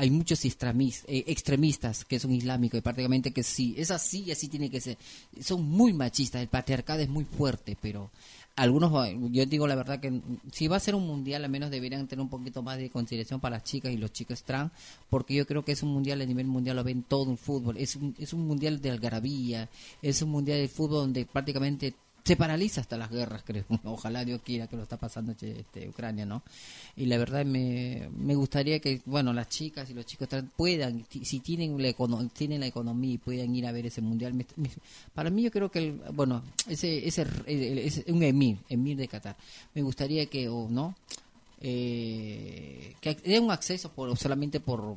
hay 0.00 0.08
muchos 0.08 0.46
extremis- 0.46 1.04
eh, 1.08 1.24
extremistas 1.26 2.06
que 2.06 2.18
son 2.18 2.32
islámicos 2.32 2.78
y 2.78 2.80
prácticamente 2.80 3.32
que 3.32 3.42
sí, 3.42 3.74
es 3.76 3.90
así 3.90 4.24
y 4.26 4.30
así 4.30 4.48
tiene 4.48 4.70
que 4.70 4.80
ser. 4.80 4.96
Son 5.42 5.62
muy 5.62 5.92
machistas, 5.92 6.40
el 6.40 6.48
patriarcado 6.48 7.00
es 7.00 7.08
muy 7.10 7.26
fuerte, 7.26 7.76
pero 7.78 8.10
algunos, 8.56 8.92
yo 9.30 9.46
digo 9.46 9.66
la 9.66 9.74
verdad 9.74 10.00
que 10.00 10.20
si 10.52 10.68
va 10.68 10.76
a 10.76 10.80
ser 10.80 10.94
un 10.94 11.06
mundial, 11.06 11.44
al 11.44 11.50
menos 11.50 11.70
deberían 11.70 12.06
tener 12.06 12.22
un 12.22 12.28
poquito 12.28 12.62
más 12.62 12.78
de 12.78 12.90
consideración 12.90 13.40
para 13.40 13.56
las 13.56 13.64
chicas 13.64 13.92
y 13.92 13.96
los 13.96 14.12
chicos 14.12 14.42
trans, 14.42 14.70
porque 15.08 15.34
yo 15.34 15.46
creo 15.46 15.64
que 15.64 15.72
es 15.72 15.82
un 15.82 15.92
mundial 15.92 16.20
a 16.20 16.26
nivel 16.26 16.46
mundial, 16.46 16.76
lo 16.76 16.84
ven 16.84 17.02
todo 17.02 17.30
el 17.30 17.38
fútbol, 17.38 17.76
es 17.78 17.96
un, 17.96 18.14
es 18.18 18.32
un 18.32 18.46
mundial 18.46 18.80
de 18.80 18.90
algarabía, 18.90 19.68
es 20.02 20.20
un 20.22 20.30
mundial 20.30 20.58
de 20.58 20.68
fútbol 20.68 21.00
donde 21.00 21.24
prácticamente 21.24 21.94
se 22.24 22.36
paraliza 22.36 22.80
hasta 22.80 22.96
las 22.98 23.10
guerras, 23.10 23.42
creo. 23.44 23.64
Ojalá 23.84 24.24
Dios 24.24 24.40
quiera 24.44 24.66
que 24.66 24.76
lo 24.76 24.82
está 24.82 24.96
pasando 24.96 25.32
este, 25.32 25.88
Ucrania, 25.88 26.26
¿no? 26.26 26.42
Y 26.96 27.06
la 27.06 27.18
verdad 27.18 27.44
me, 27.44 28.08
me 28.16 28.34
gustaría 28.34 28.78
que, 28.80 29.00
bueno, 29.06 29.32
las 29.32 29.48
chicas 29.48 29.88
y 29.90 29.94
los 29.94 30.06
chicos 30.06 30.28
puedan, 30.56 31.04
si 31.10 31.40
tienen 31.40 31.80
la, 31.80 31.88
econo- 31.88 32.30
tienen 32.32 32.60
la 32.60 32.66
economía 32.66 33.14
y 33.14 33.18
puedan 33.18 33.54
ir 33.54 33.66
a 33.66 33.72
ver 33.72 33.86
ese 33.86 34.00
mundial. 34.00 34.34
me- 34.34 34.46
para 35.14 35.30
mí 35.30 35.42
yo 35.42 35.50
creo 35.50 35.70
que, 35.70 35.78
el, 35.78 35.92
bueno, 36.12 36.42
ese, 36.68 37.06
ese, 37.08 37.26
ese- 37.46 38.04
un 38.12 38.22
emir, 38.22 38.58
emir 38.68 38.96
de 38.96 39.08
Qatar, 39.08 39.36
me 39.74 39.82
gustaría 39.82 40.26
que, 40.26 40.48
o 40.48 40.68
no, 40.68 40.94
eh, 41.62 42.94
que 43.00 43.14
dé 43.14 43.38
un 43.40 43.50
acceso 43.50 43.90
por 43.92 44.16
solamente 44.16 44.60
por 44.60 44.94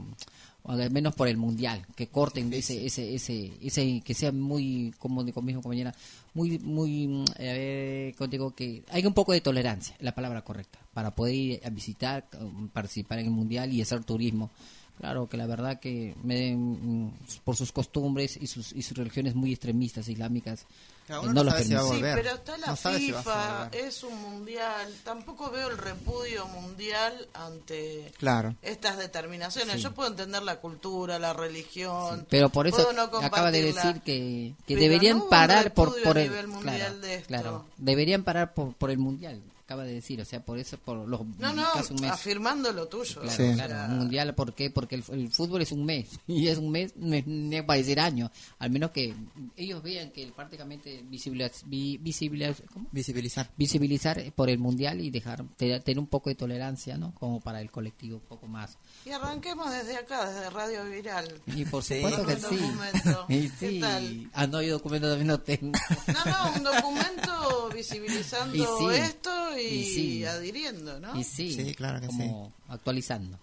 o 0.63 0.71
al 0.71 0.91
menos 0.91 1.13
por 1.15 1.27
el 1.27 1.37
mundial 1.37 1.85
que 1.95 2.07
corten 2.07 2.51
ese 2.53 2.85
ese 2.85 3.15
ese 3.15 3.51
ese 3.61 4.01
que 4.01 4.13
sea 4.13 4.31
muy 4.31 4.93
como 4.97 5.23
dijo 5.23 5.41
mi 5.41 5.53
compañera 5.53 5.93
muy 6.33 6.57
muy 6.59 7.07
mm, 7.07 7.25
ver 7.37 8.15
contigo 8.15 8.55
que 8.55 8.83
hay 8.89 9.05
un 9.05 9.13
poco 9.13 9.33
de 9.33 9.41
tolerancia 9.41 9.95
la 9.99 10.15
palabra 10.15 10.43
correcta 10.43 10.79
para 10.93 11.11
poder 11.11 11.35
ir 11.35 11.61
a 11.65 11.69
visitar 11.69 12.27
um, 12.39 12.69
participar 12.69 13.19
en 13.19 13.25
el 13.25 13.31
mundial 13.31 13.71
y 13.73 13.81
hacer 13.81 14.03
turismo. 14.03 14.51
Claro 14.99 15.27
que 15.27 15.37
la 15.37 15.47
verdad 15.47 15.79
que 15.79 16.15
me, 16.23 16.55
mm, 16.55 17.11
por 17.43 17.55
sus 17.55 17.71
costumbres 17.71 18.37
y 18.39 18.47
sus 18.47 18.71
y 18.73 18.83
sus 18.83 18.95
religiones 18.95 19.33
muy 19.33 19.51
extremistas 19.51 20.07
islámicas 20.07 20.61
eh, 20.61 20.65
uno 21.09 21.21
no 21.23 21.33
no 21.33 21.43
los 21.43 21.53
sabe 21.53 21.65
si 21.65 21.73
va 21.73 21.79
a 21.79 21.83
permiten. 21.83 21.95
Sí, 21.97 22.01
volver. 22.01 22.15
pero 22.23 22.35
está 22.35 22.57
la 22.57 22.67
No 22.67 22.75
si 22.75 22.89
FIFA, 23.07 23.63
volver. 23.65 23.85
es 23.85 24.03
un 24.03 24.21
mundial. 24.21 24.93
Tampoco 25.03 25.51
veo 25.51 25.69
el 25.69 25.77
repudio 25.77 26.47
mundial 26.47 27.27
ante 27.33 28.11
Claro. 28.17 28.55
estas 28.61 28.97
determinaciones. 28.97 29.75
Sí. 29.75 29.81
Yo 29.81 29.91
puedo 29.93 30.09
entender 30.09 30.41
la 30.43 30.57
cultura, 30.57 31.19
la 31.19 31.33
religión. 31.33 32.25
Pero 32.29 32.49
por 32.49 32.67
eso 32.67 32.93
no 32.93 33.03
acaba 33.03 33.51
de 33.51 33.61
decir 33.61 34.01
que, 34.01 34.53
que 34.65 34.75
deberían 34.75 35.27
parar 35.29 35.73
por, 35.73 36.01
por 36.03 36.17
el 36.17 36.29
nivel 36.29 36.47
mundial 36.47 36.77
claro, 36.79 36.97
de 36.99 37.15
esto. 37.15 37.27
claro, 37.27 37.65
deberían 37.77 38.23
parar 38.23 38.53
por, 38.53 38.73
por 38.73 38.89
el 38.91 38.97
mundial. 38.97 39.41
Acaba 39.65 39.83
de 39.85 39.93
decir, 39.93 40.19
o 40.19 40.25
sea, 40.25 40.43
por 40.43 40.59
eso 40.59 40.77
por 40.77 41.07
los 41.07 41.21
No, 41.39 41.53
no, 41.53 41.63
casi 41.73 41.93
un 41.93 42.01
mes. 42.01 42.11
afirmando 42.11 42.71
lo 42.73 42.87
tuyo. 42.89 43.21
Claro, 43.21 43.51
o 43.51 43.53
claro, 43.55 43.73
sea, 43.73 43.87
un 43.89 43.97
mundial, 43.99 44.35
¿por 44.35 44.53
qué? 44.53 44.69
Porque 44.69 44.95
el, 44.95 45.03
el 45.11 45.31
fútbol 45.31 45.61
es 45.61 45.71
un 45.71 45.85
mes, 45.85 46.07
y 46.27 46.49
es 46.49 46.57
un 46.57 46.69
mes, 46.69 46.93
no 46.97 47.15
es 47.15 47.63
para 47.63 47.77
decir 47.77 47.99
año, 47.99 48.29
al 48.59 48.69
menos 48.71 48.91
que 48.91 49.15
ellos 49.55 49.81
vean 49.81 50.11
que 50.11 50.27
prácticamente 50.35 51.03
visibiliz- 51.09 51.63
vi- 51.65 51.97
visibiliz- 51.97 52.61
¿cómo? 52.73 52.87
Visibilizar. 52.91 53.49
visibilizar 53.57 54.21
por 54.33 54.49
el 54.49 54.59
mundial 54.59 54.99
y 54.99 55.09
dejar 55.09 55.45
te- 55.55 55.79
tener 55.79 55.99
un 55.99 56.07
poco 56.07 56.29
de 56.29 56.35
tolerancia, 56.35 56.97
¿no? 56.97 57.13
Como 57.15 57.39
para 57.39 57.61
el 57.61 57.71
colectivo 57.71 58.17
un 58.17 58.23
poco 58.27 58.47
más. 58.47 58.77
Y 59.05 59.11
arranquemos 59.11 59.71
desde 59.71 59.95
acá, 59.95 60.29
desde 60.29 60.49
Radio 60.49 60.83
Viral. 60.85 61.41
Y 61.47 61.63
por 61.65 61.83
Sí. 61.83 61.95
supuesto 62.01 62.25
que 62.25 62.33
Un 62.33 62.39
sí. 62.41 62.55
documento. 62.57 63.25
Y 63.29 63.49
¿Qué 63.49 63.69
sí. 63.69 63.79
tal? 63.79 64.29
Ah, 64.33 64.45
no, 64.47 64.61
yo 64.61 64.73
documento 64.73 65.07
también 65.07 65.27
no 65.27 65.39
tengo. 65.39 65.71
No, 66.07 66.25
no, 66.31 66.53
un 66.57 66.63
documento 66.63 67.69
visibilizando 67.73 68.55
Y 68.55 68.59
sí, 68.59 68.99
esto 69.01 69.52
y, 69.57 69.61
y 69.63 69.83
sí. 69.85 70.25
adhiriendo, 70.25 70.99
¿no? 70.99 71.19
Y 71.19 71.23
sí, 71.23 71.53
Sí, 71.53 71.73
claro 71.75 71.99
que 72.01 72.07
como 72.07 72.51
actualizando. 72.67 73.39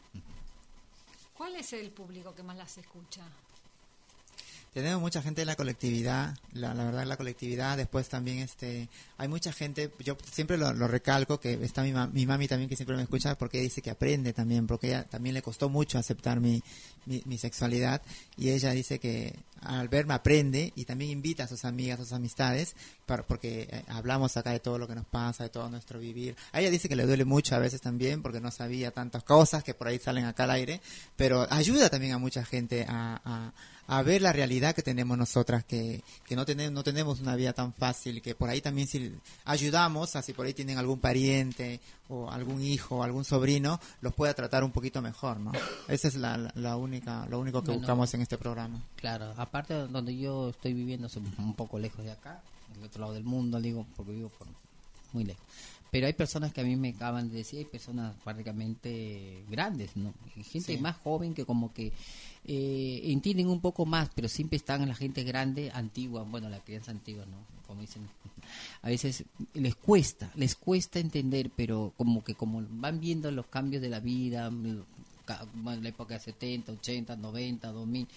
¿Cuál 1.34 1.56
es 1.56 1.72
el 1.72 1.90
público 1.90 2.34
que 2.34 2.42
más 2.42 2.56
las 2.56 2.76
escucha? 2.78 3.22
Tenemos 4.72 5.00
mucha 5.00 5.20
gente 5.20 5.40
en 5.40 5.48
la 5.48 5.56
colectividad, 5.56 6.36
la, 6.52 6.72
verdad 6.74 7.04
la 7.04 7.16
colectividad, 7.16 7.76
después 7.76 8.08
también 8.08 8.38
este 8.38 8.88
hay 9.18 9.26
mucha 9.26 9.52
gente, 9.52 9.90
yo 9.98 10.16
siempre 10.30 10.56
lo, 10.58 10.72
recalco, 10.86 11.40
que 11.40 11.54
está 11.64 11.82
mi, 11.82 11.92
ma- 11.92 12.06
mi 12.06 12.24
mami 12.24 12.46
también 12.46 12.70
que 12.70 12.76
siempre 12.76 12.94
me 12.96 13.02
escucha 13.02 13.36
porque 13.36 13.60
dice 13.60 13.82
que 13.82 13.90
aprende 13.90 14.32
también, 14.32 14.68
porque 14.68 14.86
ella 14.86 15.02
también 15.04 15.34
le 15.34 15.42
costó 15.42 15.68
mucho 15.68 15.98
aceptar 15.98 16.38
mi, 16.38 16.62
mi, 17.04 17.36
sexualidad 17.36 18.00
y 18.36 18.50
ella 18.50 18.70
dice 18.70 19.00
que 19.00 19.34
al 19.60 19.88
verme 19.88 20.14
aprende 20.14 20.72
y 20.76 20.84
también 20.84 21.10
invita 21.10 21.44
a 21.44 21.48
sus 21.48 21.64
amigas, 21.64 21.98
a 21.98 22.04
sus 22.04 22.12
amistades, 22.12 22.76
para- 23.06 23.26
porque 23.26 23.68
eh, 23.70 23.82
hablamos 23.88 24.36
acá 24.36 24.52
de 24.52 24.60
todo 24.60 24.78
lo 24.78 24.86
que 24.86 24.94
nos 24.94 25.04
pasa, 25.04 25.42
de 25.42 25.50
todo 25.50 25.68
nuestro 25.68 25.98
vivir. 25.98 26.36
A 26.52 26.60
ella 26.60 26.70
dice 26.70 26.88
que 26.88 26.94
le 26.96 27.06
duele 27.06 27.24
mucho 27.24 27.56
a 27.56 27.58
veces 27.58 27.80
también 27.80 28.22
porque 28.22 28.40
no 28.40 28.52
sabía 28.52 28.92
tantas 28.92 29.24
cosas 29.24 29.64
que 29.64 29.74
por 29.74 29.88
ahí 29.88 29.98
salen 29.98 30.26
acá 30.26 30.44
al 30.44 30.52
aire, 30.52 30.80
pero 31.16 31.44
ayuda 31.52 31.90
también 31.90 32.12
a 32.12 32.18
mucha 32.18 32.44
gente 32.44 32.86
a, 32.88 33.52
a 33.86 34.02
ver 34.02 34.22
la 34.22 34.32
realidad 34.32 34.59
que 34.74 34.82
tenemos 34.82 35.16
nosotras, 35.18 35.64
que, 35.64 36.02
que 36.26 36.36
no, 36.36 36.44
tenemos, 36.44 36.72
no 36.72 36.82
tenemos 36.84 37.20
una 37.20 37.34
vida 37.36 37.52
tan 37.52 37.72
fácil, 37.72 38.20
que 38.22 38.34
por 38.34 38.48
ahí 38.48 38.60
también 38.60 38.86
si 38.86 39.12
ayudamos, 39.44 40.14
así 40.16 40.32
por 40.32 40.46
ahí 40.46 40.54
tienen 40.54 40.78
algún 40.78 40.98
pariente 41.00 41.80
o 42.08 42.30
algún 42.30 42.62
hijo, 42.62 43.02
algún 43.02 43.24
sobrino, 43.24 43.80
los 44.00 44.14
pueda 44.14 44.34
tratar 44.34 44.62
un 44.64 44.72
poquito 44.72 45.00
mejor, 45.02 45.38
¿no? 45.40 45.52
Esa 45.88 46.08
es 46.08 46.14
la, 46.14 46.36
la, 46.36 46.52
la 46.54 46.76
única, 46.76 47.26
lo 47.26 47.40
único 47.40 47.60
que 47.62 47.66
Bueno. 47.68 47.80
buscamos 47.80 48.12
en 48.14 48.20
este 48.22 48.38
programa. 48.38 48.80
Claro, 48.96 49.32
aparte 49.36 49.74
de 49.74 49.88
donde 49.88 50.16
yo 50.16 50.50
estoy 50.50 50.74
viviendo, 50.74 51.08
un 51.38 51.54
poco 51.54 51.78
lejos 51.78 52.04
de 52.04 52.12
acá, 52.12 52.40
del 52.74 52.84
otro 52.84 53.00
lado 53.00 53.14
del 53.14 53.24
mundo, 53.24 53.60
digo, 53.60 53.86
porque 53.96 54.12
vivo 54.12 54.28
por 54.38 54.46
muy 55.12 55.24
lejos. 55.24 55.42
Pero 55.90 56.06
hay 56.06 56.12
personas 56.12 56.52
que 56.52 56.60
a 56.60 56.64
mí 56.64 56.76
me 56.76 56.90
acaban 56.90 57.28
de 57.30 57.36
decir, 57.38 57.58
hay 57.60 57.64
personas 57.64 58.14
prácticamente 58.22 59.44
grandes, 59.48 59.96
¿no? 59.96 60.12
Gente 60.34 60.74
Sí. 60.74 60.78
más 60.78 60.96
joven 60.98 61.34
que 61.34 61.44
como 61.44 61.72
que 61.72 61.92
eh, 62.46 63.00
entienden 63.04 63.48
un 63.48 63.60
poco 63.60 63.84
más, 63.86 64.08
pero 64.14 64.28
siempre 64.28 64.56
están 64.56 64.86
la 64.88 64.94
gente 64.94 65.24
grande, 65.24 65.70
antigua, 65.72 66.22
bueno, 66.22 66.48
la 66.48 66.60
crianza 66.60 66.90
antigua, 66.90 67.24
¿no? 67.26 67.36
Como 67.66 67.80
dicen, 67.82 68.02
a 68.82 68.88
veces 68.88 69.24
les 69.54 69.74
cuesta, 69.74 70.30
les 70.34 70.54
cuesta 70.56 70.98
entender, 70.98 71.50
pero 71.54 71.92
como 71.96 72.24
que 72.24 72.34
como 72.34 72.64
van 72.70 73.00
viendo 73.00 73.30
los 73.30 73.46
cambios 73.46 73.82
de 73.82 73.88
la 73.88 74.00
vida, 74.00 74.50
bueno, 74.50 74.84
la 75.82 75.88
época 75.88 76.14
de 76.14 76.20
70, 76.20 76.72
80, 76.72 77.16
90, 77.16 77.70
2000, 77.70 78.08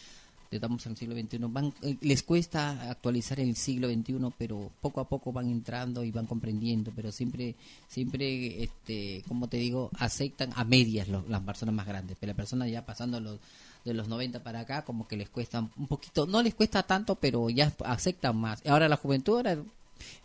estamos 0.56 0.86
en 0.86 0.92
el 0.94 0.98
siglo 0.98 1.16
XXI, 1.16 1.38
van, 1.50 1.74
eh, 1.82 1.98
les 2.02 2.24
cuesta 2.24 2.90
actualizar 2.92 3.40
el 3.40 3.56
siglo 3.56 3.88
XXI, 3.90 4.16
pero 4.38 4.70
poco 4.82 5.02
a 5.02 5.08
poco 5.08 5.32
van 5.32 5.50
entrando 5.50 6.04
y 6.04 6.12
van 6.12 6.26
comprendiendo, 6.26 6.92
pero 6.96 7.12
siempre, 7.12 7.56
siempre, 7.88 8.64
este, 8.64 9.24
como 9.28 9.48
te 9.48 9.58
digo, 9.58 9.90
aceptan 10.00 10.52
a 10.56 10.64
medias 10.64 11.08
los- 11.08 11.28
las 11.30 11.42
personas 11.42 11.76
más 11.76 11.86
grandes, 11.88 12.18
pero 12.20 12.32
las 12.32 12.38
personas 12.38 12.70
ya 12.72 12.86
pasando 12.86 13.20
los 13.20 13.40
de 13.86 13.94
los 13.94 14.08
90 14.08 14.42
para 14.42 14.62
acá, 14.62 14.84
como 14.86 15.06
que 15.10 15.18
les 15.18 15.30
cuesta 15.30 15.60
un 15.60 15.88
poquito, 15.88 16.26
no 16.26 16.42
les 16.42 16.56
cuesta 16.56 16.84
tanto, 16.84 17.16
pero 17.16 17.50
ya 17.50 17.74
aceptan 17.84 18.38
más. 18.38 18.66
Ahora 18.66 18.88
la 18.88 18.96
juventud 18.96 19.36
ahora 19.36 19.58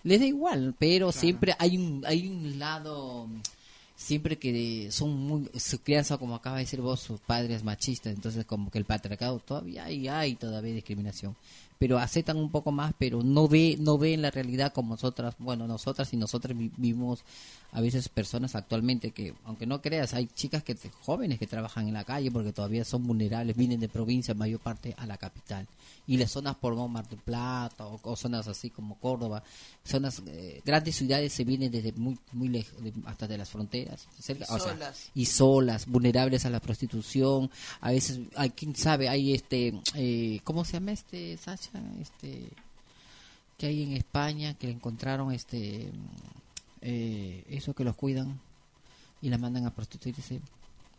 les 0.05 0.21
da 0.21 0.27
igual, 0.27 0.75
pero 0.79 1.11
siempre 1.21 1.55
hay 1.59 1.77
un, 1.77 2.05
hay 2.07 2.29
un 2.29 2.59
lado 2.61 3.27
siempre 4.01 4.39
que 4.39 4.89
son 4.93 5.11
muy 5.19 5.51
su 5.59 5.81
crianza 5.83 6.19
como 6.19 6.37
acaba 6.37 6.57
de 6.59 6.63
decir 6.63 6.81
vos 6.81 7.01
sus 7.01 7.19
padres 7.19 7.65
machistas 7.65 8.15
entonces 8.15 8.45
como 8.47 8.71
que 8.71 8.79
el 8.79 8.85
patriarcado 8.85 9.41
todavía 9.41 9.87
hay 9.87 10.07
hay 10.07 10.37
todavía 10.37 10.73
discriminación. 10.73 11.35
Pero 11.81 11.99
aceptan 11.99 12.37
un 12.37 12.51
poco 12.51 12.71
más 12.71 12.93
pero 12.97 13.25
no 13.25 13.49
ve 13.49 13.77
no 13.81 13.99
ven 13.99 14.23
la 14.23 14.31
realidad 14.31 14.73
como 14.73 14.91
nosotras 14.95 15.35
bueno 15.41 15.67
nosotras 15.67 16.13
y 16.13 16.17
nosotros 16.17 16.57
vi- 16.57 16.71
vivimos 16.77 17.25
a 17.73 17.81
veces 17.83 18.09
personas 18.09 18.55
actualmente 18.55 19.11
que 19.11 19.35
aunque 19.45 19.67
no 19.67 19.83
creas 19.83 20.15
hay 20.15 20.27
chicas 20.29 20.63
que 20.63 20.75
jóvenes 21.03 21.39
que 21.39 21.47
trabajan 21.47 21.87
en 21.87 21.95
la 21.95 22.05
calle 22.05 22.31
porque 22.31 22.53
todavía 22.53 22.85
son 22.85 23.07
vulnerables 23.07 23.57
vienen 23.57 23.79
de 23.81 23.89
provincia 23.91 24.33
mayor 24.35 24.61
parte 24.61 24.95
a 24.97 25.07
la 25.07 25.19
capital. 25.19 25.67
Y 26.07 26.17
las 26.17 26.31
zonas 26.31 26.57
por 26.57 26.75
Mar 26.89 27.07
del 27.07 27.19
Plata 27.19 27.87
o, 27.87 28.01
o 28.03 28.17
zonas 28.17 28.49
así 28.49 28.71
como 28.71 28.99
Córdoba 28.99 29.43
zonas 29.85 30.23
eh, 30.27 30.63
grandes 30.65 30.97
ciudades 30.97 31.33
se 31.35 31.45
vienen 31.45 31.71
desde 31.71 31.93
muy 31.93 32.19
muy 32.33 32.49
lejos 32.49 32.83
de- 32.83 32.95
hasta 33.05 33.27
de 33.29 33.37
las 33.37 33.51
fronteras 33.51 34.07
cerca, 34.19 34.47
Y 34.49 34.55
o 34.55 34.59
sea, 34.59 34.73
solas. 34.73 35.11
y 35.15 35.27
solas 35.27 35.87
vulnerables 35.87 36.47
a 36.47 36.51
la 36.51 36.61
prostitución. 36.61 37.51
A 37.83 37.91
veces 37.91 38.21
hay 38.37 38.49
quién 38.51 38.75
sabe 38.75 39.11
hay 39.11 39.35
este 39.35 39.75
eh, 39.95 40.41
cómo 40.45 40.65
se 40.65 40.73
llama 40.75 40.93
este 40.93 41.37
Sacha 41.37 41.71
este 42.01 42.49
que 43.59 43.67
hay 43.67 43.83
en 43.83 43.93
España 43.93 44.55
que 44.55 44.69
le 44.69 44.73
encontraron 44.73 45.33
este 45.33 45.91
eh, 46.83 47.45
eso 47.51 47.75
que 47.75 47.85
los 47.85 47.95
cuidan 47.97 48.39
y 49.23 49.29
la 49.29 49.39
mandan 49.39 49.67
a 49.67 49.75
prostituirse 49.75 50.41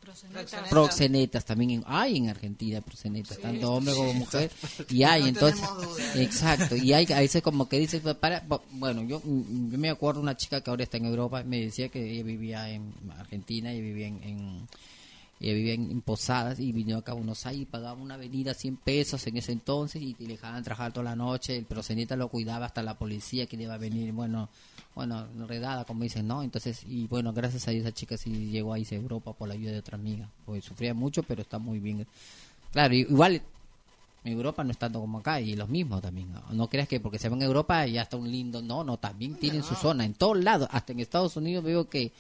Proxenetas. 0.02 0.70
proxenetas 0.70 1.46
también 1.46 1.70
en- 1.72 1.84
hay 1.86 2.18
en 2.18 2.30
Argentina 2.30 2.80
proxenetas 2.82 3.38
tanto 3.38 3.74
hombre 3.74 3.94
como 3.94 4.14
mujer 4.14 4.50
y 4.90 5.04
hay 5.04 5.22
No 5.24 5.28
entonces 5.28 5.68
exacto 6.16 6.76
y 6.78 6.94
hay 6.94 7.06
a 7.12 7.20
veces 7.20 7.44
como 7.44 7.68
que 7.68 7.78
dice 7.80 8.00
pues, 8.00 8.16
para 8.16 8.42
bu- 8.48 8.62
bueno 8.72 9.04
yo, 9.04 9.22
mm, 9.24 9.72
yo 9.72 9.78
me 9.78 9.90
acuerdo 9.90 10.22
una 10.22 10.36
chica 10.38 10.62
que 10.62 10.70
ahora 10.70 10.84
está 10.84 10.98
en 10.98 11.06
Europa 11.06 11.44
me 11.44 11.60
decía 11.60 11.90
que 11.90 12.12
ella 12.12 12.24
vivía 12.24 12.70
en 12.72 12.94
Argentina 13.18 13.74
y 13.74 13.82
vivía 13.82 14.08
en, 14.08 14.24
en- 14.24 14.68
ella 15.42 15.54
vivía 15.54 15.74
en, 15.74 15.92
en 15.92 16.02
Posadas 16.02 16.60
y 16.60 16.72
vino 16.72 16.98
acá 16.98 17.12
a 17.12 17.16
Buenos 17.16 17.46
Aires 17.46 17.64
y 17.64 17.66
pagaba 17.66 18.02
una 18.02 18.16
avenida 18.16 18.54
100 18.54 18.78
pesos 18.78 19.26
en 19.28 19.38
ese 19.38 19.52
entonces 19.52 20.02
y, 20.02 20.16
le 20.20 20.28
dejaban 20.30 20.64
trabajar 20.64 20.92
toda 20.94 21.04
la 21.04 21.16
noche 21.16 21.56
el 21.58 21.66
proxeneta 21.66 22.16
lo 22.16 22.30
cuidaba 22.30 22.66
hasta 22.66 22.82
la 22.84 22.98
policía 22.98 23.46
que 23.48 23.58
le 23.58 23.64
iba 23.64 23.74
a 23.76 23.78
venir 23.78 24.12
bueno 24.14 24.50
bueno 25.00 25.28
redada 25.48 25.86
como 25.86 26.04
dicen 26.04 26.28
no 26.28 26.44
entonces 26.44 26.84
y 26.86 27.08
bueno 27.08 27.32
gracias 27.32 27.68
a 27.68 27.72
Dios 27.72 27.86
esa 27.86 27.94
chica 27.94 28.18
sí 28.18 28.50
llegó 28.50 28.74
ahí 28.74 28.86
a 28.92 28.96
Europa 28.96 29.32
por 29.32 29.48
la 29.48 29.54
ayuda 29.54 29.72
de 29.72 29.80
otra 29.80 29.98
amiga 29.98 30.30
porque 30.46 30.62
sufría 30.62 30.94
mucho 30.94 31.24
pero 31.24 31.42
está 31.42 31.58
muy 31.58 31.80
bien 31.80 32.06
claro 32.72 32.94
igual 32.94 33.42
Europa 34.26 34.64
no 34.64 34.72
es 34.72 34.78
tanto 34.78 35.00
como 35.00 35.20
acá 35.20 35.40
y 35.40 35.56
los 35.56 35.70
mismos 35.70 36.02
también. 36.02 36.32
No, 36.32 36.44
No 36.52 36.68
creas 36.68 36.88
que 36.88 37.00
porque 37.00 37.20
se 37.20 37.30
van 37.30 37.42
a 37.42 37.46
Europa 37.46 37.86
ya 37.86 38.02
está 38.02 38.18
un 38.18 38.30
lindo. 38.30 38.62
No, 38.62 38.84
no, 38.84 38.98
también 38.98 39.36
tienen 39.36 39.64
su 39.64 39.76
zona. 39.76 40.06
En 40.06 40.14
todos 40.14 40.44
lados, 40.44 40.68
hasta 40.72 40.92
en 40.92 41.00
Estados 41.00 41.38
Unidos 41.38 41.64
veo 41.64 41.90
que 41.90 42.12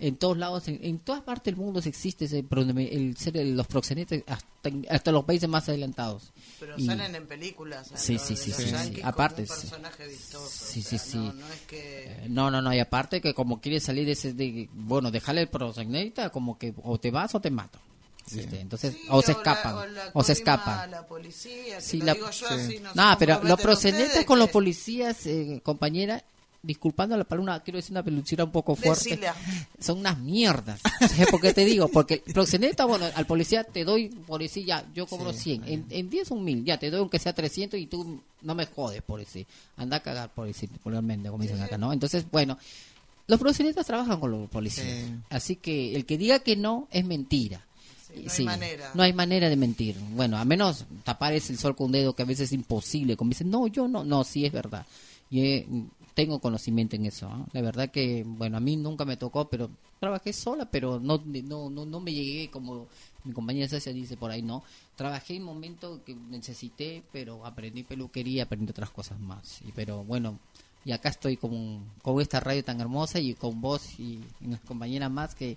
en 0.00 0.16
todos 0.16 0.36
lados, 0.36 0.68
en, 0.68 0.78
en 0.82 0.98
todas 0.98 1.22
partes 1.22 1.54
del 1.54 1.56
mundo 1.62 1.80
se 1.80 1.88
existe 1.88 2.24
ese, 2.26 2.44
el 2.50 3.16
ser 3.16 3.36
el- 3.36 3.56
los 3.56 3.66
proxenetas 3.66 4.20
hasta, 4.26 4.70
hasta 4.90 5.12
los 5.12 5.24
países 5.24 5.48
más 5.48 5.68
adelantados. 5.68 6.32
Pero 6.60 6.74
Y- 6.78 6.86
salen 6.86 7.14
en 7.14 7.26
películas. 7.26 7.90
Sí, 7.94 8.18
sí, 8.18 8.36
sí, 8.36 8.52
sí, 8.52 9.00
Aparte, 9.02 9.42
un 9.42 9.48
sí. 9.48 9.54
personaje 9.54 10.06
vistoso. 10.08 10.48
Sí, 10.48 10.80
o 10.80 10.82
sí, 10.82 10.98
sea, 10.98 10.98
sí. 10.98 11.18
No, 11.18 11.32
no 11.32 11.48
es 11.48 11.60
que... 11.62 12.04
Eh, 12.06 12.26
No, 12.28 12.50
no, 12.50 12.60
no, 12.62 12.74
y 12.74 12.78
aparte 12.80 13.20
que 13.20 13.34
como 13.34 13.60
quiere 13.60 13.80
salir 13.80 14.06
de 14.06 14.12
ese, 14.12 14.32
de, 14.32 14.68
bueno, 14.72 15.10
dejarle 15.10 15.42
el 15.42 15.48
proxeneta, 15.48 16.30
como 16.30 16.58
que 16.58 16.74
o 16.82 16.98
te 16.98 17.10
vas 17.10 17.34
o 17.34 17.40
te 17.40 17.50
mato. 17.50 17.78
Entonces, 18.32 18.94
Sí, 18.94 19.00
o 19.10 19.20
se 19.20 19.32
escapan, 19.32 19.74
o 19.74 19.86
la 19.86 20.10
o 20.14 20.24
se 20.24 20.32
escapan. 20.32 20.90
la 20.90 21.06
policía, 21.06 21.76
que 21.76 21.82
Sí, 21.82 21.98
lo 21.98 22.06
la- 22.06 22.14
digo 22.14 22.30
yo 22.30 22.48
sí. 22.48 22.54
así, 22.54 22.80
no 22.80 23.16
pero 23.18 23.42
los 23.44 23.60
proxenetas 23.60 24.24
con 24.24 24.38
los 24.38 24.48
policías, 24.48 25.26
eh, 25.26 25.60
compañera, 25.62 26.24
disculpando 26.64 27.16
la 27.16 27.24
palabra, 27.24 27.60
quiero 27.60 27.76
decir 27.76 27.92
una 27.92 28.02
pelucera 28.02 28.44
un 28.44 28.52
poco 28.52 28.74
fuerte, 28.74 29.20
son 29.78 29.98
unas 29.98 30.18
mierdas. 30.18 30.80
¿Sabes 31.00 31.28
por 31.30 31.40
qué 31.40 31.52
te 31.52 31.64
digo? 31.64 31.88
Porque 31.88 32.22
el 32.26 32.32
proxeneta, 32.32 32.84
bueno, 32.86 33.06
al 33.14 33.26
policía 33.26 33.64
te 33.64 33.84
doy, 33.84 34.08
policía, 34.08 34.64
ya, 34.66 34.84
yo 34.94 35.06
cobro 35.06 35.32
100, 35.32 35.64
en, 35.66 35.86
en 35.90 36.10
10 36.10 36.30
un 36.30 36.44
1000, 36.44 36.64
ya 36.64 36.78
te 36.78 36.90
doy 36.90 37.00
aunque 37.00 37.18
sea 37.18 37.32
300 37.34 37.78
y 37.78 37.86
tú 37.86 38.20
no 38.42 38.54
me 38.54 38.66
jodes, 38.66 39.02
policía. 39.02 39.44
Anda 39.76 39.98
a 39.98 40.00
cagar, 40.00 40.32
policía, 40.32 40.68
popularmente, 40.68 41.28
como 41.28 41.42
dicen 41.42 41.60
acá, 41.60 41.78
¿no? 41.78 41.92
Entonces, 41.92 42.24
bueno, 42.30 42.58
los 43.26 43.40
proxenetas 43.40 43.86
trabajan 43.86 44.20
con 44.20 44.30
los 44.30 44.50
policías. 44.50 44.86
Sí. 44.86 45.14
Así 45.30 45.56
que 45.56 45.94
el 45.96 46.04
que 46.04 46.18
diga 46.18 46.40
que 46.40 46.56
no 46.56 46.88
es 46.90 47.04
mentira. 47.04 47.64
no 48.14 48.32
hay 48.32 48.44
manera. 48.44 48.90
No 48.94 49.02
hay 49.02 49.12
manera 49.12 49.48
de 49.48 49.56
mentir. 49.56 49.96
Bueno, 50.14 50.36
a 50.36 50.44
menos 50.44 50.84
tapar 51.04 51.32
ese 51.32 51.52
el 51.52 51.58
sol 51.58 51.74
con 51.74 51.86
un 51.86 51.92
dedo 51.92 52.14
que 52.14 52.22
a 52.22 52.26
veces 52.26 52.48
es 52.48 52.52
imposible. 52.52 53.16
Como 53.16 53.30
dicen, 53.30 53.50
no, 53.50 53.66
yo 53.66 53.88
no, 53.88 54.04
no, 54.04 54.24
sí 54.24 54.44
es 54.44 54.52
verdad. 54.52 54.86
Y 55.30 55.40
eh, 55.40 55.66
tengo 56.14 56.38
conocimiento 56.38 56.96
en 56.96 57.06
eso. 57.06 57.28
¿ah? 57.28 57.44
La 57.52 57.60
verdad 57.60 57.90
que, 57.90 58.24
bueno, 58.26 58.56
a 58.56 58.60
mí 58.60 58.76
nunca 58.76 59.04
me 59.04 59.16
tocó, 59.16 59.48
pero 59.48 59.70
trabajé 60.00 60.32
sola, 60.32 60.70
pero 60.70 61.00
no, 61.00 61.22
no, 61.24 61.70
no, 61.70 61.84
no 61.84 62.00
me 62.00 62.12
llegué 62.12 62.50
como 62.50 62.86
mi 63.24 63.32
compañera 63.32 63.68
Cecia 63.68 63.92
dice 63.92 64.16
por 64.16 64.30
ahí, 64.30 64.42
no. 64.42 64.62
Trabajé 64.96 65.36
en 65.36 65.42
un 65.42 65.54
momento 65.54 66.02
que 66.04 66.14
necesité, 66.14 67.02
pero 67.12 67.44
aprendí 67.44 67.82
peluquería, 67.82 68.44
aprendí 68.44 68.70
otras 68.70 68.90
cosas 68.90 69.18
más. 69.18 69.60
Y, 69.66 69.72
pero 69.72 70.04
bueno, 70.04 70.38
y 70.84 70.92
acá 70.92 71.08
estoy 71.08 71.36
con, 71.36 71.82
con 72.02 72.20
esta 72.20 72.40
radio 72.40 72.62
tan 72.62 72.80
hermosa 72.80 73.18
y 73.18 73.34
con 73.34 73.60
vos 73.60 73.98
y, 73.98 74.20
y 74.40 74.46
unas 74.46 74.60
compañeras 74.60 75.10
más 75.10 75.34
que 75.34 75.56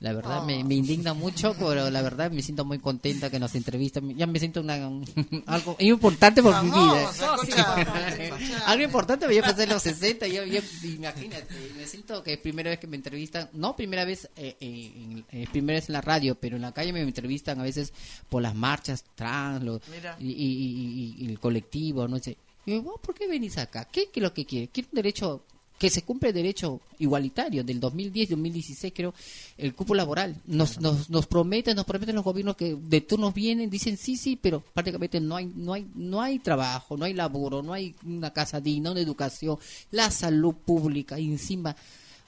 la 0.00 0.12
verdad 0.12 0.44
me, 0.44 0.62
me 0.64 0.74
indigna 0.76 1.12
mucho, 1.14 1.54
pero 1.58 1.90
la 1.90 2.02
verdad 2.02 2.30
me 2.30 2.42
siento 2.42 2.64
muy 2.64 2.78
contenta 2.78 3.30
que 3.30 3.38
nos 3.40 3.54
entrevistan. 3.54 4.16
Ya 4.16 4.26
me 4.26 4.38
siento 4.38 4.60
una, 4.60 4.74
algo 5.46 5.76
importante 5.80 6.42
por 6.42 6.62
mi 6.62 6.70
vida. 6.70 7.02
Escucha. 7.10 7.74
Algo 8.66 8.84
importante, 8.84 9.24
a 9.38 9.42
pasar 9.42 9.68
los 9.68 9.82
60, 9.82 10.26
yo, 10.28 10.44
yo- 10.44 10.60
imagínate, 10.84 11.46
me 11.76 11.86
siento 11.86 12.22
que 12.22 12.34
es 12.34 12.38
primera 12.38 12.70
vez 12.70 12.78
que 12.78 12.86
me 12.86 12.96
entrevistan, 12.96 13.48
no 13.54 13.74
primera 13.74 14.04
vez, 14.04 14.28
eh, 14.36 14.56
eh, 14.60 14.92
en- 14.94 15.24
eh, 15.30 15.46
primera 15.50 15.78
vez 15.78 15.88
en 15.88 15.94
la 15.94 16.00
radio, 16.00 16.34
pero 16.34 16.56
en 16.56 16.62
la 16.62 16.72
calle 16.72 16.92
me 16.92 17.00
entrevistan 17.00 17.58
a 17.60 17.62
veces 17.62 17.92
por 18.28 18.42
las 18.42 18.54
marchas 18.54 19.04
trans 19.14 19.62
lo- 19.64 19.80
Mira. 19.90 20.16
y, 20.20 20.28
y- 20.30 20.34
y- 20.34 21.14
y- 21.20 21.24
y 21.24 21.30
el 21.30 21.40
colectivo, 21.40 22.06
no 22.06 22.18
sé. 22.18 22.36
Y 22.66 22.72
yo, 22.72 22.82
¿vos 22.82 23.00
por 23.02 23.14
qué 23.14 23.26
venís 23.26 23.56
acá? 23.58 23.86
¿Qué, 23.90 24.10
qué 24.12 24.20
es 24.20 24.22
lo 24.22 24.32
que 24.34 24.44
quiere? 24.44 24.68
¿Quiere 24.68 24.88
un 24.92 24.96
derecho 24.96 25.44
que 25.78 25.90
se 25.90 26.02
cumple 26.02 26.30
el 26.30 26.34
derecho 26.34 26.80
igualitario 26.98 27.62
del 27.62 27.78
2010 27.78 28.30
2016 28.30 28.92
creo 28.94 29.14
el 29.56 29.74
cupo 29.74 29.94
laboral. 29.94 30.36
Nos, 30.46 30.80
nos 30.80 31.08
nos 31.08 31.26
prometen 31.26 31.76
nos 31.76 31.84
prometen 31.86 32.16
los 32.16 32.24
gobiernos 32.24 32.56
que 32.56 32.74
de 32.76 33.00
turnos 33.00 33.32
vienen 33.32 33.70
dicen 33.70 33.96
sí 33.96 34.16
sí 34.16 34.36
pero 34.36 34.60
prácticamente 34.60 35.20
no 35.20 35.36
hay 35.36 35.46
no 35.54 35.72
hay 35.74 35.86
no 35.94 36.20
hay 36.20 36.38
trabajo 36.40 36.96
no 36.96 37.04
hay 37.04 37.14
laburo 37.14 37.62
no 37.62 37.72
hay 37.72 37.94
una 38.04 38.32
casa 38.32 38.60
digna 38.60 38.90
una 38.90 39.00
educación 39.00 39.56
la 39.92 40.10
salud 40.10 40.54
pública. 40.54 41.18
Y 41.18 41.26
encima 41.30 41.76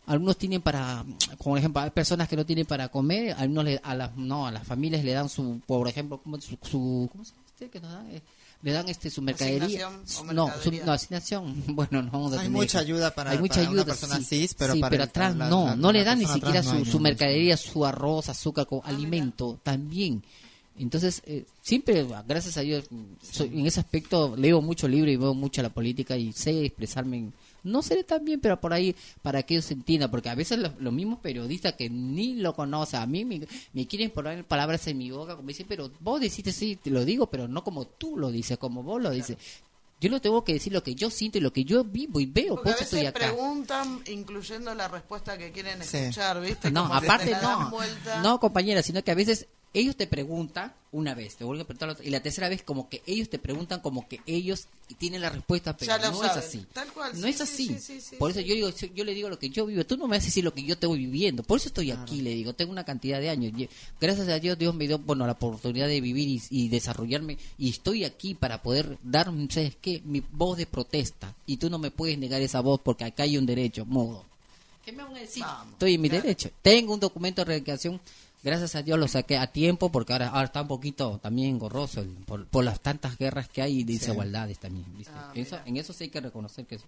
algunos 0.06 0.36
tienen 0.39 0.62
para 0.62 1.05
como 1.39 1.56
ejemplo 1.56 1.82
hay 1.82 1.90
personas 1.90 2.28
que 2.28 2.36
no 2.36 2.47
tienen 2.47 2.66
para 2.66 2.89
comer 2.89 3.32
algunos 3.36 3.64
le- 3.64 3.81
a 3.82 3.94
las 3.94 4.16
no 4.16 4.47
a 4.47 4.51
las 4.52 4.66
familias 4.66 5.05
le 5.05 5.12
dan 5.12 5.28
su 5.28 5.60
por 5.66 5.86
ejemplo 5.89 6.20
¿cómo, 6.22 6.40
su, 6.40 6.56
su- 6.62 7.09
¿cómo 7.12 7.24
se 7.24 7.35
este 7.47 7.68
que 7.68 7.81
nos 7.81 7.93
dan? 7.93 8.06
Le 8.62 8.73
dan 8.73 8.89
este 8.91 9.09
su 9.09 9.23
mercadería. 9.23 9.87
Asignación 9.89 10.35
no 10.37 10.51
su, 10.62 10.70
no 10.85 10.93
asignación. 10.93 11.65
Bueno 11.74 12.03
no 12.03 12.11
vamos 12.11 12.32
a 12.32 12.35
Hay 12.37 12.47
tener 12.47 12.51
mucha 12.53 12.78
ayuda 12.81 13.15
para- 13.15 13.31
hay 13.31 13.39
mucha 13.39 13.55
para 13.57 13.62
una 13.70 13.81
ayuda 13.81 13.85
persona 13.87 14.16
sí, 14.19 14.24
cis, 14.24 14.55
pero 14.55 14.74
sí, 14.74 14.81
para 14.81 14.91
pero 14.91 15.03
el- 15.05 15.09
atrás 15.09 15.37
la- 15.37 15.49
no 15.49 15.66
la- 15.66 15.77
no 15.77 15.93
le 15.93 16.05
dan 16.05 16.19
ni 16.19 16.27
siquiera 16.27 16.62
no 16.62 16.85
su, 16.85 17.01
mercadería 17.01 17.57
su 17.57 17.87
arroz 17.87 18.28
azúcar 18.28 18.66
con 18.66 18.81
alimento 18.85 19.59
también. 19.62 20.23
Entonces 20.78 21.23
eh, 21.27 21.45
siempre 21.62 22.07
gracias 22.28 22.57
a 22.57 22.61
Dios 22.61 22.85
soy- 23.31 23.49
en 23.59 23.66
ese 23.66 23.81
aspecto 23.81 24.35
leo 24.37 24.61
mucho 24.61 24.87
libro 24.89 25.11
y 25.11 25.16
veo 25.16 25.32
mucho 25.35 25.62
la 25.62 25.70
política 25.70 26.16
y 26.16 26.32
sé 26.32 26.65
expresarme 26.66 27.16
en- 27.19 27.32
no 27.65 27.82
sé 27.82 28.03
tan 28.05 28.24
bien 28.24 28.41
pero 28.41 28.61
por 28.61 28.73
ahí 28.73 28.95
para 29.23 29.43
que 29.43 29.55
ellos 29.55 29.70
entiendan 29.70 30.11
porque 30.11 30.28
a 30.28 30.35
veces 30.35 30.59
los, 30.59 30.73
los 30.81 30.93
mismos 30.93 31.19
periodistas 31.20 31.74
que 31.74 31.89
ni 31.91 32.35
lo 32.35 32.55
conocen 32.55 33.01
a 33.01 33.07
mí 33.07 33.24
me, 33.24 33.41
me 33.73 33.87
quieren 33.87 34.11
poner 34.11 34.45
palabras 34.45 34.87
en 34.87 34.99
mi 34.99 35.11
boca 35.11 35.37
como 35.37 35.49
dicen 35.49 35.66
pero 35.69 35.91
vos 36.01 36.20
decís 36.20 36.55
sí 36.55 36.77
te 36.77 36.91
lo 36.91 37.05
digo 37.05 37.28
pero 37.28 37.49
no 37.49 37.62
como 37.65 37.87
tú 37.87 38.16
lo 38.16 38.31
dices 38.31 38.59
como 38.59 38.82
vos 38.82 39.01
lo 39.03 39.11
dices 39.11 39.37
Yo 40.01 40.09
lo 40.09 40.19
tengo 40.20 40.43
que 40.45 40.55
decir 40.55 40.73
lo 40.73 40.82
que 40.82 40.95
yo 40.95 41.11
siento 41.11 41.37
y 41.37 41.43
lo 41.43 41.53
que 41.53 41.62
yo 41.65 41.85
vivo 41.85 42.20
y 42.20 42.24
veo, 42.27 42.55
Porque 42.55 42.62
por 42.62 42.73
a 42.73 42.74
eso 42.77 42.85
estoy 42.85 43.01
veces 43.01 43.15
acá. 43.15 43.27
preguntan 43.27 44.01
incluyendo 44.07 44.74
la 44.74 44.89
respuesta 44.89 45.37
que 45.37 45.53
quieren 45.53 45.82
Sí. 45.85 45.99
escuchar, 45.99 46.41
¿viste? 46.41 46.70
No, 46.70 46.89
Como 46.89 47.01
que 47.01 47.07
aparte 47.07 47.37
no. 47.43 47.70
No, 48.23 48.41
compañera, 48.41 48.82
sino 48.82 49.05
que 49.05 49.11
a 49.11 49.15
veces 49.15 49.47
ellos 49.73 49.97
te 49.97 50.07
preguntan 50.07 50.73
una 50.93 51.15
vez, 51.15 51.37
te 51.37 51.45
vuelven 51.45 51.63
a 51.63 51.67
preguntar 51.67 51.87
la 51.89 51.93
otra, 51.93 52.05
y 52.05 52.11
la 52.11 52.21
tercera 52.21 52.49
vez 52.49 52.63
como 52.65 52.89
que 52.89 53.03
ellos 53.07 53.29
te 53.29 53.39
preguntan 53.39 53.81
como 53.81 54.09
que 54.09 54.21
ellos 54.27 54.67
tienen 54.99 55.21
la 55.21 55.31
respuesta, 55.31 55.77
pero 55.77 55.97
no 55.99 56.25
es 56.25 56.31
así. 56.33 56.67
Tal 56.73 56.93
cual, 56.93 57.13
No 57.15 57.29
sí, 57.29 57.31
es 57.31 57.37
sí, 57.37 57.43
así. 57.43 57.67
sí, 57.69 57.79
sí, 57.79 58.01
sí, 58.01 58.17
Por 58.17 58.33
eso 58.33 58.41
yo 58.41 58.55
digo, 58.55 58.71
yo, 58.71 58.89
yo 58.89 59.05
le 59.05 59.15
digo 59.15 59.29
lo 59.29 59.39
que 59.39 59.49
yo 59.51 59.67
vivo. 59.67 59.85
Tú 59.87 59.97
no 59.97 60.09
me 60.09 60.17
vas 60.17 60.25
a 60.25 60.27
decir 60.27 60.43
lo 60.43 60.53
que 60.53 60.65
yo 60.65 60.75
estoy 60.75 60.99
viviendo. 60.99 61.45
Por 61.45 61.59
eso 61.59 61.69
estoy 61.69 61.93
aquí, 61.93 62.21
le 62.23 62.31
digo. 62.31 62.53
Tengo 62.55 62.73
una 62.73 62.85
cantidad 62.85 63.21
de 63.21 63.31
años. 63.31 63.53
Gracias 64.01 64.27
a 64.29 64.41
Dios, 64.41 64.59
Dios 64.59 64.75
me 64.75 64.89
dio 64.89 64.99
bueno, 64.99 65.25
la 65.27 65.33
oportunidad 65.33 65.87
de 65.87 66.01
vivir 66.01 66.29
y, 66.29 66.43
y 66.51 66.69
desarrollarme. 66.69 67.39
Y 67.57 67.71
estoy 67.71 68.05
aquí 68.05 68.35
para 68.35 68.61
poder 68.63 68.99
dar, 69.05 69.31
¿sabes 69.51 69.77
qué? 69.81 70.03
Mi 70.05 70.21
voz 70.33 70.59
de 70.59 70.67
protesta. 70.67 71.33
Y 71.47 71.59
tú 71.59 71.71
no 71.71 71.79
me 71.79 71.93
puedes 71.93 72.19
negar 72.19 72.43
esa 72.43 72.61
voz 72.61 72.81
porque 72.83 73.05
acá 73.05 73.23
hay 73.23 73.39
un 73.39 73.47
derecho, 73.47 73.87
modo. 73.87 74.25
¿Qué 74.85 74.91
me 74.91 75.05
van 75.05 75.15
a 75.15 75.21
decir? 75.21 75.45
Estoy 75.73 75.95
en 75.95 76.01
mi 76.01 76.09
derecho. 76.09 76.51
Tengo 76.63 76.95
un 76.95 77.01
documento 77.01 77.45
de 77.45 77.59
recreación. 77.59 78.01
Gracias 78.43 78.75
a 78.75 78.83
Dios 78.83 78.99
lo 78.99 79.07
saqué 79.07 79.37
a 79.37 79.49
tiempo 79.49 79.93
porque 79.93 80.12
ahora, 80.15 80.29
ahora 80.29 80.45
está 80.45 80.62
un 80.62 80.69
poquito 80.69 81.19
también 81.23 81.51
engorroso 81.51 82.01
el- 82.01 82.09
por, 82.09 82.47
por 82.47 82.65
las 82.65 82.81
tantas 82.81 83.19
guerras 83.19 83.49
que 83.49 83.61
hay 83.62 83.81
y 83.81 83.85
desigualdades 83.85 84.59
también. 84.59 84.87
¿viste? 84.97 85.12
Ah, 85.15 85.31
eso, 85.35 85.59
en 85.67 85.77
eso 85.77 85.93
sí 85.93 86.05
hay 86.05 86.11
que 86.11 86.21
reconocer 86.21 86.65
que 86.67 86.77
eso- 86.77 86.87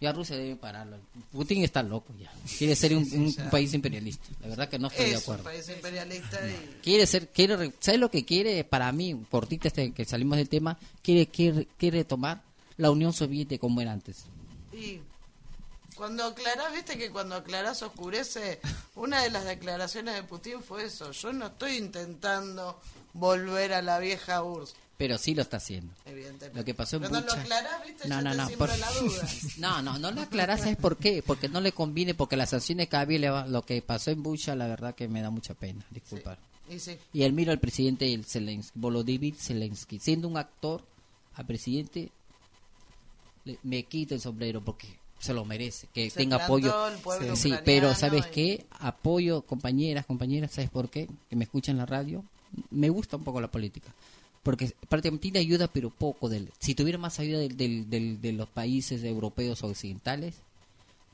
ya 0.00 0.12
Rusia 0.12 0.36
debe 0.36 0.56
pararlo. 0.56 0.98
Putin 1.32 1.62
está 1.64 1.82
loco 1.82 2.12
ya. 2.20 2.30
Quiere 2.58 2.74
ser 2.76 2.94
un, 2.94 3.34
país 3.50 3.72
imperialista. 3.72 4.26
La 4.42 4.48
verdad 4.48 4.68
que 4.68 4.78
no 4.78 4.88
estoy 4.88 5.06
de 5.06 5.12
Es 5.12 5.16
un 5.18 5.22
acuerdo. 5.22 5.44
país 5.44 5.68
imperialista 5.68 6.38
y... 6.50 6.80
Quiere 6.82 7.06
ser, 7.06 7.28
quiere, 7.28 7.56
re- 7.56 7.72
¿sabes 7.80 8.00
lo 8.00 8.10
que 8.10 8.24
quiere? 8.26 8.62
Para 8.64 8.92
mí, 8.92 9.18
cortita 9.30 9.68
este 9.68 9.92
que 9.92 10.04
salimos 10.04 10.36
del 10.36 10.48
tema, 10.50 10.76
quiere, 11.00 11.28
quiere, 11.28 11.66
quiere 11.78 12.04
tomar 12.04 12.42
la 12.76 12.90
Unión 12.90 13.12
Soviética 13.14 13.60
como 13.60 13.80
era 13.80 13.92
antes. 13.92 14.24
Y 14.72 14.98
cuando 15.96 16.24
aclarás, 16.24 16.72
viste 16.72 16.96
que 16.98 17.10
cuando 17.10 17.36
aclarás 17.36 17.82
oscurece, 17.82 18.60
una 18.96 19.22
de 19.22 19.30
las 19.30 19.44
declaraciones 19.44 20.14
de 20.14 20.22
Putin 20.24 20.62
fue 20.62 20.84
eso, 20.84 21.10
yo 21.12 21.32
no 21.32 21.46
estoy 21.46 21.76
intentando 21.76 22.80
volver 23.12 23.72
a 23.72 23.82
la 23.82 23.98
vieja 23.98 24.42
URSS, 24.42 24.74
Pero 24.96 25.18
sí 25.18 25.34
lo 25.34 25.42
está 25.42 25.58
haciendo. 25.58 25.92
evidentemente. 26.04 26.58
Lo 26.58 26.64
que 26.64 26.74
pasó 26.74 26.96
en 26.96 27.02
lo 27.04 27.08
Bucha- 27.10 27.40
aclarás, 27.40 27.84
viste, 27.86 28.08
No, 28.08 28.16
ya 28.16 28.22
no, 28.22 28.30
te 28.32 28.36
no. 28.36 28.46
siembra 28.46 28.68
por- 28.68 28.78
la 28.78 28.90
duda. 28.92 29.28
No, 29.58 29.82
no, 29.82 29.98
no 29.98 30.10
lo 30.10 30.20
aclarás, 30.22 30.60
¿sabes 30.60 30.76
por 30.76 30.96
qué? 30.96 31.22
Porque 31.24 31.48
no 31.48 31.60
le 31.60 31.72
conviene, 31.72 32.14
porque 32.14 32.36
las 32.36 32.50
sanciones 32.50 32.88
que 32.88 32.96
había, 32.96 33.46
lo 33.46 33.62
que 33.62 33.80
pasó 33.82 34.10
en 34.10 34.22
Bucha, 34.22 34.54
la 34.56 34.66
verdad 34.66 34.94
que 34.94 35.06
me 35.08 35.22
da 35.22 35.30
mucha 35.30 35.54
pena, 35.54 35.84
disculpar. 35.90 36.38
Y 36.68 36.78
sí. 36.80 36.96
Y 37.12 37.24
admiro 37.24 37.52
al 37.52 37.60
presidente 37.60 38.12
el 38.12 38.24
Zelensky, 38.24 38.72
Volodymyr 38.78 39.34
Zelensky. 39.36 39.98
Siendo 40.00 40.26
un 40.28 40.36
actor, 40.38 40.82
al 41.34 41.46
presidente 41.46 42.10
le- 43.44 43.58
me 43.62 43.82
quito 43.84 44.14
el 44.14 44.20
sombrero 44.20 44.64
porque 44.64 44.98
se 45.24 45.34
lo 45.34 45.44
merece, 45.44 45.88
que 45.92 46.10
Se 46.10 46.18
tenga 46.18 46.36
apoyo. 46.44 46.86
el 46.88 46.98
pueblo 46.98 47.34
Sí, 47.36 47.48
ucraniano 47.48 47.62
pero 47.64 47.94
¿sabes 47.94 48.26
y- 48.26 48.30
qué? 48.30 48.66
Apoyo, 48.78 49.42
compañeras, 49.42 50.06
compañeras, 50.06 50.52
¿sabes 50.52 50.70
por 50.70 50.88
qué? 50.90 51.08
Que 51.28 51.36
me 51.36 51.44
escuchan 51.44 51.74
en 51.74 51.78
la 51.78 51.86
radio. 51.86 52.24
Me 52.70 52.88
gusta 52.90 53.16
un 53.16 53.24
poco 53.24 53.40
la 53.40 53.50
política. 53.50 53.92
Porque 54.42 54.72
prácticamente 54.88 55.22
tiene 55.22 55.38
ayuda, 55.38 55.68
pero 55.68 55.88
poco. 55.90 56.28
Del, 56.28 56.50
si 56.58 56.74
tuviera 56.74 56.98
más 56.98 57.18
ayuda 57.18 57.38
del, 57.38 57.56
del- 57.56 57.88
del- 57.90 58.20
de 58.20 58.32
los 58.32 58.48
países 58.48 59.02
europeos 59.02 59.62
occidentales, 59.64 60.34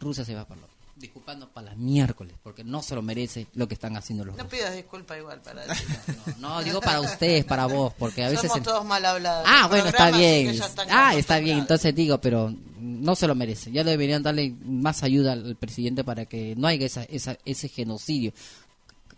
Rusia 0.00 0.24
se 0.24 0.34
va 0.34 0.44
para 0.44 0.60
lo 0.62 0.66
disculpando 1.00 1.48
para 1.48 1.70
las 1.70 1.76
miércoles, 1.78 2.36
porque 2.42 2.62
no 2.62 2.82
se 2.82 2.94
lo 2.94 3.02
merece 3.02 3.46
lo 3.54 3.66
que 3.66 3.74
están 3.74 3.96
haciendo 3.96 4.24
los 4.24 4.36
No 4.36 4.44
rusos. 4.44 4.58
pidas 4.58 4.74
disculpa 4.76 5.16
igual 5.16 5.40
para 5.40 5.66
decirlo. 5.66 5.96
No, 6.38 6.62
digo 6.62 6.80
para 6.80 7.00
ustedes, 7.00 7.44
para 7.44 7.66
vos, 7.66 7.92
porque 7.98 8.24
a 8.24 8.28
veces... 8.28 8.48
Somos 8.50 8.64
todos 8.64 8.84
mal 8.84 9.04
hablados. 9.04 9.44
Ah, 9.48 9.66
bueno, 9.68 9.88
está 9.88 10.10
bien. 10.10 10.58
Ah, 10.90 11.14
está 11.16 11.38
bien, 11.38 11.58
entonces 11.58 11.94
digo, 11.94 12.18
pero 12.20 12.54
no 12.78 13.14
se 13.16 13.26
lo 13.26 13.34
merece. 13.34 13.72
Ya 13.72 13.82
deberían 13.82 14.22
darle 14.22 14.54
más 14.64 15.02
ayuda 15.02 15.32
al 15.32 15.56
presidente 15.56 16.04
para 16.04 16.26
que 16.26 16.54
no 16.56 16.68
haya 16.68 16.86
esa, 16.86 17.02
esa, 17.04 17.36
ese 17.44 17.68
genocidio. 17.68 18.32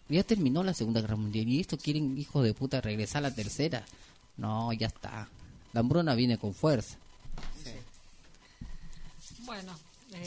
Ya 0.08 0.22
terminó 0.24 0.62
la 0.62 0.74
Segunda 0.74 1.00
Guerra 1.00 1.16
Mundial 1.16 1.48
y 1.48 1.60
esto 1.60 1.76
quieren, 1.78 2.16
hijos 2.18 2.44
de 2.44 2.54
puta, 2.54 2.80
regresar 2.80 3.24
a 3.24 3.28
la 3.28 3.34
tercera. 3.34 3.84
No, 4.36 4.72
ya 4.72 4.86
está. 4.88 5.28
La 5.72 5.80
hambruna 5.80 6.14
viene 6.14 6.38
con 6.38 6.54
fuerza. 6.54 6.96
Bueno. 9.44 9.72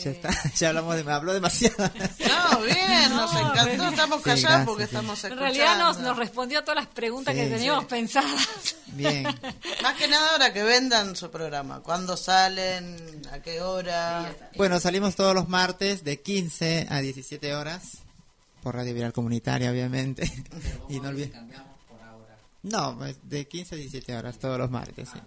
Ya 0.03 0.11
está, 0.11 0.29
ya 0.57 0.69
hablamos 0.69 0.95
de, 0.95 1.03
me 1.03 1.11
habló 1.11 1.33
demasiado. 1.33 1.75
No, 2.27 2.61
bien, 2.61 3.09
nos 3.15 3.33
No, 3.33 3.39
encantó, 3.39 3.63
pero- 3.65 3.89
estamos 3.89 4.17
Sí, 4.17 4.23
callados 4.23 4.41
gracias, 4.43 4.65
porque 4.65 4.83
sí. 4.83 4.85
estamos 4.95 5.23
En 5.23 5.31
escuchando. 5.31 5.41
realidad 5.41 5.77
nos, 5.79 5.97
nos 5.99 6.17
respondió 6.17 6.59
a 6.59 6.61
todas 6.63 6.75
las 6.83 6.87
preguntas 6.93 7.33
Sí, 7.33 7.41
que 7.41 7.47
teníamos 7.47 7.83
sí. 7.83 7.89
pensadas. 7.89 8.75
Bien. 8.87 9.23
Más 9.83 9.93
que 9.95 10.07
nada 10.07 10.31
ahora 10.31 10.53
que 10.53 10.63
vendan 10.63 11.15
su 11.15 11.29
programa. 11.31 11.81
¿Cuándo 11.81 12.17
salen? 12.17 13.21
¿A 13.31 13.39
qué 13.39 13.61
hora? 13.61 14.33
Bueno, 14.57 14.79
salimos 14.79 15.15
todos 15.15 15.33
los 15.35 15.47
martes 15.49 16.03
de 16.03 16.21
15 16.21 16.87
a 16.89 16.99
17 17.01 17.55
horas 17.55 17.99
por 18.63 18.75
Radio 18.75 18.93
Viral 18.93 19.13
Comunitaria, 19.13 19.69
obviamente. 19.71 20.31
y 20.89 20.99
no 20.99 21.09
olviden. 21.09 21.51
No, 22.63 22.97
pues, 22.97 23.15
de 23.23 23.47
15 23.47 23.75
a 23.75 23.77
17 23.77 24.15
horas 24.17 24.37
todos 24.39 24.57
los 24.57 24.71
martes. 24.71 25.09
sí. 25.09 25.19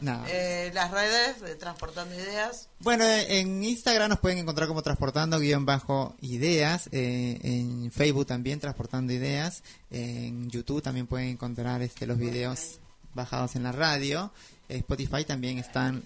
No. 0.00 0.24
Eh, 0.28 0.70
las 0.74 0.90
redes 0.90 1.40
de 1.40 1.54
Transportando 1.56 2.14
Ideas. 2.14 2.68
Bueno, 2.80 3.04
en 3.04 3.62
Instagram 3.62 4.10
nos 4.10 4.20
pueden 4.20 4.38
encontrar 4.38 4.68
como 4.68 4.82
transportando 4.82 5.38
guion 5.38 5.66
bajo 5.66 6.14
ideas, 6.20 6.88
eh, 6.92 7.38
en 7.42 7.90
Facebook 7.90 8.26
también 8.26 8.60
transportando 8.60 9.12
ideas, 9.12 9.62
en 9.90 10.50
YouTube 10.50 10.82
también 10.82 11.06
pueden 11.06 11.28
encontrar 11.28 11.82
este 11.82 12.06
los 12.06 12.18
videos 12.18 12.78
bajados 13.14 13.56
en 13.56 13.62
la 13.64 13.72
radio, 13.72 14.32
Eh, 14.68 14.78
Spotify 14.78 15.24
también 15.24 15.58
están 15.58 16.02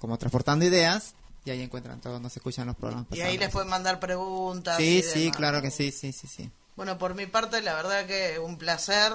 como 0.00 0.18
transportando 0.18 0.64
ideas 0.64 1.14
y 1.44 1.50
ahí 1.50 1.62
encuentran 1.62 2.00
todo, 2.00 2.18
nos 2.18 2.36
escuchan 2.36 2.66
los 2.66 2.76
programas. 2.76 3.06
Y 3.12 3.20
ahí 3.20 3.38
les 3.38 3.50
pueden 3.50 3.68
mandar 3.68 4.00
preguntas. 4.00 4.76
Sí, 4.76 5.02
sí, 5.02 5.20
demás. 5.20 5.36
claro 5.36 5.62
que 5.62 5.70
sí, 5.70 5.92
sí, 5.92 6.12
sí, 6.12 6.26
sí. 6.26 6.50
Bueno, 6.76 6.98
por 6.98 7.14
mi 7.14 7.26
parte, 7.26 7.60
la 7.62 7.74
verdad 7.74 8.06
que 8.06 8.38
un 8.38 8.56
placer. 8.58 9.12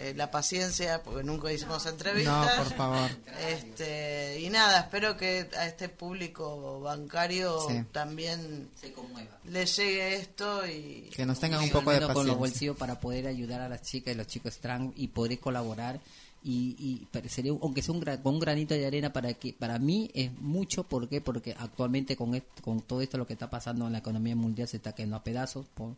Eh, 0.00 0.14
la 0.16 0.30
paciencia, 0.30 1.02
porque 1.02 1.22
nunca 1.24 1.52
hicimos 1.52 1.84
entrevistas. 1.86 2.56
No, 2.58 2.64
por 2.64 2.72
favor. 2.74 3.10
Este, 3.48 4.40
y 4.40 4.48
nada, 4.50 4.80
espero 4.80 5.16
que 5.16 5.48
a 5.56 5.66
este 5.66 5.88
público 5.88 6.80
bancario 6.80 7.58
Sí. 7.68 7.84
también 7.92 8.68
Se 8.80 8.92
conmueva. 8.92 9.38
le 9.44 9.66
llegue 9.66 10.16
esto 10.16 10.66
y 10.66 11.10
Que 11.14 11.26
nos 11.26 11.38
tengan 11.40 11.62
un 11.62 11.70
poco 11.70 11.90
de 11.90 11.96
menos 12.00 12.12
con 12.14 12.26
los 12.26 12.36
paciencia. 12.36 12.38
bolsillos 12.38 12.76
para 12.76 13.00
poder 13.00 13.26
ayudar 13.26 13.60
a 13.60 13.68
las 13.68 13.82
chicas 13.82 14.14
y 14.14 14.16
los 14.16 14.26
chicos 14.26 14.58
trans 14.58 14.92
y 14.96 15.08
poder 15.08 15.38
colaborar 15.38 16.00
y, 16.42 16.74
y 16.78 17.06
parecería 17.12 17.52
aunque 17.60 17.82
sea 17.82 17.94
un, 17.94 18.00
con 18.00 18.34
un 18.34 18.40
granito 18.40 18.72
de 18.72 18.86
arena 18.86 19.12
para 19.12 19.34
que 19.34 19.52
para 19.52 19.78
mí 19.78 20.10
es 20.14 20.32
mucho 20.40 20.84
¿por 20.84 21.06
qué? 21.06 21.20
porque 21.20 21.54
actualmente 21.58 22.16
con 22.16 22.34
esto- 22.34 22.62
con 22.62 22.80
todo 22.80 23.02
esto 23.02 23.18
lo 23.18 23.26
que 23.26 23.34
está 23.34 23.50
pasando 23.50 23.86
en 23.86 23.92
la 23.92 23.98
economía 23.98 24.34
mundial 24.34 24.66
se 24.66 24.78
está 24.78 24.92
cayendo 24.92 25.16
a 25.16 25.22
pedazos 25.22 25.66
por- 25.74 25.96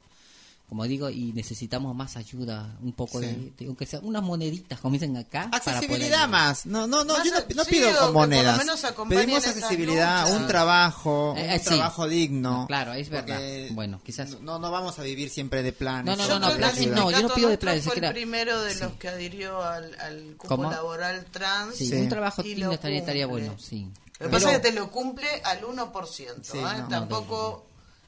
como 0.72 0.84
digo 0.84 1.10
y 1.10 1.34
necesitamos 1.34 1.94
más 1.94 2.16
ayuda 2.16 2.78
un 2.80 2.94
poco 2.94 3.20
Sí. 3.20 3.26
de, 3.26 3.52
de- 3.58 3.66
aunque 3.66 3.84
sea 3.84 4.00
unas 4.00 4.22
moneditas 4.22 4.80
como 4.80 4.94
dicen 4.94 5.14
acá 5.18 5.50
para 5.50 5.62
poder 5.62 5.74
Accesibilidad 5.76 6.26
más. 6.30 6.64
No, 6.64 6.86
no, 6.86 7.04
no, 7.04 7.12
Más 7.18 7.26
yo 7.26 7.30
no, 7.30 7.40
no 7.56 7.64
sí, 7.64 7.70
pido 7.72 7.88
con 7.88 7.98
por 7.98 8.06
lo 8.06 8.12
monedas. 8.14 8.58
Pedimos 9.06 9.46
accesibilidad, 9.46 10.34
un 10.34 10.46
trabajo, 10.46 11.34
Eh, 11.36 11.44
un 11.44 11.50
eh, 11.50 11.58
sí. 11.58 11.64
trabajo 11.66 12.08
digno. 12.08 12.64
claro 12.68 12.94
es 12.94 13.10
verdad 13.10 13.38
bueno 13.72 14.00
quizás 14.02 14.40
No, 14.40 14.58
no 14.58 14.70
vamos 14.70 14.98
a 14.98 15.02
vivir 15.02 15.28
siempre 15.28 15.62
de 15.62 15.74
planes. 15.74 16.06
No, 16.16 16.26
no, 16.26 16.38
no, 16.38 16.48
que 16.52 16.56
planes 16.56 16.86
no, 16.86 17.10
yo 17.10 17.20
no 17.28 17.34
pido 17.34 17.50
de 17.50 17.58
planes, 17.58 17.84
Fue 17.84 17.94
el 17.98 18.10
primero 18.10 18.62
de 18.62 18.72
Sí. 18.72 18.80
los 18.80 18.92
que 18.94 19.08
adhirió 19.10 19.62
al, 19.62 19.94
al 20.00 20.36
cupo 20.38 20.56
¿Cómo? 20.56 20.70
laboral 20.70 21.26
trans. 21.30 21.76
sí, 21.76 21.86
Sí. 21.86 21.96
un 21.96 22.08
trabajo 22.08 22.42
digno 22.42 22.72
estaría, 22.72 23.00
estaría 23.00 23.26
bueno 23.26 23.56
sí 23.58 23.90
Lo 24.20 24.28
que 24.28 24.32
pasa 24.32 24.46
Pero- 24.46 24.56
es 24.56 24.62
que 24.62 24.70
te 24.70 24.74
lo 24.74 24.90
cumple 24.90 25.26
al 25.44 25.62
1%. 25.64 26.50
Sí, 26.50 26.56
¿eh? 26.56 26.62
no. 26.78 26.88
Tampoco 26.88 27.66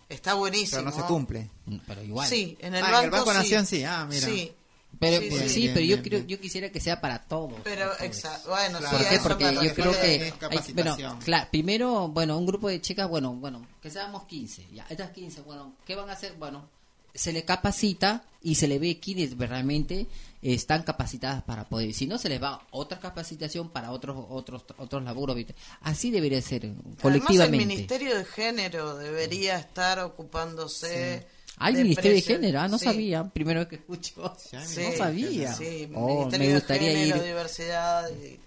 está 0.09 0.35
buenísimo. 0.35 0.83
Pero 0.83 0.91
no 0.91 0.97
se 0.97 1.03
cumple. 1.03 1.51
pero 1.87 2.03
igual 2.03 2.29
Sí, 2.29 2.57
en 2.61 2.75
el 2.75 2.83
Ah, 2.83 2.87
en 2.87 2.93
banco, 2.93 3.05
el 3.05 3.11
Banco 3.11 3.31
sí. 3.33 3.37
Nación 3.39 3.67
sí, 3.67 3.85
ah, 3.85 4.07
mira. 4.09 4.27
Sí, 4.27 4.53
Pero 5.01 5.21
Sí, 5.21 5.31
sí, 5.31 5.49
sí. 5.49 5.61
Bien, 5.63 5.75
pero 5.75 5.81
bien, 5.81 5.89
yo 5.91 5.97
bien, 5.97 6.03
creo, 6.03 6.19
bien. 6.21 6.29
yo 6.29 6.41
quisiera 6.41 6.71
que 6.71 6.79
sea 6.81 7.01
para 7.01 7.19
todos. 7.25 7.55
pero 7.65 7.87
todos. 7.87 8.01
exacto. 8.03 8.51
Bueno, 8.51 8.79
Claro. 8.79 8.97
¿Por 8.99 9.09
qué? 9.09 9.19
Porque 9.21 9.45
yo 9.67 9.75
creo 9.75 9.93
que 9.93 10.33
hay- 10.51 10.73
bueno, 10.73 11.19
claro, 11.25 11.49
primero, 11.51 12.09
bueno, 12.09 12.39
un 12.39 12.47
grupo 12.47 12.69
de 12.69 12.81
chicas, 12.81 13.09
bueno, 13.09 13.33
bueno, 13.33 13.67
que 13.83 13.91
seamos 13.91 14.23
15, 14.25 14.67
ya, 14.73 14.87
estas 14.89 15.11
15, 15.11 15.41
bueno, 15.41 15.75
¿qué 15.85 15.97
van 15.97 16.09
a 16.11 16.13
hacer? 16.13 16.35
Bueno, 16.39 16.69
se 17.13 17.33
le 17.33 17.45
capacita 17.45 18.23
y 18.41 18.55
se 18.55 18.69
le 18.69 18.79
ve 18.79 19.01
quiénes 19.01 19.37
realmente 19.37 20.07
están 20.53 20.83
capacitadas 20.83 21.43
para 21.43 21.65
poder, 21.65 21.95
si 21.95 22.07
no 22.07 22.19
se 22.19 22.29
les 22.29 22.43
va 22.43 22.67
otra 22.71 22.99
capacitación 23.01 23.71
para 23.71 23.91
otros 23.93 24.17
otros 24.29 24.63
otros 24.77 25.03
laburos, 25.03 25.35
¿viste? 25.35 25.55
así 25.81 26.11
debería 26.11 26.43
ser 26.43 26.65
Además, 26.67 26.85
el 26.95 26.97
colectivamente. 27.01 27.57
Ministerio 27.67 28.17
de 28.19 28.25
Género 28.27 28.97
debería 28.97 29.57
estar 29.59 29.99
ocupándose. 30.01 31.27
Hay 31.57 31.75
de 31.75 31.83
ministerio 31.85 32.13
de 32.17 32.23
género, 32.23 32.61
ah, 32.61 32.69
no 32.69 32.79
Sí, 32.79 32.85
sabía, 32.87 33.25
primero 33.33 33.61
vez 33.61 33.69
que 33.69 33.77
escucho. 33.77 34.35
sí, 34.67 34.81
no 34.83 34.97
sabía. 34.97 35.55
Sí, 35.55 35.89
Oh, 35.95 36.09
Ministerio 36.09 36.49
me 36.49 36.55
gustaría 36.55 36.89
de 36.89 36.95
Género, 36.97 37.17
ir. 37.19 37.23
Diversidad. 37.23 38.11
y, 38.11 38.41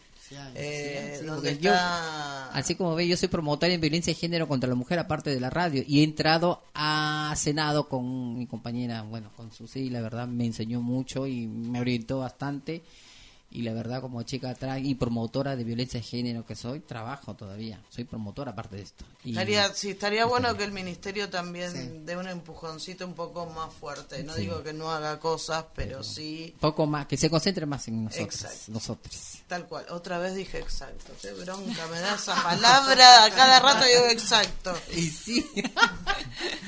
Eh, 0.56 1.18
Sí, 1.20 1.26
donde 1.26 1.52
porque 1.52 1.64
yo-. 1.64 1.74
Así 1.74 2.76
como 2.76 2.96
ve, 2.96 3.08
yo 3.08 3.18
soy 3.18 3.28
promotor 3.30 3.70
en 3.70 3.82
violencia 3.82 4.14
de 4.14 4.20
género 4.20 4.48
contra 4.48 4.70
la 4.70 4.76
mujer, 4.76 5.00
aparte 5.00 5.30
de 5.30 5.40
la 5.40 5.50
radio, 5.50 5.84
y 5.86 6.02
he 6.02 6.04
entrado 6.04 6.64
a 6.74 7.34
Senado 7.38 7.88
con 7.88 8.38
mi 8.38 8.48
compañera, 8.48 9.04
bueno, 9.04 9.32
con 9.36 9.52
Susi, 9.52 9.90
la 9.90 10.02
verdad 10.02 10.28
me 10.28 10.46
enseñó 10.46 10.82
mucho 10.82 11.28
y 11.28 11.48
me 11.48 11.80
orientó 11.80 12.20
bastante. 12.20 12.84
Y 13.58 13.64
la 13.64 13.74
verdad 13.74 14.02
como 14.02 14.22
chica 14.22 14.54
trans 14.54 14.86
y 14.86 14.94
promotora 14.94 15.56
de 15.56 15.64
violencia 15.64 16.00
de 16.00 16.06
género 16.06 16.46
que 16.46 16.56
soy, 16.56 16.80
trabajo 16.80 17.34
todavía, 17.36 17.80
soy 17.90 18.04
promotora 18.04 18.52
aparte 18.52 18.76
de 18.76 18.82
esto. 18.84 19.04
Y- 19.24 19.32
Estaría, 19.32 19.74
sí, 19.74 19.90
estaría 19.92 20.26
bueno 20.26 20.56
que 20.56 20.64
el 20.64 20.72
ministerio 20.72 21.28
también 21.30 22.06
dé 22.06 22.16
un 22.18 22.28
empujoncito 22.28 23.06
un 23.08 23.14
poco 23.16 23.48
más 23.48 23.74
fuerte. 23.74 24.24
No 24.24 24.34
Sí. 24.36 24.42
digo 24.42 24.62
que 24.62 24.74
no 24.74 24.92
haga 24.92 25.20
cosas, 25.20 25.66
pero 25.76 26.04
sí, 26.04 26.56
poco 26.60 26.86
más, 26.86 27.08
que 27.08 27.18
se 27.18 27.30
concentre 27.32 27.66
más 27.66 27.88
en 27.88 28.04
nosotros, 28.04 28.36
Exacto. 28.44 28.72
nosotros. 28.72 29.16
tal 29.48 29.66
cual. 29.66 29.86
Otra 29.90 30.18
vez 30.20 30.36
dije 30.36 30.60
exacto. 30.60 31.14
Qué 31.22 31.32
bronca 31.32 31.88
me 31.88 32.00
da 32.00 32.16
esa 32.16 32.36
palabra. 32.44 33.24
A 33.24 33.32
cada 33.32 33.60
rato 33.62 33.86
digo 33.86 34.06
exacto. 34.12 34.76
Y 34.94 35.04
sí. 35.10 35.50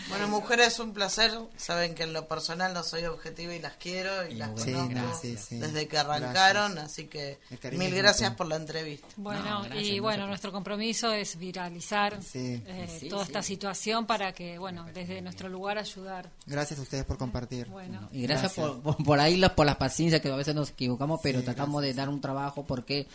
Bueno, 0.09 0.27
mujeres, 0.27 0.79
un 0.79 0.93
placer. 0.93 1.31
Saben 1.57 1.93
que 1.93 2.03
en 2.03 2.13
lo 2.13 2.27
personal 2.27 2.73
no 2.73 2.83
soy 2.83 3.05
objetivo 3.05 3.51
y 3.51 3.59
las 3.59 3.73
quiero 3.73 4.25
y 4.27 4.35
las 4.35 4.49
Sí, 4.61 4.71
conozco 4.71 4.89
gracias, 4.89 5.47
desde 5.51 5.87
que 5.87 5.97
arrancaron. 5.97 6.78
Así 6.85 7.05
que 7.07 7.39
mil 7.73 7.93
gracias 7.93 8.33
por 8.35 8.47
la 8.47 8.55
entrevista. 8.55 9.07
Bueno, 9.17 9.41
No, 9.43 9.59
gracias, 9.61 9.75
y 9.75 9.77
gracias 9.85 10.01
bueno, 10.01 10.27
nuestro 10.27 10.51
compromiso 10.51 11.11
es 11.13 11.37
viralizar 11.37 12.21
Sí. 12.23 12.61
eh, 12.65 12.97
Sí, 12.99 13.09
toda 13.09 13.25
sí. 13.25 13.29
esta 13.31 13.43
situación 13.43 14.05
para 14.05 14.33
que, 14.33 14.57
bueno, 14.57 14.85
desde 14.93 15.21
nuestro 15.21 15.49
lugar 15.49 15.77
ayudar. 15.77 16.29
Gracias 16.45 16.79
a 16.79 16.81
ustedes 16.83 17.05
por 17.05 17.17
compartir. 17.17 17.67
Bueno, 17.67 18.07
Y 18.11 18.23
gracias, 18.23 18.55
Gracias. 18.55 18.81
Por, 18.81 18.95
por, 18.95 19.03
por 19.05 19.19
ahí 19.19 19.37
las- 19.37 19.51
por 19.51 19.65
las 19.65 19.75
paciencias 19.77 20.21
que 20.21 20.29
a 20.31 20.35
veces 20.35 20.55
nos 20.55 20.69
equivocamos, 20.71 21.19
pero 21.23 21.43
tratamos 21.43 21.81
de 21.81 21.93
dar 21.93 22.09
un 22.09 22.21
trabajo 22.21 22.65
porque 22.65 23.07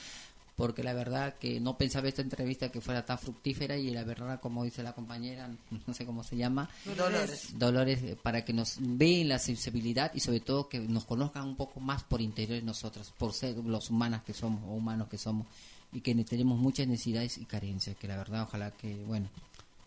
porque 0.56 0.82
la 0.84 0.92
verdad 0.94 1.34
que 1.34 1.58
no 1.60 1.76
pensaba 1.76 2.08
esta 2.08 2.22
entrevista 2.22 2.70
que 2.70 2.80
fuera 2.80 3.04
tan 3.04 3.18
fructífera 3.18 3.76
y 3.76 3.90
la 3.90 4.04
verdad 4.04 4.40
como 4.40 4.62
dice 4.64 4.82
la 4.82 4.92
compañera, 4.92 5.48
no 5.86 5.94
sé 5.94 6.06
cómo 6.06 6.22
se 6.22 6.36
llama, 6.36 6.68
Dolores. 6.96 7.58
Dolores 7.58 8.02
eh, 8.02 8.16
para 8.22 8.44
que 8.44 8.52
nos 8.52 8.76
vean 8.80 9.28
la 9.28 9.38
sensibilidad 9.38 10.12
y 10.14 10.20
sobre 10.20 10.40
todo 10.40 10.68
que 10.68 10.78
nos 10.80 11.04
conozcan 11.04 11.44
un 11.48 11.56
poco 11.56 11.80
más 11.80 12.04
por 12.04 12.20
interior 12.20 12.58
de 12.60 12.64
nosotros, 12.66 13.12
por 13.18 13.32
ser 13.32 13.56
los 13.58 13.90
humanas 13.90 14.22
que 14.22 14.32
somos 14.32 14.62
o 14.64 14.74
humanos 14.74 15.08
que 15.08 15.18
somos 15.18 15.46
y 15.92 16.00
que 16.00 16.14
ne- 16.14 16.24
tenemos 16.24 16.58
muchas 16.58 16.86
necesidades 16.86 17.38
y 17.38 17.44
carencias, 17.46 17.96
que 17.96 18.06
la 18.08 18.16
verdad 18.16 18.42
ojalá 18.42 18.70
que 18.70 18.94
bueno 19.04 19.28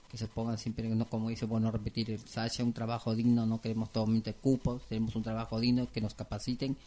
que 0.09 0.17
se 0.17 0.27
pongan 0.27 0.57
siempre, 0.57 0.87
no, 0.87 1.03
como 1.09 1.27
dice, 1.27 1.45
bueno, 1.45 1.69
repetir, 1.69 2.11
el 2.11 2.21
haya 2.39 2.63
un 2.63 2.71
trabajo 2.71 3.13
digno, 3.13 3.45
no 3.45 3.59
queremos 3.59 3.91
totalmente 3.91 4.33
cupos, 4.33 4.81
queremos 4.87 5.13
un 5.17 5.23
trabajo 5.23 5.59
digno, 5.59 5.91
que 5.91 5.99
nos 5.99 6.13
capaciten 6.13 6.77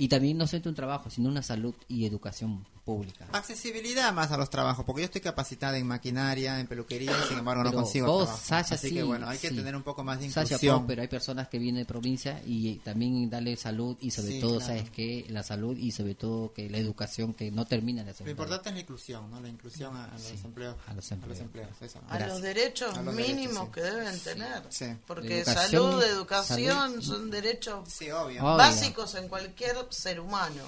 y 0.00 0.08
también 0.08 0.38
no 0.38 0.46
solamente 0.46 0.68
un 0.70 0.74
trabajo, 0.74 1.10
sino 1.10 1.28
una 1.28 1.42
salud 1.42 1.74
y 1.88 2.06
educación 2.06 2.66
pública. 2.84 3.26
Accesibilidad 3.32 4.12
más 4.14 4.32
a 4.32 4.38
los 4.38 4.48
trabajos, 4.48 4.84
porque 4.86 5.02
yo 5.02 5.04
estoy 5.04 5.20
capacitada 5.20 5.76
en 5.76 5.86
maquinaria, 5.86 6.58
en 6.58 6.66
peluquería, 6.66 7.12
sin 7.28 7.38
embargo 7.38 7.62
no 7.62 7.70
Pero 7.70 7.82
consigo 7.82 8.06
vos, 8.06 8.24
trabajo. 8.24 8.42
Sasha, 8.46 8.74
Así 8.76 8.88
sí, 8.88 8.94
que 8.94 9.02
bueno, 9.02 9.28
hay 9.28 9.36
que 9.38 9.50
sí. 9.50 9.54
tener 9.56 9.76
un 9.76 9.82
poco 9.82 10.02
más 10.02 10.18
de 10.18 10.30
Sasha, 10.30 10.54
inclusión. 10.54 10.80
po, 10.80 10.86
pero 10.86 11.02
hay 11.02 11.08
personas 11.08 11.48
que 11.48 11.58
vienen 11.58 11.82
de 11.82 11.84
provincia 11.84 12.40
y 12.46 12.76
también 12.76 13.28
darle 13.28 13.56
salud 13.58 13.96
y 14.00 14.10
sobre 14.10 14.32
Sí, 14.32 14.40
todo, 14.40 14.56
claro. 14.58 14.66
¿sabes 14.78 14.90
qué? 14.90 15.26
La 15.28 15.42
salud 15.42 15.76
y 15.76 15.90
sobre 15.92 16.14
todo 16.14 16.52
que 16.54 16.70
la 16.70 16.78
educación 16.78 17.34
que 17.34 17.50
no 17.50 17.66
termina 17.66 18.00
en 18.00 18.06
la 18.08 18.14
Lo 18.24 18.30
importante 18.30 18.70
es 18.70 18.74
la 18.74 18.80
inclusión, 18.80 19.30
¿no? 19.30 19.40
La 19.40 19.48
inclusión 19.50 19.94
a, 19.94 20.06
a 20.06 20.12
los 20.18 20.44
empleos. 20.44 20.76
a 20.88 20.94
los 20.94 21.10
empleos. 21.12 21.38
eso, 21.82 22.00
¿no? 22.00 22.10
A 22.14 22.18
los 22.26 22.40
derechos 22.40 22.96
A 22.96 23.02
los 23.02 23.14
mínimos 23.14 23.36
derechos, 23.54 23.66
sí. 23.66 23.70
que 23.74 23.80
deben 23.82 24.20
tener. 24.20 24.62
Sí. 24.70 24.86
Porque 25.06 25.40
Educación, 25.40 25.90
salud, 25.92 26.02
educación 26.02 26.76
salud. 26.92 27.02
son 27.02 27.30
derechos 27.30 27.88
Sí, 27.88 28.10
obvio. 28.10 28.42
Obvio. 28.42 28.56
básicos 28.56 29.14
en 29.16 29.28
cualquier 29.28 29.76
ser 29.90 30.20
humano. 30.20 30.62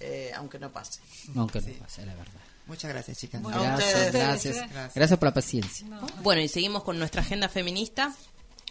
Eh, 0.00 0.32
aunque 0.36 0.58
no 0.58 0.70
pase. 0.72 1.00
Aunque 1.36 1.60
Sí. 1.60 1.72
no 1.72 1.78
pase, 1.84 2.04
la 2.06 2.14
verdad. 2.14 2.40
Muchas 2.66 2.90
gracias, 2.90 3.18
chicas. 3.18 3.42
Gracias, 3.42 3.78
ustedes. 3.94 4.12
gracias, 4.12 4.56
Gracias. 4.56 4.94
gracias 4.94 5.18
por 5.18 5.28
la 5.28 5.34
paciencia. 5.34 5.86
Bueno, 6.22 6.40
y 6.40 6.48
seguimos 6.48 6.82
con 6.82 6.98
nuestra 6.98 7.20
agenda 7.22 7.48
feminista. 7.48 8.14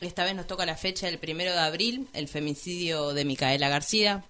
Esta 0.01 0.23
vez 0.25 0.35
nos 0.35 0.47
toca 0.47 0.65
la 0.65 0.75
fecha 0.75 1.05
del 1.05 1.19
primero 1.19 1.51
de 1.51 1.59
abril, 1.59 2.09
el 2.13 2.27
femicidio 2.27 3.13
de 3.13 3.23
Micaela 3.25 3.69
García. 3.69 4.23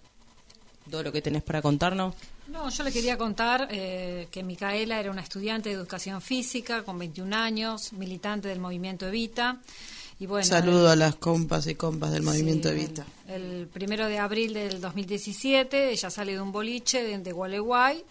Todo 0.92 1.02
lo 1.04 1.12
que 1.14 1.22
tenés 1.22 1.44
para 1.44 1.62
contarnos. 1.62 2.14
No, 2.48 2.70
yo 2.70 2.84
le 2.84 2.92
quería 2.92 3.18
contar 3.18 3.70
eh, 3.72 4.28
que 4.30 4.44
Micaela 4.44 5.00
era 5.00 5.10
una 5.10 5.22
estudiante 5.22 5.70
de 5.70 5.76
educación 5.76 6.22
física 6.22 6.84
con 6.84 7.00
21 7.00 7.34
años, 7.34 7.94
militante 7.94 8.50
del 8.50 8.60
movimiento 8.60 9.08
Evita. 9.08 9.62
Y 10.20 10.26
bueno, 10.26 10.46
Saludo 10.46 10.90
a 10.90 10.96
las 10.96 11.16
compas 11.16 11.68
y 11.68 11.76
compas 11.76 12.12
del 12.12 12.24
movimiento 12.24 12.70
Sí, 12.70 12.76
Evita. 12.76 13.06
El, 13.28 13.42
el 13.44 13.68
primero 13.68 14.08
de 14.08 14.20
abril 14.20 14.54
del 14.54 14.80
2017, 14.80 15.92
ella 15.92 16.10
sale 16.10 16.34
de 16.34 16.42
un 16.42 16.52
boliche 16.52 17.04
de, 17.04 17.18
de 17.18 17.32
Gualeguay 17.32 18.04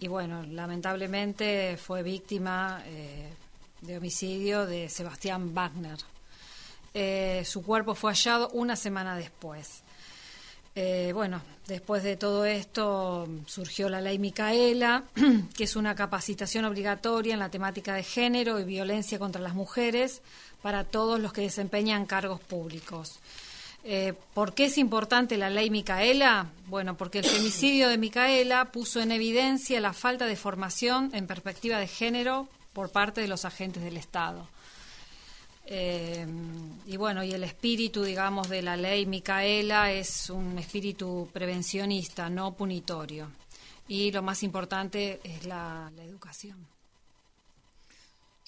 y 0.00 0.08
bueno, 0.08 0.42
lamentablemente 0.44 1.76
fue 1.76 2.02
víctima 2.02 2.82
eh, 2.86 3.28
de 3.82 3.98
homicidio 3.98 4.64
de 4.64 4.88
Sebastián 4.88 5.54
Wagner. 5.54 5.98
Eh, 6.94 7.42
su 7.44 7.62
cuerpo 7.62 7.94
fue 7.94 8.12
hallado 8.12 8.48
una 8.54 8.76
semana 8.76 9.14
después. 9.14 9.82
Eh, 10.74 11.10
bueno, 11.12 11.42
después 11.66 12.02
de 12.02 12.16
todo 12.16 12.46
esto 12.46 13.28
surgió 13.44 13.90
la 13.90 14.00
ley 14.00 14.18
Micaela, 14.18 15.04
que 15.54 15.64
es 15.64 15.76
una 15.76 15.94
capacitación 15.94 16.64
obligatoria 16.64 17.34
en 17.34 17.40
la 17.40 17.50
temática 17.50 17.92
de 17.92 18.02
género 18.02 18.58
y 18.58 18.64
violencia 18.64 19.18
contra 19.18 19.42
las 19.42 19.54
mujeres 19.54 20.22
para 20.62 20.84
todos 20.84 21.18
los 21.20 21.32
que 21.32 21.42
desempeñan 21.42 22.06
cargos 22.06 22.40
públicos. 22.40 23.20
Eh, 23.82 24.12
¿Por 24.34 24.52
qué 24.54 24.66
es 24.66 24.76
importante 24.76 25.38
la 25.38 25.48
ley 25.48 25.70
Micaela? 25.70 26.48
Bueno, 26.66 26.96
porque 26.96 27.20
el 27.20 27.24
femicidio 27.24 27.88
de 27.88 27.96
Micaela 27.96 28.66
puso 28.66 29.00
en 29.00 29.10
evidencia 29.10 29.80
la 29.80 29.94
falta 29.94 30.26
de 30.26 30.36
formación 30.36 31.10
en 31.14 31.26
perspectiva 31.26 31.78
de 31.78 31.88
género 31.88 32.48
por 32.74 32.90
parte 32.90 33.22
de 33.22 33.28
los 33.28 33.44
agentes 33.44 33.82
del 33.82 33.96
Estado. 33.96 34.46
Eh, 35.64 36.26
y 36.86 36.96
bueno, 36.96 37.22
y 37.24 37.32
el 37.32 37.44
espíritu, 37.44 38.02
digamos, 38.02 38.48
de 38.48 38.60
la 38.60 38.76
ley 38.76 39.06
Micaela 39.06 39.92
es 39.92 40.28
un 40.28 40.58
espíritu 40.58 41.28
prevencionista, 41.32 42.28
no 42.28 42.52
punitorio. 42.52 43.30
Y 43.88 44.12
lo 44.12 44.22
más 44.22 44.42
importante 44.42 45.20
es 45.24 45.46
la, 45.46 45.90
la 45.96 46.04
educación. 46.04 46.66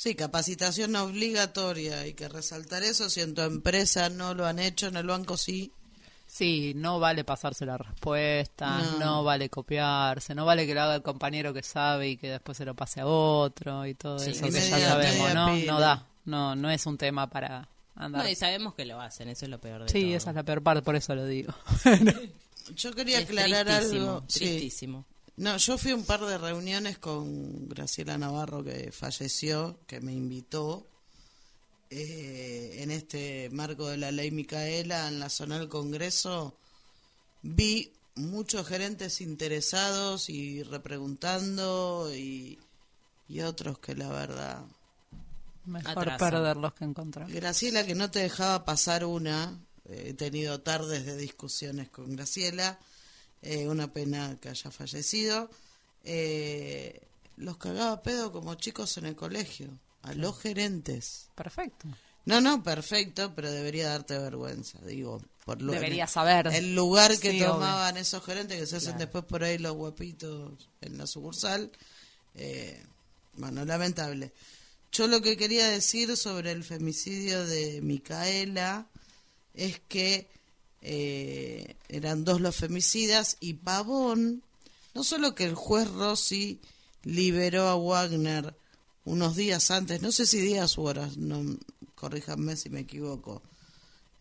Sí, 0.03 0.17
capacitación 0.17 0.97
obligatoria. 0.97 2.01
Hay 2.01 2.15
que 2.15 2.29
resaltar 2.29 2.83
eso. 2.83 3.09
Si 3.09 3.21
en 3.21 3.35
tu 3.35 3.43
empresa 3.43 4.09
no 4.09 4.35
lo 4.35 4.47
han 4.47 4.59
hecho, 4.59 4.89
en 4.89 4.97
el 4.97 5.07
banco 5.07 5.37
sí. 5.37 5.71
Sí, 6.27 6.73
no 6.75 6.99
vale 6.99 7.23
pasarse 7.23 7.65
la 7.65 7.79
respuesta, 7.79 8.79
No. 8.79 8.99
no. 8.99 9.23
vale 9.25 9.49
copiarse, 9.49 10.35
no 10.35 10.45
vale 10.45 10.67
que 10.67 10.75
lo 10.75 10.83
haga 10.83 10.97
el 10.97 11.03
compañero 11.03 11.53
que 11.55 11.63
sabe 11.63 12.09
y 12.09 12.17
que 12.17 12.31
después 12.31 12.57
se 12.59 12.65
lo 12.65 12.75
pase 12.75 13.01
a 13.03 13.07
otro 13.07 13.87
y 13.87 13.95
todo 13.95 14.19
Sí, 14.19 14.31
eso 14.31 14.47
que 14.47 14.51
ya 14.51 14.61
media- 14.61 14.89
sabemos, 14.89 15.19
media 15.29 15.35
¿no? 15.35 15.55
pila. 15.55 15.73
No 15.73 15.81
da, 15.81 16.07
no, 16.25 16.57
no 16.57 16.71
es 16.71 16.85
un 16.87 16.99
tema 16.99 17.29
para 17.31 17.69
andar. 17.95 18.25
No, 18.25 18.29
y 18.31 18.35
sabemos 18.35 18.75
que 18.75 18.87
lo 18.87 19.01
hacen, 19.01 19.29
eso 19.29 19.45
es 19.45 19.51
lo 19.51 19.61
peor 19.61 19.83
de 19.85 19.89
sí, 19.91 20.01
todo. 20.05 20.17
esa 20.17 20.31
es 20.31 20.37
la 20.37 20.43
peor 20.43 20.63
parte, 20.65 20.83
por 20.83 20.97
eso 20.97 21.15
lo 21.15 21.27
digo. 21.27 21.55
Yo 22.77 22.93
quería 22.93 23.19
Es 23.19 23.25
aclarar 23.27 23.67
tristísimo, 23.67 24.05
algo. 24.09 24.25
Sí. 24.27 24.39
tristísimo. 24.41 25.05
No, 25.37 25.57
yo 25.57 25.79
fui 25.79 25.93
a 25.93 25.95
un 25.95 26.05
par 26.05 26.21
de 26.21 26.37
reuniones 26.37 26.99
con 26.99 27.69
Graciela 27.69 28.19
Navarro, 28.19 28.63
que 28.63 28.93
falleció, 28.93 29.79
que 29.87 30.01
me 30.01 30.13
invitó 30.13 30.87
eh, 31.91 32.79
en 32.81 32.91
este 32.91 33.49
marco 33.51 33.89
de 33.89 33.97
la 33.97 34.13
ley 34.13 34.31
Micaela 34.31 35.09
en 35.09 35.19
la 35.19 35.31
zona 35.31 35.59
del 35.59 35.69
Congreso. 35.69 36.57
Vi 37.43 37.93
muchos 38.15 38.67
gerentes 38.67 39.21
interesados 39.21 40.29
y 40.29 40.63
repreguntando 40.63 42.11
y, 42.15 42.59
y 43.29 43.41
otros 43.41 43.79
que 43.79 43.95
la 43.95 44.09
verdad... 44.11 44.65
Mejor 45.65 46.09
Atrasan. 46.09 46.19
perderlos 46.19 46.75
que 46.75 46.85
encontrar. 46.85 47.31
Graciela, 47.31 47.87
que 47.87 47.95
no 47.95 48.11
te 48.11 48.19
dejaba 48.19 48.65
pasar 48.65 49.05
una. 49.05 49.61
He 49.89 50.13
tenido 50.13 50.61
tardes 50.61 51.07
de 51.07 51.17
discusiones 51.17 51.89
con 51.89 52.17
Graciela. 52.17 52.81
Eh, 53.43 53.69
una 53.69 53.93
pena 53.93 54.39
que 54.41 54.49
haya 54.49 54.71
fallecido. 54.71 55.51
Eh, 56.05 57.01
los 57.37 57.57
cagaba 57.57 58.03
pedo 58.03 58.33
como 58.33 58.55
chicos 58.55 58.97
en 58.99 59.07
el 59.07 59.17
colegio. 59.17 59.79
A 60.03 60.15
los 60.15 60.39
gerentes. 60.41 61.29
Perfecto. 61.35 61.87
No, 62.25 62.41
no, 62.41 62.63
perfecto, 62.63 63.35
pero 63.35 63.51
debería 63.51 63.89
darte 63.89 64.19
vergüenza. 64.19 64.79
Digo, 64.87 65.21
por 65.45 65.61
lo, 65.61 65.73
Debería 65.73 66.07
saber. 66.07 66.49
El 66.49 66.75
lugar 66.75 67.19
que 67.19 67.33
Sí, 67.33 67.41
tomaban 67.41 67.97
esos 67.97 68.25
gerentes 68.25 68.59
que 68.59 68.67
se 68.67 68.77
hacen 68.77 68.99
después 68.99 69.25
por 69.25 69.43
ahí 69.43 69.59
los 69.59 69.75
guapitos 69.75 70.69
en 70.81 70.99
la 70.99 71.07
sucursal. 71.07 71.71
Eh, 72.35 72.81
bueno, 73.35 73.65
lamentable. 73.65 74.33
Yo 74.93 75.07
lo 75.07 75.21
que 75.21 75.37
quería 75.37 75.69
decir 75.69 76.17
sobre 76.17 76.53
el 76.53 76.65
femicidio 76.65 77.45
de 77.47 77.81
Micaela 77.81 78.87
es 79.55 79.81
que 79.89 80.29
eh, 80.83 81.77
eran 81.89 82.25
dos 82.25 82.41
los 82.41 82.57
femicidas 82.57 83.37
y 83.41 83.55
Pavón, 83.55 84.43
no 84.95 85.05
solo 85.05 85.35
que 85.35 85.45
el 85.45 85.55
juez 85.55 85.89
Rossi 85.91 86.61
liberó 87.05 87.69
a 87.69 87.77
Wagner 87.77 88.55
unos 89.05 89.37
días 89.37 89.71
antes, 89.71 90.03
no 90.03 90.13
sé 90.13 90.27
si 90.27 90.41
días 90.41 90.77
u 90.79 90.83
horas, 90.83 91.17
no 91.17 91.57
corríjanme 91.95 92.57
si 92.57 92.69
me 92.69 92.81
equivoco, 92.81 93.43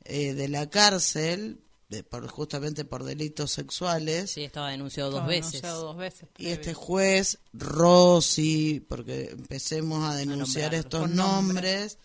eh, 0.06 0.34
de 0.34 0.48
la 0.48 0.70
cárcel, 0.70 1.60
de, 1.90 2.04
por, 2.04 2.28
justamente 2.28 2.86
por 2.86 3.04
delitos 3.04 3.52
sexuales. 3.52 4.32
Sí, 4.32 4.44
estaba 4.44 4.70
denunciado 4.70 5.10
dos 5.12 5.20
Estaba 5.20 5.30
veces. 5.30 5.52
denunciado 5.52 5.84
dos 5.88 5.98
veces. 5.98 6.30
Y 6.38 6.48
este 6.48 6.74
juez, 6.74 7.40
Rossi, 7.54 8.86
porque 8.88 9.30
empecemos 9.32 10.08
a 10.10 10.16
denunciar 10.16 10.74
estos 10.74 11.10
nombres, 11.10 11.98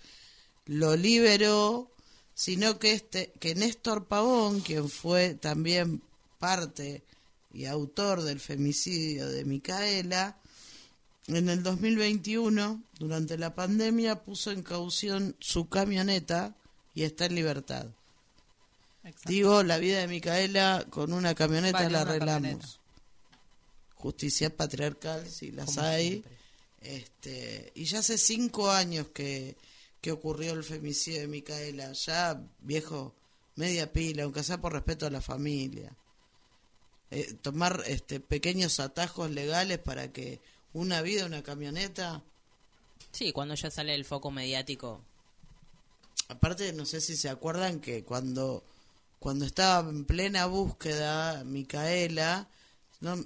lo 0.65 0.97
liberó, 0.97 1.91
sino 2.37 2.79
que 2.79 2.93
este, 2.93 3.33
que 3.41 3.55
Néstor 3.55 4.05
Pavón, 4.05 4.61
quien 4.61 4.91
fue 4.91 5.35
también 5.35 6.03
parte 6.39 7.03
y 7.53 7.65
autor 7.65 8.23
del 8.23 8.41
femicidio 8.41 9.27
de 9.27 9.47
Micaela, 9.47 10.37
en 11.29 11.49
el 11.49 11.63
2021, 11.63 12.83
durante 12.99 13.39
la 13.39 13.55
pandemia, 13.55 14.23
puso 14.23 14.51
en 14.51 14.63
caución 14.63 15.35
su 15.41 15.71
camioneta 15.71 16.55
y 16.95 17.05
está 17.05 17.25
en 17.25 17.37
libertad. 17.37 17.87
Exacto. 19.03 19.31
Digo, 19.31 19.63
la 19.63 19.79
vida 19.79 20.01
de 20.01 20.07
Micaela 20.07 20.87
con 20.91 21.15
una 21.15 21.35
camioneta 21.35 21.79
Vale, 21.79 21.91
la 21.91 22.03
una 22.03 22.11
arreglamos. 22.11 22.43
camioneta. 22.43 22.69
Justicia 23.95 24.55
patriarcal, 24.55 25.27
si 25.27 25.53
las 25.53 25.75
Como 25.75 25.87
hay. 25.87 26.09
siempre. 26.11 26.37
Este, 26.83 27.73
y 27.75 27.87
ya 27.87 28.01
hace 28.01 28.19
cinco 28.19 28.71
años 28.71 29.09
que, 29.15 29.57
que 30.01 30.13
ocurrió 30.13 30.53
el 30.53 30.65
femicidio 30.65 31.21
de 31.21 31.29
Micaela. 31.29 31.93
Ya, 31.93 32.41
viejo, 32.61 33.15
media 33.57 33.93
pila, 33.93 34.25
aunque 34.25 34.43
sea 34.43 34.61
por 34.61 34.73
respeto 34.73 35.07
a 35.07 35.11
la 35.11 35.21
familia. 35.21 35.93
Eh, 37.11 37.35
tomar 37.41 37.83
este, 37.87 38.21
pequeños 38.21 38.81
atajos 38.81 39.31
legales 39.31 39.79
para 39.79 40.13
que 40.13 40.41
una 40.73 41.03
vida, 41.03 41.27
una 41.27 41.43
camioneta. 41.43 42.23
Sí, 43.13 43.33
cuando 43.33 43.55
ya 43.55 43.71
sale 43.71 43.95
el 43.95 44.05
foco 44.05 44.31
mediático. 44.31 45.03
Aparte, 46.29 46.73
no 46.73 46.85
sé 46.87 47.01
si 47.01 47.17
se 47.17 47.29
acuerdan 47.29 47.81
que 47.81 48.05
cuando, 48.05 48.65
cuando 49.21 49.45
estaba 49.45 49.89
en 49.89 50.05
plena 50.05 50.47
búsqueda, 50.47 51.45
Micaela, 51.45 52.49
¿no? 53.01 53.17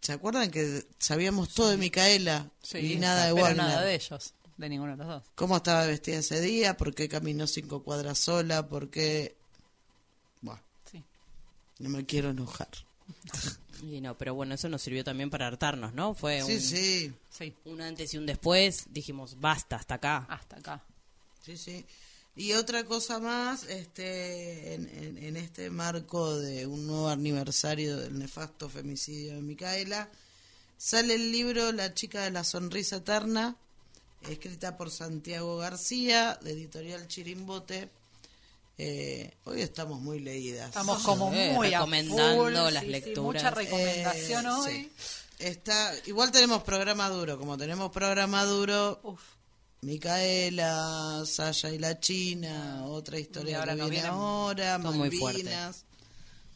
¿se 0.00 0.12
acuerdan 0.12 0.50
que 0.50 0.84
sabíamos 0.98 1.54
todo 1.54 1.70
de 1.70 1.76
Micaela 1.76 2.50
Sí, 2.62 2.78
y 2.78 2.96
nada 2.96 3.26
de 3.26 3.32
pero 3.32 3.44
Wagner? 3.44 3.56
nada 3.66 3.82
de 3.82 3.94
ellos, 3.94 4.34
de 4.56 4.68
ninguno 4.68 4.92
de 4.92 4.98
los 4.98 5.06
dos. 5.06 5.22
¿Cómo 5.34 5.56
estaba 5.56 5.86
vestida 5.86 6.18
ese 6.18 6.40
día? 6.40 6.76
¿Por 6.76 6.94
qué 6.94 7.08
caminó 7.08 7.46
cinco 7.46 7.82
cuadras 7.82 8.18
sola? 8.18 8.68
¿Por 8.68 8.90
qué...? 8.90 9.36
Buah, 10.40 10.58
Sí. 10.90 11.02
no 11.78 11.88
me 11.88 12.04
quiero 12.06 12.30
enojar. 12.30 12.68
Y 13.82 14.00
no, 14.00 14.16
pero 14.16 14.32
bueno, 14.36 14.54
eso 14.54 14.68
nos 14.68 14.80
sirvió 14.80 15.02
también 15.02 15.28
para 15.28 15.48
hartarnos, 15.48 15.92
¿no? 15.92 16.14
Fue 16.14 16.40
Sí, 16.42 16.52
un, 16.52 16.60
sí, 16.60 17.12
Sí, 17.30 17.52
un 17.64 17.80
antes 17.80 18.14
y 18.14 18.18
un 18.18 18.26
después. 18.26 18.84
Dijimos, 18.90 19.40
basta, 19.40 19.74
hasta 19.74 19.94
acá. 19.96 20.18
hasta 20.28 20.56
acá. 20.58 20.84
sí, 21.44 21.56
sí. 21.56 21.84
Y 22.36 22.52
otra 22.52 22.84
cosa 22.84 23.18
más, 23.18 23.64
este, 23.64 24.74
en, 24.74 24.88
en- 24.88 25.18
en 25.18 25.36
este 25.36 25.68
marco 25.68 26.38
de 26.38 26.64
un 26.68 26.86
nuevo 26.86 27.08
aniversario 27.08 27.96
del 27.96 28.16
nefasto 28.20 28.68
femicidio 28.68 29.34
de 29.34 29.42
Micaela, 29.42 30.08
sale 30.78 31.16
el 31.16 31.32
libro 31.32 31.72
La 31.72 31.92
chica 31.92 32.22
de 32.22 32.30
la 32.30 32.44
sonrisa 32.44 32.96
eterna, 32.98 33.56
escrita 34.28 34.76
por 34.76 34.90
Santiago 34.90 35.56
García, 35.58 36.38
de 36.42 36.52
editorial 36.52 37.06
Chirimbote. 37.08 37.90
Eh, 38.78 39.34
hoy 39.44 39.60
estamos 39.60 40.00
muy 40.00 40.18
leídas. 40.20 40.68
Estamos 40.68 41.02
como 41.02 41.32
Eh, 41.32 41.52
muy 41.54 41.68
a 41.72 41.78
recomendando 41.80 42.44
full, 42.44 42.52
las 42.52 42.72
sí, 42.74 42.80
sí, 42.80 42.86
lecturas. 42.92 43.24
mucha 43.42 43.50
recomendación 43.50 44.46
Eh, 44.46 44.48
hoy. 44.50 44.72
sí. 44.72 44.92
Está, 45.38 45.92
igual 46.06 46.30
tenemos 46.30 46.62
programa 46.62 47.08
duro, 47.08 47.36
como 47.38 47.56
tenemos 47.58 47.90
programa 47.90 48.44
duro, 48.44 49.00
Uf, 49.02 49.20
Micaela, 49.82 51.24
Saya 51.26 51.70
y 51.70 51.78
la 51.78 51.98
China, 51.98 52.84
otra 52.86 53.18
historia 53.18 53.58
ahora 53.58 53.74
que 53.74 53.82
viene 53.90 54.06
ahora, 54.06 54.78
muy 54.78 55.10
fuerte. 55.10 55.42
Malvinas. 55.42 55.84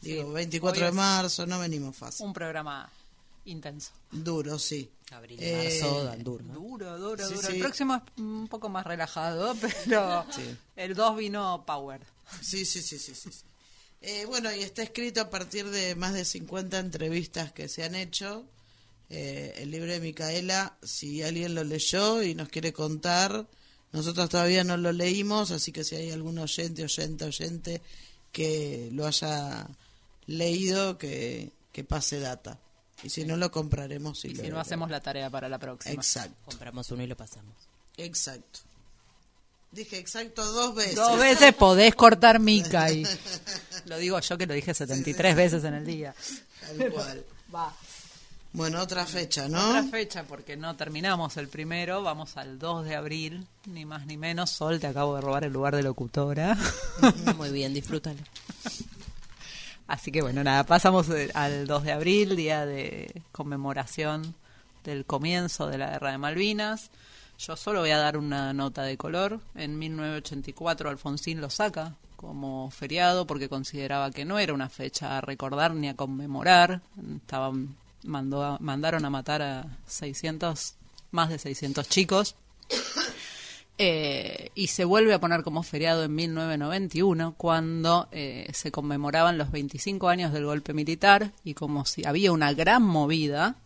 Digo, 0.00 0.28
Sí, 0.28 0.32
24 0.34 0.84
hoy 0.84 0.90
de 0.90 0.96
marzo, 0.96 1.46
no 1.46 1.58
venimos 1.58 1.96
fácil. 1.96 2.26
un 2.26 2.32
programa 2.32 2.88
intenso. 3.46 3.90
Duro, 4.12 4.56
sí. 4.58 4.88
Abril, 5.12 5.38
Eh, 5.40 5.78
marzo, 5.80 6.04
dan 6.04 6.24
duro, 6.24 6.44
¿no? 6.44 6.54
Duro, 6.54 6.98
duro, 6.98 7.28
Sí, 7.28 7.34
duro. 7.34 7.46
sí. 7.48 7.52
El 7.54 7.60
próximo 7.60 7.94
es 7.96 8.02
un 8.20 8.48
poco 8.48 8.68
más 8.68 8.84
relajado, 8.86 9.54
pero 9.84 10.26
Sí. 10.34 10.42
el 10.74 10.94
2 10.94 11.16
vino 11.16 11.64
Power. 11.66 12.00
Sí, 12.42 12.64
sí, 12.64 12.82
sí, 12.82 12.98
sí, 12.98 13.14
sí. 13.14 13.30
sí. 13.30 13.42
Eh, 14.00 14.24
bueno, 14.26 14.52
y 14.54 14.62
está 14.62 14.82
escrito 14.82 15.20
a 15.20 15.30
partir 15.30 15.70
de 15.70 15.94
más 15.94 16.12
de 16.12 16.24
50 16.24 16.78
entrevistas 16.78 17.52
que 17.52 17.68
se 17.68 17.84
han 17.84 17.94
hecho. 17.94 18.44
Eh, 19.08 19.54
el 19.58 19.70
libro 19.70 19.90
de 19.92 20.00
Micaela, 20.00 20.76
si 20.82 21.22
alguien 21.22 21.54
lo 21.54 21.62
leyó 21.62 22.22
y 22.22 22.34
nos 22.34 22.48
quiere 22.48 22.72
contar, 22.72 23.46
nosotros 23.92 24.28
todavía 24.28 24.64
no 24.64 24.76
lo 24.76 24.90
leímos, 24.92 25.52
así 25.52 25.70
que 25.70 25.84
si 25.84 25.94
hay 25.94 26.10
algún 26.10 26.38
oyente, 26.38 26.82
oyente, 26.82 27.24
oyente 27.24 27.82
que 28.32 28.88
lo 28.92 29.06
haya 29.06 29.68
leído, 30.26 30.98
que, 30.98 31.52
que 31.72 31.84
pase 31.84 32.18
data. 32.18 32.58
Y 33.02 33.10
si 33.10 33.24
no, 33.24 33.36
lo 33.36 33.50
compraremos. 33.50 34.24
Y, 34.24 34.28
Y 34.28 34.34
lo- 34.34 34.42
si 34.44 34.48
no, 34.50 34.60
hacemos 34.60 34.90
la 34.90 35.00
tarea 35.00 35.28
para 35.30 35.48
la 35.48 35.58
próxima. 35.58 35.94
Exacto, 35.94 36.34
Compramos 36.46 36.90
uno 36.90 37.02
y 37.02 37.06
lo 37.06 37.16
pasamos. 37.16 37.54
exacto. 37.96 38.60
Dije 39.72 39.98
exacto 39.98 40.42
dos 40.52 40.74
veces. 40.74 40.94
Dos 40.94 41.18
veces 41.18 41.52
podés 41.54 41.94
cortar 41.94 42.38
mica 42.38 42.90
y 42.90 43.04
lo 43.86 43.98
digo 43.98 44.18
yo 44.20 44.38
que 44.38 44.46
lo 44.46 44.54
dije 44.54 44.72
73 44.72 45.36
veces 45.36 45.64
en 45.64 45.74
el 45.74 45.84
día. 45.84 46.14
Tal 46.78 46.90
cual. 46.92 47.24
Va. 47.54 47.74
Bueno, 48.52 48.80
otra 48.80 49.04
fecha, 49.04 49.48
¿no? 49.48 49.68
Otra 49.68 49.82
fecha, 49.82 50.22
porque 50.22 50.56
no 50.56 50.76
terminamos 50.76 51.36
el 51.36 51.48
primero, 51.48 52.02
vamos 52.02 52.38
al 52.38 52.58
2 52.58 52.86
de 52.86 52.94
abril, 52.96 53.46
ni 53.66 53.84
más 53.84 54.06
ni 54.06 54.16
menos. 54.16 54.48
Sol, 54.50 54.80
te 54.80 54.86
acabo 54.86 55.14
de 55.16 55.20
robar 55.20 55.44
el 55.44 55.52
lugar 55.52 55.76
de 55.76 55.82
locutora. 55.82 56.56
Muy 57.36 57.50
bien, 57.50 57.74
disfrútalo. 57.74 58.20
Así 59.86 60.10
que 60.10 60.22
bueno, 60.22 60.42
nada, 60.42 60.64
pasamos 60.64 61.08
eh, 61.10 61.30
al 61.34 61.66
2 61.66 61.84
de 61.84 61.92
abril, 61.92 62.36
día 62.36 62.66
de 62.66 63.22
conmemoración 63.32 64.34
del 64.84 65.04
comienzo 65.04 65.66
de 65.68 65.78
la 65.78 65.90
Guerra 65.90 66.12
de 66.12 66.18
Malvinas. 66.18 66.90
Yo 67.38 67.56
solo 67.56 67.80
voy 67.80 67.90
a 67.90 67.98
dar 67.98 68.16
una 68.16 68.52
nota 68.52 68.82
de 68.82 68.96
color. 68.96 69.40
En 69.54 69.78
1984 69.78 70.90
Alfonsín 70.90 71.40
lo 71.40 71.50
saca 71.50 71.94
como 72.16 72.70
feriado 72.70 73.26
porque 73.26 73.48
consideraba 73.48 74.10
que 74.10 74.24
no 74.24 74.38
era 74.38 74.54
una 74.54 74.68
fecha 74.68 75.18
a 75.18 75.20
recordar 75.20 75.74
ni 75.74 75.88
a 75.88 75.94
conmemorar. 75.94 76.80
Estaban 77.16 77.76
mandó 78.04 78.56
mandaron 78.60 79.04
a 79.04 79.10
matar 79.10 79.42
a 79.42 79.66
600 79.86 80.74
más 81.10 81.28
de 81.28 81.38
600 81.38 81.88
chicos. 81.88 82.34
Eh, 83.78 84.50
y 84.54 84.68
se 84.68 84.86
vuelve 84.86 85.12
a 85.12 85.20
poner 85.20 85.42
como 85.42 85.62
feriado 85.62 86.04
en 86.04 86.14
1991 86.14 87.34
cuando 87.36 88.08
eh, 88.10 88.48
se 88.54 88.72
conmemoraban 88.72 89.36
los 89.36 89.50
25 89.50 90.08
años 90.08 90.32
del 90.32 90.46
golpe 90.46 90.72
militar 90.72 91.32
y 91.44 91.52
como 91.52 91.84
si 91.84 92.06
había 92.06 92.32
una 92.32 92.54
gran 92.54 92.82
movida 92.82 93.56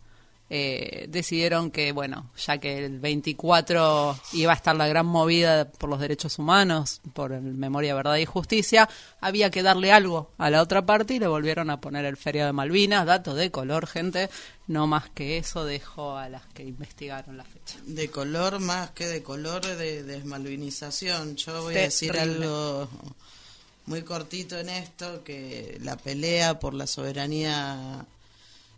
eh, 0.53 1.05
decidieron 1.07 1.71
que 1.71 1.93
bueno 1.93 2.29
ya 2.35 2.57
que 2.57 2.83
el 2.85 2.99
24 2.99 4.19
iba 4.33 4.51
a 4.51 4.55
estar 4.55 4.75
la 4.75 4.85
gran 4.85 5.05
movida 5.05 5.71
por 5.71 5.89
los 5.89 6.01
derechos 6.01 6.39
humanos 6.39 6.99
por 7.13 7.31
el 7.31 7.41
memoria 7.41 7.95
verdad 7.95 8.17
y 8.17 8.25
justicia 8.25 8.89
había 9.21 9.49
que 9.49 9.63
darle 9.63 9.93
algo 9.93 10.31
a 10.37 10.49
la 10.49 10.61
otra 10.61 10.85
parte 10.85 11.13
y 11.13 11.19
le 11.19 11.27
volvieron 11.27 11.69
a 11.69 11.79
poner 11.79 12.03
el 12.03 12.17
feriado 12.17 12.47
de 12.47 12.53
Malvinas 12.53 13.05
dato 13.05 13.33
de 13.33 13.49
color 13.49 13.87
gente 13.87 14.29
no 14.67 14.87
más 14.87 15.09
que 15.09 15.37
eso 15.37 15.63
dejo 15.63 16.17
a 16.17 16.27
las 16.27 16.45
que 16.47 16.63
investigaron 16.63 17.37
la 17.37 17.45
fecha 17.45 17.77
De 17.85 18.09
color 18.09 18.59
más 18.59 18.91
que 18.91 19.07
de 19.07 19.23
color 19.23 19.65
de 19.65 20.03
desmalvinización. 20.03 21.35
Yo 21.35 21.63
voy 21.63 21.75
a 21.75 21.81
decir 21.81 22.17
algo 22.17 22.89
muy 23.85 24.03
cortito 24.03 24.57
en 24.57 24.69
esto, 24.69 25.23
que 25.23 25.77
la 25.81 25.97
pelea 25.97 26.59
por 26.59 26.73
la 26.73 26.87
soberanía 26.87 28.05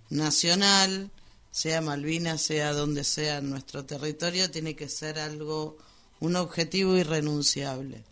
nacional, 0.09 1.09
sea 1.53 1.81
Malvinas, 1.81 2.41
sea 2.41 2.73
donde 2.73 3.03
sea 3.03 3.37
en 3.37 3.51
nuestro 3.51 3.85
territorio, 3.85 4.49
tiene 4.49 4.75
que 4.75 4.89
ser 4.89 5.19
algo, 5.19 5.77
un 6.19 6.35
objetivo 6.35 6.97
irrenunciable. 6.97 8.03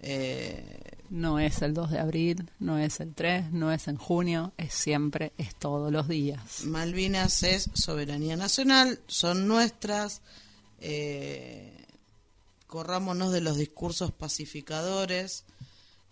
Eh, 0.00 0.80
No 1.08 1.38
es 1.38 1.62
el 1.62 1.72
2 1.72 1.92
de 1.92 1.98
abril, 2.00 2.50
no 2.58 2.76
es 2.78 2.98
el 2.98 3.14
3, 3.14 3.52
no 3.52 3.70
es 3.72 3.86
en 3.86 3.96
junio, 3.96 4.52
es 4.58 4.74
siempre, 4.74 5.32
es 5.38 5.54
todos 5.54 5.92
los 5.92 6.08
días. 6.08 6.64
Malvinas 6.64 7.42
es 7.44 7.70
soberanía 7.74 8.36
nacional, 8.36 9.00
son 9.06 9.46
nuestras. 9.46 10.20
eh, 10.80 11.70
corrámonos 12.66 13.32
de 13.32 13.40
los 13.40 13.56
discursos 13.56 14.10
pacificadores. 14.10 15.44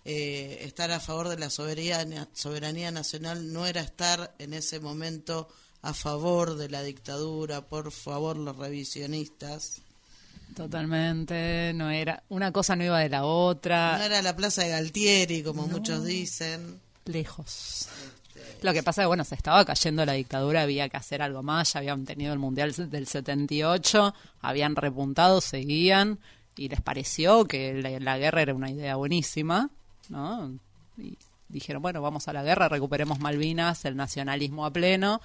eh, 0.05 0.60
estar 0.62 0.90
a 0.93 1.01
favor 1.01 1.28
de 1.28 1.39
la 1.39 1.51
soberanía, 1.51 2.28
soberanía 2.32 2.90
nacional 2.93 3.52
no 3.52 3.66
era 3.66 3.80
estar 3.82 4.34
en 4.39 4.52
ese 4.55 4.78
momento 4.80 5.48
a 5.82 5.94
favor 5.94 6.56
de 6.56 6.68
la 6.68 6.82
dictadura, 6.82 7.62
por 7.62 7.90
favor 7.92 8.36
los 8.36 8.56
revisionistas. 8.56 9.82
Totalmente, 10.54 11.72
no 11.74 11.90
era, 11.90 12.22
una 12.28 12.52
cosa 12.52 12.76
no 12.76 12.84
iba 12.84 12.98
de 12.98 13.09
la 13.09 13.24
otra, 13.24 13.96
No 13.98 14.04
era 14.04 14.22
la 14.22 14.36
plaza 14.36 14.62
de 14.62 14.68
Galtieri, 14.70 15.42
como 15.42 15.66
muchos 15.66 16.04
dicen. 16.04 16.80
lejos. 17.06 17.88
Lo 18.60 18.72
que 18.72 18.82
pasa 18.82 19.02
es 19.02 19.04
que, 19.04 19.09
bueno, 19.09 19.24
se 19.24 19.34
estaba 19.34 19.64
cayendo 19.64 20.04
la 20.04 20.12
dictadura, 20.12 20.62
había 20.62 20.88
que 20.88 20.96
hacer 20.96 21.20
algo 21.22 21.42
más, 21.42 21.72
ya 21.72 21.80
habían 21.80 22.04
tenido 22.04 22.32
el 22.32 22.38
Mundial 22.38 22.72
del 22.90 23.06
78, 23.06 24.14
habían 24.40 24.76
repuntado, 24.76 25.40
seguían, 25.40 26.18
y 26.56 26.68
les 26.68 26.80
pareció 26.80 27.44
que 27.44 27.74
la, 27.74 27.98
la 27.98 28.18
guerra 28.18 28.42
era 28.42 28.54
una 28.54 28.70
idea 28.70 28.96
buenísima, 28.96 29.70
¿no? 30.10 30.52
Y 30.96 31.16
dijeron, 31.48 31.82
bueno, 31.82 32.02
vamos 32.02 32.28
a 32.28 32.32
la 32.32 32.42
guerra, 32.42 32.68
recuperemos 32.68 33.18
Malvinas, 33.20 33.84
el 33.84 33.96
nacionalismo 33.96 34.64
a 34.64 34.72
pleno. 34.72 35.20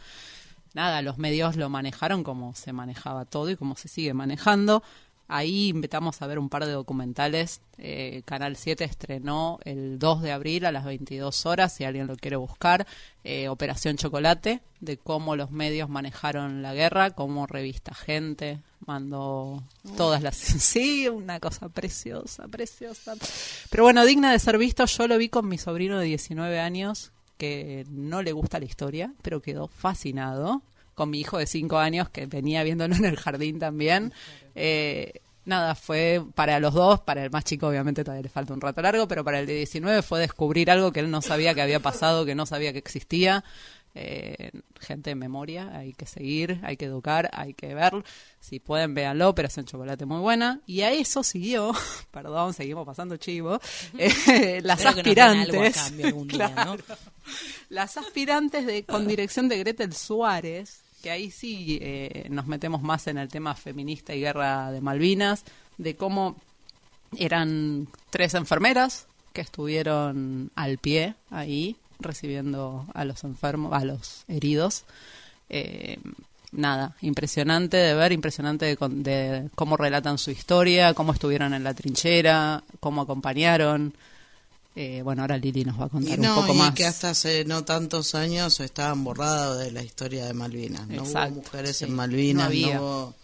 Nada, 0.77 1.01
los 1.01 1.17
medios 1.17 1.55
lo 1.55 1.69
manejaron 1.69 2.23
como 2.23 2.53
se 2.53 2.71
manejaba 2.71 3.25
todo 3.25 3.49
y 3.49 3.55
como 3.55 3.75
se 3.75 3.87
sigue 3.87 4.13
manejando. 4.13 4.83
Ahí 5.27 5.69
invitamos 5.69 6.21
a 6.21 6.27
ver 6.27 6.37
un 6.37 6.49
par 6.49 6.67
de 6.67 6.71
documentales. 6.71 7.61
Eh, 7.79 8.21
Canal 8.25 8.55
7 8.55 8.83
estrenó 8.83 9.57
el 9.63 9.97
2 9.97 10.21
de 10.21 10.31
abril 10.31 10.65
a 10.67 10.71
las 10.71 10.85
22 10.85 11.47
horas, 11.47 11.73
si 11.73 11.83
alguien 11.83 12.05
lo 12.05 12.15
quiere 12.15 12.35
buscar, 12.35 12.85
eh, 13.23 13.49
Operación 13.49 13.97
Chocolate, 13.97 14.61
de 14.79 14.97
cómo 14.97 15.35
los 15.35 15.49
medios 15.49 15.89
manejaron 15.89 16.61
la 16.61 16.75
guerra, 16.75 17.09
cómo 17.09 17.47
Revista 17.47 17.95
Gente 17.95 18.61
mandó 18.85 19.63
todas 19.97 20.21
las... 20.21 20.35
Sí, 20.37 21.07
una 21.09 21.39
cosa 21.39 21.69
preciosa, 21.69 22.47
preciosa. 22.47 23.15
Pero 23.71 23.81
bueno, 23.81 24.05
digna 24.05 24.31
de 24.31 24.37
ser 24.37 24.59
visto, 24.59 24.85
yo 24.85 25.07
lo 25.07 25.17
vi 25.17 25.29
con 25.29 25.47
mi 25.47 25.57
sobrino 25.57 25.97
de 25.97 26.05
19 26.05 26.59
años, 26.59 27.13
que 27.37 27.85
no 27.89 28.21
le 28.21 28.31
gusta 28.31 28.59
la 28.59 28.65
historia, 28.65 29.13
pero 29.21 29.41
quedó 29.41 29.67
fascinado 29.67 30.61
con 30.95 31.11
mi 31.11 31.19
hijo 31.19 31.37
de 31.37 31.45
5 31.45 31.77
años 31.77 32.09
que 32.09 32.25
venía 32.25 32.63
viéndolo 32.63 32.95
en 32.95 33.05
el 33.05 33.17
jardín 33.17 33.59
también. 33.59 34.13
Eh, 34.55 35.21
nada, 35.45 35.75
fue 35.75 36.23
para 36.35 36.59
los 36.59 36.73
dos, 36.73 36.99
para 36.99 37.23
el 37.23 37.31
más 37.31 37.45
chico 37.45 37.67
obviamente 37.67 38.03
todavía 38.03 38.23
le 38.23 38.29
falta 38.29 38.53
un 38.53 38.61
rato 38.61 38.81
largo, 38.81 39.07
pero 39.07 39.23
para 39.23 39.39
el 39.39 39.45
de 39.45 39.53
19 39.53 40.01
fue 40.01 40.19
descubrir 40.19 40.69
algo 40.69 40.91
que 40.91 40.99
él 40.99 41.09
no 41.09 41.21
sabía 41.21 41.53
que 41.53 41.61
había 41.61 41.79
pasado, 41.79 42.25
que 42.25 42.35
no 42.35 42.45
sabía 42.45 42.73
que 42.73 42.79
existía. 42.79 43.43
Eh, 43.99 44.51
gente 44.79 45.09
de 45.09 45.15
memoria, 45.15 45.75
hay 45.75 45.91
que 45.93 46.05
seguir, 46.05 46.59
hay 46.61 46.77
que 46.77 46.85
educar, 46.85 47.31
hay 47.33 47.55
que 47.55 47.73
ver. 47.73 48.03
Si 48.39 48.59
pueden, 48.59 48.93
véanlo, 48.93 49.27
Operación 49.27 49.65
Chocolate 49.65 50.05
muy 50.05 50.19
buena. 50.19 50.61
Y 50.67 50.81
a 50.81 50.91
eso 50.91 51.23
siguió, 51.23 51.73
perdón, 52.11 52.53
seguimos 52.53 52.85
pasando 52.85 53.17
chivo, 53.17 53.59
eh, 53.97 54.61
las 54.61 54.85
aspirantes. 54.85 55.75
cambio 55.75 56.05
algún 56.05 56.27
día, 56.27 56.49
¿no? 56.49 56.77
Las 57.69 57.97
aspirantes 57.97 58.67
de, 58.67 58.83
con 58.83 59.07
dirección 59.07 59.49
de 59.49 59.57
Gretel 59.57 59.93
Suárez, 59.93 60.81
que 61.01 61.09
ahí 61.09 61.31
sí 61.31 61.79
eh, 61.81 62.27
nos 62.29 62.45
metemos 62.45 62.83
más 62.83 63.07
en 63.07 63.17
el 63.17 63.29
tema 63.29 63.55
feminista 63.55 64.13
y 64.13 64.21
guerra 64.21 64.71
de 64.71 64.79
Malvinas, 64.79 65.43
de 65.79 65.95
cómo 65.95 66.35
eran 67.17 67.87
tres 68.11 68.35
enfermeras 68.35 69.07
que 69.33 69.41
estuvieron 69.41 70.51
al 70.55 70.77
pie 70.77 71.15
ahí 71.31 71.75
recibiendo 71.99 72.85
a 72.93 73.05
los 73.05 73.23
enfermos, 73.23 73.73
a 73.73 73.83
los 73.85 74.23
heridos. 74.27 74.83
Eh, 75.49 75.97
nada, 76.51 76.95
impresionante 77.01 77.77
de 77.77 77.93
ver, 77.93 78.11
impresionante 78.11 78.65
de, 78.65 78.77
de 78.89 79.49
cómo 79.55 79.77
relatan 79.77 80.17
su 80.17 80.31
historia, 80.31 80.93
cómo 80.93 81.13
estuvieron 81.13 81.53
en 81.53 81.63
la 81.63 81.73
trinchera, 81.73 82.63
cómo 82.79 83.01
acompañaron. 83.01 83.93
Eh, 84.75 85.01
bueno, 85.03 85.23
ahora 85.23 85.37
Lili 85.37 85.65
nos 85.65 85.79
va 85.81 85.85
a 85.85 85.89
contar 85.89 86.19
Y 86.19 86.21
no, 86.21 86.35
un 86.35 86.41
poco 86.41 86.53
y 86.53 86.57
más. 86.59 86.73
que 86.75 86.85
hasta 86.85 87.09
hace 87.09 87.43
no 87.45 87.63
tantos 87.65 88.13
años 88.13 88.59
estaban 88.59 89.03
borrados 89.03 89.57
de 89.59 89.71
la 89.71 89.81
historia 89.81 90.25
de 90.25 90.33
Malvinas. 90.35 90.87
No 90.87 91.03
Exacto, 91.03 91.33
hubo 91.33 91.41
mujeres 91.43 91.77
sí. 91.77 91.85
en 91.85 91.95
Malvinas, 91.95 92.43
No 92.43 92.47
había. 92.49 92.75
no 92.75 92.81
hubo, 92.83 93.15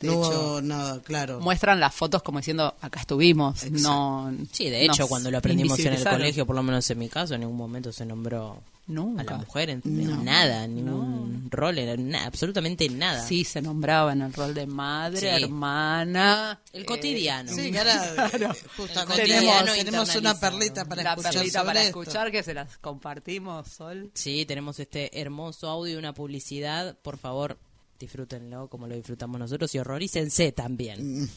De 0.00 0.06
no 0.08 0.12
hecho, 0.24 0.60
nada, 0.62 1.00
claro. 1.02 1.40
Muestran 1.40 1.80
las 1.80 1.94
fotos 1.94 2.22
como 2.22 2.38
diciendo, 2.38 2.74
acá 2.80 3.00
estuvimos. 3.00 3.64
No, 3.70 4.32
Sí, 4.52 4.70
de 4.70 4.84
hecho, 4.84 5.08
cuando 5.08 5.30
lo 5.30 5.38
aprendimos 5.38 5.78
en 5.80 5.92
el 5.94 6.04
colegio, 6.04 6.46
por 6.46 6.54
lo 6.56 6.62
menos 6.62 6.88
en 6.90 6.98
mi 6.98 7.08
caso, 7.08 7.34
en 7.34 7.40
ningún 7.40 7.56
momento 7.56 7.92
se 7.92 8.06
nombró 8.06 8.62
Nunca. 8.86 9.22
a 9.22 9.24
la 9.24 9.36
mujer 9.38 9.70
en, 9.70 9.82
No. 9.84 10.22
nada, 10.22 10.66
ningún 10.66 11.48
rol, 11.50 11.78
en 11.78 12.10
na- 12.10 12.26
absolutamente 12.26 12.88
nada. 12.88 13.26
Sí, 13.26 13.44
se 13.44 13.60
nombraba 13.60 14.12
en 14.12 14.22
el 14.22 14.32
rol 14.32 14.54
de 14.54 14.66
madre, 14.66 15.20
Sí. 15.36 15.44
hermana. 15.44 16.60
El 16.72 16.82
eh, 16.82 16.86
cotidiano. 16.86 17.52
Sí, 17.52 17.76
ahora, 17.76 18.14
Claro. 18.30 18.52
eh, 18.52 18.56
El 18.78 18.88
tenemos, 18.94 19.06
cotidiano 19.16 19.72
tenemos 19.74 20.16
una 20.16 20.38
perlita 20.40 20.84
para 20.84 21.02
la 21.02 21.10
escuchar 21.10 21.32
perlita 21.34 21.58
sobre 21.60 21.66
para 21.74 21.82
esto. 21.84 22.00
escuchar 22.02 22.30
que 22.30 22.42
se 22.42 22.54
las 22.54 22.78
compartimos, 22.78 23.68
Sol. 23.68 24.10
Sí, 24.14 24.44
tenemos 24.46 24.78
este 24.78 25.20
hermoso 25.20 25.68
audio 25.68 25.94
y 25.94 25.96
una 25.96 26.14
publicidad. 26.14 26.96
Por 27.02 27.18
favor, 27.18 27.58
disfrútenlo 27.98 28.68
como 28.68 28.86
lo 28.86 28.94
disfrutamos 28.94 29.38
nosotros 29.38 29.74
y 29.74 29.78
horrorícense 29.78 30.52
también. 30.52 31.28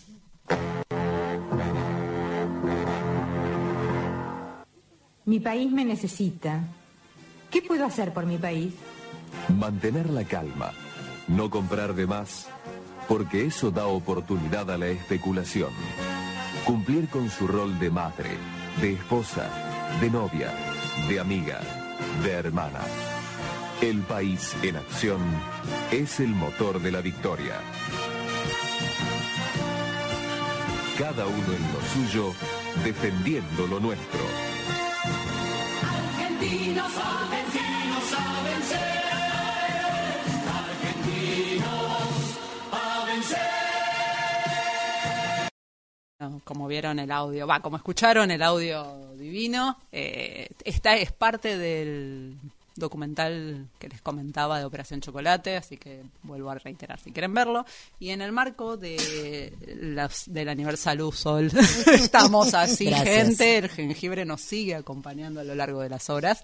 Mi 5.25 5.39
país 5.39 5.71
me 5.71 5.85
necesita. 5.85 6.67
¿Qué 7.49 7.61
puedo 7.61 7.85
hacer 7.85 8.13
por 8.13 8.25
mi 8.25 8.37
país? 8.37 8.73
Mantener 9.57 10.09
la 10.09 10.23
calma, 10.23 10.71
no 11.27 11.49
comprar 11.49 11.93
de 11.93 12.07
más, 12.07 12.47
porque 13.07 13.45
eso 13.45 13.71
da 13.71 13.87
oportunidad 13.87 14.69
a 14.71 14.77
la 14.77 14.87
especulación. 14.87 15.71
Cumplir 16.65 17.07
con 17.09 17.29
su 17.29 17.47
rol 17.47 17.77
de 17.79 17.89
madre, 17.89 18.29
de 18.81 18.93
esposa, 18.93 19.49
de 19.99 20.09
novia, 20.09 20.51
de 21.07 21.19
amiga, 21.19 21.59
de 22.23 22.31
hermana. 22.31 22.79
El 23.81 24.01
país 24.03 24.55
en 24.61 24.75
acción 24.75 25.19
es 25.91 26.19
el 26.19 26.27
motor 26.27 26.79
de 26.79 26.91
la 26.91 27.01
victoria. 27.01 27.59
Cada 30.99 31.25
uno 31.25 31.37
en 31.37 31.73
lo 31.73 31.81
suyo, 31.91 32.31
defendiendo 32.83 33.65
lo 33.65 33.79
nuestro. 33.79 34.19
Argentinos 35.81 36.91
a 36.95 37.27
vencer. 37.31 37.61
Argentinos 40.45 41.65
a 42.71 43.05
vencer. 43.07 43.49
Como 46.43 46.67
vieron 46.67 46.99
el 46.99 47.11
audio, 47.11 47.47
va, 47.47 47.61
como 47.61 47.77
escucharon 47.77 48.29
el 48.29 48.43
audio 48.43 49.15
divino, 49.15 49.79
eh, 49.91 50.49
esta 50.65 50.97
es 50.97 51.11
parte 51.11 51.57
del 51.57 52.37
documental 52.75 53.67
que 53.79 53.89
les 53.89 54.01
comentaba 54.01 54.57
de 54.59 54.65
Operación 54.65 55.01
Chocolate, 55.01 55.57
así 55.57 55.77
que 55.77 56.01
vuelvo 56.23 56.49
a 56.49 56.55
reiterar 56.55 56.99
si 56.99 57.11
quieren 57.11 57.33
verlo. 57.33 57.65
Y 57.99 58.09
en 58.09 58.21
el 58.21 58.31
marco 58.31 58.77
de 58.77 59.53
las, 59.81 60.23
del 60.31 60.49
aniversario 60.49 61.11
Sol, 61.11 61.51
estamos 61.93 62.53
así, 62.53 62.85
Gracias. 62.85 63.09
gente, 63.27 63.57
el 63.57 63.69
jengibre 63.69 64.25
nos 64.25 64.41
sigue 64.41 64.75
acompañando 64.75 65.39
a 65.41 65.43
lo 65.43 65.53
largo 65.55 65.81
de 65.81 65.89
las 65.89 66.09
horas. 66.09 66.43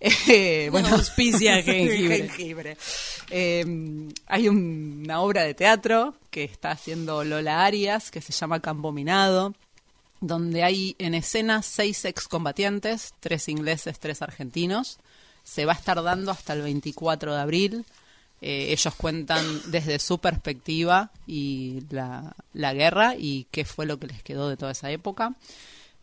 Eh, 0.28 0.70
Nos 0.72 0.90
auspicia 0.92 1.62
jengibre. 1.62 2.16
jengibre. 2.28 2.76
Eh, 3.30 3.64
hay 4.26 4.48
un- 4.48 5.02
una 5.04 5.20
obra 5.20 5.42
de 5.42 5.54
teatro 5.54 6.14
que 6.30 6.44
está 6.44 6.70
haciendo 6.70 7.24
Lola 7.24 7.64
Arias, 7.64 8.10
que 8.10 8.20
se 8.20 8.32
llama 8.32 8.60
Campo 8.60 8.90
Minado, 8.92 9.54
donde 10.20 10.62
hay 10.62 10.94
en 10.98 11.14
escena 11.14 11.62
seis 11.62 12.04
excombatientes, 12.04 13.12
tres 13.20 13.48
ingleses, 13.48 13.98
tres 13.98 14.22
argentinos. 14.22 14.98
Se 15.44 15.64
va 15.64 15.72
a 15.72 15.76
estar 15.76 16.02
dando 16.02 16.32
hasta 16.32 16.52
el 16.54 16.62
24 16.62 17.34
de 17.34 17.40
abril. 17.40 17.84
Eh, 18.40 18.72
ellos 18.72 18.94
cuentan 18.96 19.44
desde 19.70 19.98
su 19.98 20.18
perspectiva 20.18 21.10
y 21.26 21.82
la, 21.90 22.34
la 22.52 22.74
guerra 22.74 23.14
y 23.16 23.46
qué 23.50 23.64
fue 23.64 23.86
lo 23.86 23.98
que 23.98 24.08
les 24.08 24.22
quedó 24.22 24.48
de 24.48 24.56
toda 24.56 24.72
esa 24.72 24.90
época. 24.90 25.34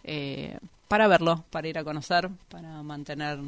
Eh, 0.04 0.58
para 0.88 1.08
verlo, 1.08 1.44
para 1.50 1.68
ir 1.68 1.78
a 1.78 1.84
conocer, 1.84 2.30
para 2.50 2.82
mantener 2.84 3.40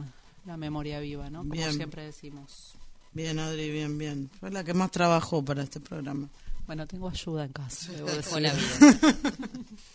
la 0.45 0.57
memoria 0.57 0.99
viva, 0.99 1.29
¿no? 1.29 1.39
Como 1.39 1.51
Bien. 1.51 1.73
siempre 1.73 2.03
decimos. 2.03 2.73
Bien, 3.13 3.37
Adri, 3.39 3.69
bien, 3.69 3.97
bien. 3.97 4.29
Fue 4.39 4.49
la 4.51 4.63
que 4.63 4.73
más 4.73 4.91
trabajó 4.91 5.43
para 5.43 5.63
este 5.63 5.79
programa. 5.79 6.27
Bueno, 6.65 6.87
tengo 6.87 7.09
ayuda 7.09 7.45
en 7.45 7.51
casa. 7.51 7.91
debo 7.91 8.07
decir. 8.09 8.33
Hola, 8.33 8.53
vida. 8.53 9.15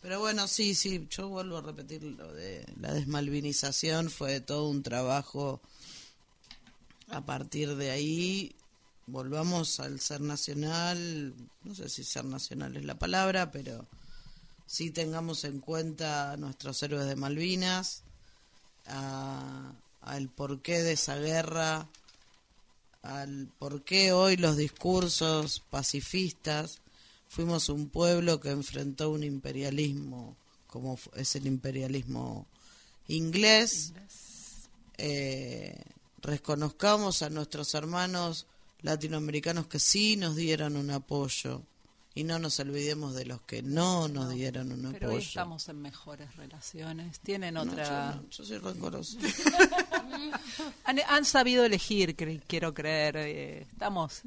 Pero 0.00 0.18
bueno, 0.18 0.48
sí, 0.48 0.74
sí, 0.74 1.06
yo 1.10 1.28
vuelvo 1.28 1.58
a 1.58 1.62
repetir 1.62 2.02
lo 2.02 2.32
de 2.32 2.66
la 2.80 2.92
desmalvinización, 2.94 4.10
fue 4.10 4.40
todo 4.40 4.68
un 4.68 4.82
trabajo 4.82 5.60
a 7.10 7.20
partir 7.20 7.76
de 7.76 7.90
ahí. 7.90 8.54
Volvamos 9.06 9.78
al 9.78 10.00
ser 10.00 10.22
nacional, 10.22 11.34
no 11.64 11.74
sé 11.74 11.88
si 11.90 12.04
ser 12.04 12.24
nacional 12.24 12.76
es 12.76 12.84
la 12.84 12.98
palabra, 12.98 13.50
pero 13.50 13.86
sí 14.66 14.90
tengamos 14.90 15.44
en 15.44 15.60
cuenta 15.60 16.32
a 16.32 16.36
nuestros 16.38 16.82
héroes 16.82 17.06
de 17.06 17.16
Malvinas, 17.16 18.02
al 18.86 20.28
porqué 20.28 20.82
de 20.82 20.92
esa 20.92 21.16
guerra, 21.16 21.88
al 23.02 23.48
por 23.58 23.82
qué 23.82 24.12
hoy 24.12 24.36
los 24.36 24.56
discursos 24.56 25.62
pacifistas 25.70 26.78
fuimos 27.30 27.68
un 27.68 27.88
pueblo 27.88 28.40
que 28.40 28.50
enfrentó 28.50 29.08
un 29.10 29.22
imperialismo 29.22 30.36
como 30.66 30.98
es 31.14 31.34
el 31.36 31.46
imperialismo 31.46 32.46
inglés. 33.08 33.92
Eh, 34.98 35.80
reconozcamos 36.22 37.22
a 37.22 37.30
nuestros 37.30 37.72
hermanos 37.74 38.46
latinoamericanos 38.82 39.66
que 39.68 39.78
sí 39.78 40.16
nos 40.16 40.36
dieron 40.36 40.76
un 40.76 40.90
apoyo 40.90 41.62
y 42.14 42.24
no 42.24 42.38
nos 42.40 42.58
olvidemos 42.60 43.14
de 43.14 43.24
los 43.24 43.40
que 43.42 43.62
no 43.62 44.08
nos 44.08 44.30
dieron 44.34 44.72
un 44.72 44.92
Pero 44.92 45.08
hoy 45.08 45.14
apoyo. 45.14 45.28
estamos 45.28 45.68
en 45.68 45.80
mejores 45.80 46.36
relaciones. 46.36 47.20
Tienen 47.20 47.54
No, 47.54 47.62
otra. 47.62 48.14
yo, 48.14 48.20
no, 48.22 48.28
yo 48.30 48.44
soy 48.44 48.58
rencoroso. 48.58 49.16
han, 50.84 51.00
han 51.08 51.24
sabido 51.24 51.64
elegir, 51.64 52.16
cre- 52.16 52.42
quiero 52.46 52.74
creer. 52.74 53.16
eh, 53.16 53.60
estamos 53.72 54.22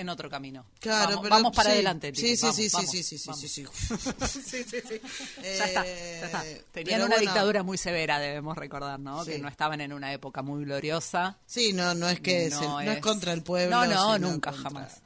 en 0.00 0.08
otro 0.08 0.30
camino. 0.30 0.64
Claro, 0.80 1.08
vamos, 1.08 1.22
pero 1.22 1.34
vamos 1.34 1.56
para 1.56 1.70
sí, 1.70 1.74
adelante. 1.74 2.12
sí, 2.14 2.36
sí, 2.36 2.42
vamos, 2.42 2.56
sí, 2.56 2.68
sí, 2.68 2.76
vamos, 2.76 2.90
sí, 2.90 3.02
sí, 3.02 3.18
sí, 3.18 3.32
sí, 3.34 3.48
sí. 3.48 4.42
Sí, 4.42 4.64
sí, 4.64 4.80
sí. 4.88 5.00
Ya 5.42 5.64
está, 5.66 5.84
ya 5.84 6.26
está. 6.26 6.46
Eh, 6.46 6.64
Tenían 6.72 6.96
pero 7.00 7.06
una 7.06 7.16
bueno. 7.16 7.20
dictadura 7.20 7.62
muy 7.62 7.78
severa, 7.78 8.18
debemos 8.18 8.56
recordar, 8.56 8.98
¿no? 9.00 9.24
Que 9.24 9.38
no 9.38 9.48
estaban 9.48 9.80
en 9.80 9.92
una 9.92 10.12
época 10.12 10.42
muy 10.42 10.64
gloriosa. 10.64 11.38
Sí, 11.46 11.72
no, 11.72 11.94
no 11.94 12.08
es 12.08 12.20
que 12.20 12.48
No 12.50 12.80
es 12.80 13.00
contra 13.00 13.32
el 13.32 13.42
pueblo. 13.42 13.74
No, 13.76 13.86
no, 13.86 14.18
nunca, 14.18 14.50
contra- 14.52 14.70
jamás. 14.70 15.02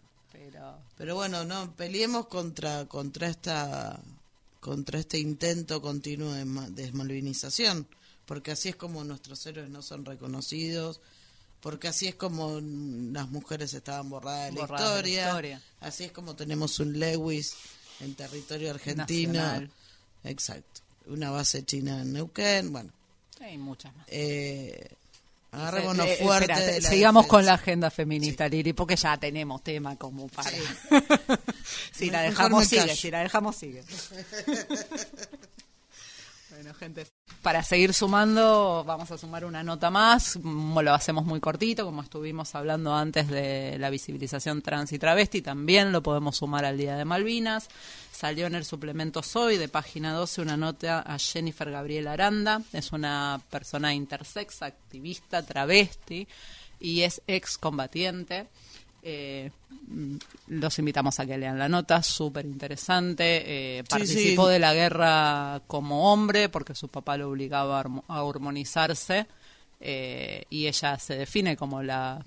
Pero 0.97 1.14
bueno, 1.16 1.44
no 1.44 1.74
peleemos 1.74 2.27
contra 2.28 2.86
contra 2.86 3.28
esta 3.28 3.98
contra 4.60 5.01
este 5.01 5.19
intento 5.19 5.82
continuo 5.82 6.32
de 6.32 6.44
ma- 6.44 6.70
desmalvinización, 6.70 7.89
porque 8.27 8.52
así 8.52 8.69
es 8.69 8.77
como 8.77 9.02
nuestros 9.02 9.44
héroes 9.47 9.69
no 9.70 9.82
son 9.82 10.05
reconocidos, 10.05 11.01
porque 11.62 11.89
así 11.89 12.09
es 12.09 12.14
como 12.16 12.60
las 12.60 13.28
mujeres 13.30 13.72
estaban 13.72 14.10
borradas 14.10 14.47
de 14.47 14.52
la, 14.52 14.60
Borradas 14.60 14.97
de 14.97 15.02
la 15.02 15.09
historia, 15.09 15.62
así 15.80 16.05
es 16.05 16.12
como 16.12 16.34
tenemos 16.36 16.78
un 16.80 16.98
Lewis 16.98 17.55
en 18.01 18.14
territorio 18.14 18.70
argentino, 18.72 19.32
Nacional. 19.34 19.70
exacto, 20.24 20.80
una 21.06 21.30
base 21.30 21.64
china 21.64 22.02
en 22.02 22.12
Neuquén, 22.12 22.72
bueno, 22.72 22.90
hay 23.40 23.56
muchas 23.59 23.94
más. 23.97 24.06
eh, 24.10 24.89
agarrémonos 25.52 26.06
Eh, 26.06 26.18
fuerte. 26.22 26.51
espérate, 26.52 26.72
de 26.72 26.80
la 26.80 26.89
sigamos 26.90 27.26
con 27.26 27.44
la 27.47 27.55
agenda 27.55 27.90
feminista, 27.90 28.48
Lili, 28.48 28.72
porque 28.72 28.97
ya 28.97 29.16
tenemos 29.18 29.62
tema 29.62 29.97
como 29.97 30.26
para. 30.28 30.51
si 31.93 32.10
la 32.10 32.22
dejamos 32.22 32.66
sigue, 32.66 32.97
si 32.97 33.10
la 33.10 33.20
dejamos 33.20 33.55
sigue. 33.62 33.84
Gente, 36.74 37.07
para 37.43 37.62
seguir 37.62 37.93
sumando, 37.94 38.85
vamos 38.86 39.11
a 39.11 39.19
sumar 39.19 39.44
una 39.44 39.62
nota 39.62 39.90
más. 39.90 40.36
Lo 40.36 40.94
hacemos 40.94 41.24
muy 41.24 41.40
cortito, 41.40 41.85
como 41.85 42.03
estuvimos 42.03 42.55
hablando 42.55 42.94
antes 42.94 43.28
de 43.28 43.77
la 43.78 43.90
visibilización 43.90 44.62
trans 44.62 44.93
y 44.93 44.99
travesti. 44.99 45.43
También 45.43 45.93
lo 45.93 46.03
podemos 46.03 46.36
sumar 46.36 46.65
al 46.65 46.78
Día 46.78 46.97
de 46.97 47.05
Malvinas. 47.05 47.69
Salió 48.11 48.47
en 48.47 48.55
el 48.55 48.65
suplemento 48.65 49.23
Soy 49.23 49.57
de 49.57 49.69
página 49.69 50.12
12 50.12 50.43
una 50.43 50.57
nota 50.57 51.01
a 51.01 51.19
Jennifer 51.19 51.70
Gabriela 51.70 52.12
Aranda. 52.12 52.62
Es 52.73 52.93
una 52.93 53.40
persona 53.51 53.94
intersex, 53.94 54.62
activista, 54.62 55.44
travesti 55.44 56.28
y 56.78 57.03
es 57.03 57.23
excombatiente. 57.27 58.49
Eh, 59.03 59.51
mm, 59.89 60.16
los 60.49 60.79
invitamos 60.79 61.19
a 61.19 61.27
que 61.27 61.37
lean 61.37 61.59
la 61.59 61.69
nota, 61.69 62.03
súper 62.03 62.47
interesante. 62.47 63.43
Eh, 63.79 63.83
Sí, 63.83 63.89
participó 63.91 64.47
sí. 64.47 64.53
de 64.53 64.59
la 64.59 64.74
guerra 64.74 65.61
como 65.66 66.12
hombre 66.12 66.49
porque 66.49 66.74
su 66.74 66.89
papá 66.89 67.16
lo 67.16 67.29
obligaba 67.31 67.79
a, 67.81 67.85
hormo- 67.85 68.05
a 68.09 68.23
hormonizarse. 68.23 69.27
eh, 69.85 70.45
y 70.49 70.69
ella 70.69 70.97
se 71.01 71.16
define 71.16 71.57
como 71.57 71.83
la, 71.83 72.24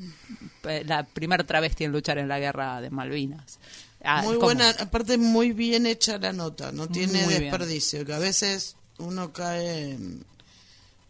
la 0.83 1.03
primer 1.05 1.45
travesti 1.45 1.85
en 1.85 1.93
luchar 1.93 2.17
en 2.17 2.27
la 2.27 2.37
guerra 2.39 2.81
de 2.81 2.89
Malvinas. 2.89 3.59
Ah, 4.03 4.21
muy 4.23 4.35
¿cómo? 4.35 4.47
buena, 4.47 4.69
aparte 4.71 5.17
muy 5.17 5.53
bien 5.53 5.85
hecha 5.85 6.17
la 6.17 6.33
nota, 6.33 6.71
no 6.73 6.87
tiene 6.89 7.23
Muy 7.23 7.35
bien. 7.35 7.43
desperdicio, 7.43 8.05
que 8.05 8.13
a 8.13 8.19
veces 8.19 8.75
uno 8.99 9.31
cae 9.31 9.91
en... 9.91 10.25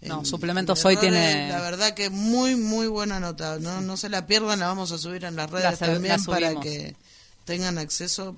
No, 0.08 0.20
en 0.20 0.26
suplementos 0.26 0.84
hoy 0.86 0.98
tiene- 0.98 1.50
La 1.50 1.62
verdad 1.62 1.94
que 1.94 2.10
muy, 2.10 2.56
muy 2.56 2.88
buena 2.88 3.20
nota, 3.20 3.60
no, 3.60 3.82
no 3.82 3.98
se 3.98 4.10
la 4.10 4.26
pierdan, 4.28 4.60
la 4.60 4.68
vamos 4.68 4.92
a 4.92 4.98
subir 4.98 5.26
en 5.26 5.36
las 5.36 5.50
redes 5.50 5.64
La 5.64 5.78
también 5.78 6.18
la 6.18 6.24
para 6.26 6.60
que 6.62 6.96
tengan 7.46 7.78
acceso, 7.78 8.36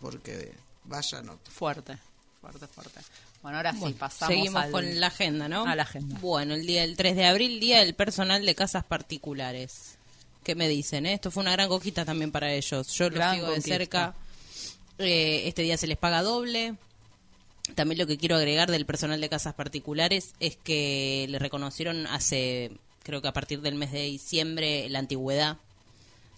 porque 0.00 0.52
vaya 0.84 1.22
nota. 1.22 1.50
Fuerte, 1.50 1.96
fuerte, 2.40 2.66
fuerte. 2.68 3.00
Bueno, 3.42 3.58
ahora 3.58 3.72
sí, 3.74 3.92
pasamos 3.98 4.34
seguimos 4.34 4.62
al- 4.62 4.70
con 4.70 5.00
la 5.00 5.06
agenda, 5.08 5.48
¿no? 5.48 5.66
a 5.66 5.74
la 5.76 5.82
agenda. 5.82 6.18
Bueno, 6.20 6.54
el 6.54 6.66
día 6.66 6.80
del 6.82 6.96
3 6.96 7.14
de 7.16 7.26
abril, 7.26 7.60
día 7.60 7.80
del 7.80 7.94
personal 7.94 8.44
de 8.44 8.54
casas 8.54 8.84
particulares. 8.84 9.96
¿Qué 10.42 10.54
me 10.54 10.68
dicen? 10.68 11.06
eh? 11.06 11.14
Esto 11.14 11.30
fue 11.30 11.42
una 11.42 11.52
gran 11.52 11.68
coquita 11.68 12.04
también 12.04 12.30
para 12.30 12.52
ellos. 12.52 12.88
Yo 12.88 13.08
lo 13.08 13.16
Gran 13.16 13.34
sigo 13.36 13.50
de 13.50 13.60
cerca. 13.62 14.14
Eh, 14.98 15.42
este 15.48 15.62
día 15.62 15.76
se 15.78 15.86
les 15.86 15.96
paga 15.98 16.22
doble. 16.22 16.74
También 17.74 17.98
lo 17.98 18.06
que 18.06 18.18
quiero 18.18 18.36
agregar 18.36 18.70
del 18.70 18.84
personal 18.86 19.20
de 19.20 19.28
casas 19.28 19.54
particulares 19.54 20.34
es 20.38 20.56
que 20.56 21.26
le 21.30 21.38
reconocieron 21.38 22.06
hace, 22.06 22.72
creo 23.02 23.22
que 23.22 23.28
a 23.28 23.32
partir 23.32 23.60
del 23.62 23.74
mes 23.74 23.90
de 23.90 24.02
diciembre, 24.02 24.88
la 24.90 24.98
antigüedad, 24.98 25.56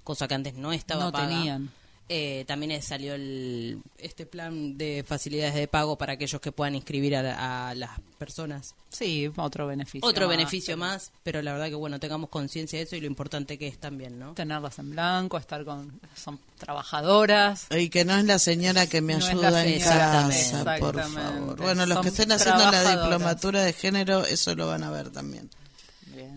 cosa 0.04 0.28
que 0.28 0.34
antes 0.34 0.54
no 0.54 0.72
estaba 0.72 1.04
No 1.06 1.12
paga. 1.12 1.28
tenían. 1.28 1.70
Eh, 2.08 2.44
también 2.46 2.80
salió 2.82 3.14
el, 3.14 3.80
este 3.98 4.26
plan 4.26 4.78
de 4.78 5.04
facilidades 5.04 5.56
de 5.56 5.66
pago 5.66 5.98
para 5.98 6.12
aquellos 6.12 6.40
que 6.40 6.52
puedan 6.52 6.76
inscribir 6.76 7.16
a, 7.16 7.68
a 7.70 7.74
las 7.74 7.90
personas. 8.16 8.76
Sí, 8.90 9.28
otro 9.36 9.66
beneficio. 9.66 10.08
Otro 10.08 10.28
más, 10.28 10.36
beneficio 10.36 10.76
pero- 10.76 10.86
más, 10.86 11.10
pero 11.24 11.42
la 11.42 11.52
verdad 11.52 11.66
que 11.66 11.74
bueno, 11.74 11.98
tengamos 11.98 12.30
conciencia 12.30 12.78
de 12.78 12.84
eso 12.84 12.94
y 12.94 13.00
lo 13.00 13.08
importante 13.08 13.58
que 13.58 13.66
es 13.66 13.78
también, 13.78 14.20
¿no? 14.20 14.34
Tenerlas 14.34 14.78
en 14.78 14.90
blanco, 14.92 15.36
estar 15.36 15.64
con... 15.64 16.00
Son 16.14 16.38
trabajadoras. 16.58 17.66
Y 17.70 17.88
que 17.88 18.04
no 18.04 18.16
es 18.16 18.24
la 18.24 18.38
señora 18.38 18.86
que 18.86 19.00
me 19.00 19.16
No 19.16 19.26
ayuda 19.26 19.66
en 19.66 19.80
casa, 19.80 20.78
por 20.78 21.02
favor. 21.02 21.56
Bueno, 21.60 21.86
los 21.86 21.94
Son 21.96 22.02
que 22.04 22.08
estén 22.10 22.30
haciendo 22.32 22.70
la 22.70 22.88
diplomatura 23.02 23.64
de 23.64 23.72
género, 23.72 24.24
eso 24.24 24.54
lo 24.54 24.68
van 24.68 24.84
a 24.84 24.90
ver 24.90 25.10
también. 25.10 25.50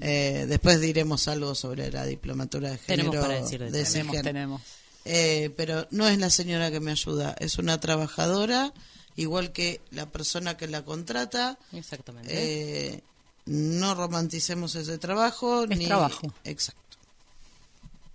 Eh, 0.01 0.45
después 0.49 0.81
diremos 0.81 1.27
algo 1.27 1.53
sobre 1.55 1.91
la 1.91 2.05
diplomatura 2.05 2.71
de 2.71 2.77
género. 2.79 3.11
Tenemos 3.11 3.27
para 3.27 3.41
decir 3.41 3.59
de 3.59 3.65
de 3.67 3.71
todo. 3.71 3.81
ese 3.81 3.91
Tenemos, 3.93 4.11
género. 4.15 4.23
tenemos. 4.29 4.61
Eh, 5.05 5.53
pero 5.55 5.88
no 5.91 6.07
es 6.07 6.17
la 6.19 6.30
señora 6.30 6.71
que 6.71 6.80
me 6.80 6.91
ayuda, 6.91 7.35
es 7.39 7.57
una 7.57 7.80
trabajadora, 7.80 8.73
igual 9.15 9.51
que 9.51 9.81
la 9.91 10.07
persona 10.07 10.57
que 10.57 10.67
la 10.67 10.84
contrata. 10.84 11.57
Exactamente. 11.71 12.31
Eh, 12.31 13.03
no 13.45 13.95
romanticemos 13.95 14.76
ese 14.76 14.97
trabajo. 14.97 15.63
Es 15.63 15.77
ni... 15.77 15.85
trabajo. 15.85 16.34
Exacto. 16.43 16.97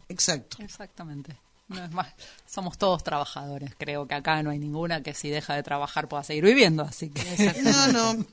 Exacto. 0.09 0.57
Exactamente. 0.63 1.37
No 1.69 1.83
es 1.83 1.91
más, 1.91 2.09
somos 2.47 2.77
todos 2.77 3.03
trabajadores. 3.03 3.73
Creo 3.79 4.07
que 4.07 4.15
acá 4.15 4.43
no 4.43 4.51
hay 4.51 4.59
ninguna 4.59 5.03
que 5.03 5.15
si 5.15 5.31
deja 5.31 5.55
de 5.55 5.63
trabajar 5.63 6.09
pueda 6.09 6.23
seguir 6.23 6.45
viviendo, 6.45 6.83
así 6.83 7.09
que. 7.09 7.25
No, 7.63 7.89
no. 7.89 8.27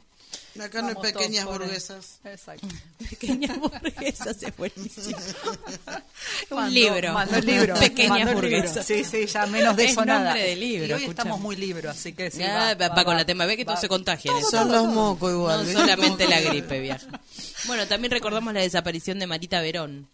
Acá 0.61 0.81
no 0.81 0.89
hay 0.89 0.95
pequeñas 0.95 1.45
por 1.45 1.55
el- 1.55 1.67
burguesas. 1.67 2.19
Exacto. 2.25 2.67
Pequeñas 3.09 3.57
burguesas 3.57 4.43
es 4.43 4.57
buenísimo. 4.57 5.17
Un 6.51 6.57
Mandó- 6.57 6.69
libro. 6.73 7.13
mandó 7.13 7.35
el 7.37 7.45
libro. 7.45 7.75
Pequeñas 7.75 8.33
burguesas. 8.33 8.85
Sí, 8.85 9.03
sí, 9.03 9.25
ya 9.27 9.45
menos 9.47 9.75
de 9.75 9.85
Es 9.85 9.91
eso 9.91 10.03
nada. 10.05 10.25
nombre 10.25 10.43
de 10.43 10.55
libro, 10.55 10.85
Y 10.87 10.91
hoy 10.91 10.91
escuchame. 11.03 11.11
estamos 11.11 11.39
muy 11.39 11.55
libro, 11.55 11.89
así 11.89 12.13
que 12.13 12.29
sí. 12.31 12.39
Ya, 12.39 12.73
va, 12.75 12.89
va 12.89 13.05
con 13.05 13.15
la 13.15 13.25
tema, 13.25 13.45
ve 13.45 13.55
que 13.57 13.65
todos 13.65 13.79
se 13.79 13.87
contagian. 13.87 14.35
¿eh? 14.37 14.41
Son 14.49 14.71
los 14.71 14.87
mocos 14.87 15.31
igual. 15.31 15.57
No 15.59 15.63
¿viste? 15.65 15.79
solamente 15.81 16.27
la 16.27 16.41
gripe, 16.49 16.79
viaja. 16.79 17.07
Bueno, 17.65 17.87
también 17.87 18.11
recordamos 18.11 18.53
la 18.53 18.59
desaparición 18.59 19.19
de 19.19 19.27
Marita 19.27 19.61
Verón. 19.61 20.07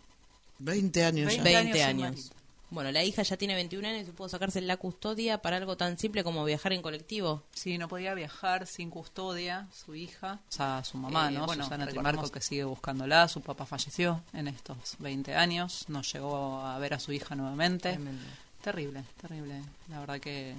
20 0.60 1.04
años 1.06 1.36
ya. 1.36 1.42
20 1.44 1.84
años. 1.84 2.32
Bueno, 2.70 2.92
la 2.92 3.02
hija 3.04 3.24
ya 3.24 3.38
tiene 3.38 3.56
21 3.56 3.88
años 3.88 4.08
y 4.10 4.12
pudo 4.12 4.28
sacarse 4.28 4.60
la 4.60 4.76
custodia 4.76 5.42
para 5.42 5.56
algo 5.56 5.78
tan 5.78 5.98
simple 5.98 6.24
como 6.26 6.44
viajar 6.44 6.74
en 6.74 6.82
colectivo. 6.82 7.44
Sí, 7.54 7.78
no 7.78 7.88
podía 7.88 8.14
viajar 8.14 8.68
sin 8.68 8.90
custodia, 8.90 9.68
su 9.74 9.96
hija, 9.96 10.40
o 10.50 10.52
sea, 10.52 10.84
su 10.84 10.98
mamá, 10.98 11.30
Eh, 11.30 11.36
¿no? 11.36 11.46
bueno, 11.46 11.64
Susana 11.64 11.88
Trimarco, 11.88 12.30
que 12.30 12.42
sigue 12.42 12.66
buscándola. 12.66 13.30
Su 13.30 13.40
papá 13.42 13.66
falleció 13.66 14.22
en 14.34 14.50
estos 14.50 14.96
20 15.00 15.34
años, 15.36 15.86
no 15.88 16.02
llegó 16.02 16.60
a 16.60 16.78
ver 16.80 16.94
a 16.94 17.00
su 17.00 17.14
hija 17.14 17.36
nuevamente. 17.36 17.92
Tremendo. 17.94 18.26
Terrible, 18.62 19.04
terrible. 19.22 19.62
La 19.90 20.02
verdad 20.02 20.20
que, 20.20 20.54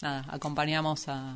nada, 0.00 0.24
acompañamos 0.28 1.08
a, 1.08 1.34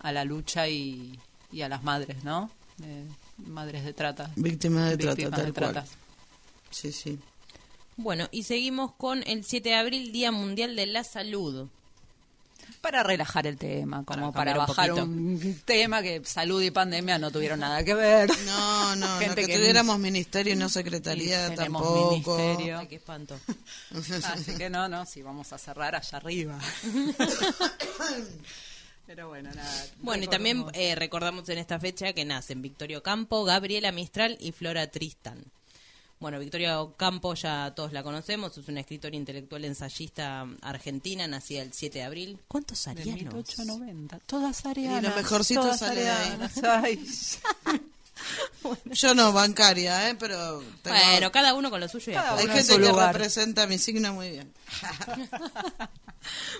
a 0.00 0.12
la 0.12 0.24
lucha 0.26 0.68
y, 0.68 1.18
y 1.50 1.62
a 1.62 1.70
las 1.70 1.82
madres, 1.82 2.22
¿no? 2.22 2.50
De- 2.76 3.06
madres 3.46 3.82
de 3.84 3.94
trata. 3.94 4.30
Víctimas 4.36 4.90
de 4.90 4.96
trata, 4.98 5.14
Víctimas 5.16 5.38
tal 5.40 5.46
de 5.46 5.52
cual. 5.58 5.72
trata. 5.72 5.88
Sí, 6.70 6.92
sí. 6.92 7.18
Bueno, 7.96 8.28
y 8.30 8.44
seguimos 8.44 8.92
con 8.92 9.22
el 9.26 9.44
7 9.44 9.68
de 9.68 9.74
abril, 9.74 10.12
Día 10.12 10.32
Mundial 10.32 10.76
de 10.76 10.86
la 10.86 11.04
Salud. 11.04 11.68
Para 12.80 13.02
relajar 13.02 13.46
el 13.46 13.58
tema, 13.58 14.04
como 14.04 14.32
Para 14.32 14.52
para, 14.54 14.60
un 14.60 14.66
bajar 14.66 14.92
un, 14.92 15.60
tema 15.64 16.02
que 16.02 16.22
salud 16.24 16.60
y 16.62 16.70
pandemia 16.70 17.18
no 17.18 17.30
tuvieron 17.30 17.60
nada 17.60 17.84
que 17.84 17.94
ver. 17.94 18.30
No, 18.46 18.96
no, 18.96 19.06
no, 19.06 19.34
que, 19.34 19.46
que- 19.46 19.56
tuviéramos 19.56 19.98
ministerio 19.98 20.54
y 20.54 20.56
no 20.56 20.68
secretaría 20.68 21.52
Y 21.52 21.54
tampoco. 21.54 22.10
ministerio. 22.10 22.78
Ay, 22.78 22.86
qué 22.88 22.96
espanto. 22.96 23.38
Así 24.24 24.56
que 24.56 24.70
no, 24.70 24.88
no, 24.88 25.04
si 25.06 25.22
vamos 25.22 25.52
a 25.52 25.58
cerrar 25.58 25.94
allá 25.94 26.18
arriba. 26.18 26.58
Pero 29.06 29.28
bueno, 29.28 29.50
nada. 29.54 29.86
Bueno, 30.00 30.24
y 30.24 30.28
también 30.28 30.64
eh, 30.72 30.94
recordamos 30.94 31.48
en 31.48 31.58
esta 31.58 31.78
fecha 31.78 32.12
que 32.12 32.24
nacen 32.24 32.62
Victorio 32.62 33.02
Campo, 33.02 33.44
Gabriela 33.44 33.92
Mistral 33.92 34.38
y 34.40 34.52
Flora 34.52 34.90
Tristan. 34.90 35.44
Bueno, 36.22 36.38
Victoria 36.38 36.78
Campo 36.96 37.34
ya 37.34 37.72
todos 37.74 37.92
la 37.92 38.04
conocemos, 38.04 38.56
es 38.56 38.68
una 38.68 38.78
escritora 38.78 39.16
intelectual 39.16 39.64
ensayista 39.64 40.46
argentina, 40.60 41.26
nacida 41.26 41.62
el 41.62 41.72
7 41.72 41.98
de 41.98 42.04
abril. 42.04 42.38
¿Cuántos 42.46 42.84
De 42.84 42.92
arianos? 42.92 43.24
1890. 43.24 44.20
Todas 44.20 44.64
arianas. 44.64 45.02
Y 45.02 45.06
lo 45.08 45.16
mejorcito 45.16 45.60
todas 45.62 45.80
sale 45.80 46.02
de 46.02 46.10
ahí. 46.10 46.28
arianas. 46.28 46.58
Ay. 46.62 47.04
Yo 48.92 49.16
no, 49.16 49.32
bancaria, 49.32 50.10
¿eh? 50.10 50.14
Pero 50.16 50.62
tengo- 50.82 50.96
Bueno, 50.96 51.32
cada 51.32 51.54
uno 51.54 51.70
con 51.70 51.80
lo 51.80 51.88
suyo 51.88 52.12
y 52.12 52.14
hay 52.14 52.46
gente 52.46 52.74
que 52.74 52.78
lugar. 52.78 53.12
representa 53.12 53.66
mi 53.66 53.78
signo 53.78 54.14
muy 54.14 54.30
bien. 54.30 54.52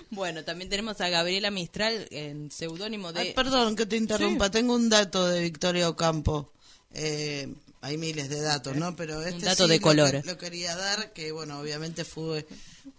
Bueno, 0.09 0.43
también 0.43 0.69
tenemos 0.69 0.99
a 0.99 1.07
Gabriela 1.07 1.49
Mistral 1.49 2.05
en 2.11 2.51
seudónimo 2.51 3.13
de... 3.13 3.21
Ay, 3.21 3.33
perdón 3.33 3.77
que 3.77 3.85
te 3.85 3.95
interrumpa, 3.95 4.51
tengo 4.51 4.75
un 4.75 4.89
dato 4.89 5.25
de 5.29 5.39
Victoria 5.41 5.87
Ocampo. 5.87 6.51
Eh, 6.93 7.47
hay 7.83 7.97
miles 7.97 8.29
de 8.29 8.41
datos, 8.41 8.75
¿no? 8.75 8.95
Pero 8.95 9.21
este 9.21 9.45
dato 9.45 9.65
sí 9.65 9.69
de 9.71 9.77
lo 9.77 9.81
color. 9.83 10.11
que- 10.21 10.27
Lo, 10.27 10.37
quería 10.37 10.75
dar, 10.75 11.11
que 11.13 11.31
bueno, 11.31 11.59
obviamente 11.59 12.05
fue 12.05 12.47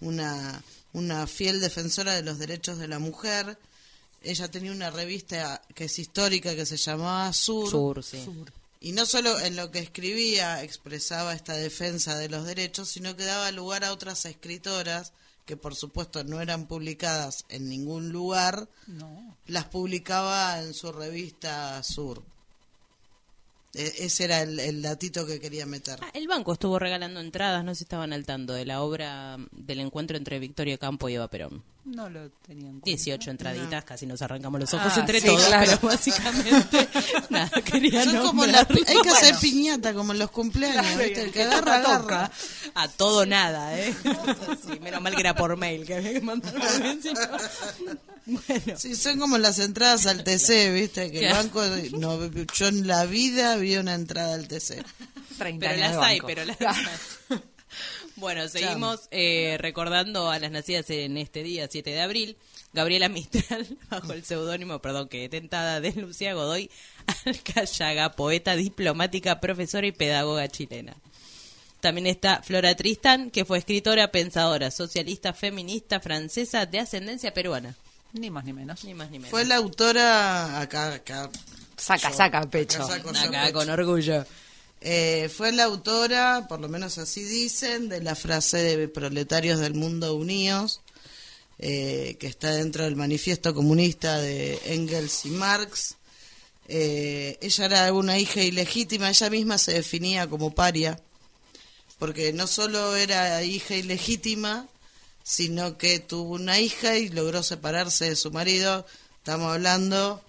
una, 0.00 0.62
una 0.92 1.26
fiel 1.26 1.60
defensora 1.60 2.14
de 2.14 2.22
los 2.22 2.38
derechos 2.38 2.78
de 2.78 2.86
la 2.88 2.98
mujer. 2.98 3.58
Ella 4.22 4.50
tenía 4.50 4.72
una 4.72 4.90
revista 4.90 5.62
que 5.74 5.84
es 5.84 5.98
histórica 5.98 6.54
que 6.54 6.66
se 6.66 6.76
llamaba 6.76 7.32
Sur. 7.32 7.70
Sur, 7.70 8.04
sí. 8.04 8.24
Y 8.80 8.92
no 8.92 9.06
solo 9.06 9.40
en 9.40 9.56
lo 9.56 9.70
que 9.70 9.78
escribía 9.78 10.62
expresaba 10.62 11.32
esta 11.34 11.54
defensa 11.54 12.16
de 12.18 12.28
los 12.28 12.44
derechos, 12.44 12.88
sino 12.90 13.16
que 13.16 13.24
daba 13.24 13.50
lugar 13.50 13.84
a 13.84 13.92
otras 13.92 14.24
escritoras 14.26 15.12
que 15.46 15.56
por 15.58 15.74
supuesto 15.74 16.24
no 16.24 16.40
eran 16.40 16.66
publicadas 16.66 17.44
en 17.50 17.68
ningún 17.68 18.12
lugar, 18.12 18.66
No. 18.86 19.36
las 19.46 19.66
publicaba 19.66 20.60
en 20.62 20.72
su 20.74 20.90
revista 20.92 21.82
Sur. 21.82 22.22
E- 23.74 24.04
ese 24.06 24.24
era 24.24 24.42
el, 24.42 24.58
el 24.60 24.82
datito 24.82 25.26
que 25.26 25.40
quería 25.40 25.66
meter. 25.66 25.98
Ah, 26.02 26.10
el 26.14 26.28
banco 26.28 26.52
estuvo 26.52 26.78
regalando 26.78 27.20
entradas, 27.20 27.64
no 27.64 27.74
si 27.74 27.84
estaban 27.84 28.12
al 28.12 28.24
tanto, 28.24 28.52
de 28.52 28.64
la 28.64 28.82
obra 28.82 29.36
del 29.52 29.80
encuentro 29.80 30.16
entre 30.16 30.38
Victoria 30.38 30.78
Campo 30.78 31.08
y 31.08 31.14
Eva 31.14 31.28
Perón. 31.28 31.62
No 31.84 32.08
lo 32.08 32.30
tenían. 32.46 32.80
18 32.80 33.30
entraditas, 33.30 33.84
casi 33.84 34.06
nos 34.06 34.22
arrancamos 34.22 34.58
los 34.58 34.72
ojos 34.72 34.90
Ah, 34.96 35.00
entre 35.00 35.20
sí, 35.20 35.26
todos, 35.26 35.44
claro. 35.44 35.66
pero 35.80 35.88
básicamente 35.92 36.88
nada, 37.30 37.60
quería 37.62 38.04
Son 38.04 38.16
como 38.26 38.46
las, 38.46 38.66
nombrarlo. 38.68 38.86
hay 38.88 39.00
que 39.02 39.10
hacer 39.10 39.34
Bueno, 39.34 39.40
piñata 39.40 39.92
como 39.94 40.12
en 40.12 40.18
los 40.18 40.30
cumpleaños, 40.30 40.80
Claro, 40.82 40.98
¿viste? 41.04 41.22
El 41.24 41.30
que 41.30 41.42
agarra, 41.42 41.76
agarra. 41.76 42.30
A 42.74 42.88
todo 42.88 43.26
nada, 43.26 43.78
¿eh? 43.78 43.94
Sí, 44.66 44.80
menos 44.80 45.02
mal 45.02 45.14
que 45.14 45.20
era 45.20 45.34
por 45.34 45.56
mail 45.58 45.84
que 45.84 45.94
había 45.96 46.12
que 46.14 46.20
mandar 46.22 46.54
por 46.54 46.80
mail, 46.80 47.00
Bueno. 48.24 48.78
Sí, 48.78 48.96
son 48.96 49.18
como 49.18 49.36
las 49.36 49.58
entradas 49.58 50.06
al 50.06 50.24
TC, 50.24 50.72
¿viste? 50.72 51.10
Que 51.10 51.26
el 51.28 51.32
banco, 51.34 51.62
no, 51.98 52.18
yo 52.54 52.66
en 52.68 52.86
la 52.86 53.04
vida 53.04 53.56
vi 53.56 53.76
una 53.76 53.92
entrada 53.94 54.34
al 54.34 54.48
TC. 54.48 54.82
30 55.36 55.66
Pero 55.68 55.80
las 55.80 55.96
hay, 55.98 56.20
pero 56.22 56.44
las 56.46 56.56
hay. 56.60 57.40
Bueno, 58.16 58.48
seguimos 58.48 59.08
eh, 59.10 59.56
recordando 59.58 60.30
a 60.30 60.38
las 60.38 60.50
nacidas 60.50 60.88
en 60.90 61.16
este 61.16 61.42
día, 61.42 61.66
7 61.70 61.90
de 61.90 62.00
abril. 62.00 62.36
Gabriela 62.72 63.08
Mistral, 63.08 63.66
bajo 63.90 64.12
el 64.12 64.24
seudónimo, 64.24 64.80
perdón, 64.80 65.08
que 65.08 65.28
tentada 65.28 65.80
de 65.80 65.92
Lucía 65.92 66.34
Godoy 66.34 66.70
Alcayaga, 67.26 68.12
poeta, 68.12 68.56
diplomática, 68.56 69.40
profesora 69.40 69.86
y 69.86 69.92
pedagoga 69.92 70.48
chilena. 70.48 70.94
También 71.80 72.06
está 72.06 72.42
Flora 72.42 72.74
Tristan, 72.74 73.30
que 73.30 73.44
fue 73.44 73.58
escritora, 73.58 74.10
pensadora, 74.10 74.70
socialista, 74.70 75.32
feminista, 75.34 76.00
francesa, 76.00 76.66
de 76.66 76.80
ascendencia 76.80 77.34
peruana. 77.34 77.74
Ni 78.12 78.30
más 78.30 78.44
ni 78.44 78.52
menos. 78.52 78.82
Ni 78.84 78.94
más 78.94 79.10
ni 79.10 79.18
menos. 79.18 79.30
Fue 79.30 79.44
la 79.44 79.56
autora, 79.56 80.60
acá, 80.60 80.94
acá. 80.94 81.30
Saca, 81.76 82.10
yo- 82.10 82.16
saca 82.16 82.40
pecho. 82.48 82.82
acá 82.82 82.94
saco 82.96 83.12
yo 83.12 83.20
Acá 83.20 83.42
pecho. 83.42 83.52
con 83.54 83.68
orgullo. 83.70 84.24
Eh, 84.86 85.30
fue 85.34 85.50
la 85.50 85.64
autora, 85.64 86.44
por 86.46 86.60
lo 86.60 86.68
menos 86.68 86.98
así 86.98 87.24
dicen, 87.24 87.88
de 87.88 88.02
la 88.02 88.14
frase 88.14 88.58
de 88.58 88.86
Proletarios 88.86 89.58
del 89.58 89.72
Mundo 89.72 90.14
Unidos, 90.14 90.82
eh, 91.58 92.18
que 92.20 92.26
está 92.26 92.50
dentro 92.50 92.84
del 92.84 92.94
manifiesto 92.94 93.54
comunista 93.54 94.20
de 94.20 94.60
Engels 94.66 95.24
y 95.24 95.30
Marx. 95.30 95.96
Eh, 96.68 97.38
ella 97.40 97.64
era 97.64 97.92
una 97.94 98.18
hija 98.18 98.42
ilegítima, 98.42 99.08
ella 99.08 99.30
misma 99.30 99.56
se 99.56 99.72
definía 99.72 100.28
como 100.28 100.54
paria, 100.54 101.00
porque 101.98 102.34
no 102.34 102.46
solo 102.46 102.94
era 102.94 103.42
hija 103.42 103.76
ilegítima, 103.76 104.68
sino 105.22 105.78
que 105.78 105.98
tuvo 105.98 106.34
una 106.34 106.60
hija 106.60 106.98
y 106.98 107.08
logró 107.08 107.42
separarse 107.42 108.10
de 108.10 108.16
su 108.16 108.30
marido. 108.32 108.84
Estamos 109.16 109.50
hablando, 109.50 110.22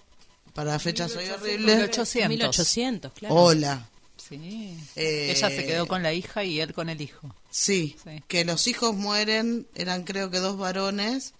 para 0.54 0.72
la 0.72 0.78
fecha 0.78 1.10
soy 1.10 1.28
horrible. 1.28 1.76
1800. 1.76 2.30
1800, 2.30 3.12
claro. 3.12 3.34
Hola. 3.34 3.90
Sí. 4.28 4.76
Eh, 4.96 5.32
Ella 5.36 5.48
se 5.50 5.64
quedó 5.66 5.86
con 5.86 6.02
la 6.02 6.12
hija 6.12 6.42
y 6.44 6.60
él 6.60 6.72
con 6.74 6.88
el 6.88 7.00
hijo. 7.00 7.34
Sí, 7.50 7.96
Sí. 8.02 8.22
que 8.28 8.44
los 8.44 8.66
hijos 8.66 8.94
mueren, 8.94 9.66
eran 9.74 10.04
creo 10.04 10.30
que 10.30 10.38
dos 10.38 10.56
varones 10.58 11.32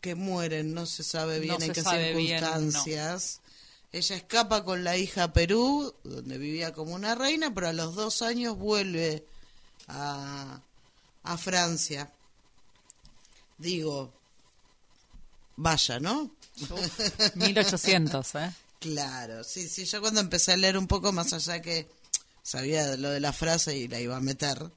que 0.00 0.14
mueren, 0.14 0.74
no 0.74 0.86
se 0.86 1.02
sabe 1.04 1.38
bien 1.38 1.56
No 1.58 1.64
en 1.64 1.72
qué 1.72 1.82
bien, 2.14 2.40
circunstancias. 2.40 3.40
Ella 3.92 4.16
escapa 4.16 4.64
con 4.64 4.82
la 4.84 4.96
hija 4.96 5.24
a 5.24 5.32
Perú, 5.32 5.94
donde 6.02 6.38
vivía 6.38 6.72
como 6.72 6.94
una 6.94 7.14
reina, 7.14 7.52
pero 7.54 7.68
a 7.68 7.72
los 7.74 7.94
dos 7.94 8.22
años 8.22 8.56
vuelve 8.56 9.24
a, 9.88 10.60
a 11.22 11.36
Francia. 11.38 12.10
Digo, 13.58 14.10
vaya, 15.56 16.00
¿no? 16.00 16.30
Uf, 16.62 17.36
1800, 17.36 18.34
¿eh? 18.36 18.50
Claro, 18.82 19.44
sí, 19.44 19.68
sí, 19.68 19.84
yo 19.84 20.00
cuando 20.00 20.20
empecé 20.20 20.52
a 20.52 20.56
leer 20.56 20.76
un 20.76 20.86
poco 20.88 21.12
más 21.12 21.32
allá 21.32 21.62
que 21.62 21.88
sabía 22.42 22.84
de 22.86 22.98
lo 22.98 23.10
de 23.10 23.20
la 23.20 23.32
frase 23.32 23.76
y 23.76 23.86
la 23.88 24.00
iba 24.00 24.16
a 24.16 24.20
meter, 24.20 24.70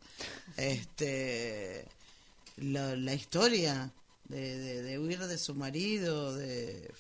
este, 0.58 1.86
lo- 2.58 2.96
la 2.96 3.14
historia 3.16 3.92
de, 4.30 4.58
de- 4.60 4.82
de 4.84 5.00
huir 5.00 5.20
de 5.26 5.38
su 5.40 5.56
marido, 5.56 6.36
de... 6.36 6.94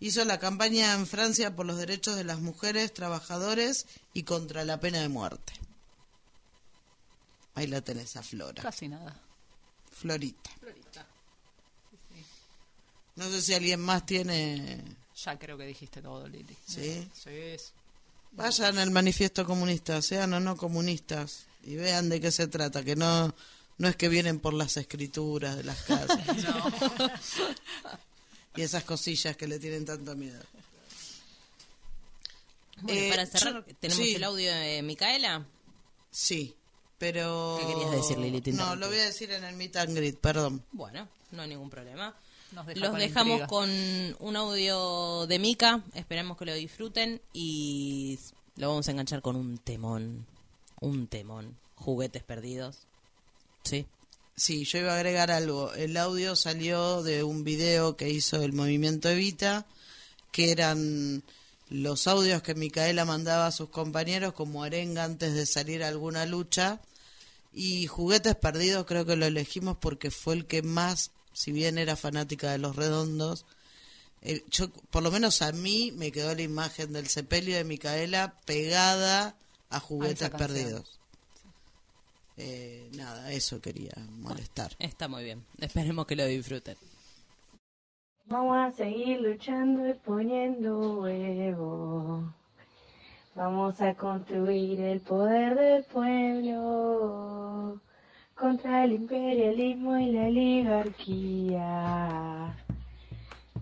Hizo 0.00 0.24
la 0.24 0.40
campaña 0.40 0.94
en 0.94 1.06
Francia 1.06 1.54
por 1.54 1.64
los 1.64 1.78
derechos 1.78 2.16
de 2.16 2.24
las 2.24 2.40
mujeres, 2.40 2.92
trabajadores 2.92 3.86
y 4.12 4.24
contra 4.24 4.64
la 4.64 4.80
pena 4.80 5.00
de 5.00 5.08
muerte. 5.08 5.52
Ahí 7.54 7.68
la 7.68 7.82
tenés 7.82 8.16
a 8.16 8.22
Flora, 8.24 8.62
Casi 8.64 8.88
nada. 8.88 9.20
Florita. 9.92 10.50
No 13.14 13.30
sé 13.30 13.42
si 13.42 13.54
alguien 13.54 13.78
más 13.80 14.04
tiene... 14.06 14.82
Ya 15.24 15.38
creo 15.38 15.56
que 15.56 15.64
dijiste 15.66 16.02
todo, 16.02 16.26
Lili. 16.28 16.56
¿Sí? 16.66 17.08
Sí. 17.14 17.56
sí. 17.58 17.72
Vayan 18.32 18.78
al 18.78 18.90
manifiesto 18.90 19.44
comunista, 19.44 20.00
sean 20.00 20.32
o 20.32 20.40
no 20.40 20.56
comunistas, 20.56 21.44
y 21.64 21.76
vean 21.76 22.08
de 22.08 22.20
qué 22.20 22.32
se 22.32 22.48
trata, 22.48 22.82
que 22.82 22.96
no, 22.96 23.34
no 23.78 23.88
es 23.88 23.96
que 23.96 24.08
vienen 24.08 24.40
por 24.40 24.54
las 24.54 24.76
escrituras 24.78 25.56
de 25.56 25.64
las 25.64 25.82
casas. 25.84 26.18
y 28.56 28.62
esas 28.62 28.84
cosillas 28.84 29.36
que 29.36 29.46
le 29.46 29.58
tienen 29.58 29.84
tanto 29.84 30.14
miedo. 30.16 30.42
Bueno, 32.80 33.00
Eh, 33.00 33.10
para 33.10 33.26
cerrar, 33.26 33.64
tenemos 33.80 34.04
sí. 34.04 34.14
el 34.14 34.24
audio 34.24 34.52
de 34.52 34.82
Micaela. 34.82 35.44
Sí, 36.10 36.54
pero... 36.98 37.58
¿Qué 37.60 37.66
querías 37.66 37.90
decir, 37.92 38.18
Lili? 38.18 38.42
No, 38.52 38.76
lo 38.76 38.88
voy 38.88 38.98
a 38.98 39.04
decir 39.04 39.30
en 39.30 39.44
el 39.44 39.54
meet 39.56 39.76
and 39.76 39.94
greet, 39.96 40.18
perdón. 40.18 40.64
Bueno, 40.72 41.06
no 41.30 41.42
hay 41.42 41.48
ningún 41.50 41.70
problema. 41.70 42.14
Nos 42.52 42.66
deja 42.66 42.80
Los 42.80 42.90
con 42.90 42.98
dejamos 43.00 43.40
intriga. 43.40 43.46
con 43.46 43.70
un 44.20 44.36
audio 44.36 45.26
de 45.26 45.38
Mica, 45.38 45.82
esperamos 45.94 46.36
que 46.36 46.44
lo 46.44 46.54
disfruten 46.54 47.20
y 47.32 48.18
lo 48.56 48.68
vamos 48.68 48.88
a 48.88 48.90
enganchar 48.90 49.22
con 49.22 49.36
un 49.36 49.58
temón, 49.58 50.26
un 50.80 51.06
temón, 51.06 51.56
juguetes 51.76 52.22
perdidos. 52.22 52.78
Sí. 53.64 53.86
Sí, 54.34 54.64
yo 54.64 54.78
iba 54.78 54.92
a 54.92 54.96
agregar 54.96 55.30
algo. 55.30 55.72
El 55.74 55.96
audio 55.96 56.36
salió 56.36 57.02
de 57.02 57.22
un 57.22 57.44
video 57.44 57.96
que 57.96 58.08
hizo 58.10 58.42
el 58.42 58.52
movimiento 58.52 59.08
Evita, 59.08 59.66
que 60.30 60.50
eran 60.50 61.22
los 61.68 62.06
audios 62.06 62.42
que 62.42 62.54
Micaela 62.54 63.04
mandaba 63.04 63.46
a 63.46 63.52
sus 63.52 63.68
compañeros 63.68 64.32
como 64.32 64.62
arenga 64.62 65.04
antes 65.04 65.34
de 65.34 65.46
salir 65.46 65.84
a 65.84 65.88
alguna 65.88 66.26
lucha. 66.26 66.80
Y 67.52 67.86
Juguetes 67.86 68.34
Perdidos 68.34 68.86
creo 68.86 69.04
que 69.04 69.16
lo 69.16 69.26
elegimos 69.26 69.76
porque 69.78 70.10
fue 70.10 70.34
el 70.34 70.46
que 70.46 70.62
más, 70.62 71.10
si 71.32 71.52
bien 71.52 71.78
era 71.78 71.96
fanática 71.96 72.50
de 72.50 72.58
los 72.58 72.76
redondos, 72.76 73.44
eh, 74.22 74.44
yo, 74.50 74.70
por 74.90 75.02
lo 75.02 75.10
menos 75.10 75.42
a 75.42 75.52
mí 75.52 75.92
me 75.96 76.12
quedó 76.12 76.34
la 76.34 76.42
imagen 76.42 76.92
del 76.92 77.08
sepelio 77.08 77.56
de 77.56 77.64
Micaela 77.64 78.34
pegada 78.44 79.34
a 79.68 79.80
Juguetes. 79.80 80.30
Perdidos. 80.30 81.00
Eh, 82.36 82.88
nada, 82.96 83.32
eso 83.32 83.60
quería 83.60 83.92
molestar. 84.10 84.72
Está 84.78 85.08
muy 85.08 85.24
bien, 85.24 85.44
esperemos 85.58 86.06
que 86.06 86.16
lo 86.16 86.24
disfruten. 86.26 86.76
Vamos 88.26 88.56
a 88.56 88.70
seguir 88.76 89.20
luchando 89.20 89.88
y 89.88 89.94
poniendo 89.94 91.00
huevo. 91.00 92.32
Vamos 93.34 93.80
a 93.80 93.94
construir 93.94 94.80
el 94.80 95.00
poder 95.00 95.54
del 95.56 95.84
pueblo 95.84 97.80
contra 98.42 98.84
el 98.84 98.92
imperialismo 98.94 99.96
y 99.98 100.06
la 100.10 100.26
oligarquía. 100.26 101.60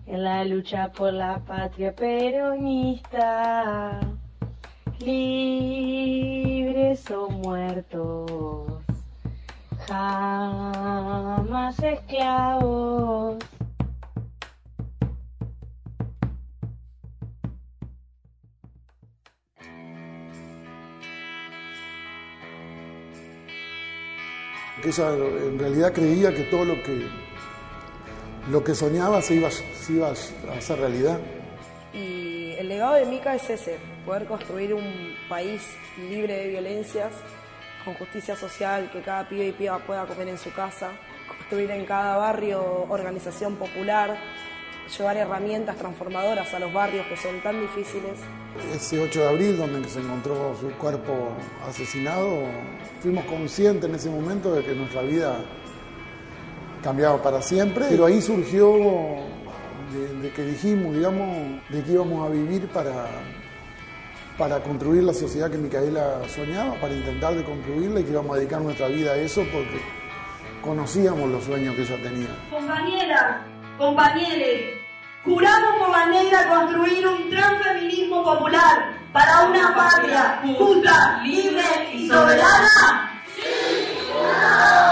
En 0.07 0.23
la 0.23 0.43
lucha 0.43 0.91
por 0.91 1.13
la 1.13 1.37
patria 1.37 1.95
peronista, 1.95 3.99
libres 4.99 7.11
o 7.11 7.29
muertos, 7.29 8.81
jamás 9.87 11.77
esclavos. 11.77 13.37
Que 24.81 24.89
ella 24.89 25.09
en 25.13 25.59
realidad 25.59 25.93
creía 25.93 26.33
que 26.33 26.43
todo 26.43 26.65
lo 26.65 26.81
que 26.83 27.07
lo 28.49 28.63
que 28.63 28.73
soñaba 28.73 29.21
se 29.21 29.35
iba, 29.35 29.51
se 29.51 29.93
iba 29.93 30.07
a 30.09 30.57
hacer 30.57 30.79
realidad. 30.79 31.19
Y 31.93 32.53
el 32.57 32.69
legado 32.69 32.95
de 32.95 33.05
Mica 33.05 33.35
es 33.35 33.49
ese, 33.49 33.77
poder 34.05 34.25
construir 34.25 34.73
un 34.73 35.15
país 35.29 35.61
libre 36.09 36.33
de 36.33 36.47
violencias, 36.47 37.11
con 37.85 37.93
justicia 37.95 38.35
social, 38.35 38.89
que 38.91 39.01
cada 39.01 39.27
pibe 39.27 39.47
y 39.47 39.51
piba 39.51 39.79
pueda 39.79 40.05
comer 40.05 40.29
en 40.29 40.37
su 40.37 40.51
casa, 40.53 40.91
construir 41.27 41.71
en 41.71 41.85
cada 41.85 42.17
barrio 42.17 42.85
organización 42.89 43.55
popular, 43.55 44.17
llevar 44.97 45.17
herramientas 45.17 45.77
transformadoras 45.77 46.53
a 46.53 46.59
los 46.59 46.73
barrios 46.73 47.05
que 47.07 47.17
son 47.17 47.41
tan 47.41 47.59
difíciles. 47.61 48.19
Ese 48.73 48.99
8 48.99 49.19
de 49.19 49.29
abril, 49.29 49.57
donde 49.57 49.87
se 49.87 49.99
encontró 49.99 50.55
su 50.59 50.69
cuerpo 50.77 51.31
asesinado, 51.67 52.43
fuimos 53.01 53.25
conscientes 53.25 53.89
en 53.89 53.95
ese 53.95 54.09
momento 54.09 54.53
de 54.53 54.63
que 54.63 54.73
nuestra 54.73 55.01
vida 55.01 55.39
cambiaba 56.83 57.21
para 57.21 57.41
siempre, 57.41 57.85
pero 57.89 58.05
ahí 58.05 58.21
surgió 58.21 58.73
de, 59.93 60.21
de 60.21 60.31
que 60.31 60.43
dijimos, 60.43 60.95
digamos, 60.95 61.61
de 61.69 61.83
que 61.83 61.91
íbamos 61.91 62.27
a 62.27 62.31
vivir 62.31 62.67
para, 62.69 63.07
para 64.37 64.59
construir 64.61 65.03
la 65.03 65.13
sociedad 65.13 65.49
que 65.51 65.57
Micaela 65.57 66.21
soñaba, 66.27 66.75
para 66.75 66.93
intentar 66.93 67.35
de 67.35 67.43
construirla 67.43 67.99
y 67.99 68.03
que 68.03 68.11
íbamos 68.11 68.35
a 68.35 68.39
dedicar 68.39 68.61
nuestra 68.61 68.87
vida 68.87 69.13
a 69.13 69.17
eso 69.17 69.41
porque 69.51 69.79
conocíamos 70.61 71.29
los 71.29 71.43
sueños 71.43 71.75
que 71.75 71.81
ella 71.83 72.01
tenía. 72.01 72.29
Compañeras, 72.49 73.41
compañeros, 73.77 74.80
juramos 75.23 75.77
por 75.79 75.89
la 75.89 76.05
negra 76.07 76.47
construir 76.49 77.07
un 77.07 77.29
transfeminismo 77.29 78.23
popular 78.23 78.93
para 79.13 79.41
una 79.41 79.75
patria 79.75 80.41
justa, 80.57 81.21
libre 81.23 81.91
y 81.93 82.07
soberana. 82.07 83.11
Banderas 84.13 84.90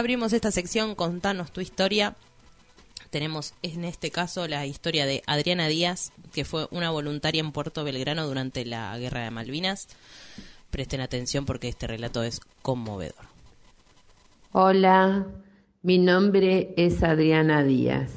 abrimos 0.00 0.32
esta 0.32 0.50
sección, 0.50 0.94
contanos 0.94 1.52
tu 1.52 1.60
historia. 1.60 2.16
Tenemos 3.10 3.52
en 3.62 3.84
este 3.84 4.10
caso 4.10 4.48
la 4.48 4.64
historia 4.66 5.04
de 5.04 5.22
Adriana 5.26 5.68
Díaz, 5.68 6.12
que 6.32 6.46
fue 6.46 6.66
una 6.70 6.90
voluntaria 6.90 7.40
en 7.40 7.52
Puerto 7.52 7.84
Belgrano 7.84 8.26
durante 8.26 8.64
la 8.64 8.96
Guerra 8.98 9.24
de 9.24 9.30
Malvinas. 9.30 9.88
Presten 10.70 11.02
atención 11.02 11.44
porque 11.44 11.68
este 11.68 11.86
relato 11.86 12.22
es 12.22 12.40
conmovedor. 12.62 13.26
Hola, 14.52 15.26
mi 15.82 15.98
nombre 15.98 16.72
es 16.78 17.02
Adriana 17.02 17.62
Díaz. 17.62 18.10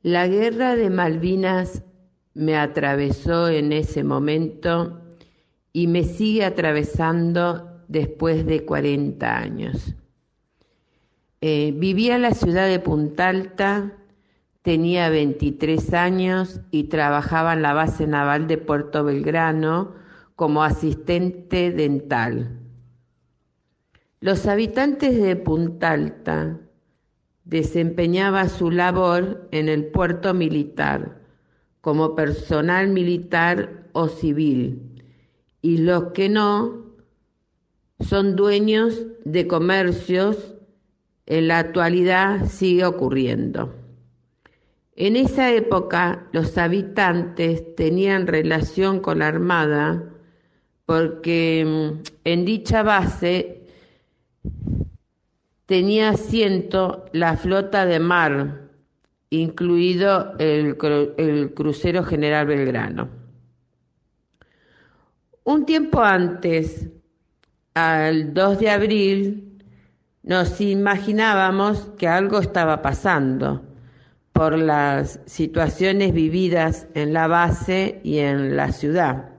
La 0.00 0.26
guerra 0.26 0.74
de 0.74 0.88
Malvinas 0.88 1.82
me 2.32 2.56
atravesó 2.56 3.48
en 3.50 3.72
ese 3.72 4.04
momento 4.04 5.02
y 5.74 5.86
me 5.86 6.04
sigue 6.04 6.46
atravesando 6.46 7.67
después 7.88 8.46
de 8.46 8.64
40 8.64 9.36
años. 9.36 9.94
Eh, 11.40 11.72
vivía 11.76 12.16
en 12.16 12.22
la 12.22 12.32
ciudad 12.32 12.68
de 12.68 12.78
Punta 12.78 13.28
Alta, 13.28 13.92
tenía 14.62 15.08
23 15.08 15.94
años 15.94 16.60
y 16.70 16.84
trabajaba 16.84 17.54
en 17.54 17.62
la 17.62 17.72
base 17.72 18.06
naval 18.06 18.46
de 18.46 18.58
Puerto 18.58 19.04
Belgrano 19.04 19.94
como 20.36 20.62
asistente 20.62 21.70
dental. 21.70 22.60
Los 24.20 24.46
habitantes 24.46 25.20
de 25.20 25.36
Punta 25.36 25.92
Alta 25.92 26.58
desempeñaban 27.44 28.50
su 28.50 28.70
labor 28.70 29.48
en 29.52 29.68
el 29.68 29.86
puerto 29.86 30.34
militar 30.34 31.22
como 31.80 32.14
personal 32.14 32.88
militar 32.88 33.88
o 33.92 34.08
civil 34.08 35.02
y 35.62 35.78
los 35.78 36.12
que 36.12 36.28
no 36.28 36.87
son 38.00 38.36
dueños 38.36 39.02
de 39.24 39.46
comercios 39.46 40.54
en 41.26 41.48
la 41.48 41.58
actualidad 41.58 42.46
sigue 42.46 42.84
ocurriendo. 42.84 43.74
En 44.96 45.14
esa 45.14 45.52
época 45.52 46.26
los 46.32 46.56
habitantes 46.58 47.76
tenían 47.76 48.26
relación 48.26 49.00
con 49.00 49.20
la 49.20 49.28
Armada 49.28 50.04
porque 50.86 51.64
mm, 51.64 52.02
en 52.24 52.44
dicha 52.44 52.82
base 52.82 53.66
tenía 55.66 56.08
asiento 56.08 57.04
la 57.12 57.36
flota 57.36 57.84
de 57.84 58.00
mar, 58.00 58.70
incluido 59.28 60.34
el, 60.38 60.78
el 61.18 61.52
crucero 61.52 62.02
General 62.02 62.46
Belgrano. 62.46 63.08
Un 65.44 65.66
tiempo 65.66 66.00
antes, 66.00 66.88
al 67.78 68.34
2 68.34 68.58
de 68.58 68.70
abril, 68.70 69.62
nos 70.24 70.60
imaginábamos 70.60 71.92
que 71.96 72.08
algo 72.08 72.40
estaba 72.40 72.82
pasando 72.82 73.62
por 74.32 74.58
las 74.58 75.20
situaciones 75.26 76.12
vividas 76.12 76.88
en 76.94 77.12
la 77.12 77.28
base 77.28 78.00
y 78.02 78.18
en 78.18 78.56
la 78.56 78.72
ciudad. 78.72 79.30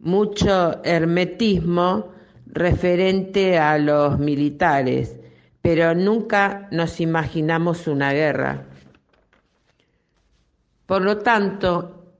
Mucho 0.00 0.82
hermetismo 0.84 2.12
referente 2.46 3.56
a 3.56 3.78
los 3.78 4.18
militares, 4.18 5.20
pero 5.62 5.94
nunca 5.94 6.66
nos 6.72 7.00
imaginamos 7.00 7.86
una 7.86 8.12
guerra. 8.12 8.64
Por 10.86 11.02
lo 11.02 11.18
tanto, 11.18 12.16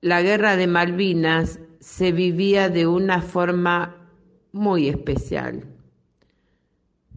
la 0.00 0.22
guerra 0.22 0.54
de 0.54 0.68
Malvinas 0.68 1.58
se 1.80 2.12
vivía 2.12 2.68
de 2.68 2.86
una 2.86 3.20
forma 3.20 3.96
muy 4.52 4.88
especial 4.88 5.64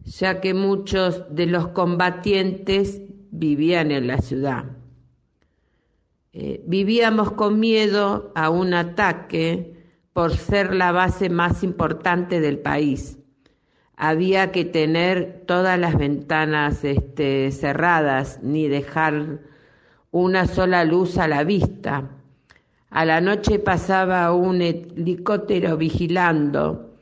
ya 0.04 0.40
que 0.40 0.54
muchos 0.54 1.24
de 1.34 1.46
los 1.46 1.68
combatientes 1.68 3.00
vivían 3.30 3.90
en 3.90 4.06
la 4.06 4.18
ciudad. 4.18 4.64
Eh, 6.32 6.62
vivíamos 6.66 7.32
con 7.32 7.58
miedo 7.58 8.32
a 8.34 8.50
un 8.50 8.74
ataque 8.74 9.72
por 10.12 10.36
ser 10.36 10.74
la 10.74 10.92
base 10.92 11.30
más 11.30 11.62
importante 11.62 12.40
del 12.40 12.58
país. 12.58 13.18
Había 13.96 14.50
que 14.52 14.64
tener 14.64 15.44
todas 15.46 15.78
las 15.78 15.96
ventanas 15.96 16.84
este, 16.84 17.50
cerradas, 17.52 18.40
ni 18.42 18.68
dejar 18.68 19.38
una 20.10 20.46
sola 20.46 20.84
luz 20.84 21.18
a 21.18 21.28
la 21.28 21.44
vista. 21.44 22.10
A 22.90 23.04
la 23.04 23.20
noche 23.20 23.58
pasaba 23.58 24.32
un 24.32 24.62
helicóptero 24.62 25.76
vigilando, 25.76 26.93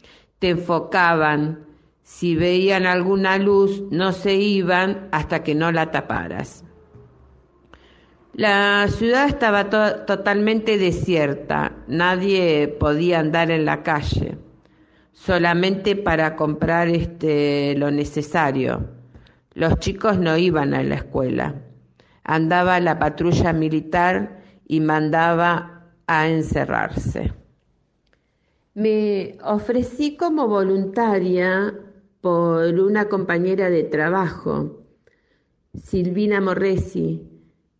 te 0.43 0.49
enfocaban, 0.51 1.67
si 2.03 2.35
veían 2.35 2.85
alguna 2.85 3.39
luz, 3.39 3.85
no 3.93 4.11
se 4.11 4.35
iban 4.35 5.07
hasta 5.13 5.45
que 5.45 5.55
no 5.55 5.71
la 5.71 5.93
taparas. 5.93 6.65
La 8.33 8.89
ciudad 8.89 9.29
estaba 9.29 9.71
totalmente 10.05 10.79
desierta, 10.79 11.77
nadie 11.87 12.67
podía 12.67 13.21
andar 13.21 13.53
en 13.53 13.65
la 13.65 13.85
calle, 13.85 14.37
solamente 15.13 15.95
para 15.95 16.35
comprar 16.35 16.89
este, 16.89 17.77
lo 17.77 17.93
necesario. 17.93 18.91
Los 19.55 19.79
chicos 19.79 20.19
no 20.19 20.37
iban 20.37 20.75
a 20.75 20.83
la 20.83 20.97
escuela. 20.97 21.55
Andaba 22.25 22.81
la 22.81 22.99
patrulla 22.99 23.53
militar 23.53 24.43
y 24.67 24.81
mandaba 24.81 25.85
a 26.09 26.27
encerrarse. 26.27 27.42
Me 28.75 29.37
ofrecí 29.45 30.17
como 30.17 30.49
voluntaria 30.49 31.79
por 32.23 32.73
una 32.81 33.07
compañera 33.11 33.69
de 33.69 33.83
trabajo, 33.83 34.87
Silvina 35.75 36.41
Morresi. 36.41 37.21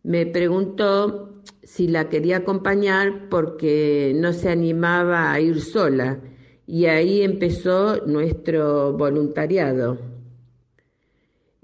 Me 0.03 0.27
preguntó 0.27 1.41
si 1.63 1.87
la 1.87 2.09
quería 2.09 2.37
acompañar 2.37 3.27
porque 3.29 4.13
no 4.15 4.33
se 4.33 4.49
animaba 4.49 5.31
a 5.31 5.39
ir 5.39 5.61
sola 5.61 6.19
y 6.67 6.85
ahí 6.85 7.23
empezó 7.23 8.05
nuestro 8.05 8.93
voluntariado. 8.93 9.97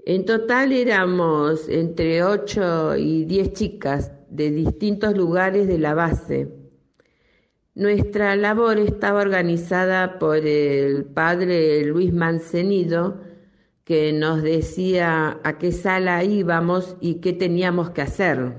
En 0.04 0.24
total 0.24 0.72
éramos 0.72 1.68
entre 1.68 2.24
8 2.24 2.96
y 2.96 3.26
10 3.26 3.52
chicas 3.52 4.10
de 4.28 4.50
distintos 4.50 5.16
lugares 5.16 5.68
de 5.68 5.78
la 5.78 5.94
base 5.94 6.59
nuestra 7.74 8.36
labor 8.36 8.78
estaba 8.78 9.20
organizada 9.20 10.18
por 10.18 10.38
el 10.38 11.04
padre 11.04 11.84
Luis 11.84 12.12
Mancenido, 12.12 13.20
que 13.84 14.12
nos 14.12 14.42
decía 14.42 15.40
a 15.44 15.58
qué 15.58 15.72
sala 15.72 16.22
íbamos 16.24 16.96
y 17.00 17.16
qué 17.16 17.32
teníamos 17.32 17.90
que 17.90 18.02
hacer. 18.02 18.54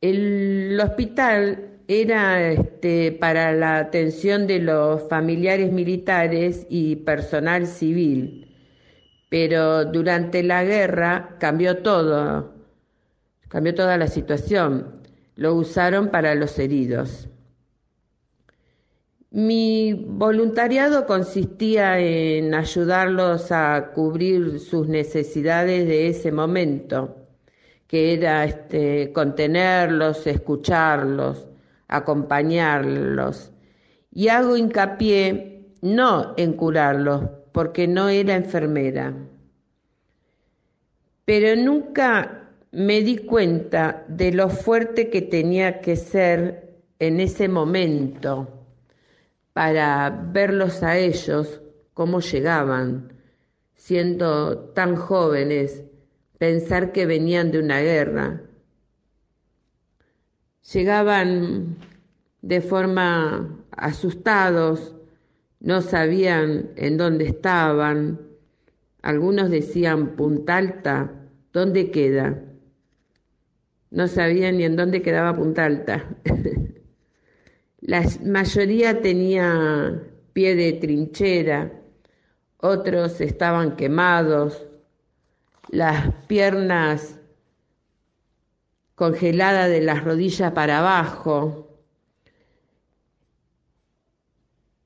El 0.00 0.78
hospital 0.82 1.80
era 1.88 2.50
este, 2.52 3.12
para 3.12 3.52
la 3.52 3.78
atención 3.78 4.46
de 4.46 4.58
los 4.60 5.08
familiares 5.08 5.72
militares 5.72 6.66
y 6.70 6.96
personal 6.96 7.66
civil, 7.66 8.54
pero 9.30 9.84
durante 9.86 10.42
la 10.42 10.64
guerra 10.64 11.36
cambió 11.40 11.78
todo, 11.78 12.54
cambió 13.48 13.74
toda 13.74 13.96
la 13.98 14.08
situación 14.08 15.03
lo 15.36 15.54
usaron 15.54 16.08
para 16.08 16.34
los 16.34 16.58
heridos. 16.58 17.28
Mi 19.30 19.92
voluntariado 19.94 21.06
consistía 21.06 21.98
en 21.98 22.54
ayudarlos 22.54 23.50
a 23.50 23.90
cubrir 23.92 24.60
sus 24.60 24.86
necesidades 24.86 25.88
de 25.88 26.08
ese 26.08 26.30
momento, 26.30 27.16
que 27.88 28.14
era 28.14 28.44
este, 28.44 29.12
contenerlos, 29.12 30.24
escucharlos, 30.28 31.48
acompañarlos. 31.88 33.50
Y 34.12 34.28
hago 34.28 34.56
hincapié 34.56 35.66
no 35.82 36.34
en 36.36 36.52
curarlos, 36.52 37.22
porque 37.50 37.88
no 37.88 38.08
era 38.08 38.36
enfermera. 38.36 39.12
Pero 41.24 41.60
nunca 41.60 42.43
me 42.74 43.02
di 43.02 43.18
cuenta 43.18 44.04
de 44.08 44.32
lo 44.32 44.48
fuerte 44.48 45.08
que 45.08 45.22
tenía 45.22 45.80
que 45.80 45.94
ser 45.94 46.74
en 46.98 47.20
ese 47.20 47.48
momento 47.48 48.48
para 49.52 50.10
verlos 50.10 50.82
a 50.82 50.98
ellos 50.98 51.60
cómo 51.92 52.18
llegaban, 52.18 53.12
siendo 53.76 54.58
tan 54.70 54.96
jóvenes, 54.96 55.84
pensar 56.38 56.90
que 56.90 57.06
venían 57.06 57.52
de 57.52 57.60
una 57.60 57.80
guerra. 57.80 58.40
Llegaban 60.72 61.76
de 62.42 62.60
forma 62.60 63.56
asustados, 63.70 64.96
no 65.60 65.80
sabían 65.80 66.70
en 66.74 66.96
dónde 66.96 67.26
estaban, 67.26 68.20
algunos 69.02 69.50
decían 69.50 70.16
Punta 70.16 70.56
Alta, 70.56 71.12
¿dónde 71.52 71.92
queda? 71.92 72.43
No 73.94 74.08
sabían 74.08 74.58
ni 74.58 74.64
en 74.64 74.74
dónde 74.76 75.02
quedaba 75.02 75.36
Punta 75.36 75.64
Alta. 75.64 76.04
La 77.80 78.02
mayoría 78.24 79.00
tenía 79.00 80.02
pie 80.32 80.56
de 80.56 80.72
trinchera, 80.72 81.70
otros 82.58 83.20
estaban 83.20 83.76
quemados, 83.76 84.66
las 85.68 86.12
piernas 86.26 87.20
congeladas 88.96 89.70
de 89.70 89.82
las 89.82 90.02
rodillas 90.02 90.52
para 90.52 90.78
abajo. 90.80 91.70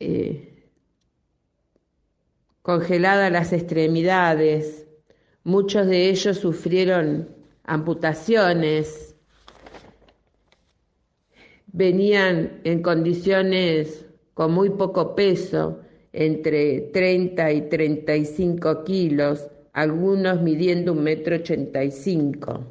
eh, 0.00 0.68
congeladas 2.62 3.32
las 3.32 3.52
extremidades. 3.52 4.86
Muchos 5.44 5.86
de 5.86 6.10
ellos 6.10 6.38
sufrieron 6.38 7.37
amputaciones, 7.68 9.14
venían 11.66 12.60
en 12.64 12.82
condiciones 12.82 14.06
con 14.34 14.52
muy 14.52 14.70
poco 14.70 15.14
peso, 15.14 15.80
entre 16.12 16.80
30 16.92 17.52
y 17.52 17.68
35 17.68 18.84
kilos, 18.84 19.46
algunos 19.74 20.40
midiendo 20.40 20.92
un 20.92 21.02
metro 21.02 21.36
ochenta 21.36 21.84
y 21.84 21.90
cinco. 21.90 22.64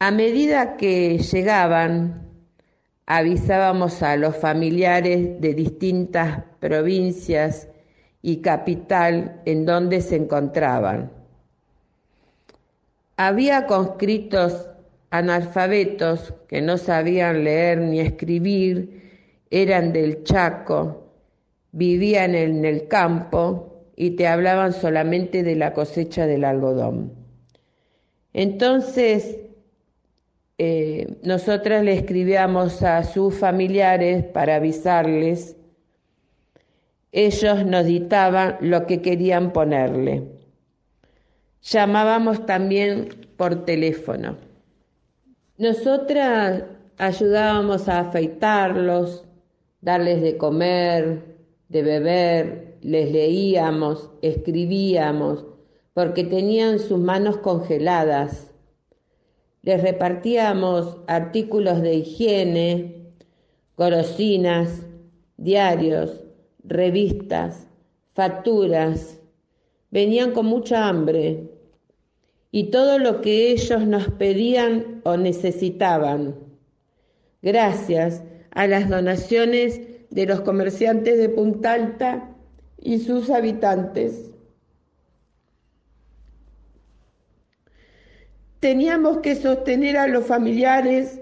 A 0.00 0.10
medida 0.10 0.76
que 0.76 1.18
llegaban, 1.18 2.26
avisábamos 3.04 4.02
a 4.02 4.16
los 4.16 4.36
familiares 4.36 5.40
de 5.40 5.54
distintas 5.54 6.44
provincias 6.60 7.68
y 8.22 8.40
capital 8.40 9.42
en 9.44 9.66
donde 9.66 10.00
se 10.00 10.16
encontraban. 10.16 11.17
Había 13.20 13.66
conscritos 13.66 14.70
analfabetos 15.10 16.34
que 16.46 16.62
no 16.62 16.78
sabían 16.78 17.42
leer 17.42 17.78
ni 17.78 17.98
escribir, 17.98 19.42
eran 19.50 19.92
del 19.92 20.22
Chaco, 20.22 21.10
vivían 21.72 22.36
en 22.36 22.64
el 22.64 22.86
campo 22.86 23.82
y 23.96 24.10
te 24.10 24.28
hablaban 24.28 24.72
solamente 24.72 25.42
de 25.42 25.56
la 25.56 25.74
cosecha 25.74 26.28
del 26.28 26.44
algodón. 26.44 27.12
Entonces, 28.34 29.40
eh, 30.58 31.18
nosotras 31.24 31.82
le 31.82 31.94
escribíamos 31.94 32.84
a 32.84 33.02
sus 33.02 33.34
familiares 33.34 34.22
para 34.26 34.54
avisarles. 34.54 35.56
Ellos 37.10 37.66
nos 37.66 37.84
dictaban 37.84 38.58
lo 38.60 38.86
que 38.86 39.02
querían 39.02 39.52
ponerle. 39.52 40.37
Llamábamos 41.70 42.46
también 42.46 43.10
por 43.36 43.66
teléfono. 43.66 44.38
Nosotras 45.58 46.64
ayudábamos 46.96 47.90
a 47.90 48.00
afeitarlos, 48.00 49.26
darles 49.82 50.22
de 50.22 50.38
comer, 50.38 51.36
de 51.68 51.82
beber, 51.82 52.78
les 52.80 53.12
leíamos, 53.12 54.08
escribíamos, 54.22 55.44
porque 55.92 56.24
tenían 56.24 56.78
sus 56.78 56.98
manos 56.98 57.36
congeladas. 57.36 58.50
Les 59.60 59.82
repartíamos 59.82 60.96
artículos 61.06 61.82
de 61.82 61.96
higiene, 61.96 63.12
golosinas, 63.76 64.86
diarios, 65.36 66.24
revistas, 66.64 67.68
facturas. 68.14 69.20
Venían 69.90 70.32
con 70.32 70.46
mucha 70.46 70.88
hambre 70.88 71.47
y 72.50 72.70
todo 72.70 72.98
lo 72.98 73.20
que 73.20 73.50
ellos 73.50 73.86
nos 73.86 74.08
pedían 74.12 75.00
o 75.04 75.16
necesitaban. 75.16 76.36
Gracias 77.42 78.22
a 78.50 78.66
las 78.66 78.88
donaciones 78.88 79.80
de 80.10 80.26
los 80.26 80.40
comerciantes 80.40 81.18
de 81.18 81.28
Punta 81.28 81.74
Alta 81.74 82.30
y 82.80 82.98
sus 82.98 83.30
habitantes. 83.30 84.30
Teníamos 88.60 89.18
que 89.18 89.36
sostener 89.36 89.96
a 89.98 90.08
los 90.08 90.26
familiares 90.26 91.20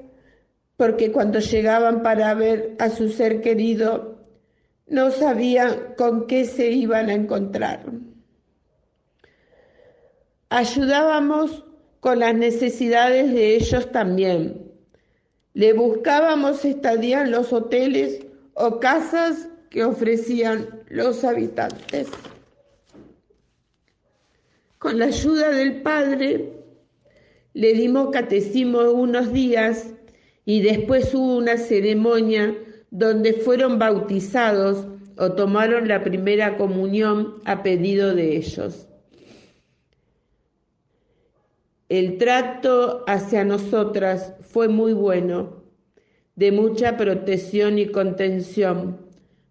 porque 0.77 1.13
cuando 1.13 1.39
llegaban 1.41 2.03
para 2.03 2.33
ver 2.35 2.77
a 2.79 2.89
su 2.89 3.09
ser 3.09 3.41
querido 3.41 4.17
no 4.87 5.11
sabían 5.11 5.95
con 5.97 6.27
qué 6.27 6.45
se 6.45 6.71
iban 6.71 7.11
a 7.11 7.15
encontrar. 7.15 7.85
Ayudábamos 10.49 11.65
con 11.99 12.21
las 12.21 12.35
necesidades 12.35 13.33
de 13.33 13.57
ellos 13.57 13.91
también. 13.91 14.71
Le 15.55 15.73
buscábamos 15.73 16.65
estadía 16.65 17.23
en 17.23 17.33
los 17.33 17.53
hoteles 17.53 18.25
o 18.55 18.79
casas 18.79 19.49
que 19.71 19.85
ofrecían 19.85 20.83
los 20.89 21.25
habitantes. 21.25 22.09
Con 24.79 25.01
la 25.01 25.07
ayuda 25.07 25.51
del 25.51 25.83
padre 25.83 26.53
le 27.53 27.73
dimos 27.73 28.11
catecismo 28.11 28.83
unos 28.93 29.33
días 29.33 29.89
y 30.45 30.63
después 30.63 31.13
hubo 31.13 31.39
una 31.39 31.57
ceremonia 31.57 32.55
donde 32.93 33.33
fueron 33.33 33.81
bautizados 33.81 34.87
o 35.19 35.33
tomaron 35.33 35.89
la 35.89 36.05
primera 36.05 36.57
comunión 36.57 37.43
a 37.47 37.65
pedido 37.65 38.15
de 38.15 38.37
ellos. 38.37 38.87
El 41.89 42.19
trato 42.19 43.05
hacia 43.07 43.45
nosotras 43.45 44.35
fue 44.41 44.69
muy 44.69 44.93
bueno, 44.93 45.63
de 46.35 46.51
mucha 46.51 46.97
protección 46.97 47.79
y 47.79 47.87
contención, 47.87 48.99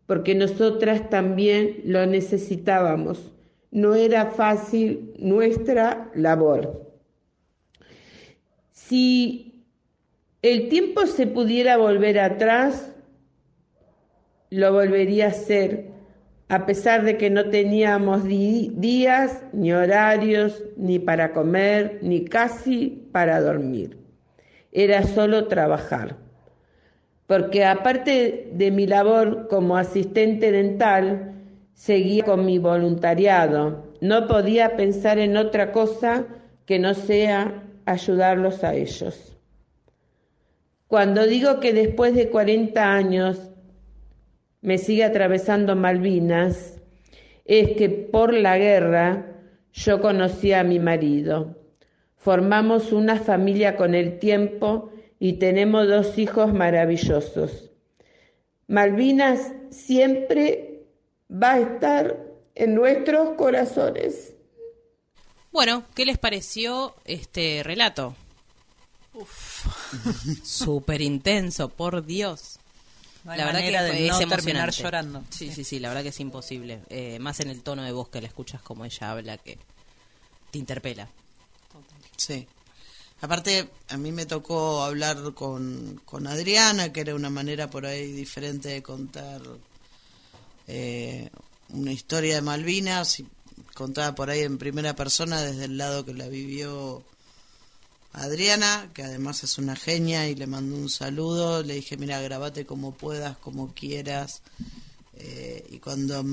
porque 0.05 0.35
nosotras 0.35 1.09
también 1.09 1.81
lo 1.85 2.05
necesitábamos. 2.05 3.31
No 3.71 3.95
era 3.95 4.27
fácil 4.27 5.13
nuestra 5.17 6.11
labor. 6.13 6.91
Si 8.71 9.65
el 10.41 10.69
tiempo 10.69 11.07
se 11.07 11.27
pudiera 11.27 11.77
volver 11.77 12.19
atrás, 12.19 12.93
lo 14.49 14.73
volvería 14.73 15.25
a 15.25 15.29
hacer, 15.29 15.94
a 16.47 16.65
pesar 16.65 17.03
de 17.03 17.17
que 17.17 17.29
no 17.29 17.49
teníamos 17.49 18.23
días, 18.23 19.43
ni 19.51 19.73
horarios, 19.73 20.63
ni 20.77 20.99
para 20.99 21.31
comer, 21.31 21.99
ni 22.01 22.25
casi 22.25 23.07
para 23.11 23.41
dormir. 23.41 23.97
Era 24.71 25.03
solo 25.03 25.47
trabajar. 25.47 26.17
Porque 27.25 27.65
aparte 27.65 28.49
de 28.53 28.69
mi 28.69 28.85
labor 28.85 29.47
como 29.47 29.77
asistente 29.77 30.51
dental, 30.51 31.33
seguía 31.73 32.23
con 32.23 32.45
mi 32.45 32.59
voluntariado. 32.59 33.83
No 34.01 34.27
podía 34.27 34.75
pensar 34.75 35.17
en 35.17 35.37
otra 35.37 35.71
cosa 35.71 36.25
que 36.67 36.77
no 36.77 36.93
sea 36.93 37.63
ayudarlos 37.85 38.63
a 38.63 38.75
ellos. 38.75 39.35
Cuando 40.87 41.25
digo 41.25 41.59
que 41.59 41.73
después 41.73 42.13
de 42.13 42.29
40 42.29 42.93
años 42.93 43.49
me 44.65 44.79
sigue 44.79 45.03
atravesando 45.03 45.75
Malvinas, 45.75 46.81
es 47.45 47.77
que 47.77 47.87
por 47.87 48.33
la 48.33 48.57
guerra 48.57 49.37
yo 49.71 50.01
conocí 50.01 50.53
a 50.53 50.63
mi 50.63 50.79
marido. 50.79 51.55
Formamos 52.15 52.91
una 52.91 53.17
familia 53.17 53.77
con 53.77 53.93
el 53.93 54.17
tiempo 54.17 54.89
y 55.19 55.33
tenemos 55.33 55.87
dos 55.87 56.17
hijos 56.17 56.51
maravillosos. 56.51 57.69
Malvinas 58.67 59.53
siempre 59.69 60.87
va 61.31 61.53
a 61.53 61.59
estar 61.59 62.17
en 62.55 62.73
nuestros 62.73 63.35
corazones. 63.37 64.33
Bueno, 65.51 65.83
¿qué 65.93 66.05
les 66.05 66.17
pareció 66.17 66.95
este 67.05 67.61
relato? 67.63 68.15
Súper 70.43 71.01
intenso, 71.01 71.69
por 71.69 72.03
Dios. 72.03 72.59
No 73.25 73.31
hay 73.31 73.39
manera 73.39 73.81
de 73.83 74.07
no 74.07 74.19
es 74.19 74.29
terminar 74.29 74.71
llorando. 74.71 75.23
Sí, 75.31 75.51
sí, 75.51 75.63
sí, 75.63 75.79
la 75.79 75.89
verdad 75.89 76.03
que 76.03 76.09
es 76.09 76.19
imposible. 76.19 76.81
Eh, 76.89 77.17
más 77.19 77.39
en 77.39 77.49
el 77.49 77.63
tono 77.63 77.81
de 77.83 77.91
voz 77.91 78.09
que 78.09 78.21
la 78.21 78.27
escuchas 78.27 78.61
como 78.61 78.85
ella 78.85 79.11
habla, 79.11 79.37
que 79.39 79.57
te 80.51 80.59
interpela. 80.59 81.09
Sí. 82.15 82.47
Aparte, 83.21 83.69
a 83.89 83.97
mí 83.97 84.11
me 84.11 84.27
tocó 84.27 84.83
hablar 84.83 85.33
con, 85.33 85.99
con 86.05 86.27
Adriana, 86.27 86.93
que 86.93 87.01
era 87.01 87.15
una 87.15 87.31
manera 87.31 87.67
por 87.67 87.87
ahí 87.87 88.11
diferente 88.11 88.69
de 88.69 88.83
contar 88.83 89.41
eh, 90.67 91.31
una 91.69 91.91
historia 91.91 92.35
de 92.35 92.41
Malvinas, 92.41 93.21
y 93.21 93.27
contada 93.73 94.13
por 94.13 94.29
ahí 94.29 94.41
en 94.41 94.59
primera 94.59 94.95
persona 94.95 95.41
desde 95.41 95.65
el 95.65 95.77
lado 95.79 96.05
que 96.05 96.13
la 96.13 96.27
vivió 96.27 97.03
Adriana, 98.15 98.89
que 98.93 99.03
además 99.03 99.43
es 99.43 99.57
una 99.57 99.75
genia, 99.75 100.27
y 100.29 100.35
le 100.35 100.47
mandó 100.47 100.75
un 100.75 100.89
saludo. 100.89 101.63
Le 101.63 101.75
dije, 101.75 101.97
mira, 101.97 102.21
grabate 102.21 102.65
como 102.65 102.93
puedas, 102.93 103.37
como 103.37 103.73
quieras. 103.73 104.41
Eh, 105.17 105.65
y 105.69 105.79
cuando 105.79 106.23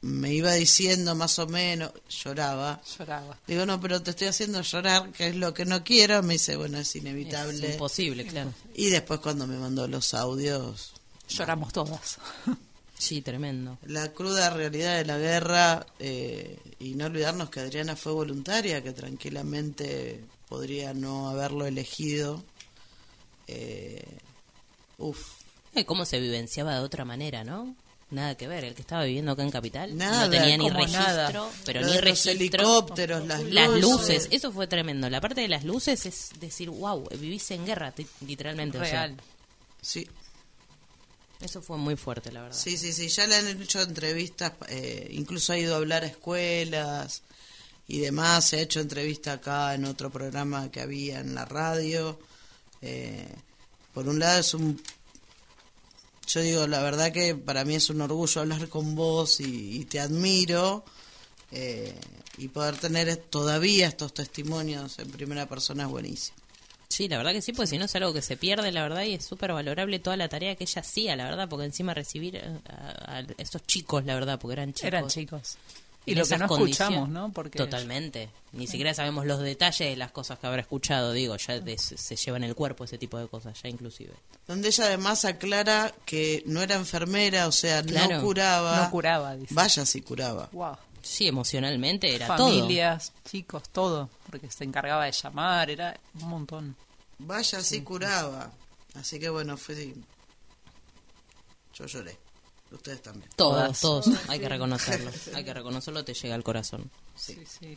me 0.00 0.32
iba 0.32 0.52
diciendo 0.54 1.14
más 1.14 1.38
o 1.38 1.46
menos, 1.46 1.92
lloraba. 2.08 2.80
Lloraba. 2.98 3.38
Digo, 3.46 3.66
no, 3.66 3.80
pero 3.80 4.02
te 4.02 4.10
estoy 4.10 4.28
haciendo 4.28 4.62
llorar, 4.62 5.12
que 5.12 5.28
es 5.28 5.36
lo 5.36 5.52
que 5.52 5.64
no 5.64 5.84
quiero. 5.84 6.22
Me 6.22 6.34
dice, 6.34 6.56
bueno, 6.56 6.78
es 6.78 6.96
inevitable. 6.96 7.66
Es 7.66 7.72
imposible, 7.74 8.26
claro. 8.26 8.52
Y 8.74 8.88
después 8.88 9.20
cuando 9.20 9.46
me 9.46 9.58
mandó 9.58 9.86
los 9.86 10.14
audios... 10.14 10.92
Lloramos 11.28 11.72
todas. 11.72 12.18
Sí, 12.98 13.22
tremendo. 13.22 13.78
La 13.86 14.12
cruda 14.12 14.50
realidad 14.50 14.96
de 14.96 15.04
la 15.04 15.18
guerra 15.18 15.86
eh, 16.00 16.58
y 16.80 16.94
no 16.94 17.06
olvidarnos 17.06 17.48
que 17.48 17.60
Adriana 17.60 17.94
fue 17.94 18.10
voluntaria, 18.10 18.82
que 18.82 18.92
tranquilamente 18.92 20.24
podría 20.48 20.94
no 20.94 21.28
haberlo 21.28 21.66
elegido. 21.66 22.42
Eh, 23.46 24.02
uf. 24.98 25.38
Eh, 25.74 25.84
¿Cómo 25.84 26.04
se 26.04 26.18
vivenciaba 26.20 26.74
de 26.74 26.80
otra 26.80 27.04
manera, 27.04 27.44
no? 27.44 27.74
Nada 28.10 28.36
que 28.36 28.48
ver, 28.48 28.64
el 28.64 28.74
que 28.74 28.80
estaba 28.80 29.04
viviendo 29.04 29.32
acá 29.32 29.42
en 29.42 29.50
Capital 29.50 29.94
Nada, 29.94 30.24
no 30.24 30.30
tenía 30.30 30.56
ni 30.56 30.70
registro, 30.70 31.02
nada. 31.02 31.50
pero 31.66 31.80
Lo 31.82 31.86
ni 31.88 31.92
de 31.92 31.98
los 32.00 32.04
registro. 32.04 32.32
helicópteros, 32.32 33.26
las 33.26 33.42
luces. 33.42 33.82
luces. 33.82 34.28
eso 34.30 34.50
fue 34.50 34.66
tremendo. 34.66 35.10
La 35.10 35.20
parte 35.20 35.42
de 35.42 35.48
las 35.48 35.62
luces 35.64 36.06
es 36.06 36.30
decir, 36.40 36.70
wow, 36.70 37.06
vivís 37.18 37.50
en 37.50 37.66
guerra, 37.66 37.92
literalmente. 38.26 38.78
o 38.78 38.84
sea, 38.84 39.08
Real. 39.08 39.16
Sí. 39.82 40.08
eso 41.42 41.60
fue 41.60 41.76
muy 41.76 41.96
fuerte, 41.96 42.32
la 42.32 42.42
verdad. 42.44 42.56
Sí, 42.56 42.78
sí, 42.78 42.94
sí, 42.94 43.08
ya 43.08 43.26
le 43.26 43.34
han 43.36 43.46
hecho 43.62 43.82
entrevistas, 43.82 44.52
eh, 44.68 45.08
incluso 45.12 45.52
ha 45.52 45.58
ido 45.58 45.74
a 45.74 45.76
hablar 45.76 46.02
a 46.02 46.06
escuelas 46.06 47.20
y 47.88 48.00
demás, 48.00 48.44
se 48.44 48.58
ha 48.58 48.60
hecho 48.60 48.80
entrevista 48.80 49.32
acá 49.32 49.74
en 49.74 49.86
otro 49.86 50.10
programa 50.10 50.70
que 50.70 50.82
había 50.82 51.20
en 51.20 51.34
la 51.34 51.46
radio. 51.46 52.18
Eh, 52.82 53.26
por 53.94 54.06
un 54.06 54.18
lado 54.18 54.40
es 54.40 54.52
un... 54.52 54.80
Yo 56.26 56.42
digo, 56.42 56.66
la 56.66 56.82
verdad 56.82 57.10
que 57.10 57.34
para 57.34 57.64
mí 57.64 57.74
es 57.74 57.88
un 57.88 58.02
orgullo 58.02 58.42
hablar 58.42 58.68
con 58.68 58.94
vos 58.94 59.40
y, 59.40 59.80
y 59.80 59.84
te 59.86 59.98
admiro 59.98 60.84
eh, 61.50 61.98
y 62.36 62.48
poder 62.48 62.76
tener 62.76 63.16
todavía 63.16 63.88
estos 63.88 64.12
testimonios 64.12 64.98
en 64.98 65.10
primera 65.10 65.48
persona 65.48 65.84
es 65.84 65.88
buenísimo. 65.88 66.36
Sí, 66.90 67.08
la 67.08 67.16
verdad 67.16 67.32
que 67.32 67.40
sí, 67.40 67.52
porque 67.52 67.68
si 67.68 67.78
no 67.78 67.86
es 67.86 67.96
algo 67.96 68.12
que 68.12 68.20
se 68.20 68.36
pierde, 68.36 68.70
la 68.70 68.82
verdad, 68.82 69.04
y 69.04 69.14
es 69.14 69.24
súper 69.24 69.52
valorable 69.52 69.98
toda 69.98 70.18
la 70.18 70.28
tarea 70.28 70.56
que 70.56 70.64
ella 70.64 70.80
hacía, 70.82 71.16
la 71.16 71.24
verdad, 71.24 71.48
porque 71.48 71.64
encima 71.64 71.94
recibir 71.94 72.36
eh, 72.36 72.60
a, 72.68 73.18
a 73.18 73.26
estos 73.38 73.62
chicos, 73.62 74.04
la 74.04 74.14
verdad, 74.14 74.38
porque 74.38 74.52
eran 74.52 74.74
chicos. 74.74 74.86
Eran 74.86 75.08
chicos. 75.08 75.56
Y 76.12 76.14
lo 76.14 76.26
que 76.26 76.38
no 76.38 76.44
escuchamos, 76.46 77.08
¿no? 77.08 77.32
Porque 77.32 77.58
Totalmente. 77.58 78.30
Ni 78.52 78.66
siquiera 78.66 78.94
sabemos 78.94 79.26
los 79.26 79.40
detalles 79.40 79.90
de 79.90 79.96
las 79.96 80.10
cosas 80.10 80.38
que 80.38 80.46
habrá 80.46 80.60
escuchado, 80.62 81.12
digo, 81.12 81.36
ya 81.36 81.60
de- 81.60 81.78
se, 81.78 82.16
lleva 82.16 82.36
en 82.36 82.44
el 82.44 82.54
cuerpo 82.54 82.84
ese 82.84 82.98
tipo 82.98 83.18
de 83.18 83.28
cosas, 83.28 83.60
ya 83.62 83.68
inclusive. 83.68 84.12
Donde 84.46 84.68
ella 84.68 84.84
además 84.84 85.24
aclara 85.24 85.94
que 86.04 86.42
no 86.46 86.62
era 86.62 86.74
enfermera, 86.76 87.46
o 87.46 87.52
sea, 87.52 87.82
Claro. 87.82 88.16
no 88.16 88.22
curaba. 88.22 88.84
No 88.84 88.90
curaba, 88.90 89.36
dice. 89.36 89.54
Vaya 89.54 89.84
si 89.84 90.00
curaba. 90.02 90.48
Wow. 90.52 90.76
Sí, 91.02 91.28
emocionalmente 91.28 92.14
era 92.14 92.26
Familias, 92.26 93.12
chicos, 93.24 93.62
todo. 93.70 94.10
Porque 94.30 94.50
se 94.50 94.64
encargaba 94.64 95.04
de 95.04 95.12
llamar, 95.12 95.70
era 95.70 95.98
un 96.20 96.28
montón. 96.28 96.76
Vaya 97.18 97.60
si 97.62 97.82
curaba. 97.82 98.50
Así 98.94 99.18
que 99.18 99.28
bueno, 99.28 99.56
fue... 99.56 99.94
Yo 101.74 101.86
lloré. 101.86 102.16
Ustedes 102.70 103.02
también. 103.02 103.30
Todos, 103.34 103.80
todos, 103.80 104.10
hay 104.28 104.38
que 104.38 104.48
reconocerlo. 104.48 105.10
Hay 105.34 105.44
que 105.44 105.54
reconocerlo, 105.54 106.04
te 106.04 106.12
llega 106.12 106.34
al 106.34 106.42
corazón. 106.44 106.90
Sí, 107.16 107.38
sí. 107.46 107.74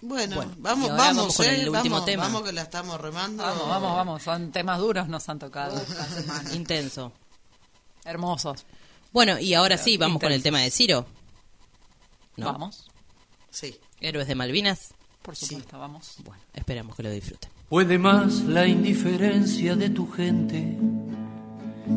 Bueno, 0.00 0.36
Bueno, 0.36 0.52
vamos, 0.58 0.90
vamos, 0.90 1.16
vamos 1.16 1.36
con 1.36 1.46
eh, 1.46 1.62
el 1.62 1.68
último 1.70 1.96
vamos, 1.96 2.04
tema. 2.04 2.22
vamos 2.24 2.42
que 2.42 2.52
la 2.52 2.62
estamos 2.62 3.00
remando. 3.00 3.42
Vamos, 3.42 3.68
vamos, 3.68 3.96
vamos. 3.96 4.22
Son 4.22 4.52
temas 4.52 4.78
duros, 4.78 5.08
nos 5.08 5.28
han 5.28 5.38
tocado. 5.38 5.80
Intenso. 6.52 7.12
Hermosos. 8.04 8.64
Bueno, 9.12 9.38
y 9.38 9.54
ahora 9.54 9.78
sí, 9.78 9.96
vamos 9.96 10.20
con 10.20 10.30
el 10.30 10.42
tema 10.42 10.60
de 10.60 10.70
Ciro. 10.70 11.06
¿No? 12.36 12.52
Vamos. 12.52 12.90
Sí. 13.50 13.78
Héroes 14.00 14.28
de 14.28 14.34
Malvinas. 14.34 14.92
Por 15.22 15.34
supuesto, 15.36 15.78
vamos. 15.78 16.16
Bueno, 16.18 16.42
esperamos 16.52 16.94
que 16.96 17.02
lo 17.02 17.10
disfruten. 17.10 17.50
Puede 17.68 17.96
más 17.96 18.42
la 18.42 18.66
indiferencia 18.66 19.74
de 19.74 19.88
tu 19.88 20.10
gente 20.10 20.76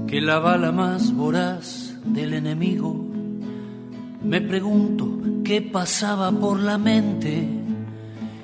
que 0.08 0.22
la 0.22 0.40
bala 0.40 0.72
más 0.72 1.14
voraz 1.14 1.96
del 2.04 2.34
enemigo. 2.34 3.06
Me 4.24 4.42
pregunto 4.42 5.20
qué 5.44 5.62
pasaba 5.62 6.32
por 6.32 6.60
la 6.60 6.78
mente 6.78 7.48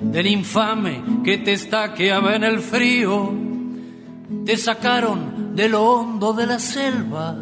del 0.00 0.26
infame 0.26 1.02
que 1.24 1.38
te 1.38 1.52
estaqueaba 1.52 2.36
en 2.36 2.44
el 2.44 2.60
frío. 2.60 3.32
Te 4.44 4.56
sacaron 4.56 5.54
de 5.54 5.68
lo 5.68 5.84
hondo 5.84 6.32
de 6.32 6.46
la 6.46 6.58
selva 6.58 7.36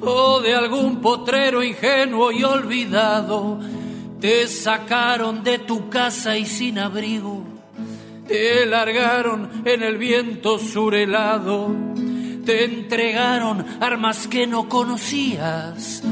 o 0.00 0.40
de 0.40 0.54
algún 0.54 1.00
potrero 1.00 1.62
ingenuo 1.62 2.32
y 2.32 2.44
olvidado. 2.44 3.58
Te 4.20 4.46
sacaron 4.48 5.42
de 5.42 5.58
tu 5.58 5.88
casa 5.88 6.36
y 6.36 6.44
sin 6.44 6.78
abrigo 6.78 7.54
te 8.26 8.64
largaron 8.66 9.62
en 9.64 9.82
el 9.82 9.98
viento 9.98 10.58
surelado, 10.58 11.74
te 12.44 12.64
entregaron 12.64 13.64
armas 13.80 14.26
que 14.28 14.46
no 14.46 14.68
conocías, 14.68 16.02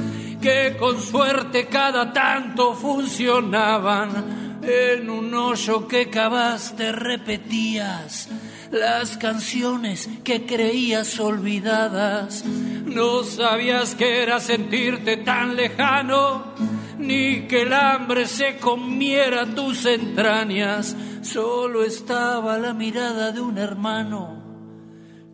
que 0.40 0.76
con 0.78 1.00
suerte 1.00 1.66
cada 1.66 2.12
tanto 2.12 2.74
funcionaban. 2.74 4.40
En 4.62 5.10
un 5.10 5.34
hoyo 5.34 5.88
que 5.88 6.08
cavaste 6.08 6.92
repetías 6.92 8.28
las 8.72 9.18
canciones 9.18 10.08
que 10.24 10.46
creías 10.46 11.20
olvidadas. 11.20 12.44
No 12.44 13.22
sabías 13.22 13.94
que 13.94 14.22
era 14.22 14.40
sentirte 14.40 15.18
tan 15.18 15.56
lejano, 15.56 16.54
ni 16.98 17.46
que 17.46 17.62
el 17.62 17.72
hambre 17.72 18.26
se 18.26 18.56
comiera 18.56 19.46
tus 19.46 19.84
entrañas. 19.84 20.96
Solo 21.22 21.84
estaba 21.84 22.58
la 22.58 22.72
mirada 22.72 23.30
de 23.30 23.40
un 23.40 23.58
hermano, 23.58 24.41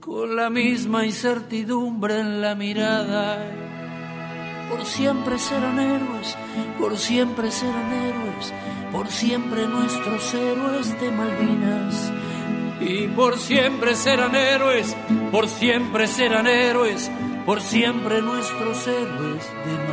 con 0.09 0.35
la 0.37 0.49
misma 0.49 1.05
incertidumbre 1.05 2.19
en 2.21 2.41
la 2.41 2.55
mirada. 2.55 3.45
Por 4.71 4.85
siempre 4.85 5.39
serán 5.39 5.79
héroes, 5.79 6.37
por 6.79 6.97
siempre 6.97 7.51
serán 7.51 7.93
héroes, 7.93 8.53
por 8.91 9.09
siempre 9.09 9.67
nuestros 9.67 10.35
héroes 10.35 11.01
de 11.01 11.11
Malvinas. 11.11 12.13
Y 12.81 13.09
por 13.09 13.39
siempre 13.39 13.95
serán 13.95 14.35
héroes, 14.35 14.97
por 15.31 15.47
siempre 15.49 16.07
serán 16.07 16.47
héroes, 16.47 17.11
por 17.45 17.61
siempre 17.61 18.23
nuestros 18.23 18.87
héroes 18.87 19.45
de 19.67 19.73
Malvinas. 19.73 19.88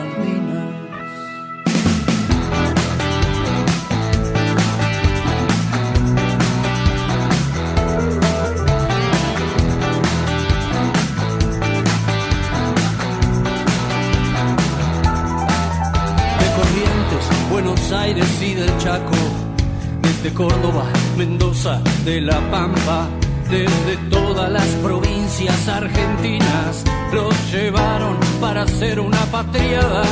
Desde 18.85 20.31
Córdoba, 20.31 20.85
Mendoza, 21.17 21.81
de 22.05 22.21
La 22.21 22.39
Pampa, 22.51 23.07
desde 23.49 23.97
todas 24.11 24.51
las 24.51 24.67
provincias 24.83 25.67
argentinas, 25.67 26.83
los 27.11 27.33
llevaron 27.51 28.15
para 28.39 28.61
hacer 28.61 28.99
una 28.99 29.19
patriada 29.31 30.03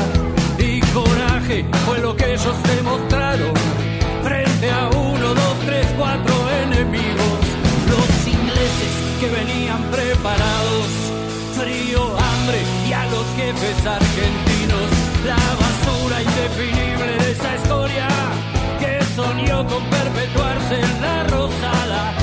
y 0.58 0.80
coraje 0.91 1.68
fue 1.86 2.00
lo 2.00 2.16
que 2.16 2.34
ellos 2.34 2.56
demostraron 2.76 3.54
frente 4.24 4.72
a 4.72 4.90
uno, 4.90 5.36
dos, 5.36 5.56
tres, 5.68 5.86
cuatro 5.95 6.34
enemigos, 6.64 7.41
los 7.91 8.28
ingleses 8.28 8.94
que 9.20 9.30
venían 9.30 9.84
preparados, 9.91 10.88
frío, 11.60 12.02
hambre 12.18 12.58
y 12.90 12.94
a 12.94 13.06
los 13.06 13.26
jefes 13.38 13.86
argentinos, 13.86 14.90
la 15.28 15.38
basura 15.62 16.24
indefinible 16.24 16.82
con 19.62 19.84
perpetuarse 19.86 20.82
en 20.82 21.02
la 21.02 21.24
rosada, 21.26 22.14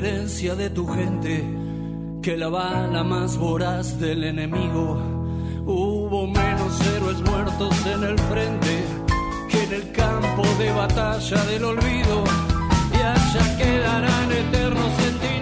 de 0.00 0.70
tu 0.70 0.86
gente 0.86 1.44
que 2.22 2.34
la 2.38 2.48
bala 2.48 3.04
más 3.04 3.36
voraz 3.36 4.00
del 4.00 4.24
enemigo. 4.24 4.98
Hubo 5.66 6.26
menos 6.26 6.80
héroes 6.94 7.20
muertos 7.20 7.76
en 7.86 8.02
el 8.04 8.18
frente 8.18 8.84
que 9.50 9.62
en 9.64 9.72
el 9.74 9.92
campo 9.92 10.44
de 10.58 10.72
batalla 10.72 11.44
del 11.44 11.64
olvido. 11.64 12.24
Y 12.94 13.02
allá 13.02 13.58
quedarán 13.58 14.32
eternos 14.32 14.92
centinelas 14.96 15.41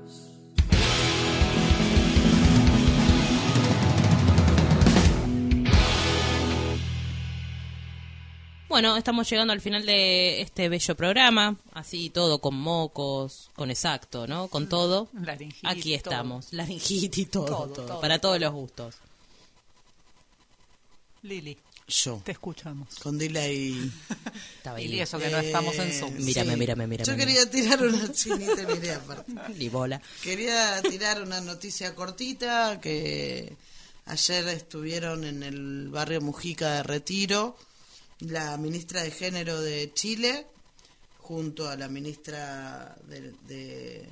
Bueno, 8.81 8.97
estamos 8.97 9.29
llegando 9.29 9.53
al 9.53 9.61
final 9.61 9.85
de 9.85 10.41
este 10.41 10.67
bello 10.67 10.95
programa, 10.95 11.55
así 11.73 12.09
todo 12.09 12.41
con 12.41 12.55
mocos, 12.55 13.51
con 13.55 13.69
exacto, 13.69 14.25
¿no? 14.25 14.47
Con 14.47 14.67
todo. 14.69 15.07
Laringitis, 15.13 15.69
Aquí 15.69 15.81
todo. 15.89 15.95
estamos, 15.97 16.47
laringitis, 16.51 17.29
todo, 17.29 17.45
Todo, 17.45 17.67
todo, 17.67 17.85
todo, 17.85 18.01
para 18.01 18.17
todos 18.17 18.39
todo. 18.39 18.45
los 18.49 18.53
gustos. 18.59 18.95
Lili, 21.21 21.59
Yo. 21.87 22.23
te 22.25 22.31
escuchamos. 22.31 22.95
Con 22.95 23.19
delay. 23.19 23.91
Estaba 24.57 24.77
ahí. 24.77 24.87
Lili, 24.87 25.01
eso 25.01 25.19
que 25.19 25.29
no 25.29 25.37
estamos 25.37 25.75
en 25.75 25.93
Zoom. 25.93 26.15
Mírame, 26.15 26.57
mírame, 26.57 26.87
mírame. 26.87 27.11
Yo 27.11 27.15
quería 27.15 27.47
tirar 27.47 27.83
una 27.85 28.11
chinita, 28.11 28.63
miré 28.65 28.95
aparte. 28.95 29.31
Ni 29.59 29.69
bola. 29.69 30.01
Quería 30.23 30.81
tirar 30.81 31.21
una 31.21 31.39
noticia 31.39 31.93
cortita 31.93 32.81
que 32.81 33.55
ayer 34.07 34.47
estuvieron 34.47 35.23
en 35.23 35.43
el 35.43 35.89
barrio 35.89 36.19
Mujica 36.21 36.77
de 36.77 36.81
Retiro 36.81 37.55
la 38.21 38.57
ministra 38.57 39.03
de 39.03 39.11
Género 39.11 39.59
de 39.61 39.91
Chile 39.93 40.47
junto 41.19 41.69
a 41.69 41.75
la 41.75 41.87
ministra 41.87 42.95
de, 43.07 43.33
de, 43.47 44.07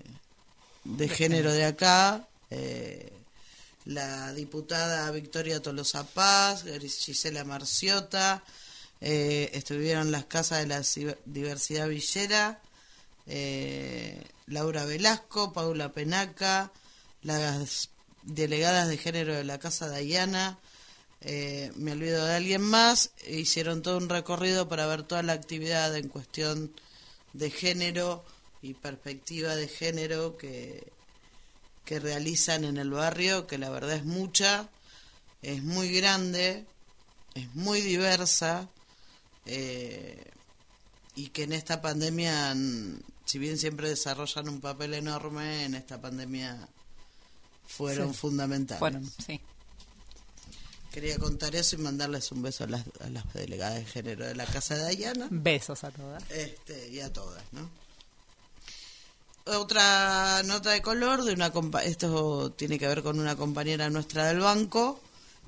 de 0.83 1.09
Género 1.09 1.51
de 1.51 1.65
acá, 1.65 2.27
eh, 2.49 3.11
la 3.85 4.33
diputada 4.33 5.09
Victoria 5.11 5.61
Tolosa 5.61 6.05
Paz, 6.05 6.63
Gisela 6.63 7.43
Marciota, 7.43 8.43
eh, 9.01 9.49
estuvieron 9.53 10.11
las 10.11 10.25
casas 10.25 10.59
de 10.59 10.67
la 10.67 10.81
diversidad 11.25 11.87
villera, 11.87 12.61
eh, 13.27 14.21
Laura 14.47 14.85
Velasco, 14.85 15.53
Paula 15.53 15.91
Penaca, 15.91 16.71
las 17.21 17.89
delegadas 18.23 18.87
de 18.87 18.97
género 18.97 19.35
de 19.35 19.43
la 19.43 19.59
Casa 19.59 19.87
Dayana, 19.87 20.57
eh, 21.21 21.71
me 21.75 21.91
olvido 21.93 22.25
de 22.25 22.35
alguien 22.35 22.61
más, 22.61 23.11
e 23.25 23.39
hicieron 23.39 23.81
todo 23.81 23.97
un 23.97 24.09
recorrido 24.09 24.67
para 24.69 24.85
ver 24.87 25.03
toda 25.03 25.21
la 25.23 25.33
actividad 25.33 25.95
en 25.95 26.07
cuestión 26.09 26.71
de 27.33 27.49
género 27.51 28.23
y 28.61 28.73
perspectiva 28.73 29.55
de 29.55 29.67
género 29.67 30.37
que, 30.37 30.91
que 31.85 31.99
realizan 31.99 32.63
en 32.63 32.77
el 32.77 32.89
barrio, 32.91 33.47
que 33.47 33.57
la 33.57 33.69
verdad 33.69 33.95
es 33.97 34.05
mucha, 34.05 34.69
es 35.41 35.63
muy 35.63 35.91
grande, 35.91 36.65
es 37.35 37.53
muy 37.55 37.81
diversa, 37.81 38.67
eh, 39.45 40.23
y 41.15 41.27
que 41.29 41.43
en 41.43 41.53
esta 41.53 41.81
pandemia, 41.81 42.55
si 43.25 43.39
bien 43.39 43.57
siempre 43.57 43.89
desarrollan 43.89 44.47
un 44.49 44.61
papel 44.61 44.93
enorme, 44.93 45.65
en 45.65 45.75
esta 45.75 45.99
pandemia 45.99 46.67
fueron 47.67 48.13
Sí. 48.13 48.19
fundamentales. 48.19 48.79
Fueron, 48.79 49.11
sí. 49.25 49.39
Quería 50.91 51.17
contar 51.19 51.55
eso 51.55 51.75
y 51.75 51.79
mandarles 51.79 52.31
un 52.31 52.41
beso 52.41 52.63
a 52.63 52.67
las, 52.67 52.83
a 52.99 53.09
las 53.09 53.31
delegadas 53.33 53.75
de 53.75 53.85
género 53.85 54.25
de 54.25 54.35
la 54.35 54.45
Casa 54.45 54.75
de 54.75 54.83
Dayana. 54.83 55.27
Besos 55.29 55.83
a 55.83 55.91
todas. 55.91 56.23
Este, 56.31 56.89
y 56.89 56.99
a 56.99 57.13
todas, 57.13 57.43
¿no? 57.51 57.69
Otra 59.45 60.43
nota 60.43 60.71
de 60.71 60.81
color 60.81 61.23
de 61.23 61.33
una 61.33 61.51
esto 61.83 62.51
tiene 62.51 62.77
que 62.77 62.87
ver 62.87 63.01
con 63.01 63.19
una 63.19 63.35
compañera 63.35 63.89
nuestra 63.89 64.27
del 64.27 64.39
banco. 64.39 64.99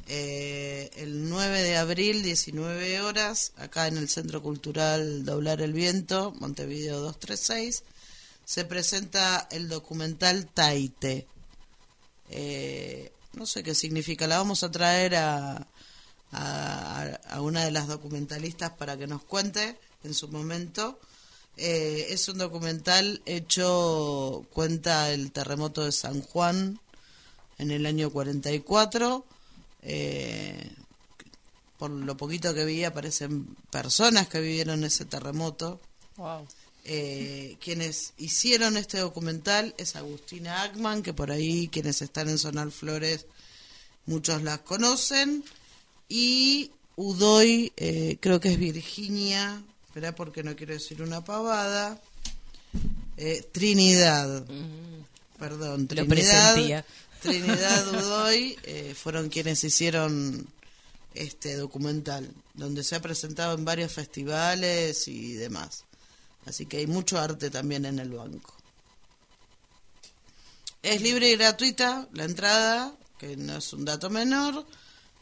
Eh, 0.08 0.90
el 0.96 1.30
9 1.30 1.62
de 1.62 1.78
abril, 1.78 2.24
19 2.24 3.02
horas, 3.02 3.54
acá 3.58 3.88
en 3.88 3.98
el 3.98 4.10
Centro 4.10 4.42
Cultural 4.42 5.24
Doblar 5.24 5.62
el 5.62 5.74
Viento, 5.74 6.34
Montevideo 6.40 7.00
236, 7.00 7.84
se 8.44 8.66
presenta 8.66 9.48
el 9.52 9.70
documental 9.70 10.48
Taite. 10.48 11.28
Eh, 12.32 13.12
no 13.34 13.46
sé 13.46 13.64
qué 13.64 13.76
significa, 13.76 14.28
la 14.28 14.38
vamos 14.38 14.64
a 14.64 14.72
traer 14.72 15.16
a, 15.16 15.68
a, 16.32 17.04
a 17.30 17.42
una 17.42 17.64
de 17.64 17.72
las 17.72 17.88
documentalistas 17.88 18.72
para 18.72 18.98
que 18.98 19.08
nos 19.08 19.24
cuente 19.24 19.78
en 20.04 20.14
su 20.14 20.28
momento. 20.28 21.00
Eh, 21.58 22.08
es 22.10 22.28
un 22.30 22.38
documental 22.38 23.22
hecho, 23.26 24.46
cuenta 24.52 25.12
el 25.12 25.32
terremoto 25.32 25.84
de 25.84 25.92
San 25.92 26.22
Juan 26.22 26.80
en 27.58 27.72
el 27.72 27.86
año 27.86 28.10
44. 28.10 29.26
Eh, 29.84 30.72
por 31.78 31.92
lo 31.92 32.16
poquito 32.16 32.54
que 32.54 32.66
vi 32.66 32.84
aparecen 32.84 33.46
personas 33.70 34.28
que 34.28 34.40
vivieron 34.40 34.84
ese 34.84 35.06
terremoto. 35.06 35.80
Wow. 36.18 36.48
Eh, 36.84 37.58
quienes 37.62 38.14
hicieron 38.18 38.76
este 38.76 38.98
documental 39.00 39.76
es 39.78 39.96
Agustina 39.96 40.64
Ackman, 40.64 41.04
que 41.04 41.14
por 41.14 41.32
ahí 41.32 41.68
quienes 41.68 42.02
están 42.02 42.28
en 42.28 42.40
Zonal 42.40 42.72
Flores 42.72 43.28
muchos 44.08 44.42
las 44.42 44.60
conocen, 44.62 45.44
y 46.10 46.72
Udoy, 46.96 47.72
eh, 47.78 48.18
creo 48.20 48.40
que 48.40 48.54
es 48.54 48.58
Virginia, 48.58 49.62
espera 49.88 50.16
porque 50.16 50.44
no 50.44 50.56
quiero 50.56 50.74
decir 50.74 51.04
una 51.04 51.24
pavada, 51.24 52.02
eh, 53.16 53.48
Trinidad, 53.52 54.44
perdón, 55.38 55.82
Lo 55.82 56.08
Trinidad. 56.08 56.86
Trinidad 57.22 57.94
Udoy 57.94 58.58
fueron 58.96 59.30
quienes 59.30 59.64
hicieron 59.64 60.48
este 61.14 61.56
documental, 61.56 62.32
donde 62.56 62.84
se 62.84 62.96
ha 62.96 63.02
presentado 63.02 63.56
en 63.56 63.66
varios 63.66 63.94
festivales 63.94 65.08
y 65.08 65.34
demás. 65.34 65.86
Así 66.46 66.66
que 66.66 66.78
hay 66.78 66.88
mucho 66.88 67.20
arte 67.20 67.50
también 67.50 67.86
en 67.86 68.00
el 68.00 68.10
banco. 68.10 68.54
Es 70.82 71.02
libre 71.02 71.30
y 71.30 71.36
gratuita 71.36 72.08
la 72.14 72.24
entrada, 72.24 72.94
que 73.20 73.38
no 73.38 73.58
es 73.58 73.74
un 73.74 73.86
dato 73.86 74.10
menor, 74.10 74.66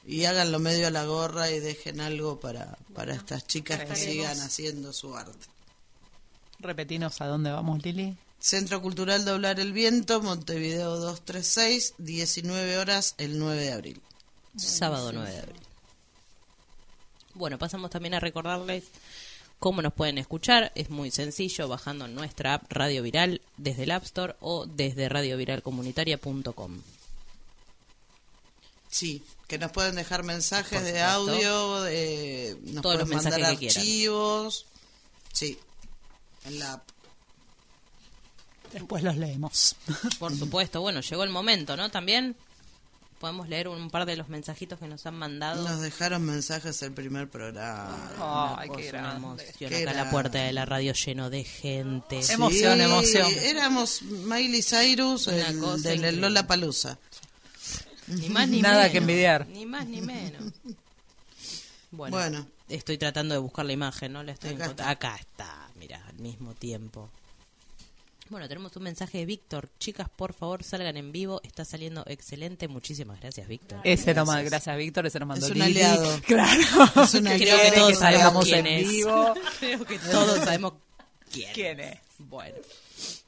y 0.06 0.26
háganlo 0.26 0.60
medio 0.60 0.88
a 0.88 0.92
la 0.92 1.04
gorra 1.04 1.52
y 1.52 1.60
dejen 1.60 2.00
algo 2.00 2.40
para, 2.40 2.78
para 2.94 3.14
estas 3.14 3.46
chicas 3.46 3.84
que 3.84 3.96
sigan 3.96 4.40
haciendo 4.40 4.94
su 4.94 5.16
arte. 5.16 5.48
Repetinos 6.60 7.20
a 7.22 7.28
dónde 7.28 7.52
vamos, 7.52 7.84
Lili. 7.84 8.18
Centro 8.40 8.82
Cultural 8.82 9.26
Doblar 9.26 9.60
el 9.60 9.74
Viento, 9.74 10.22
Montevideo 10.22 10.96
236, 10.98 11.96
19 11.98 12.78
horas 12.78 13.16
el 13.18 13.38
9 13.38 13.62
de 13.62 13.74
abril. 13.74 14.02
Sábado 14.56 15.12
9 15.12 15.30
de 15.30 15.40
abril. 15.40 15.62
Bueno, 17.34 17.58
pasamos 17.58 17.90
también 17.90 18.14
a 18.14 18.20
recordarles 18.20 18.86
cómo 19.60 19.82
nos 19.82 19.94
pueden 19.94 20.18
escuchar. 20.18 20.72
Es 20.76 20.90
muy 20.90 21.12
sencillo, 21.12 21.68
bajando 21.68 22.08
nuestra 22.08 22.56
app 22.56 22.72
Radio 22.72 23.04
Viral 23.04 23.42
desde 23.58 23.84
el 23.84 23.92
App 23.92 24.04
Store 24.04 24.36
o 24.40 24.66
desde 24.66 25.10
radioviralcomunitaria.com. 25.10 26.82
Sí, 28.90 29.22
que 29.48 29.60
nos 29.60 29.72
pueden 29.72 29.96
dejar 29.96 30.24
mensajes 30.24 30.84
de 30.84 31.02
audio, 31.02 31.82
de, 31.82 32.58
nos 32.64 32.82
Todos 32.82 33.00
los 33.00 33.08
pueden 33.08 33.24
mandar 33.24 33.40
mensajes 33.40 33.60
que 33.60 33.68
quieran. 33.68 33.82
archivos. 33.82 34.66
Sí, 35.32 35.60
en 36.46 36.60
la 36.60 36.74
app. 36.74 36.90
Después 38.74 39.04
los 39.04 39.18
leemos. 39.18 39.76
Por 40.20 40.36
supuesto, 40.36 40.82
bueno, 40.82 41.02
llegó 41.02 41.24
el 41.24 41.30
momento, 41.30 41.76
¿no? 41.76 41.90
También 41.92 42.36
podemos 43.20 43.48
leer 43.50 43.68
un 43.68 43.90
par 43.90 44.06
de 44.06 44.16
los 44.16 44.30
mensajitos 44.30 44.80
que 44.80 44.88
nos 44.88 45.06
han 45.06 45.16
mandado. 45.16 45.68
Nos 45.68 45.82
dejaron 45.82 46.24
mensajes 46.24 46.82
el 46.82 46.92
primer 46.94 47.30
programa. 47.30 48.56
Ay, 48.58 48.70
Una 48.70 48.78
qué 48.80 48.88
grande. 48.88 49.16
emoción. 49.18 49.70
Qué 49.70 49.82
Acá 49.84 49.94
la 49.94 50.10
puerta 50.10 50.40
de 50.40 50.54
la 50.54 50.66
radio 50.66 50.94
lleno 50.94 51.30
de 51.30 51.44
gente. 51.44 52.22
Emoción, 52.32 52.78
Sí, 52.78 52.84
emoción. 52.84 53.28
Éramos 53.44 54.02
Miley 54.02 54.64
Cyrus 54.64 55.28
el, 55.28 55.60
del 55.84 55.96
increíble. 55.98 56.12
Lola 56.14 56.48
Palusa. 56.48 56.98
Ni 58.08 58.30
más 58.30 58.48
ni 58.50 58.62
Nada 58.62 58.78
menos. 58.78 58.92
que 58.92 58.98
envidiar. 58.98 59.48
Ni 59.48 59.66
más 59.66 59.86
ni 59.86 60.02
menos. 60.02 60.42
Bueno, 61.92 62.18
Bueno. 62.18 62.48
estoy 62.70 63.00
tratando 63.00 63.34
de 63.34 63.40
buscar 63.40 63.66
la 63.66 63.74
imagen, 63.74 64.14
¿no? 64.14 64.22
La 64.22 64.34
estoy 64.34 64.52
Acá 64.54 64.68
encont- 64.76 64.88
Acá 64.88 65.16
está, 65.16 65.70
mira, 65.76 66.00
al 66.08 66.20
mismo 66.20 66.54
tiempo. 66.54 67.10
Bueno, 68.30 68.48
tenemos 68.48 68.76
un 68.76 68.84
mensaje 68.84 69.18
de 69.20 69.26
Víctor. 69.26 69.70
Chicas, 69.80 70.08
por 70.08 70.34
favor, 70.34 70.64
salgan 70.64 70.98
en 70.98 71.12
vivo. 71.12 71.42
Está 71.44 71.66
saliendo 71.66 72.04
excelente. 72.08 72.68
Muchísimas 72.68 73.20
gracias, 73.20 73.48
Víctor. 73.48 73.80
Ese 73.84 74.14
nomás, 74.14 74.44
gracias 74.46 74.78
Víctor, 74.78 75.08
ese 75.08 75.20
nos 75.20 75.28
mandó 75.28 75.46
Es 75.48 75.52
un 75.52 75.58
Lili. 75.60 75.82
aliado. 75.82 76.22
Claro. 76.28 77.04
Es 77.04 77.14
un 77.16 77.22
Creo 77.24 77.34
aliado. 77.34 77.62
que 77.64 77.72
todos 77.72 77.98
sabemos 77.98 78.46
quién 78.46 78.68
en 78.68 78.80
es. 78.84 78.90
vivo. 78.90 79.34
Creo 79.60 79.86
que 79.86 79.98
todos 80.00 80.38
sabemos 80.40 80.74
quién. 81.32 81.54
¿Quién 81.54 81.80
es? 81.80 82.00
Bueno. 82.20 82.56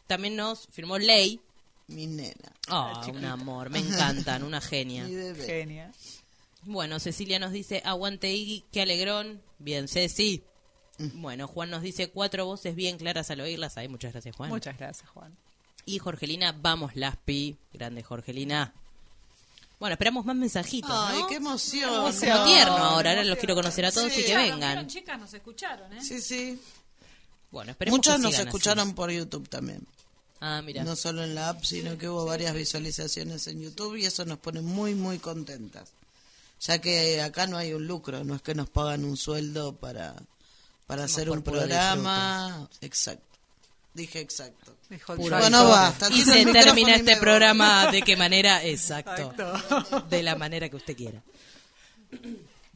También 0.05 0.35
nos 0.35 0.67
firmó 0.71 0.99
Ley. 0.99 1.39
Mi 1.87 2.05
nena. 2.05 2.51
Ah, 2.67 3.01
un 3.11 3.25
amor. 3.25 3.69
Me 3.71 3.79
encantan. 3.79 4.43
Una 4.43 4.61
genia. 4.61 5.03
Mi 5.05 5.15
bebé. 5.15 5.45
Genia. 5.45 5.91
Bueno, 6.63 6.99
Cecilia 6.99 7.39
nos 7.39 7.51
dice, 7.53 7.81
aguante 7.83 8.31
Iggy, 8.31 8.65
qué 8.71 8.83
alegrón. 8.83 9.41
Bien, 9.57 9.87
Ceci. 9.87 10.43
Bueno, 11.15 11.47
Juan 11.47 11.69
nos 11.69 11.81
dice, 11.81 12.09
cuatro 12.09 12.45
voces 12.45 12.75
bien 12.75 12.97
claras 12.97 13.29
al 13.31 13.41
oírlas. 13.41 13.77
Ahí, 13.77 13.87
muchas 13.87 14.11
gracias, 14.13 14.35
Juan. 14.35 14.49
Muchas 14.49 14.77
gracias, 14.77 15.09
Juan. 15.09 15.35
Y 15.85 15.99
Jorgelina, 15.99 16.51
vamos, 16.51 16.95
Laspi. 16.95 17.57
Grande 17.73 18.03
Jorgelina. 18.03 18.73
Bueno, 19.79 19.93
esperamos 19.93 20.25
más 20.25 20.35
mensajitos, 20.35 20.91
Ay, 20.93 21.19
¿no? 21.21 21.27
qué 21.27 21.35
emoción. 21.35 21.89
Como 21.89 22.45
tierno 22.45 22.77
ahora, 22.77 23.11
ahora 23.11 23.23
los 23.23 23.37
quiero 23.39 23.55
conocer 23.55 23.85
a 23.85 23.91
todos 23.91 24.11
y 24.11 24.15
que 24.15 24.19
Escucharon, 24.21 24.43
vengan. 24.51 24.69
¿vieron, 24.73 24.87
chicas, 24.87 25.19
nos 25.19 25.33
escucharon, 25.33 25.93
¿eh? 25.93 26.03
Sí, 26.03 26.21
sí. 26.21 26.61
Bueno, 27.49 27.71
esperemos 27.71 27.97
Muchos 27.97 28.15
que 28.15 28.21
nos 28.21 28.31
sigan 28.31 28.47
así. 28.47 28.47
escucharon 28.49 28.93
por 28.93 29.09
YouTube 29.09 29.49
también. 29.49 29.85
Ah, 30.39 30.61
mira. 30.63 30.83
No 30.83 30.95
solo 30.95 31.23
en 31.23 31.33
la 31.33 31.49
app, 31.49 31.63
sino 31.63 31.97
que 31.97 32.07
hubo 32.07 32.25
varias 32.25 32.53
visualizaciones 32.53 33.47
en 33.47 33.59
YouTube 33.61 33.95
y 33.95 34.05
eso 34.05 34.23
nos 34.25 34.37
pone 34.37 34.61
muy, 34.61 34.93
muy 34.93 35.17
contentas. 35.17 35.89
Ya 36.59 36.79
que 36.79 37.19
acá 37.21 37.47
no 37.47 37.57
hay 37.57 37.73
un 37.73 37.87
lucro, 37.87 38.23
no 38.23 38.35
es 38.35 38.43
que 38.43 38.53
nos 38.53 38.69
pagan 38.69 39.03
un 39.03 39.17
sueldo 39.17 39.75
para, 39.77 40.15
para 40.87 41.03
hacer 41.05 41.29
un 41.29 41.41
programa. 41.41 42.69
Exacto. 42.81 43.25
Dije 43.93 44.19
exacto. 44.19 44.75
Dijo. 44.89 45.15
Bueno, 45.15 45.67
basta, 45.67 46.09
Y 46.11 46.21
se 46.21 46.45
termina 46.45 46.95
este 46.95 47.17
programa 47.17 47.91
de 47.91 48.01
qué 48.01 48.15
manera, 48.15 48.63
exacto. 48.63 49.33
Exacto. 49.37 50.01
De 50.09 50.23
la 50.23 50.35
manera 50.35 50.69
que 50.69 50.75
usted 50.75 50.95
quiera. 50.95 51.21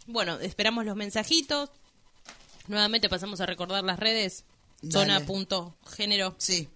Bueno, 0.08 0.40
esperamos 0.40 0.85
los 0.85 0.95
mensajitos. 0.95 1.69
Nuevamente 2.67 3.09
pasamos 3.09 3.42
a 3.42 3.45
recordar 3.45 3.84
las 3.84 4.00
redes. 4.00 4.43
Dale. 4.82 5.25
Zona.género. 5.25 6.35
Sí. 6.38 6.69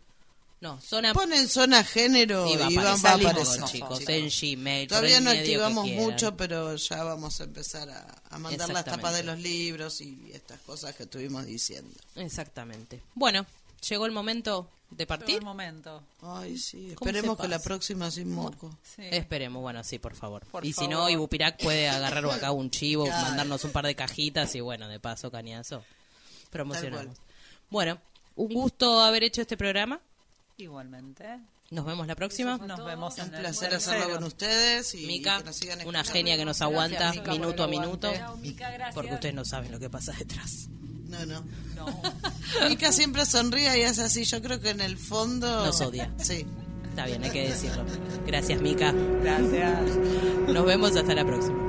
No, 0.61 0.81
zona. 0.81 1.13
Ponen 1.13 1.47
zona 1.47 1.85
género 1.85 2.45
Y 2.47 2.53
y, 2.53 2.57
va 2.57 2.65
a 2.65 2.69
van, 2.95 3.05
va 3.05 3.09
a 3.11 3.15
aparecer, 3.15 3.63
chicos, 3.63 4.01
en 4.09 4.29
Gmail. 4.29 4.89
Todavía 4.89 5.21
no 5.21 5.29
activamos 5.31 5.87
mucho, 5.87 6.35
pero 6.35 6.75
ya 6.75 7.01
vamos 7.03 7.39
a 7.39 7.45
empezar 7.45 7.89
a, 7.89 8.21
a 8.29 8.39
mandar 8.39 8.67
las 8.69 8.83
tapas 8.83 9.13
de 9.15 9.23
los 9.23 9.39
libros 9.39 10.01
y 10.01 10.31
estas 10.33 10.59
cosas 10.61 10.95
que 10.95 11.03
estuvimos 11.03 11.45
diciendo. 11.45 11.97
Exactamente. 12.15 13.01
Bueno, 13.15 13.45
llegó 13.89 14.05
el 14.05 14.11
momento 14.11 14.69
de 14.89 15.05
Llegó 15.05 15.07
partir. 15.07 15.35
el 15.37 15.43
momento. 15.45 16.03
Ay, 16.23 16.57
sí, 16.57 16.93
¿Cómo 16.95 17.09
esperemos 17.09 17.39
que 17.39 17.47
la 17.47 17.59
próxima 17.59 18.11
sin 18.11 18.29
moco. 18.33 18.75
Sí. 18.83 19.03
Esperemos, 19.11 19.61
bueno, 19.61 19.81
sí, 19.85 19.97
por 19.97 20.13
favor. 20.15 20.45
Por 20.47 20.65
y 20.65 20.73
si 20.73 20.81
favor. 20.81 20.89
no, 20.91 21.09
Ibupirac 21.09 21.61
puede 21.63 21.87
agarrar 21.87 22.25
acá 22.25 22.51
un 22.51 22.69
chivo, 22.71 23.05
Claro. 23.05 23.27
mandarnos 23.27 23.63
un 23.63 23.71
par 23.71 23.85
de 23.85 23.95
cajitas 23.95 24.53
y 24.55 24.59
bueno, 24.59 24.89
de 24.89 24.99
paso, 24.99 25.31
cañazo. 25.31 25.85
Promocionamos. 26.49 27.15
Bueno, 27.69 27.99
un 28.35 28.53
gusto 28.53 29.01
haber 29.01 29.23
hecho 29.23 29.41
este 29.41 29.55
programa. 29.55 30.01
Igualmente. 30.59 31.39
Nos 31.71 31.85
vemos 31.85 32.05
la 32.05 32.15
próxima. 32.15 32.57
Nos 32.57 32.83
vemos 32.83 33.17
en 33.17 33.29
Un 33.29 33.35
el 33.35 33.39
placer 33.41 33.73
hacerlo 33.73 34.15
con 34.15 34.23
ustedes 34.25 34.93
y 34.95 35.07
Mica, 35.07 35.37
que 35.37 35.45
nos 35.45 35.55
sigan 35.55 35.87
una 35.87 36.03
genia 36.03 36.35
que 36.35 36.43
nos 36.43 36.59
Gracias, 36.59 36.79
aguanta 36.79 37.11
Mica, 37.11 37.31
minuto 37.31 37.63
a 37.63 37.67
minuto. 37.67 38.11
Mica. 38.41 38.91
Porque 38.93 39.13
ustedes 39.13 39.35
no 39.35 39.45
saben 39.45 39.71
lo 39.71 39.79
que 39.79 39.89
pasa 39.89 40.11
detrás. 40.17 40.67
No, 41.07 41.25
no. 41.25 41.43
No. 41.75 42.01
Mica 42.67 42.91
siempre 42.91 43.25
sonríe 43.25 43.79
y 43.79 43.81
es 43.81 43.99
así. 43.99 44.25
Yo 44.25 44.41
creo 44.41 44.59
que 44.59 44.71
en 44.71 44.81
el 44.81 44.97
fondo... 44.97 45.65
Nos 45.65 45.79
odia. 45.81 46.13
Sí. 46.17 46.45
Está 46.89 47.05
bien, 47.05 47.23
hay 47.23 47.31
que 47.31 47.47
decirlo. 47.47 47.85
Gracias, 48.25 48.61
Mica. 48.61 48.91
Gracias. 48.91 49.95
Nos 50.47 50.65
vemos 50.65 50.95
hasta 50.95 51.13
la 51.13 51.25
próxima. 51.25 51.68